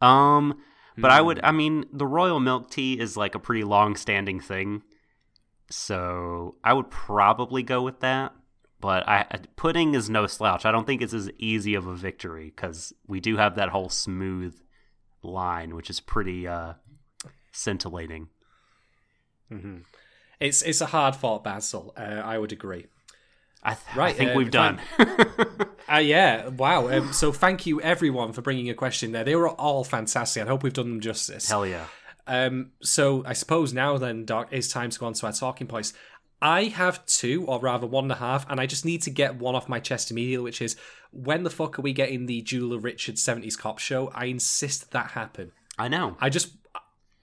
Um, 0.00 0.62
but 0.96 1.10
I 1.10 1.20
would, 1.20 1.40
I 1.42 1.52
mean, 1.52 1.86
the 1.92 2.06
royal 2.06 2.40
milk 2.40 2.70
tea 2.70 2.98
is 2.98 3.16
like 3.16 3.34
a 3.34 3.38
pretty 3.38 3.64
long-standing 3.64 4.40
thing, 4.40 4.82
so 5.70 6.56
I 6.64 6.72
would 6.72 6.90
probably 6.90 7.62
go 7.62 7.82
with 7.82 8.00
that. 8.00 8.32
But 8.80 9.06
I 9.06 9.26
pudding 9.56 9.94
is 9.94 10.08
no 10.08 10.26
slouch. 10.26 10.64
I 10.64 10.72
don't 10.72 10.86
think 10.86 11.02
it's 11.02 11.12
as 11.12 11.30
easy 11.38 11.74
of 11.74 11.86
a 11.86 11.94
victory 11.94 12.46
because 12.54 12.94
we 13.06 13.20
do 13.20 13.36
have 13.36 13.56
that 13.56 13.68
whole 13.68 13.90
smooth 13.90 14.58
line, 15.22 15.74
which 15.74 15.90
is 15.90 16.00
pretty 16.00 16.48
uh, 16.48 16.74
scintillating. 17.52 18.28
It's 20.38 20.62
it's 20.62 20.80
a 20.80 20.86
hard 20.86 21.16
fought 21.16 21.44
battle. 21.44 21.92
Uh, 21.96 22.22
I 22.24 22.38
would 22.38 22.52
agree. 22.52 22.86
I, 23.62 23.74
th- 23.74 23.96
I 23.98 24.12
think 24.12 24.30
uh, 24.30 24.34
we've 24.34 24.50
done. 24.50 24.80
Uh, 25.92 25.98
yeah, 25.98 26.46
wow. 26.48 26.88
Um, 26.88 27.12
so 27.12 27.32
thank 27.32 27.66
you 27.66 27.80
everyone 27.80 28.32
for 28.32 28.42
bringing 28.42 28.70
a 28.70 28.74
question 28.74 29.10
there. 29.10 29.24
They 29.24 29.34
were 29.34 29.48
all 29.48 29.82
fantastic. 29.82 30.44
I 30.44 30.46
hope 30.46 30.62
we've 30.62 30.72
done 30.72 30.88
them 30.88 31.00
justice. 31.00 31.48
Hell 31.48 31.66
yeah. 31.66 31.86
Um, 32.28 32.70
so 32.80 33.24
I 33.26 33.32
suppose 33.32 33.72
now 33.72 33.98
then, 33.98 34.24
Doc, 34.24 34.48
it's 34.52 34.68
time 34.68 34.90
to 34.90 34.98
go 35.00 35.06
on 35.06 35.14
to 35.14 35.26
our 35.26 35.32
talking 35.32 35.66
points. 35.66 35.92
I 36.40 36.64
have 36.64 37.04
two, 37.06 37.44
or 37.46 37.58
rather 37.58 37.88
one 37.88 38.04
and 38.04 38.12
a 38.12 38.16
half, 38.16 38.48
and 38.48 38.60
I 38.60 38.66
just 38.66 38.84
need 38.84 39.02
to 39.02 39.10
get 39.10 39.36
one 39.36 39.56
off 39.56 39.68
my 39.68 39.80
chest 39.80 40.12
immediately, 40.12 40.44
which 40.44 40.62
is 40.62 40.76
when 41.10 41.42
the 41.42 41.50
fuck 41.50 41.76
are 41.78 41.82
we 41.82 41.92
getting 41.92 42.26
the 42.26 42.40
Jeweler 42.40 42.78
Richards 42.78 43.24
70s 43.24 43.58
cop 43.58 43.80
show? 43.80 44.12
I 44.14 44.26
insist 44.26 44.92
that 44.92 45.10
happen. 45.10 45.50
I 45.76 45.88
know. 45.88 46.16
I 46.20 46.28
just 46.28 46.52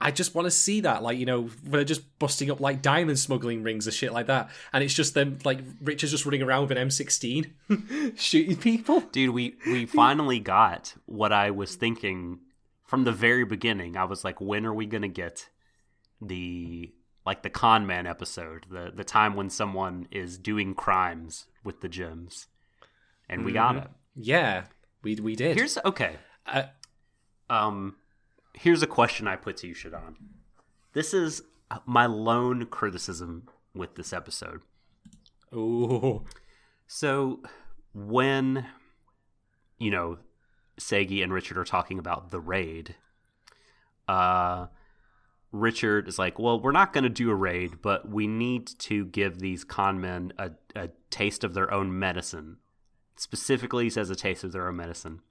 I 0.00 0.12
just 0.12 0.34
want 0.34 0.46
to 0.46 0.50
see 0.50 0.80
that, 0.82 1.02
like 1.02 1.18
you 1.18 1.26
know, 1.26 1.42
when 1.42 1.72
they're 1.72 1.84
just 1.84 2.18
busting 2.18 2.50
up 2.50 2.60
like 2.60 2.82
diamond 2.82 3.18
smuggling 3.18 3.62
rings 3.62 3.88
or 3.88 3.90
shit 3.90 4.12
like 4.12 4.26
that, 4.26 4.50
and 4.72 4.84
it's 4.84 4.94
just 4.94 5.14
them 5.14 5.38
like 5.44 5.58
Richard's 5.82 6.12
just 6.12 6.24
running 6.24 6.42
around 6.42 6.68
with 6.68 6.78
an 6.78 6.88
M16, 6.88 8.16
shooting 8.18 8.56
people. 8.56 9.00
Dude, 9.00 9.30
we 9.30 9.56
we 9.66 9.86
finally 9.86 10.38
got 10.38 10.94
what 11.06 11.32
I 11.32 11.50
was 11.50 11.74
thinking 11.74 12.40
from 12.84 13.04
the 13.04 13.12
very 13.12 13.44
beginning. 13.44 13.96
I 13.96 14.04
was 14.04 14.24
like, 14.24 14.40
when 14.40 14.64
are 14.66 14.74
we 14.74 14.86
gonna 14.86 15.08
get 15.08 15.48
the 16.22 16.92
like 17.26 17.42
the 17.42 17.50
con 17.50 17.86
man 17.86 18.06
episode, 18.06 18.66
the 18.70 18.92
the 18.94 19.04
time 19.04 19.34
when 19.34 19.50
someone 19.50 20.06
is 20.12 20.38
doing 20.38 20.74
crimes 20.74 21.46
with 21.64 21.80
the 21.80 21.88
gems, 21.88 22.46
and 23.28 23.44
we 23.44 23.52
got 23.52 23.76
it. 23.76 23.88
Yeah, 24.14 24.64
we 25.02 25.16
we 25.16 25.34
did. 25.34 25.56
Here's 25.56 25.76
okay. 25.84 26.16
Uh, 26.46 26.64
Um, 27.50 27.96
here's 28.60 28.82
a 28.82 28.86
question 28.86 29.26
I 29.26 29.36
put 29.36 29.56
to 29.58 29.68
you, 29.68 29.74
Shadon. 29.74 30.16
This 30.92 31.14
is 31.14 31.42
my 31.86 32.06
lone 32.06 32.66
criticism 32.66 33.48
with 33.74 33.94
this 33.94 34.12
episode. 34.12 34.62
ooh, 35.54 36.24
So 36.86 37.40
when 37.94 38.66
you 39.78 39.90
know 39.90 40.18
Seigi 40.80 41.22
and 41.22 41.32
Richard 41.32 41.58
are 41.58 41.64
talking 41.64 41.98
about 41.98 42.30
the 42.30 42.40
raid, 42.40 42.94
uh 44.06 44.66
Richard 45.50 46.08
is 46.08 46.18
like, 46.18 46.38
"Well, 46.38 46.60
we're 46.60 46.72
not 46.72 46.92
going 46.92 47.04
to 47.04 47.10
do 47.10 47.30
a 47.30 47.34
raid, 47.34 47.80
but 47.80 48.08
we 48.08 48.26
need 48.26 48.66
to 48.80 49.06
give 49.06 49.38
these 49.38 49.64
con 49.64 49.98
men 49.98 50.32
a, 50.38 50.50
a 50.76 50.90
taste 51.10 51.42
of 51.42 51.54
their 51.54 51.72
own 51.72 51.98
medicine." 51.98 52.58
Specifically, 53.16 53.84
he 53.84 53.90
says 53.90 54.10
a 54.10 54.14
taste 54.14 54.44
of 54.44 54.52
their 54.52 54.68
own 54.68 54.76
medicine. 54.76 55.22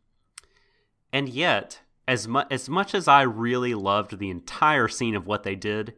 And 1.14 1.30
yet, 1.30 1.82
as 2.08 2.28
much 2.28 2.48
as 2.50 2.70
much 2.70 2.96
as 2.96 3.08
I 3.08 3.24
really 3.24 3.74
loved 3.74 4.18
the 4.18 4.30
entire 4.30 4.88
scene 4.88 5.16
of 5.16 5.28
what 5.28 5.44
they 5.44 5.56
did, 5.56 5.94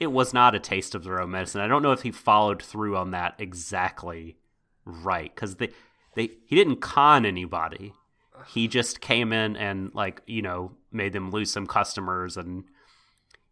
it 0.00 0.08
was 0.08 0.32
not 0.32 0.54
a 0.54 0.60
taste 0.60 0.94
of 0.94 1.04
their 1.04 1.20
own 1.20 1.30
medicine. 1.30 1.60
I 1.60 1.68
don't 1.68 1.82
know 1.82 1.92
if 1.92 2.02
he 2.02 2.10
followed 2.10 2.62
through 2.62 2.96
on 2.96 3.10
that 3.10 3.34
exactly 3.38 4.36
right 4.84 5.32
because 5.34 5.56
they 5.56 5.70
they 6.14 6.30
he 6.46 6.56
didn't 6.56 6.80
con 6.80 7.26
anybody. 7.26 7.92
He 8.48 8.66
just 8.66 9.00
came 9.00 9.32
in 9.32 9.56
and 9.56 9.94
like 9.94 10.22
you 10.26 10.42
know 10.42 10.72
made 10.90 11.12
them 11.12 11.30
lose 11.30 11.52
some 11.52 11.66
customers 11.66 12.36
and 12.36 12.64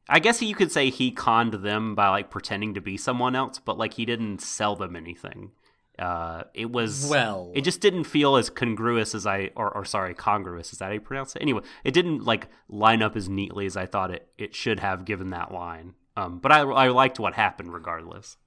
I 0.08 0.18
guess 0.18 0.42
you 0.42 0.56
could 0.56 0.72
say 0.72 0.90
he 0.90 1.12
conned 1.12 1.54
them 1.54 1.94
by 1.94 2.08
like 2.08 2.30
pretending 2.30 2.74
to 2.74 2.80
be 2.80 2.96
someone 2.96 3.36
else, 3.36 3.60
but 3.60 3.78
like 3.78 3.94
he 3.94 4.04
didn't 4.04 4.40
sell 4.40 4.74
them 4.74 4.96
anything. 4.96 5.52
Uh, 6.00 6.44
it 6.54 6.70
was 6.72 7.08
Well- 7.10 7.52
it 7.54 7.60
just 7.60 7.80
didn't 7.80 8.04
feel 8.04 8.36
as 8.36 8.48
congruous 8.48 9.14
as 9.14 9.26
I 9.26 9.50
or, 9.54 9.70
or 9.76 9.84
sorry 9.84 10.14
congruous 10.14 10.72
is 10.72 10.78
that 10.78 10.86
how 10.86 10.92
you 10.92 11.00
pronounce 11.00 11.36
it? 11.36 11.42
Anyway, 11.42 11.62
it 11.84 11.92
didn't 11.92 12.24
like 12.24 12.48
line 12.68 13.02
up 13.02 13.16
as 13.16 13.28
neatly 13.28 13.66
as 13.66 13.76
I 13.76 13.84
thought 13.86 14.10
it 14.10 14.32
it 14.38 14.54
should 14.54 14.80
have 14.80 15.04
given 15.04 15.28
that 15.30 15.52
line. 15.52 15.94
Um, 16.16 16.38
but 16.38 16.50
I 16.52 16.60
I 16.60 16.88
liked 16.88 17.20
what 17.20 17.34
happened 17.34 17.72
regardless. 17.74 18.38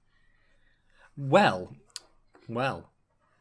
well, 1.16 1.74
well. 2.48 2.90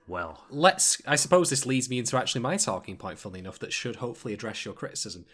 Well, 0.08 0.44
Let's. 0.50 1.02
I 1.08 1.16
suppose 1.16 1.50
this 1.50 1.66
leads 1.66 1.90
me 1.90 1.98
into 1.98 2.18
actually 2.18 2.42
my 2.42 2.58
talking 2.58 2.98
point, 2.98 3.20
funnily 3.20 3.40
enough, 3.40 3.60
that 3.60 3.72
should 3.72 3.96
hopefully 3.98 4.34
address 4.34 4.66
your 4.66 4.74
criticism. 4.74 5.26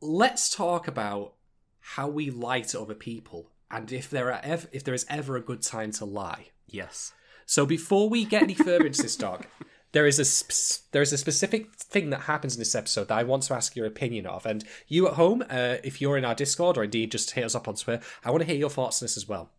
Let's 0.00 0.48
talk 0.48 0.88
about 0.88 1.34
how 1.80 2.08
we 2.08 2.30
lie 2.30 2.62
to 2.62 2.80
other 2.80 2.94
people, 2.94 3.50
and 3.70 3.92
if 3.92 4.08
there 4.08 4.32
are 4.32 4.40
ever, 4.42 4.66
if 4.72 4.84
there 4.84 4.94
is 4.94 5.04
ever 5.10 5.36
a 5.36 5.42
good 5.42 5.60
time 5.60 5.90
to 5.92 6.06
lie. 6.06 6.48
yes. 6.66 7.12
So 7.46 7.66
before 7.66 8.08
we 8.08 8.24
get 8.24 8.42
any 8.42 8.54
further 8.54 8.86
into 8.86 9.02
this 9.02 9.16
talk, 9.16 9.46
there 9.92 10.06
is 10.06 10.18
a 10.18 10.24
sp- 10.26 10.90
there 10.92 11.02
is 11.02 11.12
a 11.12 11.18
specific 11.18 11.72
thing 11.74 12.10
that 12.10 12.22
happens 12.22 12.54
in 12.54 12.60
this 12.60 12.74
episode 12.74 13.08
that 13.08 13.18
I 13.18 13.22
want 13.22 13.44
to 13.44 13.54
ask 13.54 13.76
your 13.76 13.86
opinion 13.86 14.26
of. 14.26 14.44
And 14.44 14.64
you 14.88 15.06
at 15.06 15.14
home, 15.14 15.42
uh, 15.48 15.76
if 15.84 16.00
you're 16.00 16.18
in 16.18 16.24
our 16.24 16.34
Discord 16.34 16.76
or 16.76 16.84
indeed 16.84 17.12
just 17.12 17.30
hit 17.30 17.44
us 17.44 17.54
up 17.54 17.68
on 17.68 17.76
Twitter, 17.76 18.04
I 18.24 18.30
want 18.30 18.42
to 18.42 18.46
hear 18.46 18.56
your 18.56 18.70
thoughts 18.70 19.00
on 19.00 19.04
this 19.04 19.16
as 19.16 19.28
well. 19.28 19.50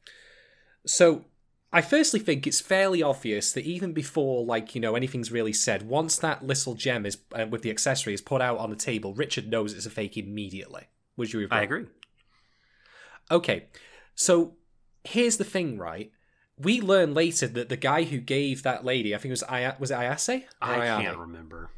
So 0.85 1.25
I 1.71 1.81
firstly 1.81 2.19
think 2.19 2.45
it's 2.45 2.61
fairly 2.61 3.01
obvious 3.01 3.51
that 3.53 3.65
even 3.65 3.93
before 3.93 4.45
like 4.45 4.75
you 4.75 4.81
know 4.81 4.95
anything's 4.95 5.31
really 5.31 5.53
said, 5.53 5.83
once 5.83 6.17
that 6.17 6.45
little 6.45 6.73
gem 6.73 7.05
is 7.05 7.17
uh, 7.33 7.45
with 7.49 7.61
the 7.61 7.69
accessory 7.69 8.13
is 8.13 8.21
put 8.21 8.41
out 8.41 8.57
on 8.57 8.69
the 8.69 8.75
table, 8.75 9.13
Richard 9.13 9.49
knows 9.49 9.73
it's 9.73 9.85
a 9.85 9.89
fake 9.89 10.17
immediately. 10.17 10.83
Would 11.17 11.31
you 11.31 11.45
agree? 11.45 11.57
I 11.57 11.61
agree. 11.61 11.85
Okay, 13.31 13.65
so 14.15 14.55
here's 15.03 15.37
the 15.37 15.43
thing, 15.43 15.77
right? 15.77 16.11
We 16.57 16.79
learn 16.81 17.13
later 17.13 17.47
that 17.47 17.69
the 17.69 17.77
guy 17.77 18.03
who 18.03 18.19
gave 18.19 18.63
that 18.63 18.85
lady, 18.85 19.13
I 19.13 19.17
think 19.17 19.29
it 19.29 19.33
was 19.33 19.43
I 19.43 19.75
was 19.77 19.91
it 19.91 19.95
Ayase? 19.95 20.43
I 20.61 20.77
Ayane? 20.77 21.01
can't 21.01 21.17
remember. 21.17 21.69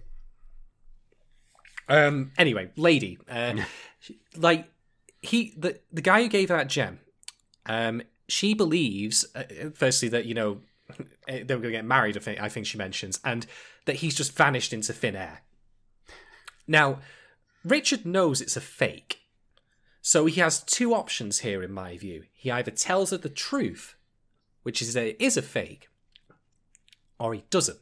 Um. 1.90 2.32
Anyway, 2.38 2.72
lady, 2.76 3.18
uh, 3.30 3.56
like 4.38 4.70
he 5.22 5.54
the 5.58 5.80
the 5.92 6.02
guy 6.02 6.22
who 6.22 6.28
gave 6.28 6.50
that 6.50 6.68
gem, 6.68 7.00
um, 7.66 8.02
she 8.28 8.54
believes 8.54 9.26
uh, 9.36 9.44
firstly 9.74 10.10
that 10.10 10.26
you 10.26 10.34
know 10.34 10.62
they 11.28 11.42
were 11.42 11.46
going 11.46 11.64
to 11.64 11.72
get 11.72 11.86
married. 11.86 12.18
I 12.18 12.20
think 12.20 12.42
I 12.42 12.50
think 12.50 12.66
she 12.66 12.78
mentions, 12.78 13.20
and 13.24 13.46
that 13.86 13.98
he's 13.98 14.16
just 14.16 14.36
vanished 14.36 14.74
into 14.74 14.94
thin 14.94 15.16
air. 15.16 15.42
Now, 16.68 17.00
Richard 17.64 18.06
knows 18.06 18.42
it's 18.42 18.58
a 18.58 18.62
fake, 18.62 19.22
so 20.02 20.26
he 20.26 20.40
has 20.42 20.62
two 20.62 20.94
options 20.94 21.40
here, 21.40 21.64
in 21.64 21.72
my 21.72 21.98
view. 21.98 22.24
He 22.34 22.52
either 22.52 22.72
tells 22.72 23.12
her 23.12 23.18
the 23.18 23.30
truth, 23.30 23.96
which 24.68 24.82
is 24.82 24.94
that 24.96 25.08
it 25.08 25.16
is 25.18 25.38
a 25.38 25.42
fake, 25.42 25.88
or 27.18 27.34
he 27.34 27.46
doesn't. 27.50 27.80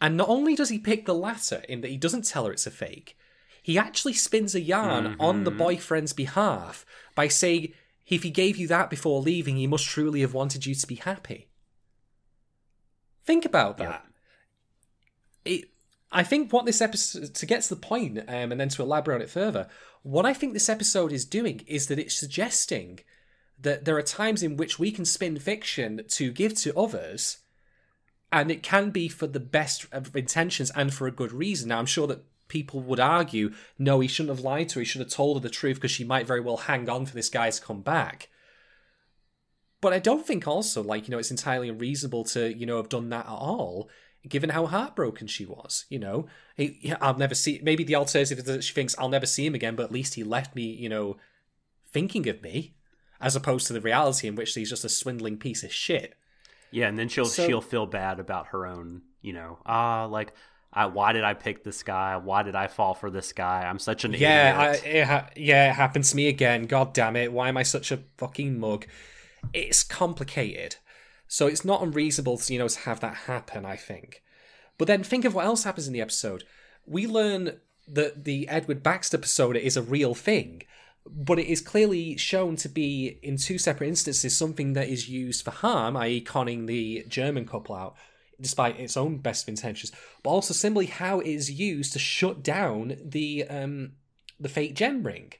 And 0.00 0.16
not 0.16 0.30
only 0.30 0.56
does 0.56 0.70
he 0.70 0.78
pick 0.78 1.04
the 1.04 1.12
latter 1.12 1.62
in 1.68 1.82
that 1.82 1.90
he 1.90 1.98
doesn't 1.98 2.24
tell 2.24 2.46
her 2.46 2.52
it's 2.52 2.66
a 2.66 2.70
fake, 2.70 3.18
he 3.62 3.76
actually 3.76 4.14
spins 4.14 4.54
a 4.54 4.62
yarn 4.62 5.16
on 5.20 5.44
the 5.44 5.50
boyfriend's 5.50 6.14
behalf 6.14 6.86
by 7.14 7.28
saying, 7.28 7.74
if 8.06 8.22
he 8.22 8.30
gave 8.30 8.56
you 8.56 8.66
that 8.68 8.88
before 8.88 9.20
leaving, 9.20 9.56
he 9.56 9.66
must 9.66 9.84
truly 9.84 10.22
have 10.22 10.32
wanted 10.32 10.64
you 10.64 10.74
to 10.74 10.86
be 10.86 10.94
happy. 10.94 11.48
Think 13.26 13.44
about 13.44 13.76
that. 13.76 14.06
It, 15.44 15.68
I 16.10 16.22
think 16.22 16.50
what 16.50 16.64
this 16.64 16.80
episode, 16.80 17.34
to 17.34 17.44
get 17.44 17.60
to 17.60 17.74
the 17.74 17.76
point, 17.76 18.20
um, 18.20 18.52
and 18.52 18.58
then 18.58 18.70
to 18.70 18.82
elaborate 18.82 19.16
on 19.16 19.20
it 19.20 19.28
further, 19.28 19.68
what 20.02 20.24
I 20.24 20.32
think 20.32 20.54
this 20.54 20.70
episode 20.70 21.12
is 21.12 21.26
doing 21.26 21.60
is 21.66 21.88
that 21.88 21.98
it's 21.98 22.16
suggesting 22.16 23.00
that 23.58 23.84
there 23.84 23.96
are 23.96 24.02
times 24.02 24.42
in 24.42 24.56
which 24.56 24.78
we 24.78 24.90
can 24.90 25.04
spin 25.04 25.38
fiction 25.38 26.02
to 26.08 26.30
give 26.30 26.54
to 26.54 26.76
others 26.76 27.38
and 28.32 28.50
it 28.50 28.62
can 28.62 28.90
be 28.90 29.08
for 29.08 29.26
the 29.26 29.40
best 29.40 29.86
of 29.92 30.14
intentions 30.14 30.70
and 30.74 30.92
for 30.92 31.06
a 31.06 31.12
good 31.12 31.32
reason. 31.32 31.68
Now, 31.68 31.78
I'm 31.78 31.86
sure 31.86 32.06
that 32.08 32.24
people 32.48 32.80
would 32.80 33.00
argue, 33.00 33.52
no, 33.78 34.00
he 34.00 34.08
shouldn't 34.08 34.36
have 34.36 34.44
lied 34.44 34.68
to 34.70 34.74
her. 34.76 34.80
He 34.80 34.84
should 34.84 35.00
have 35.00 35.10
told 35.10 35.36
her 35.36 35.40
the 35.40 35.48
truth 35.48 35.76
because 35.76 35.90
she 35.90 36.04
might 36.04 36.26
very 36.26 36.40
well 36.40 36.58
hang 36.58 36.88
on 36.88 37.06
for 37.06 37.14
this 37.14 37.28
guy 37.28 37.50
to 37.50 37.62
come 37.62 37.80
back. 37.80 38.28
But 39.80 39.92
I 39.92 39.98
don't 39.98 40.26
think 40.26 40.46
also, 40.46 40.82
like, 40.82 41.06
you 41.06 41.12
know, 41.12 41.18
it's 41.18 41.30
entirely 41.30 41.68
unreasonable 41.68 42.24
to, 42.24 42.56
you 42.56 42.66
know, 42.66 42.78
have 42.78 42.88
done 42.88 43.08
that 43.10 43.26
at 43.26 43.32
all, 43.32 43.88
given 44.28 44.50
how 44.50 44.66
heartbroken 44.66 45.26
she 45.26 45.44
was, 45.44 45.84
you 45.88 45.98
know. 45.98 46.26
He, 46.56 46.92
I'll 47.00 47.18
never 47.18 47.34
see, 47.34 47.60
maybe 47.62 47.84
the 47.84 47.96
alternative 47.96 48.38
is 48.38 48.44
that 48.44 48.64
she 48.64 48.74
thinks, 48.74 48.94
I'll 48.98 49.08
never 49.08 49.26
see 49.26 49.46
him 49.46 49.54
again, 49.54 49.76
but 49.76 49.84
at 49.84 49.92
least 49.92 50.14
he 50.14 50.24
left 50.24 50.56
me, 50.56 50.64
you 50.64 50.88
know, 50.88 51.16
thinking 51.92 52.28
of 52.28 52.42
me, 52.42 52.75
as 53.20 53.36
opposed 53.36 53.66
to 53.66 53.72
the 53.72 53.80
reality 53.80 54.28
in 54.28 54.34
which 54.34 54.54
he's 54.54 54.70
just 54.70 54.84
a 54.84 54.88
swindling 54.88 55.38
piece 55.38 55.62
of 55.64 55.72
shit. 55.72 56.14
Yeah, 56.70 56.88
and 56.88 56.98
then 56.98 57.08
she'll 57.08 57.24
So- 57.26 57.46
she'll 57.46 57.60
feel 57.60 57.86
bad 57.86 58.18
about 58.20 58.48
her 58.48 58.66
own, 58.66 59.02
you 59.22 59.32
know, 59.32 59.58
ah, 59.66 60.04
like, 60.06 60.32
I, 60.72 60.86
why 60.86 61.12
did 61.12 61.24
I 61.24 61.32
pick 61.32 61.64
this 61.64 61.82
guy? 61.82 62.16
Why 62.18 62.42
did 62.42 62.54
I 62.54 62.66
fall 62.66 62.92
for 62.92 63.08
this 63.10 63.32
guy? 63.32 63.62
I'm 63.62 63.78
such 63.78 64.04
an 64.04 64.12
Yeah, 64.12 64.54
I, 64.58 64.68
idiot. 64.74 64.94
it 64.96 65.04
ha- 65.06 65.30
yeah, 65.36 65.70
it 65.70 65.74
happened 65.74 66.04
to 66.04 66.16
me 66.16 66.28
again. 66.28 66.66
God 66.66 66.92
damn 66.92 67.16
it! 67.16 67.32
Why 67.32 67.48
am 67.48 67.56
I 67.56 67.62
such 67.62 67.90
a 67.92 68.00
fucking 68.18 68.58
mug? 68.60 68.86
It's 69.54 69.82
complicated, 69.82 70.76
so 71.28 71.46
it's 71.46 71.64
not 71.64 71.82
unreasonable 71.82 72.36
to 72.38 72.52
you 72.52 72.58
know 72.58 72.68
to 72.68 72.80
have 72.80 73.00
that 73.00 73.14
happen. 73.26 73.64
I 73.64 73.76
think, 73.76 74.22
but 74.76 74.86
then 74.86 75.02
think 75.02 75.24
of 75.24 75.34
what 75.34 75.46
else 75.46 75.64
happens 75.64 75.86
in 75.86 75.94
the 75.94 76.00
episode. 76.02 76.44
We 76.84 77.06
learn 77.06 77.58
that 77.88 78.24
the 78.24 78.46
Edward 78.48 78.82
Baxter 78.82 79.16
persona 79.18 79.58
is 79.60 79.76
a 79.78 79.82
real 79.82 80.14
thing, 80.14 80.62
but 81.10 81.38
it 81.38 81.46
is 81.46 81.60
clearly 81.60 82.16
shown 82.16 82.56
to 82.56 82.68
be 82.68 83.18
in 83.22 83.36
two 83.36 83.58
separate 83.58 83.88
instances 83.88 84.36
something 84.36 84.72
that 84.74 84.88
is 84.88 85.08
used 85.08 85.44
for 85.44 85.50
harm, 85.50 85.96
i.e., 85.96 86.20
conning 86.20 86.66
the 86.66 87.04
German 87.08 87.46
couple 87.46 87.74
out, 87.74 87.96
despite 88.40 88.78
its 88.78 88.96
own 88.96 89.18
best 89.18 89.44
of 89.44 89.48
intentions, 89.48 89.92
but 90.22 90.30
also 90.30 90.54
simply 90.54 90.86
how 90.86 91.20
it 91.20 91.28
is 91.28 91.50
used 91.50 91.92
to 91.92 91.98
shut 91.98 92.42
down 92.42 92.96
the 93.04 93.44
um, 93.48 93.92
the 94.38 94.48
fake 94.48 94.74
gem 94.74 95.02
ring. 95.02 95.32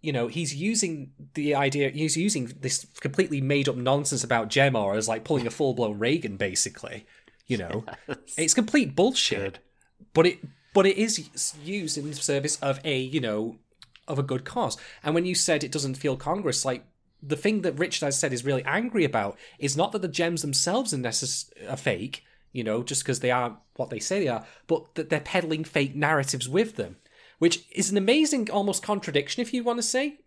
You 0.00 0.12
know, 0.12 0.28
he's 0.28 0.54
using 0.54 1.12
the 1.32 1.54
idea. 1.54 1.90
He's 1.90 2.16
using 2.16 2.52
this 2.60 2.86
completely 3.00 3.40
made 3.40 3.68
up 3.68 3.76
nonsense 3.76 4.22
about 4.22 4.48
Gemma 4.48 4.94
as 4.94 5.08
like 5.08 5.24
pulling 5.24 5.46
a 5.46 5.50
full 5.50 5.74
blown 5.74 5.98
Reagan, 5.98 6.36
basically. 6.36 7.06
You 7.46 7.58
know, 7.58 7.84
it's 8.36 8.54
complete 8.54 8.94
bullshit 8.94 9.38
Good. 9.38 9.58
but 10.12 10.26
it 10.26 10.38
but 10.74 10.86
it 10.86 10.98
is 10.98 11.54
used 11.62 11.96
in 11.96 12.12
service 12.14 12.58
of 12.60 12.80
a 12.84 12.98
you 12.98 13.20
know 13.20 13.56
of 14.06 14.18
a 14.18 14.22
good 14.22 14.44
cause. 14.44 14.76
And 15.02 15.14
when 15.14 15.26
you 15.26 15.34
said 15.34 15.64
it 15.64 15.72
doesn't 15.72 15.96
feel 15.96 16.16
congruous 16.16 16.64
like 16.64 16.84
the 17.26 17.36
thing 17.36 17.62
that 17.62 17.78
richard 17.78 18.04
has 18.04 18.18
said 18.18 18.32
is 18.32 18.44
really 18.44 18.64
angry 18.64 19.04
about 19.04 19.38
is 19.58 19.76
not 19.76 19.92
that 19.92 20.02
the 20.02 20.08
gems 20.08 20.42
themselves 20.42 20.92
are, 20.92 20.98
necess- 20.98 21.50
are 21.70 21.76
fake 21.76 22.22
you 22.52 22.62
know 22.62 22.82
just 22.82 23.02
because 23.02 23.20
they 23.20 23.30
are 23.30 23.58
what 23.76 23.90
they 23.90 23.98
say 23.98 24.20
they 24.20 24.28
are 24.28 24.46
but 24.66 24.94
that 24.94 25.08
they're 25.08 25.20
peddling 25.20 25.64
fake 25.64 25.94
narratives 25.94 26.48
with 26.48 26.76
them 26.76 26.96
which 27.38 27.64
is 27.72 27.90
an 27.90 27.96
amazing 27.96 28.50
almost 28.50 28.82
contradiction 28.82 29.42
if 29.42 29.52
you 29.52 29.62
want 29.62 29.78
to 29.78 29.82
say. 29.82 30.18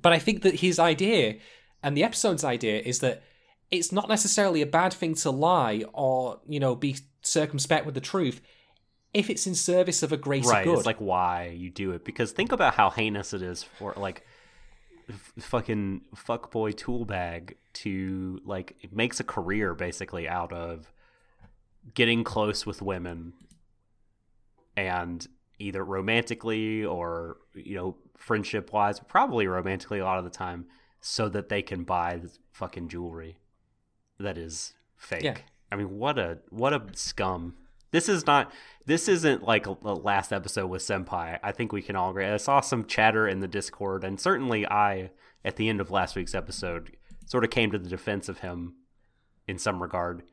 But 0.00 0.12
i 0.12 0.18
think 0.18 0.42
that 0.42 0.60
his 0.60 0.78
idea 0.78 1.36
and 1.82 1.96
the 1.96 2.04
episode's 2.04 2.44
idea 2.44 2.80
is 2.80 3.00
that 3.00 3.22
it's 3.70 3.92
not 3.92 4.08
necessarily 4.08 4.62
a 4.62 4.66
bad 4.66 4.92
thing 4.92 5.14
to 5.16 5.30
lie 5.30 5.84
or 5.92 6.40
you 6.48 6.60
know 6.60 6.74
be 6.74 6.96
circumspect 7.22 7.86
with 7.86 7.94
the 7.94 8.00
truth 8.00 8.40
if 9.14 9.28
it's 9.30 9.46
in 9.46 9.54
service 9.54 10.02
of 10.02 10.12
a 10.12 10.16
greater 10.16 10.48
right 10.48 10.64
good. 10.64 10.76
it's 10.78 10.86
like 10.86 11.00
why 11.00 11.46
you 11.56 11.70
do 11.70 11.92
it 11.92 12.04
because 12.04 12.32
think 12.32 12.52
about 12.52 12.74
how 12.74 12.90
heinous 12.90 13.34
it 13.34 13.42
is 13.42 13.62
for 13.62 13.92
like 13.96 14.24
f- 15.08 15.32
fucking 15.38 16.00
fuckboy 16.16 16.74
tool 16.76 17.04
bag 17.04 17.56
to 17.74 18.40
like 18.44 18.76
it 18.80 18.92
makes 18.92 19.20
a 19.20 19.24
career 19.24 19.74
basically 19.74 20.28
out 20.28 20.52
of 20.52 20.92
getting 21.94 22.24
close 22.24 22.64
with 22.64 22.80
women 22.80 23.32
and 24.76 25.26
either 25.58 25.84
romantically 25.84 26.84
or 26.84 27.36
you 27.54 27.74
know 27.74 27.96
friendship 28.16 28.72
wise 28.72 29.00
probably 29.00 29.46
romantically 29.46 29.98
a 29.98 30.04
lot 30.04 30.18
of 30.18 30.24
the 30.24 30.30
time 30.30 30.64
so 31.00 31.28
that 31.28 31.48
they 31.48 31.60
can 31.62 31.82
buy 31.84 32.16
this 32.16 32.38
fucking 32.52 32.88
jewelry 32.88 33.36
that 34.18 34.38
is 34.38 34.72
fake 34.96 35.22
Yeah. 35.22 35.36
i 35.70 35.76
mean 35.76 35.98
what 35.98 36.18
a 36.18 36.38
what 36.50 36.72
a 36.72 36.82
scum 36.94 37.54
this 37.92 38.08
is 38.08 38.26
not 38.26 38.52
this 38.84 39.06
isn't 39.06 39.44
like 39.44 39.66
a 39.66 39.72
last 39.72 40.32
episode 40.32 40.66
with 40.66 40.82
senpai. 40.82 41.38
I 41.40 41.52
think 41.52 41.72
we 41.72 41.82
can 41.82 41.94
all 41.94 42.10
agree. 42.10 42.26
I 42.26 42.36
saw 42.38 42.60
some 42.60 42.86
chatter 42.86 43.28
in 43.28 43.38
the 43.38 43.46
discord 43.46 44.02
and 44.02 44.18
certainly 44.18 44.66
i 44.66 45.10
at 45.44 45.56
the 45.56 45.68
end 45.68 45.80
of 45.80 45.90
last 45.90 46.16
week's 46.16 46.34
episode 46.34 46.96
sort 47.26 47.44
of 47.44 47.50
came 47.50 47.70
to 47.70 47.78
the 47.78 47.88
defense 47.88 48.28
of 48.28 48.38
him 48.38 48.74
in 49.46 49.58
some 49.58 49.80
regard. 49.80 50.24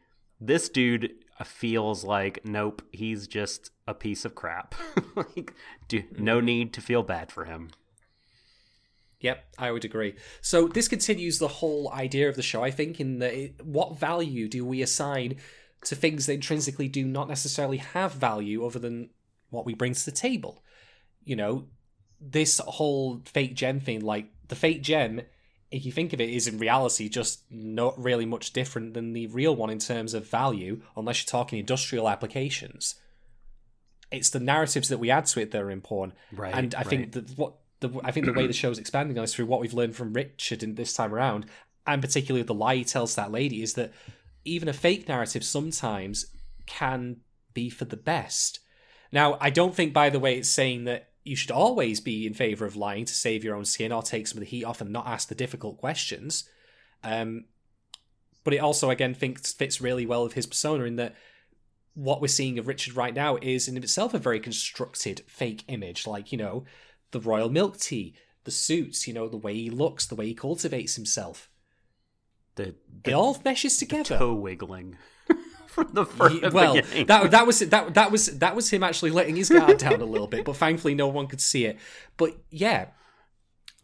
This 0.41 0.69
dude 0.69 1.11
feels 1.45 2.03
like 2.03 2.40
nope 2.44 2.81
he's 2.91 3.27
just 3.27 3.72
a 3.88 3.94
piece 3.94 4.26
of 4.26 4.34
crap. 4.34 4.73
Like 5.15 5.53
do, 5.88 6.03
no 6.18 6.38
mm-hmm. 6.38 6.45
need 6.45 6.73
to 6.73 6.81
feel 6.81 7.03
bad 7.03 7.31
for 7.31 7.45
him. 7.45 7.72
Yep, 9.22 9.44
I 9.57 9.72
would 9.72 9.84
agree. 9.84 10.15
So 10.40 10.68
this 10.68 10.88
continues 10.88 11.40
the 11.40 11.48
whole 11.49 11.91
idea 11.91 12.30
of 12.30 12.38
the 12.38 12.41
show, 12.41 12.64
I 12.64 12.72
think, 12.72 13.02
in 13.02 13.19
that 13.19 13.34
it, 13.34 13.65
what 13.65 13.99
value 13.99 14.48
do 14.48 14.65
we 14.65 14.81
assign 14.81 15.36
to 15.85 15.95
things 15.95 16.26
that 16.26 16.34
intrinsically 16.34 16.88
do 16.88 17.06
not 17.06 17.27
necessarily 17.27 17.77
have 17.77 18.14
value 18.14 18.65
other 18.65 18.80
than 18.80 19.10
what 19.49 19.65
we 19.65 19.73
bring 19.73 19.93
to 19.93 20.06
the 20.06 20.11
table? 20.11 20.64
You 21.23 21.35
know, 21.35 21.65
this 22.19 22.60
whole 22.60 23.22
fake 23.26 23.56
gem 23.56 23.80
thing, 23.80 24.01
like 24.01 24.27
the 24.47 24.56
fake 24.56 24.81
gem, 24.81 25.22
if 25.72 25.85
you 25.85 25.91
think 25.91 26.14
of 26.14 26.19
it, 26.19 26.30
is 26.30 26.47
in 26.47 26.57
reality 26.57 27.07
just 27.07 27.43
not 27.49 28.01
really 28.01 28.26
much 28.26 28.51
different 28.51 28.93
than 28.93 29.14
the 29.14 29.27
real 29.27 29.56
one 29.56 29.69
in 29.69 29.80
terms 29.80 30.14
of 30.14 30.27
value, 30.27 30.81
unless 30.97 31.22
you're 31.22 31.30
talking 31.30 31.60
industrial 31.60 32.10
applications. 32.10 32.95
It's 34.11 34.31
the 34.31 34.39
narratives 34.39 34.89
that 34.89 34.97
we 34.97 35.11
add 35.11 35.27
to 35.27 35.41
it 35.41 35.51
that 35.51 35.61
are 35.61 35.69
important. 35.69 36.18
Right, 36.31 36.53
And 36.53 36.73
I 36.73 36.84
think 36.84 37.11
that 37.11 37.38
what 37.38 37.53
the 37.80 38.01
I 38.03 38.11
think 38.11 38.26
the 38.26 38.34
way 38.34 38.47
the 38.47 38.53
show's 38.64 38.80
expanding 38.80 39.18
on 39.18 39.23
is 39.23 39.34
through 39.34 39.45
what 39.45 39.61
we've 39.61 39.73
learned 39.73 39.95
from 39.95 40.14
Richard 40.14 40.64
in 40.64 40.76
this 40.76 40.93
time 40.93 41.14
around, 41.14 41.45
and 41.85 42.01
particularly 42.01 42.43
the 42.43 42.53
lie 42.53 42.76
he 42.76 42.84
tells 42.84 43.15
that 43.15 43.31
lady, 43.31 43.61
is 43.61 43.76
that 43.76 43.91
even 44.50 44.68
a 44.68 44.74
fake 44.74 45.08
narrative 45.08 45.44
sometimes 45.44 46.26
can 46.66 47.18
be 47.54 47.70
for 47.70 47.86
the 47.86 47.98
best. 47.98 48.60
Now, 49.12 49.38
I 49.42 49.50
don't 49.50 49.76
think, 49.76 49.94
by 49.94 50.10
the 50.10 50.20
way, 50.20 50.38
it's 50.38 50.50
saying 50.50 50.84
that 50.86 51.10
you 51.24 51.36
should 51.36 51.52
always 51.52 52.00
be 52.00 52.26
in 52.26 52.34
favor 52.34 52.66
of 52.66 52.76
lying 52.76 53.06
to 53.06 53.14
save 53.14 53.44
your 53.44 53.56
own 53.56 53.66
skin 53.66 53.92
or 53.92 54.02
take 54.02 54.28
some 54.28 54.38
of 54.38 54.42
the 54.42 54.50
heat 54.50 54.64
off 54.64 54.82
and 54.82 54.92
not 54.92 55.08
ask 55.08 55.28
the 55.28 55.36
difficult 55.36 55.78
questions. 55.78 56.48
Um, 57.04 57.46
but 58.44 58.54
it 58.54 58.60
also, 58.60 58.90
again, 58.90 59.14
thinks 59.14 59.54
fits 59.54 59.82
really 59.82 60.06
well 60.06 60.24
with 60.24 60.34
his 60.34 60.46
persona 60.46 60.86
in 60.86 60.96
that 60.96 61.16
what 61.94 62.22
we're 62.22 62.28
seeing 62.28 62.58
of 62.58 62.68
Richard 62.68 62.96
right 62.96 63.14
now 63.14 63.38
is 63.42 63.68
in 63.68 63.78
itself 63.78 64.14
a 64.14 64.20
very 64.20 64.40
constructed 64.40 65.24
fake 65.28 65.66
image. 65.68 66.08
Like, 66.08 66.32
you 66.32 66.38
know, 66.38 66.64
the 67.12 67.20
royal 67.20 67.50
milk 67.50 67.78
tea, 67.78 68.16
the 68.46 68.52
suits, 68.52 69.08
you 69.08 69.14
know, 69.14 69.28
the 69.28 69.38
way 69.38 69.54
he 69.54 69.70
looks, 69.70 70.06
the 70.06 70.16
way 70.16 70.28
he 70.28 70.34
cultivates 70.34 70.96
himself. 70.96 71.49
The, 72.56 72.76
It 73.06 73.14
all 73.14 73.38
meshes 73.46 73.78
the 73.78 73.86
together. 73.86 74.18
toe 74.18 74.34
wiggling 74.34 74.98
from 75.68 75.90
the 75.94 76.06
first 76.06 76.36
Ye- 76.42 76.50
well, 76.50 76.76
beginning. 76.76 77.08
that 77.08 77.32
that 77.32 77.48
was 77.48 77.60
that 77.60 77.94
that 77.94 78.12
was 78.12 78.26
that 78.40 78.56
was 78.56 78.70
him 78.72 78.84
actually 78.84 79.12
letting 79.12 79.36
his 79.36 79.50
guard 79.50 79.78
down 79.78 80.02
a 80.02 80.06
little 80.06 80.28
bit, 80.28 80.46
but 80.46 80.58
thankfully 80.58 80.96
no 80.96 81.08
one 81.08 81.28
could 81.28 81.42
see 81.42 81.66
it. 81.66 81.78
But 82.18 82.36
yeah, 82.50 82.88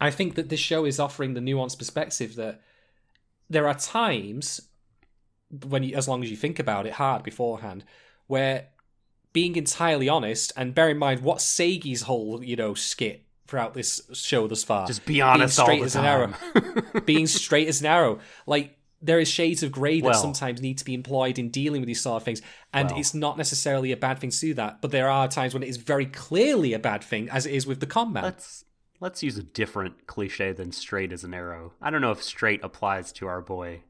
I 0.00 0.10
think 0.10 0.34
that 0.34 0.48
this 0.48 0.60
show 0.60 0.84
is 0.84 1.00
offering 1.00 1.34
the 1.34 1.40
nuanced 1.40 1.78
perspective 1.78 2.34
that 2.36 2.60
there 3.48 3.66
are 3.68 3.74
times 3.74 4.60
when, 5.68 5.84
you, 5.84 5.94
as 5.96 6.08
long 6.08 6.22
as 6.24 6.30
you 6.30 6.36
think 6.36 6.58
about 6.58 6.86
it 6.86 6.94
hard 6.94 7.22
beforehand, 7.22 7.84
where 8.26 8.68
being 9.32 9.54
entirely 9.56 10.08
honest 10.08 10.52
and 10.56 10.74
bear 10.74 10.88
in 10.90 10.98
mind 10.98 11.20
what 11.20 11.38
Seigi's 11.38 12.02
whole 12.02 12.42
you 12.42 12.56
know 12.56 12.74
skit 12.74 13.25
throughout 13.46 13.74
this 13.74 14.00
show 14.12 14.46
thus 14.46 14.64
far, 14.64 14.86
just 14.86 15.04
be 15.06 15.20
honest 15.20 15.58
all 15.58 15.66
straight 15.66 15.80
the 15.80 15.84
as 15.86 15.96
an 15.96 16.04
arrow. 16.04 16.34
being 17.04 17.26
straight 17.26 17.68
as 17.68 17.80
an 17.80 17.86
arrow. 17.86 18.18
Like 18.46 18.76
there 19.02 19.20
is 19.20 19.28
shades 19.28 19.62
of 19.62 19.70
grey 19.72 20.00
that 20.00 20.06
Well- 20.06 20.14
sometimes 20.20 20.60
need 20.62 20.78
to 20.78 20.84
be 20.84 20.94
employed 20.94 21.38
in 21.38 21.50
dealing 21.50 21.80
with 21.80 21.86
these 21.86 22.00
sort 22.00 22.16
of 22.20 22.24
things, 22.24 22.42
and 22.72 22.90
Well. 22.90 22.98
it's 22.98 23.14
not 23.14 23.36
necessarily 23.36 23.92
a 23.92 23.96
bad 23.96 24.18
thing 24.18 24.30
to 24.30 24.38
do 24.40 24.54
that. 24.54 24.80
But 24.80 24.90
there 24.90 25.08
are 25.10 25.28
times 25.28 25.54
when 25.54 25.62
it 25.62 25.68
is 25.68 25.76
very 25.76 26.06
clearly 26.06 26.72
a 26.72 26.78
bad 26.78 27.04
thing, 27.04 27.28
as 27.30 27.46
it 27.46 27.54
is 27.54 27.66
with 27.66 27.80
the 27.80 27.86
con 27.86 28.12
man. 28.12 28.24
let's 28.24 28.64
let's 28.98 29.22
use 29.22 29.36
a 29.36 29.42
different 29.42 30.06
cliche 30.06 30.52
than 30.52 30.72
straight 30.72 31.12
as 31.12 31.22
an 31.24 31.34
arrow. 31.34 31.74
I 31.82 31.90
don't 31.90 32.00
know 32.00 32.12
if 32.12 32.22
straight 32.22 32.64
applies 32.64 33.12
to 33.12 33.26
our 33.26 33.42
boy 33.42 33.82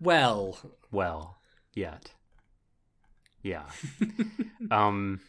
Well, 0.00 0.58
well 0.92 1.38
yet. 1.74 2.12
Yeah. 3.42 3.64
um 4.70 5.20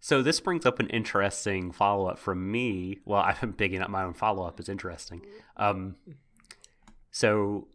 so 0.00 0.22
this 0.22 0.40
brings 0.40 0.64
up 0.66 0.80
an 0.80 0.88
interesting 0.88 1.72
follow-up 1.72 2.18
from 2.18 2.50
me. 2.50 2.98
Well, 3.04 3.20
I've 3.24 3.40
been 3.40 3.52
bigging 3.52 3.82
up 3.82 3.90
my 3.90 4.02
own 4.02 4.14
follow-up 4.14 4.58
as 4.58 4.68
interesting. 4.68 5.22
Um 5.56 5.96
so 7.10 7.68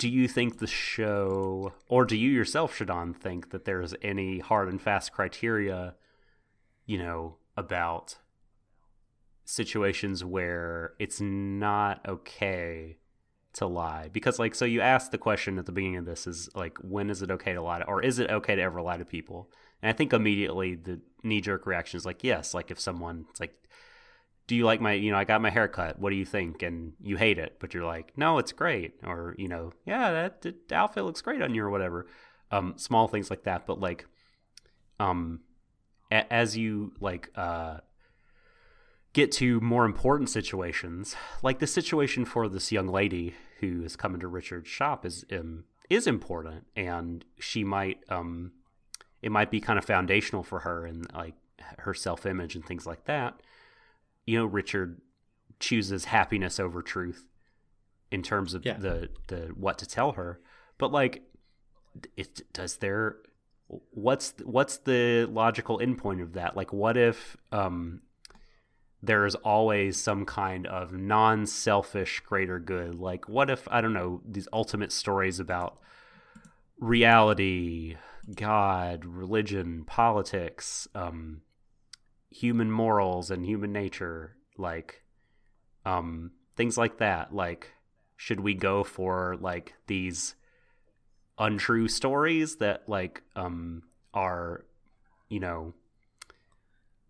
do 0.00 0.08
you 0.08 0.26
think 0.26 0.58
the 0.58 0.66
show 0.66 1.74
or 1.88 2.06
do 2.06 2.16
you 2.16 2.30
yourself 2.30 2.76
Shadon 2.76 3.14
think 3.14 3.50
that 3.50 3.66
there's 3.66 3.94
any 4.00 4.38
hard 4.38 4.68
and 4.68 4.80
fast 4.80 5.12
criteria 5.12 5.94
you 6.86 6.96
know 6.96 7.36
about 7.54 8.16
situations 9.44 10.24
where 10.24 10.94
it's 10.98 11.20
not 11.20 12.00
okay 12.08 12.96
to 13.52 13.66
lie 13.66 14.08
because 14.10 14.38
like 14.38 14.54
so 14.54 14.64
you 14.64 14.80
asked 14.80 15.12
the 15.12 15.18
question 15.18 15.58
at 15.58 15.66
the 15.66 15.72
beginning 15.72 15.98
of 15.98 16.06
this 16.06 16.26
is 16.26 16.48
like 16.54 16.78
when 16.78 17.10
is 17.10 17.20
it 17.20 17.30
okay 17.30 17.52
to 17.52 17.60
lie 17.60 17.80
to, 17.80 17.84
or 17.84 18.02
is 18.02 18.18
it 18.18 18.30
okay 18.30 18.54
to 18.54 18.62
ever 18.62 18.80
lie 18.80 18.96
to 18.96 19.04
people 19.04 19.50
and 19.82 19.90
i 19.90 19.92
think 19.92 20.12
immediately 20.12 20.74
the 20.74 21.00
knee-jerk 21.22 21.66
reaction 21.66 21.96
is 21.96 22.06
like 22.06 22.24
yes 22.24 22.54
like 22.54 22.70
if 22.70 22.80
someone 22.80 23.26
it's 23.30 23.40
like 23.40 23.54
do 24.46 24.56
you 24.56 24.64
like 24.64 24.80
my 24.80 24.92
you 24.92 25.10
know 25.10 25.16
i 25.18 25.24
got 25.24 25.40
my 25.40 25.50
hair 25.50 25.68
cut 25.68 25.98
what 26.00 26.10
do 26.10 26.16
you 26.16 26.24
think? 26.24 26.62
And 26.62 26.94
you 27.00 27.16
hate 27.16 27.38
it 27.38 27.58
but 27.60 27.72
you're 27.72 27.84
like 27.84 28.12
no 28.16 28.38
it's 28.38 28.50
great. 28.50 28.94
Or 29.04 29.34
you 29.38 29.46
know 29.46 29.72
yeah 29.86 30.10
that, 30.10 30.42
that 30.42 30.72
outfit 30.72 31.04
looks 31.04 31.22
great 31.22 31.40
on 31.40 31.54
you 31.54 31.62
or 31.62 31.70
whatever. 31.70 32.06
Um 32.50 32.74
small 32.76 33.06
things 33.06 33.30
like 33.30 33.44
that. 33.44 33.64
But 33.64 33.78
like 33.78 34.06
um 34.98 35.40
a- 36.10 36.32
as 36.32 36.56
you 36.56 36.94
like 37.00 37.30
uh 37.36 37.78
get 39.12 39.32
to 39.32 39.60
more 39.60 39.84
important 39.84 40.30
situations, 40.30 41.14
like 41.42 41.58
the 41.58 41.66
situation 41.66 42.24
for 42.24 42.48
this 42.48 42.72
young 42.72 42.88
lady 42.88 43.34
who 43.60 43.82
is 43.84 43.96
coming 43.96 44.20
to 44.20 44.28
Richard's 44.28 44.68
shop 44.68 45.04
is 45.04 45.24
um, 45.32 45.64
is 45.88 46.06
important, 46.06 46.66
and 46.76 47.24
she 47.38 47.64
might 47.64 47.98
um, 48.08 48.52
it 49.22 49.30
might 49.32 49.50
be 49.50 49.60
kind 49.60 49.78
of 49.78 49.84
foundational 49.84 50.42
for 50.42 50.60
her 50.60 50.86
and 50.86 51.06
like 51.14 51.34
her 51.78 51.94
self 51.94 52.26
image 52.26 52.54
and 52.54 52.64
things 52.64 52.86
like 52.86 53.04
that. 53.04 53.40
You 54.26 54.38
know, 54.38 54.46
Richard 54.46 55.00
chooses 55.58 56.06
happiness 56.06 56.58
over 56.58 56.82
truth 56.82 57.26
in 58.10 58.22
terms 58.22 58.54
of 58.54 58.64
Yeah. 58.64 58.78
the 58.78 59.10
the 59.28 59.48
what 59.56 59.78
to 59.78 59.86
tell 59.86 60.12
her, 60.12 60.40
but 60.78 60.90
like, 60.92 61.22
it 62.16 62.42
does 62.52 62.76
there. 62.78 63.16
What's 63.90 64.34
what's 64.44 64.78
the 64.78 65.26
logical 65.30 65.78
endpoint 65.78 66.22
of 66.22 66.32
that? 66.32 66.56
Like, 66.56 66.72
what 66.72 66.96
if 66.96 67.36
um, 67.52 68.00
there 69.02 69.24
is 69.26 69.34
always 69.36 69.96
some 70.00 70.24
kind 70.26 70.66
of 70.66 70.92
non-selfish 70.92 72.20
greater 72.20 72.58
good 72.58 72.94
like 72.96 73.26
what 73.30 73.48
if 73.48 73.66
i 73.70 73.80
don't 73.80 73.94
know 73.94 74.20
these 74.28 74.46
ultimate 74.52 74.92
stories 74.92 75.40
about 75.40 75.78
reality 76.78 77.96
god 78.34 79.04
religion 79.04 79.84
politics 79.84 80.86
um 80.94 81.42
human 82.30 82.70
morals 82.70 83.30
and 83.30 83.44
human 83.44 83.72
nature 83.72 84.36
like 84.56 85.02
um 85.84 86.30
things 86.60 86.76
like 86.76 86.98
that. 86.98 87.34
Like 87.34 87.72
should 88.16 88.40
we 88.40 88.52
go 88.52 88.84
for 88.84 89.36
like 89.40 89.74
these 89.86 90.34
untrue 91.38 91.88
stories 91.88 92.56
that 92.56 92.82
like 92.86 93.22
um 93.34 93.82
are 94.12 94.66
you 95.30 95.40
know 95.40 95.72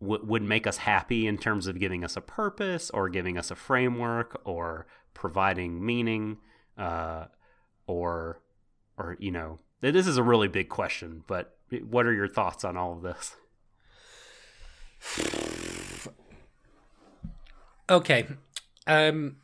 w- 0.00 0.24
would 0.24 0.42
make 0.42 0.68
us 0.68 0.76
happy 0.76 1.26
in 1.26 1.36
terms 1.36 1.66
of 1.66 1.80
giving 1.80 2.04
us 2.04 2.16
a 2.16 2.20
purpose 2.20 2.90
or 2.90 3.08
giving 3.08 3.36
us 3.36 3.50
a 3.50 3.56
framework 3.56 4.40
or 4.44 4.86
providing 5.14 5.84
meaning 5.84 6.38
uh, 6.78 7.24
or 7.88 8.40
or 8.96 9.16
you 9.18 9.32
know 9.32 9.58
this 9.80 10.06
is 10.06 10.16
a 10.16 10.22
really 10.22 10.48
big 10.48 10.68
question 10.68 11.24
but 11.26 11.56
what 11.88 12.06
are 12.06 12.12
your 12.12 12.28
thoughts 12.28 12.64
on 12.64 12.76
all 12.76 12.92
of 12.92 13.02
this 13.02 13.36
Okay. 17.88 18.26
Um, 18.86 19.36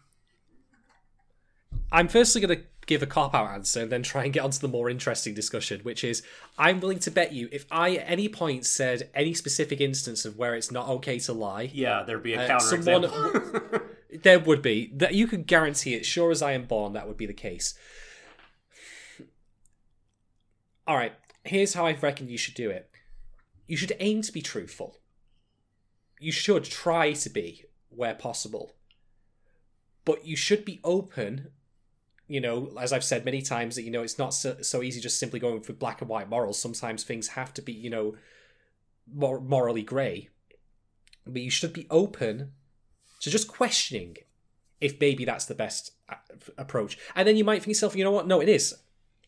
I'm 1.91 2.09
firstly 2.09 2.41
going 2.41 2.59
to 2.59 2.65
give 2.87 3.03
a 3.03 3.07
cop 3.07 3.35
out 3.35 3.51
answer 3.51 3.83
and 3.83 3.91
then 3.91 4.03
try 4.05 4.23
and 4.25 4.33
get 4.33 4.45
onto 4.45 4.59
the 4.61 4.69
more 4.69 4.89
interesting 4.89 5.35
discussion, 5.35 5.81
which 5.81 6.05
is 6.05 6.23
I'm 6.57 6.79
willing 6.81 7.01
to 7.01 7.11
bet 7.11 7.33
you 7.33 7.49
if 7.51 7.67
I 7.71 7.97
at 7.97 8.09
any 8.09 8.29
point 8.29 8.65
said 8.65 9.11
any 9.15 9.35
specific 9.35 9.81
instance 9.81 10.25
of 10.25 10.39
where 10.39 10.55
it's 10.55 10.71
not 10.71 10.89
okay 10.89 11.19
to 11.21 11.33
lie, 11.33 11.71
yeah 11.75 12.05
there'd 12.05 12.23
be 12.23 12.35
a 12.35 12.55
Uh, 12.55 12.59
someone- 12.61 13.11
there 14.23 14.39
would 14.39 14.63
be 14.63 14.93
that 14.95 15.15
you 15.15 15.27
could 15.27 15.47
guarantee 15.47 15.95
it. 15.95 16.07
Sure 16.07 16.31
as 16.31 16.41
I 16.43 16.53
am 16.53 16.65
born, 16.65 16.93
that 16.93 17.09
would 17.09 17.17
be 17.17 17.27
the 17.27 17.35
case. 17.35 17.77
All 20.87 20.97
right, 20.97 21.13
here's 21.45 21.75
how 21.75 21.87
I 21.87 21.93
reckon 21.95 22.29
you 22.29 22.39
should 22.39 22.55
do 22.55 22.71
it. 22.71 22.91
You 23.67 23.77
should 23.77 23.97
aim 23.99 24.23
to 24.23 24.33
be 24.33 24.43
truthful. 24.43 24.99
You 26.21 26.31
should 26.31 26.65
try 26.65 27.13
to 27.13 27.29
be 27.31 27.65
where 27.89 28.15
possible, 28.15 28.77
but 30.05 30.25
you 30.25 30.37
should 30.37 30.65
be 30.65 30.81
open. 30.85 31.49
You 32.29 32.41
know, 32.41 32.77
as 32.81 32.93
I've 32.93 33.05
said 33.05 33.25
many 33.25 33.43
times, 33.43 33.75
that 33.77 33.83
you 33.83 33.91
know 33.91 34.03
it's 34.03 34.19
not 34.19 34.33
so, 34.33 34.63
so 34.63 34.83
easy 34.83 35.01
just 35.01 35.19
simply 35.19 35.41
going 35.41 35.63
for 35.63 35.73
black 35.73 36.01
and 36.01 36.09
white 36.09 36.29
morals. 36.29 36.61
Sometimes 36.61 37.03
things 37.03 37.29
have 37.29 37.53
to 37.55 37.63
be, 37.63 37.73
you 37.73 37.91
know, 37.91 38.17
mor- 39.13 39.41
morally 39.41 39.83
grey. 39.83 40.29
But 41.27 41.43
you 41.43 41.51
should 41.51 41.73
be 41.73 41.89
open 41.91 42.53
to 43.21 43.31
just 43.31 43.49
questioning 43.49 44.17
if 44.81 45.01
maybe 45.01 45.25
that's 45.25 45.47
the 45.47 45.55
best 45.55 45.93
uh, 46.09 46.15
a- 46.31 46.63
approach. 46.63 46.99
And 47.15 47.27
then 47.27 47.37
you 47.37 47.45
might 47.45 47.63
think 47.63 47.69
yourself, 47.69 47.97
you 47.97 48.05
know 48.05 48.13
what? 48.13 48.27
No, 48.29 48.41
it 48.41 48.49
is. 48.49 48.75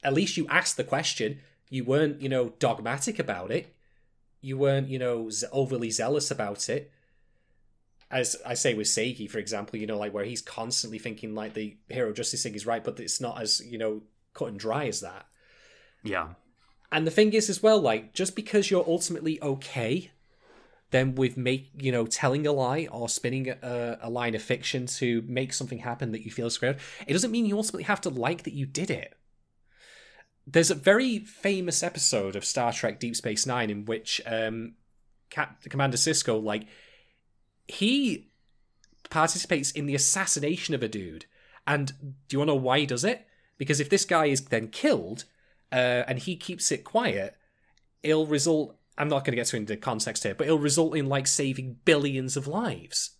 At 0.02 0.14
least 0.14 0.36
you 0.36 0.46
asked 0.48 0.76
the 0.76 0.84
question. 0.84 1.40
You 1.70 1.84
weren't, 1.84 2.20
you 2.20 2.28
know, 2.28 2.50
dogmatic 2.58 3.18
about 3.18 3.50
it. 3.50 3.74
You 4.40 4.56
weren't, 4.56 4.88
you 4.88 4.98
know, 4.98 5.30
overly 5.52 5.90
zealous 5.90 6.30
about 6.30 6.68
it. 6.68 6.92
As 8.10 8.36
I 8.46 8.54
say 8.54 8.72
with 8.72 8.86
Seigi, 8.86 9.30
for 9.30 9.38
example, 9.38 9.78
you 9.78 9.86
know, 9.86 9.98
like 9.98 10.14
where 10.14 10.24
he's 10.24 10.40
constantly 10.40 10.98
thinking 10.98 11.34
like 11.34 11.54
the 11.54 11.76
hero 11.88 12.12
justice 12.12 12.42
thing 12.42 12.54
is 12.54 12.64
right, 12.64 12.82
but 12.82 12.98
it's 13.00 13.20
not 13.20 13.40
as, 13.40 13.60
you 13.66 13.76
know, 13.76 14.02
cut 14.32 14.48
and 14.48 14.58
dry 14.58 14.86
as 14.86 15.00
that. 15.00 15.26
yeah 16.02 16.28
And 16.90 17.06
the 17.06 17.10
thing 17.10 17.32
is, 17.34 17.50
as 17.50 17.62
well, 17.62 17.80
like 17.80 18.14
just 18.14 18.34
because 18.34 18.70
you're 18.70 18.86
ultimately 18.86 19.42
okay, 19.42 20.10
then 20.90 21.14
with 21.14 21.36
make 21.36 21.70
you 21.78 21.92
know 21.92 22.06
telling 22.06 22.46
a 22.46 22.52
lie 22.52 22.88
or 22.90 23.08
spinning 23.08 23.50
a, 23.50 23.98
a 24.00 24.08
line 24.08 24.34
of 24.34 24.42
fiction 24.42 24.86
to 24.86 25.22
make 25.26 25.52
something 25.52 25.78
happen 25.78 26.12
that 26.12 26.24
you 26.24 26.30
feel 26.30 26.46
is 26.46 26.56
great, 26.56 26.76
it 27.06 27.12
doesn't 27.12 27.30
mean 27.30 27.44
you 27.44 27.56
ultimately 27.56 27.84
have 27.84 28.00
to 28.00 28.08
like 28.08 28.44
that 28.44 28.54
you 28.54 28.64
did 28.64 28.90
it. 28.90 29.14
There's 30.50 30.70
a 30.70 30.74
very 30.74 31.18
famous 31.18 31.82
episode 31.82 32.34
of 32.34 32.44
Star 32.44 32.72
Trek 32.72 32.98
Deep 32.98 33.14
Space 33.14 33.44
Nine 33.44 33.68
in 33.68 33.84
which 33.84 34.20
um, 34.24 34.74
Cap- 35.28 35.62
Commander 35.68 35.98
Sisko 35.98 36.42
like 36.42 36.66
he 37.66 38.30
participates 39.10 39.70
in 39.70 39.84
the 39.84 39.94
assassination 39.94 40.74
of 40.74 40.82
a 40.82 40.88
dude. 40.88 41.26
And 41.66 41.92
do 42.28 42.34
you 42.34 42.38
want 42.38 42.48
to 42.48 42.54
know 42.54 42.60
why 42.60 42.78
he 42.80 42.86
does 42.86 43.04
it? 43.04 43.26
Because 43.58 43.78
if 43.78 43.90
this 43.90 44.06
guy 44.06 44.26
is 44.26 44.46
then 44.46 44.68
killed, 44.68 45.24
uh, 45.70 46.04
and 46.06 46.18
he 46.18 46.34
keeps 46.36 46.72
it 46.72 46.84
quiet, 46.84 47.36
it'll 48.02 48.26
result. 48.26 48.76
I'm 48.96 49.08
not 49.08 49.24
going 49.24 49.32
to 49.32 49.36
get 49.36 49.52
into 49.52 49.76
context 49.76 50.22
here, 50.22 50.34
but 50.34 50.46
it'll 50.46 50.58
result 50.58 50.96
in 50.96 51.06
like 51.06 51.26
saving 51.26 51.78
billions 51.84 52.36
of 52.36 52.46
lives. 52.46 53.10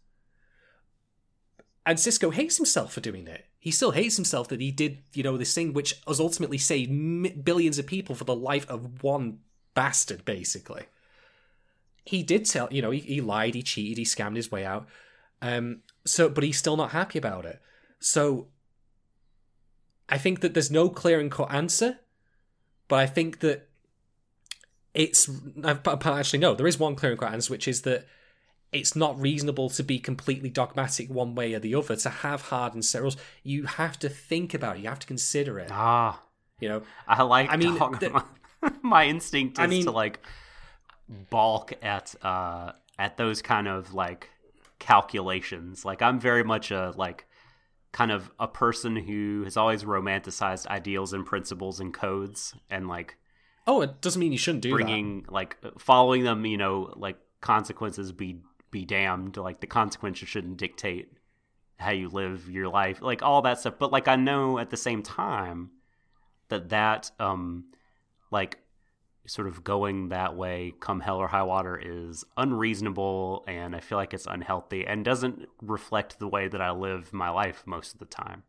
And 1.84 1.98
Sisko 1.98 2.32
hates 2.32 2.56
himself 2.56 2.92
for 2.92 3.00
doing 3.00 3.26
it. 3.26 3.44
He 3.68 3.72
still 3.72 3.90
hates 3.90 4.16
himself 4.16 4.48
that 4.48 4.62
he 4.62 4.70
did, 4.70 5.02
you 5.12 5.22
know, 5.22 5.36
this 5.36 5.54
thing 5.54 5.74
which 5.74 6.00
has 6.06 6.20
ultimately 6.20 6.56
saved 6.56 6.90
m- 6.90 7.42
billions 7.44 7.78
of 7.78 7.86
people 7.86 8.14
for 8.14 8.24
the 8.24 8.34
life 8.34 8.66
of 8.70 9.02
one 9.02 9.40
bastard, 9.74 10.24
basically. 10.24 10.84
He 12.02 12.22
did 12.22 12.46
tell, 12.46 12.68
you 12.70 12.80
know, 12.80 12.90
he, 12.90 13.00
he 13.00 13.20
lied, 13.20 13.54
he 13.54 13.62
cheated, 13.62 13.98
he 13.98 14.04
scammed 14.04 14.36
his 14.36 14.50
way 14.50 14.64
out. 14.64 14.88
Um, 15.42 15.82
so, 16.06 16.30
but 16.30 16.44
he's 16.44 16.56
still 16.56 16.78
not 16.78 16.92
happy 16.92 17.18
about 17.18 17.44
it. 17.44 17.60
So, 18.00 18.46
I 20.08 20.16
think 20.16 20.40
that 20.40 20.54
there's 20.54 20.70
no 20.70 20.88
clear 20.88 21.20
and 21.20 21.30
cut 21.30 21.52
answer, 21.52 21.98
but 22.88 23.00
I 23.00 23.06
think 23.06 23.40
that 23.40 23.68
it's 24.94 25.28
uh, 25.62 25.76
actually 26.06 26.38
no, 26.38 26.54
there 26.54 26.66
is 26.66 26.78
one 26.78 26.94
clear 26.94 27.12
and 27.12 27.20
cut 27.20 27.34
answer, 27.34 27.52
which 27.52 27.68
is 27.68 27.82
that 27.82 28.06
it's 28.72 28.94
not 28.94 29.18
reasonable 29.20 29.70
to 29.70 29.82
be 29.82 29.98
completely 29.98 30.50
dogmatic 30.50 31.08
one 31.08 31.34
way 31.34 31.54
or 31.54 31.58
the 31.58 31.74
other. 31.74 31.96
To 31.96 32.10
have 32.10 32.42
hard 32.42 32.74
and 32.74 32.84
set 32.84 33.00
rules, 33.02 33.16
you 33.42 33.64
have 33.64 33.98
to 34.00 34.08
think 34.08 34.52
about 34.54 34.76
it. 34.76 34.82
You 34.82 34.88
have 34.88 34.98
to 34.98 35.06
consider 35.06 35.58
it. 35.58 35.70
ah 35.72 36.20
You 36.60 36.68
know, 36.68 36.82
I 37.06 37.22
like 37.22 37.50
I 37.50 37.56
mean, 37.56 37.74
the- 37.74 38.22
my 38.82 39.06
instinct 39.06 39.58
is 39.58 39.62
I 39.64 39.66
mean- 39.66 39.84
to 39.84 39.90
like 39.90 40.20
balk 41.30 41.72
at 41.82 42.14
uh 42.22 42.72
at 42.98 43.16
those 43.16 43.40
kind 43.42 43.68
of 43.68 43.94
like 43.94 44.28
calculations. 44.78 45.84
Like 45.84 46.02
I'm 46.02 46.20
very 46.20 46.44
much 46.44 46.70
a 46.70 46.92
like 46.96 47.26
kind 47.92 48.10
of 48.12 48.30
a 48.38 48.46
person 48.46 48.96
who 48.96 49.42
has 49.44 49.56
always 49.56 49.84
romanticized 49.84 50.66
ideals 50.66 51.12
and 51.12 51.24
principles 51.24 51.80
and 51.80 51.94
codes 51.94 52.54
and 52.70 52.86
like 52.88 53.16
oh, 53.66 53.82
it 53.82 54.00
doesn't 54.00 54.18
mean 54.20 54.32
you 54.32 54.38
shouldn't 54.38 54.62
do 54.62 54.70
that. 54.70 54.74
bringing 54.76 55.26
like 55.28 55.56
following 55.78 56.24
them, 56.24 56.44
you 56.46 56.56
know, 56.56 56.92
like 56.96 57.18
consequences 57.42 58.12
be 58.12 58.40
be 58.70 58.84
damned, 58.84 59.36
like 59.36 59.60
the 59.60 59.66
consequences 59.66 60.28
shouldn't 60.28 60.58
dictate 60.58 61.12
how 61.78 61.90
you 61.90 62.08
live 62.08 62.48
your 62.50 62.68
life, 62.68 63.00
like 63.00 63.22
all 63.22 63.42
that 63.42 63.60
stuff. 63.60 63.74
But 63.78 63.92
like 63.92 64.08
I 64.08 64.16
know 64.16 64.58
at 64.58 64.70
the 64.70 64.76
same 64.76 65.02
time 65.02 65.70
that 66.48 66.70
that 66.70 67.10
um 67.18 67.66
like 68.30 68.58
sort 69.26 69.46
of 69.46 69.62
going 69.62 70.08
that 70.08 70.34
way 70.34 70.72
come 70.80 71.00
hell 71.00 71.18
or 71.18 71.28
high 71.28 71.42
water 71.42 71.78
is 71.82 72.24
unreasonable 72.36 73.44
and 73.46 73.76
I 73.76 73.80
feel 73.80 73.98
like 73.98 74.14
it's 74.14 74.26
unhealthy 74.26 74.86
and 74.86 75.04
doesn't 75.04 75.46
reflect 75.60 76.18
the 76.18 76.28
way 76.28 76.48
that 76.48 76.62
I 76.62 76.70
live 76.70 77.12
my 77.12 77.28
life 77.28 77.62
most 77.66 77.92
of 77.92 77.98
the 77.98 78.06
time. 78.06 78.44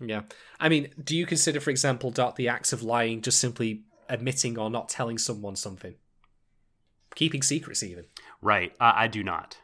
Yeah, 0.00 0.22
I 0.58 0.68
mean, 0.68 0.90
do 1.02 1.16
you 1.16 1.24
consider, 1.24 1.60
for 1.60 1.70
example, 1.70 2.10
Dot, 2.10 2.34
the 2.34 2.48
acts 2.48 2.72
of 2.72 2.82
lying 2.82 3.22
just 3.22 3.38
simply 3.38 3.84
admitting 4.08 4.58
or 4.58 4.68
not 4.68 4.88
telling 4.88 5.18
someone 5.18 5.54
something, 5.54 5.94
keeping 7.14 7.42
secrets, 7.42 7.82
even? 7.82 8.04
Right. 8.42 8.74
I, 8.80 9.04
I 9.04 9.06
do 9.08 9.22
not. 9.22 9.58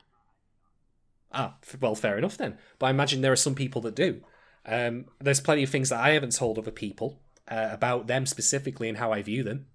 Ah, 1.32 1.56
f- 1.62 1.80
well, 1.80 1.94
fair 1.94 2.18
enough 2.18 2.36
then. 2.36 2.58
But 2.78 2.86
I 2.86 2.90
imagine 2.90 3.20
there 3.20 3.32
are 3.32 3.36
some 3.36 3.54
people 3.54 3.80
that 3.82 3.94
do. 3.94 4.22
Um, 4.66 5.06
there's 5.20 5.40
plenty 5.40 5.62
of 5.62 5.70
things 5.70 5.88
that 5.90 6.00
I 6.00 6.10
haven't 6.10 6.34
told 6.36 6.58
other 6.58 6.70
people 6.70 7.20
uh, 7.48 7.68
about 7.70 8.06
them 8.06 8.26
specifically 8.26 8.88
and 8.88 8.98
how 8.98 9.12
I 9.12 9.22
view 9.22 9.42
them. 9.42 9.66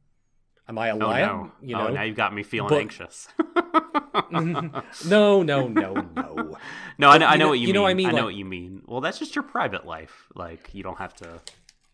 Am 0.68 0.78
I 0.80 0.88
a 0.88 0.96
Oh 0.96 0.98
liar? 0.98 1.26
no. 1.28 1.52
You 1.62 1.76
oh, 1.76 1.88
know? 1.88 1.94
now 1.94 2.02
you've 2.04 2.16
got 2.18 2.34
me 2.34 2.44
feeling 2.44 2.70
But- 2.70 2.82
anxious. 2.82 3.28
no, 4.32 5.44
no, 5.44 5.44
no, 5.44 5.68
no. 5.68 6.58
No, 6.98 7.10
I 7.10 7.18
know, 7.18 7.26
I 7.28 7.36
know 7.36 7.46
know- 7.46 7.50
what 7.50 7.60
you, 7.60 7.68
you 7.68 7.74
know 7.74 7.80
mean. 7.82 7.84
what 7.84 7.90
I 7.90 7.94
mean, 7.94 8.06
I 8.08 8.10
know 8.12 8.16
like- 8.18 8.26
what 8.26 8.36
you 8.36 8.46
mean. 8.46 8.82
Well, 8.86 9.02
that's 9.02 9.20
just 9.20 9.36
your 9.36 9.44
private 9.44 9.86
life. 9.86 10.28
Like 10.34 10.70
you 10.74 10.84
don't 10.84 10.98
have 10.98 11.14
to. 11.16 11.42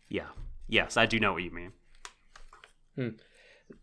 Yeah. 0.08 0.28
Yes, 0.68 0.96
I 0.96 1.06
do 1.06 1.18
know 1.20 1.32
what 1.34 1.42
you 1.42 1.50
mean. 1.50 1.72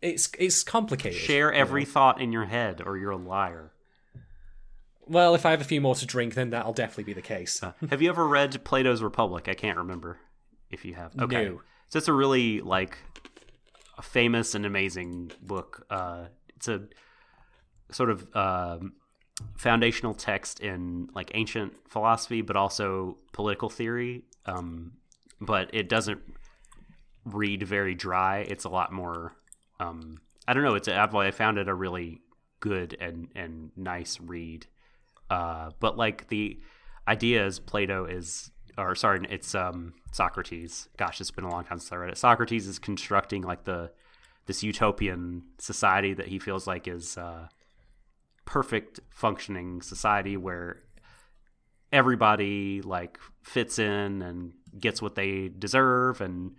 It's 0.02 0.30
it's 0.40 0.64
complicated. 0.64 1.20
Share 1.20 1.52
every 1.54 1.86
thought 1.86 2.22
in 2.22 2.32
your 2.32 2.46
head, 2.46 2.82
or 2.86 2.98
you're 2.98 3.12
a 3.12 3.18
liar. 3.18 3.72
Well, 5.08 5.34
if 5.34 5.46
I 5.46 5.52
have 5.52 5.62
a 5.62 5.66
few 5.66 5.82
more 5.82 5.96
to 5.96 6.06
drink, 6.06 6.36
then 6.36 6.52
that'll 6.52 6.74
definitely 6.74 7.06
be 7.06 7.14
the 7.14 7.22
case. 7.24 7.64
Uh, 7.64 7.74
have 7.90 8.02
you 8.02 8.10
ever 8.10 8.28
read 8.28 8.64
Plato's 8.64 9.02
Republic? 9.02 9.48
I 9.48 9.56
can't 9.56 9.78
remember 9.78 10.20
if 10.70 10.86
you 10.86 10.94
have. 10.94 11.18
Okay, 11.20 11.46
No. 11.46 11.62
so 11.88 11.98
it's 11.98 12.08
a 12.08 12.14
really 12.14 12.62
like 12.62 12.98
a 13.98 14.02
famous 14.04 14.54
and 14.54 14.66
amazing 14.68 15.32
book. 15.42 15.86
Uh, 15.90 16.26
it's 16.56 16.68
a 16.68 16.84
sort 17.92 18.12
of 18.12 18.28
um, 18.36 18.94
foundational 19.58 20.14
text 20.14 20.60
in 20.60 21.10
like 21.16 21.32
ancient 21.34 21.74
philosophy, 21.90 22.42
but 22.42 22.56
also 22.56 23.18
political 23.34 23.68
theory. 23.70 24.26
Um, 24.46 24.92
but 25.42 25.72
it 25.74 25.90
doesn't 25.90 26.22
read 27.26 27.64
very 27.64 27.96
dry. 27.96 28.40
It's 28.40 28.64
a 28.66 28.70
lot 28.70 28.92
more. 28.92 29.34
Um, 29.80 30.22
I 30.48 30.54
don't 30.54 30.64
know. 30.64 30.76
It's 30.76 30.88
I've, 30.88 31.14
I 31.16 31.32
found 31.32 31.58
it 31.58 31.68
a 31.68 31.74
really 31.74 32.22
good 32.60 32.98
and 33.00 33.30
and 33.36 33.72
nice 33.76 34.20
read. 34.20 34.68
Uh, 35.30 35.72
but 35.80 35.98
like 35.98 36.28
the 36.30 36.60
idea 37.08 37.46
is 37.46 37.60
Plato 37.60 38.06
is, 38.06 38.52
or 38.78 38.96
sorry, 38.96 39.26
it's 39.30 39.54
um, 39.56 39.94
Socrates. 40.12 40.90
Gosh, 40.98 41.22
it's 41.22 41.32
been 41.32 41.44
a 41.44 41.50
long 41.50 41.64
time 41.64 41.80
since 41.80 41.92
I 41.92 41.98
read 41.98 42.10
it. 42.12 42.18
Socrates 42.18 42.68
is 42.68 42.80
constructing 42.80 43.44
like 43.44 43.64
the 43.64 43.92
this 44.46 44.64
utopian 44.64 45.44
society 45.60 46.14
that 46.16 46.28
he 46.28 46.40
feels 46.40 46.66
like 46.66 46.88
is 46.88 47.18
uh, 47.18 47.48
perfect 48.46 49.00
functioning 49.12 49.80
society 49.82 50.36
where 50.36 50.82
everybody 51.92 52.82
like 52.82 53.20
fits 53.44 53.78
in 53.78 54.24
and 54.24 54.54
gets 54.80 55.04
what 55.04 55.14
they 55.14 55.50
deserve 55.60 56.22
and 56.22 56.54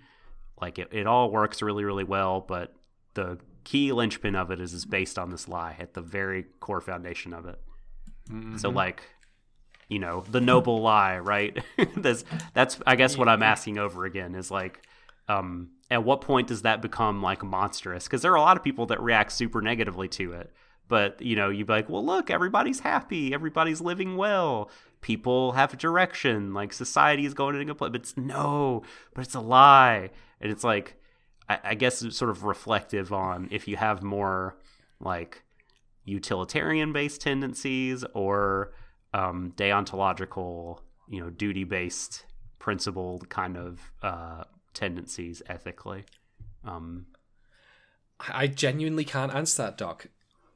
like 0.60 0.78
it, 0.78 0.88
it 0.92 1.06
all 1.06 1.30
works 1.30 1.62
really 1.62 1.84
really 1.84 2.04
well 2.04 2.40
but 2.40 2.74
the 3.14 3.38
key 3.64 3.92
linchpin 3.92 4.34
of 4.34 4.50
it 4.50 4.60
is 4.60 4.72
is 4.72 4.84
based 4.84 5.18
on 5.18 5.30
this 5.30 5.48
lie 5.48 5.76
at 5.78 5.94
the 5.94 6.00
very 6.00 6.44
core 6.60 6.80
foundation 6.80 7.32
of 7.32 7.46
it. 7.46 7.58
So 8.58 8.70
like 8.70 9.02
you 9.88 9.98
know 9.98 10.24
the 10.30 10.40
noble 10.40 10.80
lie 10.80 11.18
right? 11.18 11.62
That's 11.96 12.24
that's 12.54 12.78
i 12.86 12.94
guess 12.94 13.18
what 13.18 13.28
i'm 13.28 13.42
asking 13.42 13.76
over 13.78 14.04
again 14.04 14.36
is 14.36 14.50
like 14.50 14.86
um 15.28 15.70
at 15.90 16.04
what 16.04 16.20
point 16.20 16.46
does 16.46 16.62
that 16.62 16.80
become 16.80 17.22
like 17.22 17.42
monstrous? 17.42 18.04
Because 18.04 18.22
there 18.22 18.32
are 18.32 18.36
a 18.36 18.40
lot 18.40 18.56
of 18.56 18.62
people 18.62 18.86
that 18.86 19.02
react 19.02 19.32
super 19.32 19.60
negatively 19.60 20.06
to 20.08 20.32
it. 20.34 20.52
But 20.86 21.20
you 21.20 21.34
know 21.34 21.50
you'd 21.50 21.66
be 21.66 21.72
like 21.72 21.88
well 21.88 22.04
look 22.04 22.30
everybody's 22.30 22.80
happy. 22.80 23.34
Everybody's 23.34 23.80
living 23.80 24.16
well. 24.16 24.70
People 25.00 25.52
have 25.52 25.74
a 25.74 25.76
direction. 25.76 26.54
Like 26.54 26.72
society 26.72 27.26
is 27.26 27.34
going 27.34 27.56
in 27.56 27.62
a 27.62 27.64
good 27.64 27.78
place 27.78 27.90
but 27.90 28.00
it's 28.00 28.16
no 28.16 28.82
but 29.14 29.24
it's 29.24 29.34
a 29.34 29.40
lie. 29.40 30.10
And 30.40 30.52
it's 30.52 30.64
like 30.64 30.99
I, 31.50 31.58
I 31.70 31.74
guess 31.74 32.02
it's 32.02 32.16
sort 32.16 32.30
of 32.30 32.44
reflective 32.44 33.12
on 33.12 33.48
if 33.50 33.66
you 33.68 33.76
have 33.76 34.02
more 34.02 34.56
like 35.00 35.42
utilitarian 36.04 36.92
based 36.92 37.20
tendencies 37.20 38.04
or 38.14 38.72
um, 39.12 39.52
deontological, 39.56 40.78
you 41.08 41.20
know, 41.20 41.30
duty 41.30 41.64
based, 41.64 42.24
principled 42.58 43.28
kind 43.28 43.56
of 43.56 43.92
uh, 44.02 44.44
tendencies 44.72 45.42
ethically. 45.48 46.04
Um, 46.64 47.06
I 48.20 48.46
genuinely 48.46 49.04
can't 49.04 49.34
answer 49.34 49.62
that, 49.62 49.78
Doc. 49.78 50.06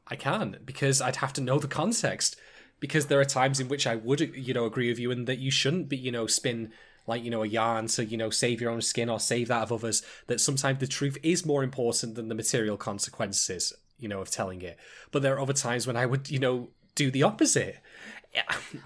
I 0.07 0.17
can't 0.17 0.65
because 0.65 1.01
I'd 1.01 1.17
have 1.17 1.33
to 1.35 1.41
know 1.41 1.59
the 1.59 1.69
context. 1.69 2.37
Because 2.81 3.07
there 3.07 3.21
are 3.21 3.25
times 3.25 3.61
in 3.61 3.69
which 3.69 3.87
I 3.87 3.97
would, 3.97 4.21
you 4.21 4.53
know, 4.53 4.67
agree 4.67 4.91
with 4.91 4.99
you, 4.99 5.11
and 5.11 5.27
that 5.27 5.39
you 5.39 5.51
shouldn't 5.51 5.89
be, 5.89 5.97
you 5.97 6.13
know, 6.13 6.27
spin 6.27 6.71
like 7.07 7.23
you 7.23 7.31
know 7.31 7.43
a 7.43 7.47
yarn 7.47 7.87
to 7.89 8.05
you 8.05 8.17
know 8.17 8.31
save 8.31 8.61
your 8.61 8.71
own 8.71 8.81
skin 8.81 9.09
or 9.09 9.21
save 9.21 9.49
that 9.49 9.63
of 9.63 9.73
others. 9.73 10.03
That 10.27 10.41
sometimes 10.41 10.79
the 10.79 10.87
truth 10.87 11.19
is 11.23 11.47
more 11.47 11.63
important 11.63 12.15
than 12.15 12.29
the 12.29 12.35
material 12.35 12.77
consequences, 12.77 13.73
you 13.99 14.09
know, 14.09 14.21
of 14.21 14.31
telling 14.31 14.63
it. 14.63 14.79
But 15.11 15.23
there 15.23 15.35
are 15.35 15.41
other 15.41 15.53
times 15.53 15.87
when 15.87 15.97
I 15.97 16.07
would, 16.07 16.31
you 16.31 16.39
know, 16.39 16.69
do 16.95 17.11
the 17.11 17.23
opposite. 17.23 17.79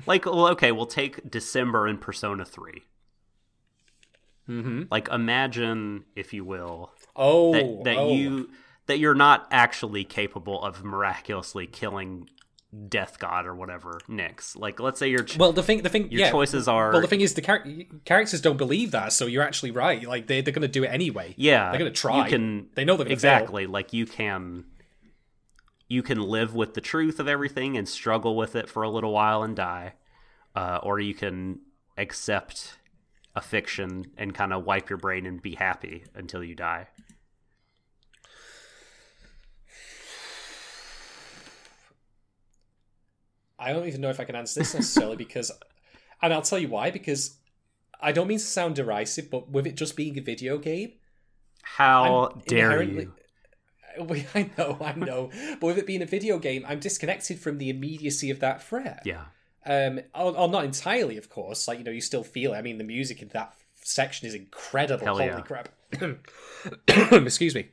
Like, 0.05 0.27
well, 0.27 0.49
okay, 0.49 0.73
we'll 0.73 0.85
take 0.85 1.31
December 1.31 1.89
in 1.89 1.97
Persona 1.97 2.45
3. 2.45 2.83
Mm-hmm. 4.47 4.83
Like, 4.91 5.09
imagine, 5.09 6.05
if 6.15 6.35
you 6.35 6.45
will, 6.45 6.93
Oh, 7.19 7.53
that, 7.53 7.85
that 7.85 7.97
oh. 7.97 8.13
you 8.13 8.51
that 8.87 8.99
you're 8.99 9.15
not 9.15 9.47
actually 9.51 10.05
capable 10.05 10.63
of 10.63 10.83
miraculously 10.85 11.67
killing 11.67 12.31
Death 12.89 13.19
God 13.19 13.47
or 13.47 13.55
whatever, 13.55 13.99
Nyx. 14.11 14.55
Like, 14.55 14.79
let's 14.79 14.99
say 14.99 15.09
your 15.09 15.23
ch- 15.25 15.39
Well, 15.39 15.53
the 15.53 15.63
thing, 15.63 15.83
the 15.83 15.89
thing, 15.89 16.11
your 16.11 16.21
yeah. 16.21 16.31
choices 16.31 16.69
are 16.69 16.93
Well, 16.93 17.01
the 17.01 17.07
thing 17.07 17.23
is, 17.23 17.33
the 17.33 17.41
char- 17.41 17.65
characters 18.05 18.43
don't 18.43 18.59
believe 18.59 18.91
that, 18.91 19.15
so 19.15 19.25
you're 19.27 19.43
actually 19.43 19.71
right. 19.71 20.07
Like 20.07 20.27
they, 20.27 20.43
they're 20.43 20.53
going 20.53 20.61
to 20.63 20.69
do 20.69 20.85
it 20.85 20.89
anyway. 20.89 21.35
yeah, 21.39 21.71
they're 21.71 21.79
going 21.79 21.91
to 21.93 21.99
try. 21.99 22.25
You 22.25 22.29
can 22.31 22.69
They 22.75 22.85
know 22.85 22.97
they're 22.99 23.07
gonna 23.07 23.17
fail. 23.17 23.37
exactly 23.37 23.67
like 23.67 23.93
you 23.95 24.05
can 24.05 24.65
you 25.89 26.03
can 26.03 26.21
live 26.21 26.55
with 26.55 26.75
the 26.75 26.83
truth 26.83 27.19
of 27.19 27.27
everything 27.27 27.79
and 27.79 27.89
struggle 27.89 28.37
with 28.37 28.55
it 28.55 28.69
for 28.69 28.83
a 28.83 28.91
little 28.91 29.13
while 29.13 29.43
and 29.43 29.57
die, 29.57 29.95
uh, 30.55 30.79
or 30.83 31.01
you 31.01 31.15
can 31.15 31.61
accept 31.97 32.77
a 33.35 33.41
fiction 33.41 34.05
and 34.19 34.35
kind 34.35 34.53
of 34.53 34.65
wipe 34.67 34.91
your 34.91 34.99
brain 34.99 35.25
and 35.25 35.41
be 35.41 35.55
happy 35.55 36.05
until 36.15 36.45
you 36.45 36.55
die. 36.55 36.89
I 43.59 43.73
don't 43.73 43.87
even 43.87 44.01
know 44.01 44.11
if 44.11 44.21
I 44.21 44.25
can 44.25 44.37
answer 44.37 44.61
this 44.61 44.75
necessarily 44.75 45.17
because, 45.25 45.51
and 46.23 46.33
I'll 46.33 46.43
tell 46.43 46.59
you 46.59 46.69
why. 46.69 46.91
Because 46.91 47.37
I 48.01 48.13
don't 48.13 48.29
mean 48.29 48.39
to 48.39 48.45
sound 48.45 48.77
derisive, 48.77 49.31
but 49.31 49.51
with 49.51 49.67
it 49.67 49.77
just 49.77 49.97
being 49.97 50.19
a 50.19 50.23
video 50.23 50.59
game, 50.59 50.93
How 51.63 52.27
I'm 52.27 52.43
dare 52.47 52.83
you? 52.83 53.13
I 54.35 54.51
know, 54.57 54.79
I 54.81 54.93
know, 54.93 55.31
but 55.61 55.67
with 55.67 55.79
it 55.79 55.87
being 55.87 56.03
a 56.03 56.07
video 56.07 56.39
game, 56.39 56.65
I'm 56.69 56.79
disconnected 56.79 57.41
from 57.41 57.59
the 57.59 57.69
immediacy 57.69 58.31
of 58.31 58.39
that 58.41 58.63
threat. 58.63 59.03
Yeah. 59.05 59.25
Um, 59.67 60.01
or, 60.15 60.37
or 60.37 60.49
not 60.49 60.65
entirely, 60.65 61.17
of 61.17 61.29
course. 61.29 61.67
Like 61.67 61.79
you 61.79 61.85
know, 61.85 61.91
you 61.91 62.01
still 62.01 62.23
feel 62.23 62.55
it. 62.55 62.57
I 62.57 62.63
mean, 62.63 62.79
the 62.79 62.85
music 62.85 63.23
in 63.23 63.29
that 63.29 63.55
section 63.83 64.29
is 64.29 64.35
incredible. 64.35 65.05
Hell 65.05 65.19
Holy 65.19 65.27
yeah. 65.27 65.41
crap! 65.41 65.69
Excuse 67.13 67.55
me. 67.55 67.69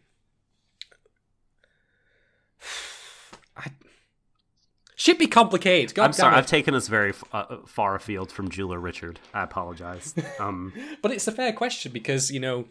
Should 4.96 5.18
be 5.18 5.28
complicated. 5.28 5.94
God 5.94 6.06
I'm 6.06 6.14
sorry, 6.14 6.36
it. 6.36 6.38
I've 6.38 6.48
taken 6.48 6.74
us 6.74 6.88
very 6.88 7.10
f- 7.10 7.24
uh, 7.34 7.58
far 7.66 7.96
afield 7.96 8.32
from 8.32 8.50
Jeweler 8.50 8.80
Richard. 8.80 9.20
I 9.34 9.44
apologize. 9.44 10.14
Um, 10.40 10.74
But 11.02 11.12
it's 11.12 11.28
a 11.28 11.32
fair 11.32 11.52
question 11.54 11.92
because, 11.92 12.32
you 12.32 12.40
know, 12.40 12.66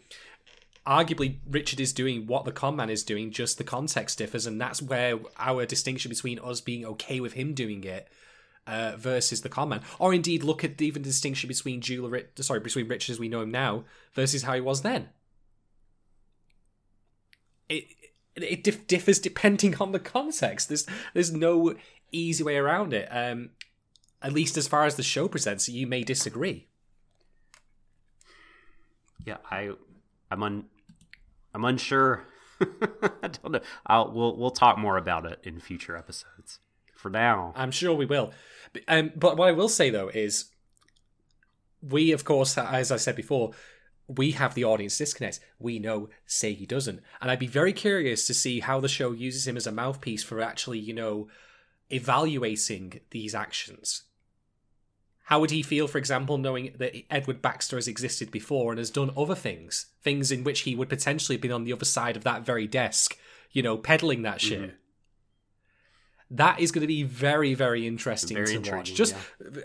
arguably 0.87 1.37
Richard 1.49 1.79
is 1.79 1.93
doing 1.93 2.25
what 2.27 2.45
the 2.45 2.51
con 2.51 2.75
man 2.75 2.89
is 2.89 3.03
doing, 3.03 3.31
just 3.31 3.57
the 3.57 3.63
context 3.63 4.17
differs, 4.17 4.45
and 4.45 4.59
that's 4.59 4.81
where 4.81 5.19
our 5.37 5.65
distinction 5.65 6.09
between 6.09 6.39
us 6.39 6.61
being 6.61 6.85
okay 6.85 7.19
with 7.19 7.33
him 7.33 7.53
doing 7.53 7.83
it 7.83 8.07
uh, 8.67 8.93
versus 8.97 9.41
the 9.41 9.49
con 9.49 9.69
man. 9.69 9.81
Or 9.99 10.13
indeed 10.13 10.43
look 10.43 10.63
at 10.63 10.81
even 10.81 11.03
the 11.03 11.09
distinction 11.09 11.47
between 11.47 11.81
Jeweler, 11.81 12.21
sorry, 12.37 12.59
between 12.59 12.87
Richard 12.87 13.13
as 13.13 13.19
we 13.19 13.29
know 13.29 13.41
him 13.41 13.51
now 13.51 13.83
versus 14.13 14.43
how 14.43 14.53
he 14.53 14.61
was 14.61 14.81
then. 14.81 15.09
It 17.69 17.85
it 18.35 18.63
dif- 18.63 18.87
differs 18.87 19.19
depending 19.19 19.75
on 19.77 19.91
the 19.91 19.99
context. 19.99 20.67
There's 20.67 20.85
there's 21.13 21.31
no 21.31 21.75
easy 22.11 22.43
way 22.43 22.57
around 22.57 22.93
it. 22.93 23.07
Um 23.11 23.49
at 24.21 24.33
least 24.33 24.57
as 24.57 24.67
far 24.67 24.85
as 24.85 24.95
the 24.95 25.03
show 25.03 25.27
presents 25.27 25.69
you 25.69 25.85
may 25.85 26.03
disagree. 26.03 26.67
yeah, 29.25 29.37
I, 29.49 29.71
I'm 30.31 30.43
un, 30.43 30.65
I'm 31.53 31.65
unsure. 31.65 32.25
I 32.61 33.27
don't 33.27 33.51
know. 33.51 33.59
I'll 33.85 34.11
we'll 34.11 34.37
we'll 34.37 34.51
talk 34.51 34.77
more 34.77 34.97
about 34.97 35.25
it 35.25 35.39
in 35.43 35.59
future 35.59 35.97
episodes. 35.97 36.59
For 36.95 37.09
now, 37.09 37.51
I'm 37.55 37.71
sure 37.71 37.93
we 37.93 38.05
will. 38.05 38.31
But, 38.71 38.83
um, 38.87 39.11
but 39.15 39.37
what 39.37 39.49
I 39.49 39.51
will 39.51 39.69
say 39.69 39.89
though 39.89 40.09
is, 40.09 40.45
we 41.81 42.11
of 42.11 42.23
course, 42.23 42.57
as 42.57 42.91
I 42.91 42.97
said 42.97 43.15
before, 43.15 43.51
we 44.07 44.31
have 44.31 44.53
the 44.53 44.63
audience 44.63 44.97
disconnect. 44.97 45.39
We 45.59 45.79
know 45.79 46.09
Seigi 46.27 46.67
doesn't, 46.67 47.01
and 47.21 47.29
I'd 47.29 47.39
be 47.39 47.47
very 47.47 47.73
curious 47.73 48.25
to 48.27 48.33
see 48.33 48.59
how 48.61 48.79
the 48.79 48.87
show 48.87 49.11
uses 49.11 49.47
him 49.47 49.57
as 49.57 49.67
a 49.67 49.71
mouthpiece 49.71 50.23
for 50.23 50.39
actually, 50.39 50.79
you 50.79 50.93
know, 50.93 51.27
evaluating 51.89 53.01
these 53.11 53.35
actions. 53.35 54.03
How 55.25 55.39
would 55.39 55.51
he 55.51 55.63
feel, 55.63 55.87
for 55.87 55.97
example, 55.97 56.37
knowing 56.37 56.75
that 56.77 56.93
Edward 57.09 57.41
Baxter 57.41 57.77
has 57.77 57.87
existed 57.87 58.29
before 58.29 58.71
and 58.71 58.77
has 58.77 58.91
done 58.91 59.11
other 59.17 59.33
things, 59.33 59.87
things 60.03 60.31
in 60.31 60.43
which 60.43 60.61
he 60.61 60.75
would 60.75 60.89
potentially 60.89 61.35
have 61.35 61.41
been 61.41 61.51
on 61.51 61.63
the 61.63 61.73
other 61.73 61.85
side 61.85 62.15
of 62.15 62.23
that 62.23 62.45
very 62.45 62.67
desk, 62.67 63.17
you 63.51 63.63
know, 63.63 63.75
peddling 63.75 64.21
that 64.21 64.39
shit. 64.39 64.61
Mhm. 64.61 64.73
That 66.29 66.59
is 66.59 66.71
going 66.71 66.81
to 66.81 66.87
be 66.87 67.03
very, 67.03 67.53
very 67.53 67.87
interesting 67.87 68.35
Very 68.35 68.59
to 68.59 68.71
watch. 68.71 68.93
Just, 68.93 69.15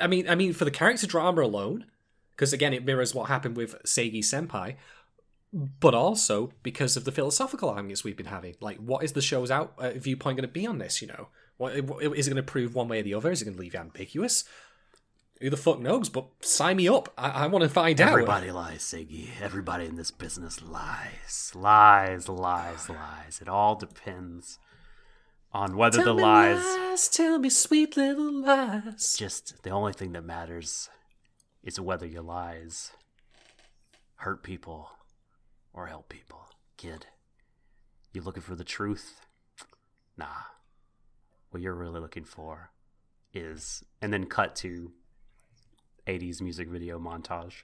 I 0.00 0.06
mean, 0.06 0.28
I 0.28 0.34
mean, 0.34 0.52
for 0.52 0.64
the 0.64 0.70
character 0.70 1.06
drama 1.06 1.42
alone, 1.42 1.86
because 2.30 2.52
again, 2.52 2.72
it 2.72 2.84
mirrors 2.84 3.14
what 3.14 3.28
happened 3.28 3.56
with 3.56 3.82
Seigi 3.84 4.20
Senpai, 4.20 4.76
but 5.52 5.94
also 5.94 6.52
because 6.62 6.96
of 6.96 7.04
the 7.04 7.12
philosophical 7.12 7.68
arguments 7.68 8.04
we've 8.04 8.16
been 8.16 8.26
having. 8.26 8.56
Like, 8.60 8.78
what 8.78 9.04
is 9.04 9.12
the 9.12 9.22
show's 9.22 9.50
out 9.50 9.74
uh, 9.78 9.90
viewpoint 9.92 10.36
going 10.36 10.48
to 10.48 10.52
be 10.52 10.66
on 10.66 10.78
this? 10.78 11.02
You 11.02 11.08
know, 11.08 11.28
what, 11.60 11.74
is 11.74 12.26
it 12.26 12.30
going 12.30 12.36
to 12.36 12.42
prove 12.42 12.74
one 12.74 12.88
way 12.88 13.00
or 13.00 13.02
the 13.02 13.12
other? 13.12 13.30
Is 13.30 13.42
it 13.42 13.44
going 13.44 13.54
to 13.54 13.60
leave 13.60 13.74
it 13.74 13.78
ambiguous? 13.78 14.44
Who 15.42 15.50
the 15.50 15.58
fuck 15.58 15.78
knows? 15.78 16.08
But 16.08 16.26
sign 16.40 16.78
me 16.78 16.88
up. 16.88 17.12
I, 17.18 17.28
I 17.28 17.46
want 17.48 17.64
to 17.64 17.68
find 17.68 18.00
out. 18.00 18.08
everybody 18.08 18.50
lies, 18.50 18.80
Seigi. 18.80 19.28
Everybody 19.42 19.84
in 19.84 19.96
this 19.96 20.10
business 20.10 20.62
lies, 20.62 21.52
lies, 21.54 22.30
lies, 22.30 22.88
lies. 22.88 23.40
It 23.42 23.48
all 23.48 23.74
depends 23.74 24.58
on 25.52 25.76
whether 25.76 25.98
Tell 25.98 26.06
the 26.06 26.14
me 26.14 26.22
lies, 26.22 26.64
lies, 26.64 27.08
tell 27.08 27.38
me 27.38 27.50
sweet 27.50 27.94
little 27.94 28.32
lies. 28.40 29.14
just 29.18 29.62
the 29.62 29.70
only 29.70 29.92
thing 29.92 30.12
that 30.12 30.24
matters 30.24 30.88
is 31.62 31.78
whether 31.78 32.06
your 32.06 32.22
lies 32.22 32.92
hurt 34.16 34.42
people 34.42 34.92
or 35.74 35.88
help 35.88 36.08
people. 36.08 36.46
Kid, 36.78 37.04
you 38.14 38.22
looking 38.22 38.42
for 38.42 38.54
the 38.54 38.64
truth? 38.64 39.20
Nah. 40.16 40.26
What 41.50 41.62
you're 41.62 41.74
really 41.74 42.00
looking 42.00 42.24
for 42.24 42.70
is, 43.34 43.82
and 44.00 44.12
then 44.12 44.26
cut 44.26 44.54
to 44.56 44.92
80s 46.06 46.40
music 46.40 46.68
video 46.68 46.98
montage. 46.98 47.62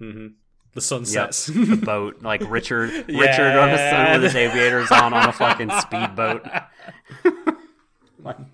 Mm-hmm. 0.00 0.28
The 0.74 0.80
sun 0.80 1.00
Yep. 1.00 1.06
sets. 1.08 1.46
the 1.46 1.76
boat, 1.84 2.22
like 2.22 2.42
Richard, 2.48 2.90
Richard 3.08 3.56
on 3.56 3.70
the 3.70 3.90
sun 3.90 4.12
with 4.12 4.22
his 4.24 4.36
aviators 4.36 4.90
on 4.90 5.12
on 5.14 5.28
a 5.28 5.32
fucking 5.32 5.70
speedboat. 5.80 6.46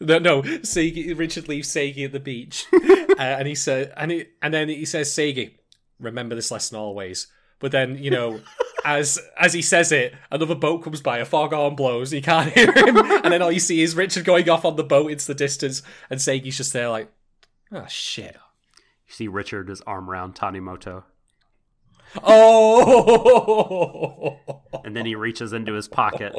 No, 0.00 0.18
no. 0.18 0.42
Seigi, 0.42 1.18
Richard 1.18 1.48
leaves 1.48 1.68
Seigi 1.68 2.04
at 2.04 2.12
the 2.12 2.20
beach, 2.20 2.66
uh, 2.74 3.14
and 3.18 3.48
he 3.48 3.54
said, 3.54 3.90
and 3.96 4.10
he, 4.10 4.26
and 4.42 4.52
then 4.52 4.68
he 4.68 4.84
says, 4.84 5.08
"Seigi, 5.10 5.52
remember 5.98 6.34
this 6.34 6.50
lesson 6.50 6.76
always." 6.76 7.28
But 7.58 7.72
then, 7.72 7.96
you 7.96 8.10
know, 8.10 8.40
as 8.86 9.18
as 9.38 9.52
he 9.52 9.60
says 9.60 9.92
it, 9.92 10.14
another 10.30 10.54
boat 10.54 10.84
comes 10.84 11.02
by, 11.02 11.18
a 11.18 11.24
foghorn 11.24 11.74
blows, 11.74 12.12
you 12.12 12.22
can't 12.22 12.52
hear 12.52 12.72
him, 12.72 12.96
and 13.24 13.32
then 13.32 13.42
all 13.42 13.52
you 13.52 13.60
see 13.60 13.82
is 13.82 13.96
Richard 13.96 14.24
going 14.24 14.48
off 14.48 14.64
on 14.64 14.76
the 14.76 14.84
boat 14.84 15.10
into 15.10 15.26
the 15.26 15.34
distance, 15.34 15.82
and 16.08 16.20
Seigi's 16.20 16.56
just 16.56 16.72
there 16.72 16.88
like, 16.88 17.10
"Oh 17.72 17.86
shit." 17.88 18.36
You 19.08 19.12
see 19.12 19.28
Richard 19.28 19.68
his 19.68 19.82
arm 19.82 20.10
around 20.10 20.34
Tanimoto, 20.34 21.04
Oh, 22.22 24.38
and 24.84 24.96
then 24.96 25.06
he 25.06 25.14
reaches 25.14 25.52
into 25.52 25.74
his 25.74 25.88
pocket 25.88 26.34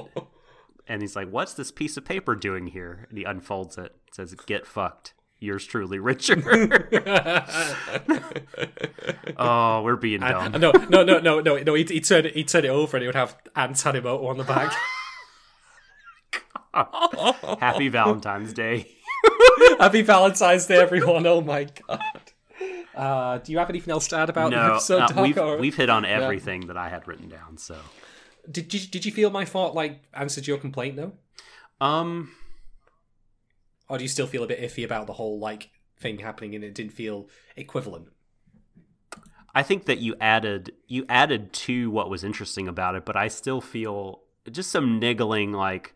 and 0.88 1.02
he's 1.02 1.16
like, 1.16 1.30
"What's 1.30 1.54
this 1.54 1.72
piece 1.72 1.98
of 1.98 2.06
paper 2.06 2.36
doing 2.36 2.68
here?" 2.68 3.06
And 3.10 3.18
he 3.18 3.24
unfolds 3.24 3.78
it. 3.78 3.96
It 4.08 4.16
says, 4.16 4.34
"Get 4.46 4.66
fucked." 4.66 5.14
Yours 5.40 5.66
truly, 5.66 6.00
Richard. 6.00 6.44
oh, 9.38 9.82
we're 9.84 9.96
being 9.96 10.22
dumb. 10.22 10.54
no, 10.54 10.72
no, 10.72 11.04
no, 11.04 11.20
no, 11.20 11.40
no, 11.40 11.58
no. 11.58 11.74
He'd, 11.76 11.90
he'd 11.90 12.06
turn 12.06 12.26
it, 12.26 12.34
he'd 12.36 12.48
turn 12.48 12.66
it 12.66 12.70
over, 12.70 12.98
and 12.98 13.04
he 13.04 13.08
would 13.08 13.16
have 13.16 13.38
Antanimoto 13.56 14.26
on 14.28 14.38
the 14.38 14.44
back. 14.44 14.74
Happy 17.60 17.88
Valentine's 17.90 18.54
Day. 18.54 18.88
Happy 19.80 20.02
Valentine's 20.02 20.66
Day, 20.66 20.78
everyone! 20.78 21.26
Oh 21.28 21.42
my 21.42 21.68
god. 21.88 22.02
Uh, 22.96 23.38
do 23.38 23.52
you 23.52 23.60
have 23.60 23.70
anything 23.70 23.92
else 23.92 24.08
to 24.08 24.18
add 24.18 24.30
about 24.30 24.50
the 24.50 24.56
No, 24.56 24.72
episode, 24.74 25.02
uh, 25.02 25.08
Doc, 25.08 25.24
we've 25.24 25.38
or- 25.38 25.58
we've 25.58 25.76
hit 25.76 25.90
on 25.90 26.04
everything 26.04 26.66
that 26.68 26.78
I 26.78 26.90
had 26.90 27.08
written 27.08 27.30
down. 27.30 27.58
So, 27.58 27.76
Did, 28.50 28.68
did 28.70 28.90
did 28.90 29.06
you 29.06 29.12
feel 29.12 29.30
my 29.30 29.46
thought 29.46 29.76
like 29.76 30.00
answered 30.16 30.48
your 30.48 30.58
complaint 30.58 30.96
though, 30.96 31.14
um, 31.80 32.32
or 33.90 33.98
do 33.98 34.04
you 34.04 34.08
still 34.08 34.28
feel 34.28 34.44
a 34.44 34.48
bit 34.48 34.62
iffy 34.62 34.84
about 34.84 35.08
the 35.08 35.14
whole 35.14 35.40
like 35.40 35.70
thing 36.00 36.20
happening 36.20 36.56
and 36.56 36.64
it 36.64 36.74
didn't 36.74 36.94
feel 36.94 37.28
equivalent? 37.56 38.10
I 39.56 39.64
think 39.64 39.86
that 39.86 40.00
you 40.00 40.16
added 40.22 40.74
you 40.88 41.06
added 41.10 41.54
to 41.54 41.90
what 41.90 42.10
was 42.10 42.24
interesting 42.24 42.68
about 42.68 42.96
it, 42.96 43.06
but 43.06 43.16
I 43.16 43.28
still 43.28 43.62
feel 43.62 44.22
just 44.52 44.72
some 44.72 45.00
niggling 45.00 45.52
like 45.52 45.96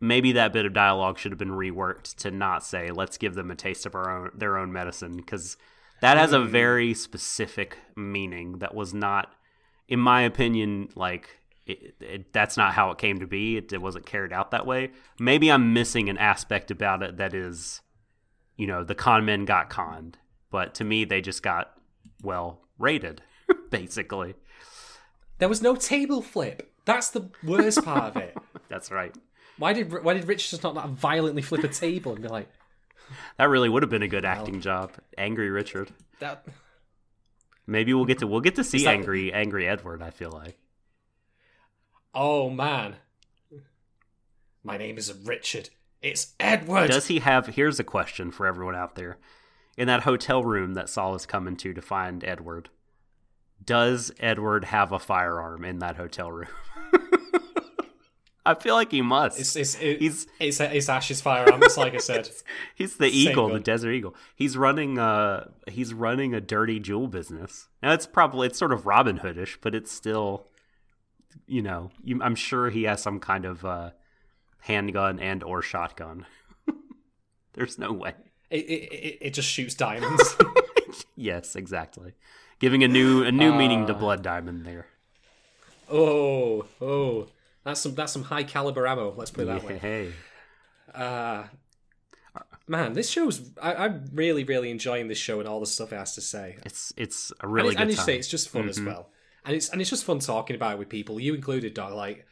maybe 0.00 0.32
that 0.32 0.52
bit 0.52 0.66
of 0.66 0.72
dialogue 0.72 1.18
should 1.18 1.32
have 1.32 1.38
been 1.38 1.50
reworked 1.50 2.14
to 2.16 2.30
not 2.30 2.64
say 2.64 2.90
let's 2.90 3.18
give 3.18 3.34
them 3.34 3.50
a 3.50 3.54
taste 3.54 3.86
of 3.86 3.94
our 3.94 4.10
own 4.10 4.30
their 4.34 4.58
own 4.58 4.72
medicine 4.72 5.16
because 5.16 5.56
that 6.00 6.16
has 6.16 6.32
a 6.32 6.40
hmm. 6.40 6.48
very 6.48 6.94
specific 6.94 7.78
meaning 7.96 8.58
that 8.58 8.74
was 8.74 8.92
not 8.92 9.34
in 9.88 10.00
my 10.00 10.22
opinion 10.22 10.88
like 10.96 11.41
it, 11.66 11.94
it, 12.00 12.32
that's 12.32 12.56
not 12.56 12.74
how 12.74 12.90
it 12.90 12.98
came 12.98 13.20
to 13.20 13.26
be. 13.26 13.56
It, 13.56 13.72
it 13.72 13.80
wasn't 13.80 14.06
carried 14.06 14.32
out 14.32 14.50
that 14.50 14.66
way. 14.66 14.90
Maybe 15.18 15.50
i'm 15.50 15.72
missing 15.72 16.08
an 16.08 16.18
aspect 16.18 16.70
about 16.70 17.02
it 17.02 17.16
that 17.18 17.34
is 17.34 17.80
you 18.56 18.66
know 18.66 18.84
the 18.84 18.94
con 18.94 19.24
men 19.24 19.44
got 19.44 19.70
conned 19.70 20.18
but 20.50 20.74
to 20.74 20.84
me 20.84 21.04
they 21.04 21.20
just 21.20 21.42
got 21.42 21.72
well 22.22 22.60
rated 22.78 23.22
basically. 23.70 24.34
There 25.38 25.48
was 25.48 25.62
no 25.62 25.74
table 25.74 26.22
flip. 26.22 26.72
That's 26.84 27.10
the 27.10 27.30
worst 27.42 27.84
part 27.84 28.16
of 28.16 28.22
it. 28.22 28.36
that's 28.68 28.90
right. 28.90 29.16
Why 29.58 29.72
did 29.72 30.02
why 30.04 30.14
did 30.14 30.26
Richard 30.26 30.50
just 30.50 30.62
not 30.62 30.90
violently 30.90 31.42
flip 31.42 31.64
a 31.64 31.68
table 31.68 32.12
and 32.12 32.22
be 32.22 32.28
like 32.28 32.48
that 33.36 33.48
really 33.48 33.68
would 33.68 33.82
have 33.82 33.90
been 33.90 34.02
a 34.02 34.08
good 34.08 34.24
acting 34.24 34.60
job. 34.60 34.92
Angry 35.18 35.50
richard. 35.50 35.90
That? 36.20 36.46
maybe 37.66 37.94
we'll 37.94 38.04
get 38.04 38.18
to 38.18 38.26
we'll 38.26 38.40
get 38.40 38.56
to 38.56 38.64
see 38.64 38.84
that- 38.84 38.90
angry 38.90 39.32
angry 39.32 39.68
edward 39.68 40.02
i 40.02 40.10
feel 40.10 40.30
like 40.30 40.58
Oh 42.14 42.50
man, 42.50 42.96
my 44.62 44.76
name 44.76 44.98
isn't 44.98 45.26
Richard. 45.26 45.70
It's 46.02 46.34
Edward. 46.38 46.88
Does 46.88 47.06
he 47.06 47.20
have? 47.20 47.46
Here's 47.46 47.80
a 47.80 47.84
question 47.84 48.30
for 48.30 48.46
everyone 48.46 48.74
out 48.74 48.96
there. 48.96 49.18
In 49.78 49.86
that 49.86 50.02
hotel 50.02 50.44
room 50.44 50.74
that 50.74 50.90
Saul 50.90 51.14
is 51.14 51.24
coming 51.24 51.56
to 51.56 51.72
to 51.72 51.80
find 51.80 52.22
Edward, 52.22 52.68
does 53.64 54.12
Edward 54.20 54.64
have 54.66 54.92
a 54.92 54.98
firearm 54.98 55.64
in 55.64 55.78
that 55.78 55.96
hotel 55.96 56.30
room? 56.30 56.48
I 58.44 58.54
feel 58.54 58.74
like 58.74 58.90
he 58.90 59.00
must. 59.00 59.38
It's 59.38 59.56
it's 59.56 59.76
it, 59.76 60.00
he's 60.00 60.26
it's 60.38 60.60
it's 60.60 60.88
Ash's 60.90 61.22
firearm. 61.22 61.62
It's 61.62 61.78
like 61.78 61.94
I 61.94 61.98
said. 61.98 62.28
he's 62.74 62.96
the 62.96 63.06
eagle, 63.06 63.48
the 63.48 63.60
desert 63.60 63.92
eagle. 63.92 64.14
He's 64.34 64.56
running 64.58 64.98
uh 64.98 65.48
he's 65.68 65.94
running 65.94 66.34
a 66.34 66.40
dirty 66.40 66.80
jewel 66.80 67.06
business. 67.06 67.68
Now 67.82 67.92
it's 67.92 68.06
probably 68.06 68.48
it's 68.48 68.58
sort 68.58 68.72
of 68.72 68.84
Robin 68.84 69.20
Hoodish, 69.20 69.58
but 69.62 69.74
it's 69.74 69.92
still 69.92 70.48
you 71.46 71.62
know, 71.62 71.90
you, 72.04 72.20
I'm 72.22 72.34
sure 72.34 72.70
he 72.70 72.84
has 72.84 73.02
some 73.02 73.20
kind 73.20 73.44
of 73.44 73.64
uh 73.64 73.90
handgun 74.60 75.18
and 75.20 75.42
or 75.42 75.62
shotgun. 75.62 76.26
There's 77.54 77.78
no 77.78 77.92
way. 77.92 78.14
It, 78.50 78.56
it, 78.66 79.18
it, 79.22 79.30
just 79.34 79.48
shoots 79.48 79.74
diamonds. 79.74 80.36
Yes, 81.16 81.56
exactly. 81.56 82.12
Giving 82.58 82.82
a 82.84 82.88
new 82.88 83.22
a 83.24 83.32
new 83.32 83.52
meaning 83.54 83.86
to 83.86 83.94
Uh, 83.94 83.98
blood 83.98 84.22
diamond 84.22 84.64
there. 84.66 84.86
oh, 85.90 86.66
oh, 86.80 87.28
that's 87.64 87.80
some 87.80 87.94
that's 87.94 88.12
some 88.12 88.24
high 88.24 88.42
caliber 88.44 88.86
ammo. 88.86 89.14
Let's 89.16 89.30
put 89.30 89.42
it 89.42 89.46
that 89.46 89.62
way. 89.64 89.78
Hey, 89.78 90.12
Uh, 90.94 91.44
man, 92.66 92.92
this 92.94 93.08
show's. 93.10 93.50
I, 93.60 93.74
I'm 93.74 94.10
really, 94.12 94.44
really 94.44 94.70
enjoying 94.70 95.08
this 95.08 95.18
show 95.18 95.38
and 95.40 95.48
all 95.48 95.60
the 95.60 95.66
stuff 95.66 95.92
it 95.92 95.96
has 95.96 96.14
to 96.14 96.20
say. 96.20 96.56
it's 96.64 96.92
it's 96.96 97.30
a 97.40 97.44
and 97.44 97.52
really 97.52 97.68
it's, 97.68 97.76
good 97.76 97.82
and 97.82 97.90
you 97.90 97.96
say 97.96 98.16
it's 98.16 98.28
just 98.28 98.48
fun 98.48 98.68
as 98.68 98.78
Mhm. 98.78 98.86
well, 98.86 99.10
and 99.44 99.56
it's 99.56 99.68
and 99.68 99.80
it's 99.80 99.90
just 99.90 100.04
fun 100.04 100.18
talking 100.18 100.56
about 100.56 100.74
it 100.74 100.78
with 100.78 100.88
people, 100.88 101.20
you 101.20 101.34
included, 101.34 101.74
Doc. 101.74 101.92
Like, 101.92 102.26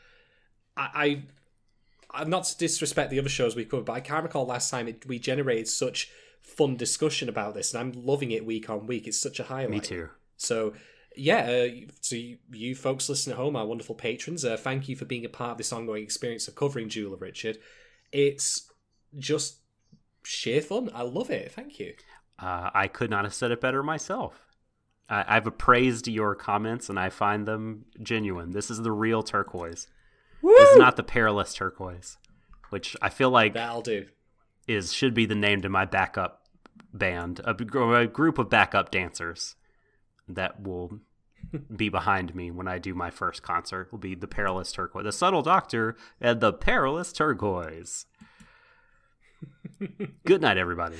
I, 0.76 1.22
I, 2.12 2.22
I'm 2.22 2.30
not 2.30 2.44
to 2.44 2.58
disrespect 2.58 3.10
the 3.10 3.18
other 3.18 3.28
shows 3.28 3.56
we 3.56 3.64
covered, 3.64 3.86
but 3.86 3.94
I 3.94 4.00
can't 4.00 4.22
recall 4.22 4.46
last 4.46 4.70
time 4.70 4.88
it, 4.88 5.06
we 5.06 5.18
generated 5.18 5.68
such 5.68 6.10
fun 6.40 6.76
discussion 6.76 7.28
about 7.28 7.54
this, 7.54 7.74
and 7.74 7.80
I'm 7.80 8.04
loving 8.06 8.30
it 8.30 8.46
week 8.46 8.70
on 8.70 8.86
week. 8.86 9.06
It's 9.06 9.18
such 9.18 9.40
a 9.40 9.44
highlight. 9.44 9.70
Me 9.70 9.80
too. 9.80 10.08
So, 10.36 10.74
yeah, 11.16 11.40
uh, 11.40 11.86
so 12.00 12.16
you, 12.16 12.38
you 12.50 12.74
folks 12.74 13.08
listening 13.08 13.34
at 13.34 13.38
home, 13.38 13.56
our 13.56 13.66
wonderful 13.66 13.94
patrons, 13.94 14.44
uh, 14.44 14.56
thank 14.56 14.88
you 14.88 14.96
for 14.96 15.04
being 15.04 15.24
a 15.24 15.28
part 15.28 15.52
of 15.52 15.58
this 15.58 15.72
ongoing 15.72 16.02
experience 16.02 16.48
of 16.48 16.54
covering 16.54 16.88
Jeweler 16.88 17.16
Richard. 17.16 17.58
It's 18.12 18.70
just 19.18 19.58
sheer 20.22 20.60
fun. 20.60 20.90
I 20.94 21.02
love 21.02 21.30
it. 21.30 21.52
Thank 21.52 21.78
you. 21.78 21.94
Uh, 22.38 22.70
I 22.72 22.88
could 22.88 23.10
not 23.10 23.24
have 23.24 23.34
said 23.34 23.50
it 23.50 23.60
better 23.60 23.82
myself. 23.82 24.46
I, 25.10 25.24
I've 25.36 25.46
appraised 25.46 26.08
your 26.08 26.34
comments 26.34 26.88
and 26.88 26.98
I 26.98 27.10
find 27.10 27.46
them 27.46 27.84
genuine. 28.02 28.52
This 28.52 28.70
is 28.70 28.80
the 28.80 28.92
real 28.92 29.22
turquoise. 29.22 29.88
This 30.42 30.70
is 30.70 30.78
not 30.78 30.96
the 30.96 31.02
perilous 31.02 31.52
turquoise, 31.52 32.16
which 32.70 32.96
I 33.02 33.10
feel 33.10 33.28
like 33.30 33.52
That'll 33.54 33.82
do. 33.82 34.06
is 34.66 34.92
should 34.92 35.12
be 35.12 35.26
the 35.26 35.34
name 35.34 35.60
to 35.62 35.68
my 35.68 35.84
backup 35.84 36.46
band, 36.94 37.40
a, 37.44 37.50
a 37.94 38.06
group 38.06 38.38
of 38.38 38.48
backup 38.48 38.90
dancers 38.90 39.56
that 40.28 40.62
will 40.62 41.00
be 41.76 41.88
behind 41.90 42.34
me 42.34 42.50
when 42.50 42.68
I 42.68 42.78
do 42.78 42.94
my 42.94 43.10
first 43.10 43.42
concert. 43.42 43.92
Will 43.92 43.98
be 43.98 44.14
the 44.14 44.26
perilous 44.28 44.72
turquoise, 44.72 45.04
the 45.04 45.12
subtle 45.12 45.42
doctor, 45.42 45.96
and 46.20 46.40
the 46.40 46.52
perilous 46.54 47.12
turquoise. 47.12 48.06
Good 50.24 50.40
night, 50.42 50.58
everybody. 50.58 50.96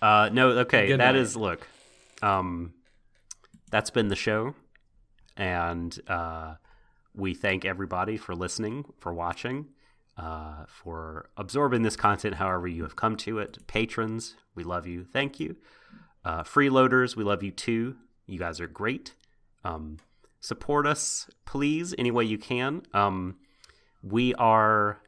Uh, 0.00 0.30
no, 0.32 0.50
okay, 0.60 0.88
Good 0.88 1.00
that 1.00 1.12
night. 1.14 1.20
is 1.20 1.36
look. 1.36 1.66
Um, 2.22 2.72
that's 3.70 3.90
been 3.90 4.08
the 4.08 4.16
show, 4.16 4.54
and 5.36 5.98
uh, 6.08 6.54
we 7.14 7.34
thank 7.34 7.64
everybody 7.64 8.16
for 8.16 8.34
listening, 8.34 8.84
for 8.98 9.12
watching, 9.12 9.66
uh, 10.16 10.64
for 10.66 11.30
absorbing 11.36 11.82
this 11.82 11.96
content. 11.96 12.34
However, 12.36 12.66
you 12.66 12.82
have 12.82 12.96
come 12.96 13.16
to 13.18 13.38
it. 13.38 13.58
Patrons, 13.66 14.36
we 14.54 14.64
love 14.64 14.86
you. 14.86 15.04
Thank 15.04 15.40
you. 15.40 15.56
Uh, 16.24 16.42
freeloaders, 16.42 17.16
we 17.16 17.24
love 17.24 17.42
you 17.42 17.50
too. 17.50 17.96
You 18.26 18.38
guys 18.38 18.60
are 18.60 18.66
great. 18.66 19.14
Um, 19.64 19.98
support 20.40 20.86
us, 20.86 21.28
please, 21.46 21.94
any 21.98 22.10
way 22.10 22.24
you 22.24 22.38
can. 22.38 22.82
Um, 22.92 23.36
we 24.02 24.34
are 24.34 25.00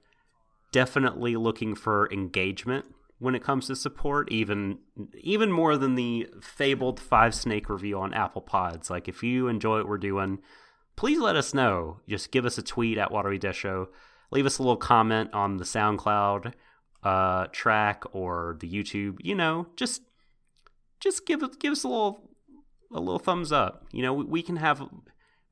definitely 0.73 1.37
looking 1.37 1.75
for 1.75 2.11
engagement 2.13 2.87
when 3.23 3.35
it 3.35 3.43
comes 3.43 3.67
to 3.67 3.77
support 3.77 4.31
even 4.31 4.79
even 5.15 5.51
more 5.51 5.77
than 5.77 5.95
the 5.95 6.29
fabled 6.41 6.99
five 6.99 7.35
snake 7.35 7.69
review 7.69 7.99
on 7.99 8.13
apple 8.15 8.43
pods 8.43 8.91
like 8.91 9.09
if 9.09 9.23
you 9.23 9.49
enjoy 9.49 9.79
what 9.79 9.89
we're 9.89 9.99
doing 9.99 10.39
please 10.97 11.19
let 11.19 11.37
us 11.37 11.55
know 11.55 12.01
just 12.09 12.31
give 12.33 12.45
us 12.45 12.59
a 12.59 12.63
tweet 12.63 12.99
at 12.99 13.11
watery 13.11 13.39
Death 13.39 13.57
show 13.57 13.89
leave 14.33 14.47
us 14.47 14.59
a 14.59 14.63
little 14.63 14.77
comment 14.77 15.33
on 15.33 15.59
the 15.59 15.65
SoundCloud 15.65 16.55
uh, 17.05 17.47
track 17.53 18.03
or 18.13 18.57
the 18.61 18.69
YouTube. 18.69 19.19
You 19.21 19.37
know, 19.37 19.69
just 19.77 20.03
just 20.99 21.27
give 21.27 21.41
give 21.61 21.73
us 21.73 21.85
a 21.85 21.89
little 21.89 22.31
a 22.93 22.99
little 22.99 23.21
thumbs 23.21 23.53
up. 23.53 23.87
You 23.93 24.03
know, 24.03 24.13
we, 24.13 24.25
we 24.25 24.43
can 24.43 24.57
have 24.57 24.83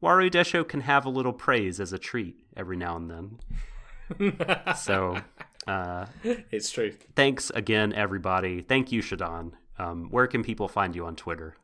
Waru 0.02 0.30
Desho 0.30 0.66
can 0.66 0.80
have 0.80 1.04
a 1.04 1.10
little 1.10 1.32
praise 1.32 1.78
as 1.78 1.92
a 1.92 1.98
treat 1.98 2.36
every 2.56 2.76
now 2.76 2.96
and 2.96 3.10
then. 3.10 4.36
so, 4.76 5.18
uh, 5.66 6.06
it's 6.24 6.70
true. 6.70 6.94
Thanks 7.14 7.50
again, 7.50 7.92
everybody. 7.92 8.62
Thank 8.62 8.92
you, 8.92 9.02
Shadon. 9.02 9.52
Um, 9.78 10.08
where 10.10 10.26
can 10.26 10.42
people 10.42 10.68
find 10.68 10.94
you 10.94 11.06
on 11.06 11.16
Twitter? 11.16 11.56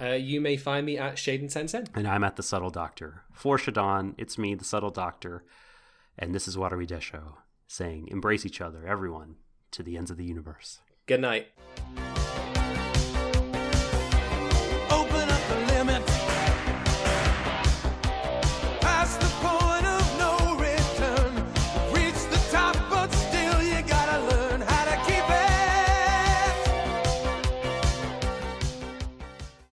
Uh, 0.00 0.08
you 0.08 0.40
may 0.40 0.56
find 0.56 0.84
me 0.84 0.98
at 0.98 1.16
Shaden 1.16 1.50
Sensen. 1.50 1.86
And 1.94 2.06
I'm 2.06 2.24
at 2.24 2.36
The 2.36 2.42
Subtle 2.42 2.70
Doctor. 2.70 3.22
For 3.32 3.56
Shadon, 3.56 4.14
it's 4.18 4.36
me, 4.36 4.54
The 4.54 4.64
Subtle 4.64 4.90
Doctor. 4.90 5.44
And 6.18 6.34
this 6.34 6.46
is 6.46 6.58
Watery 6.58 6.86
Desho 6.86 7.34
saying, 7.66 8.08
embrace 8.08 8.46
each 8.46 8.60
other, 8.60 8.86
everyone, 8.86 9.36
to 9.72 9.82
the 9.82 9.96
ends 9.96 10.10
of 10.10 10.16
the 10.16 10.24
universe. 10.24 10.80
Good 11.06 11.20
night. 11.20 11.48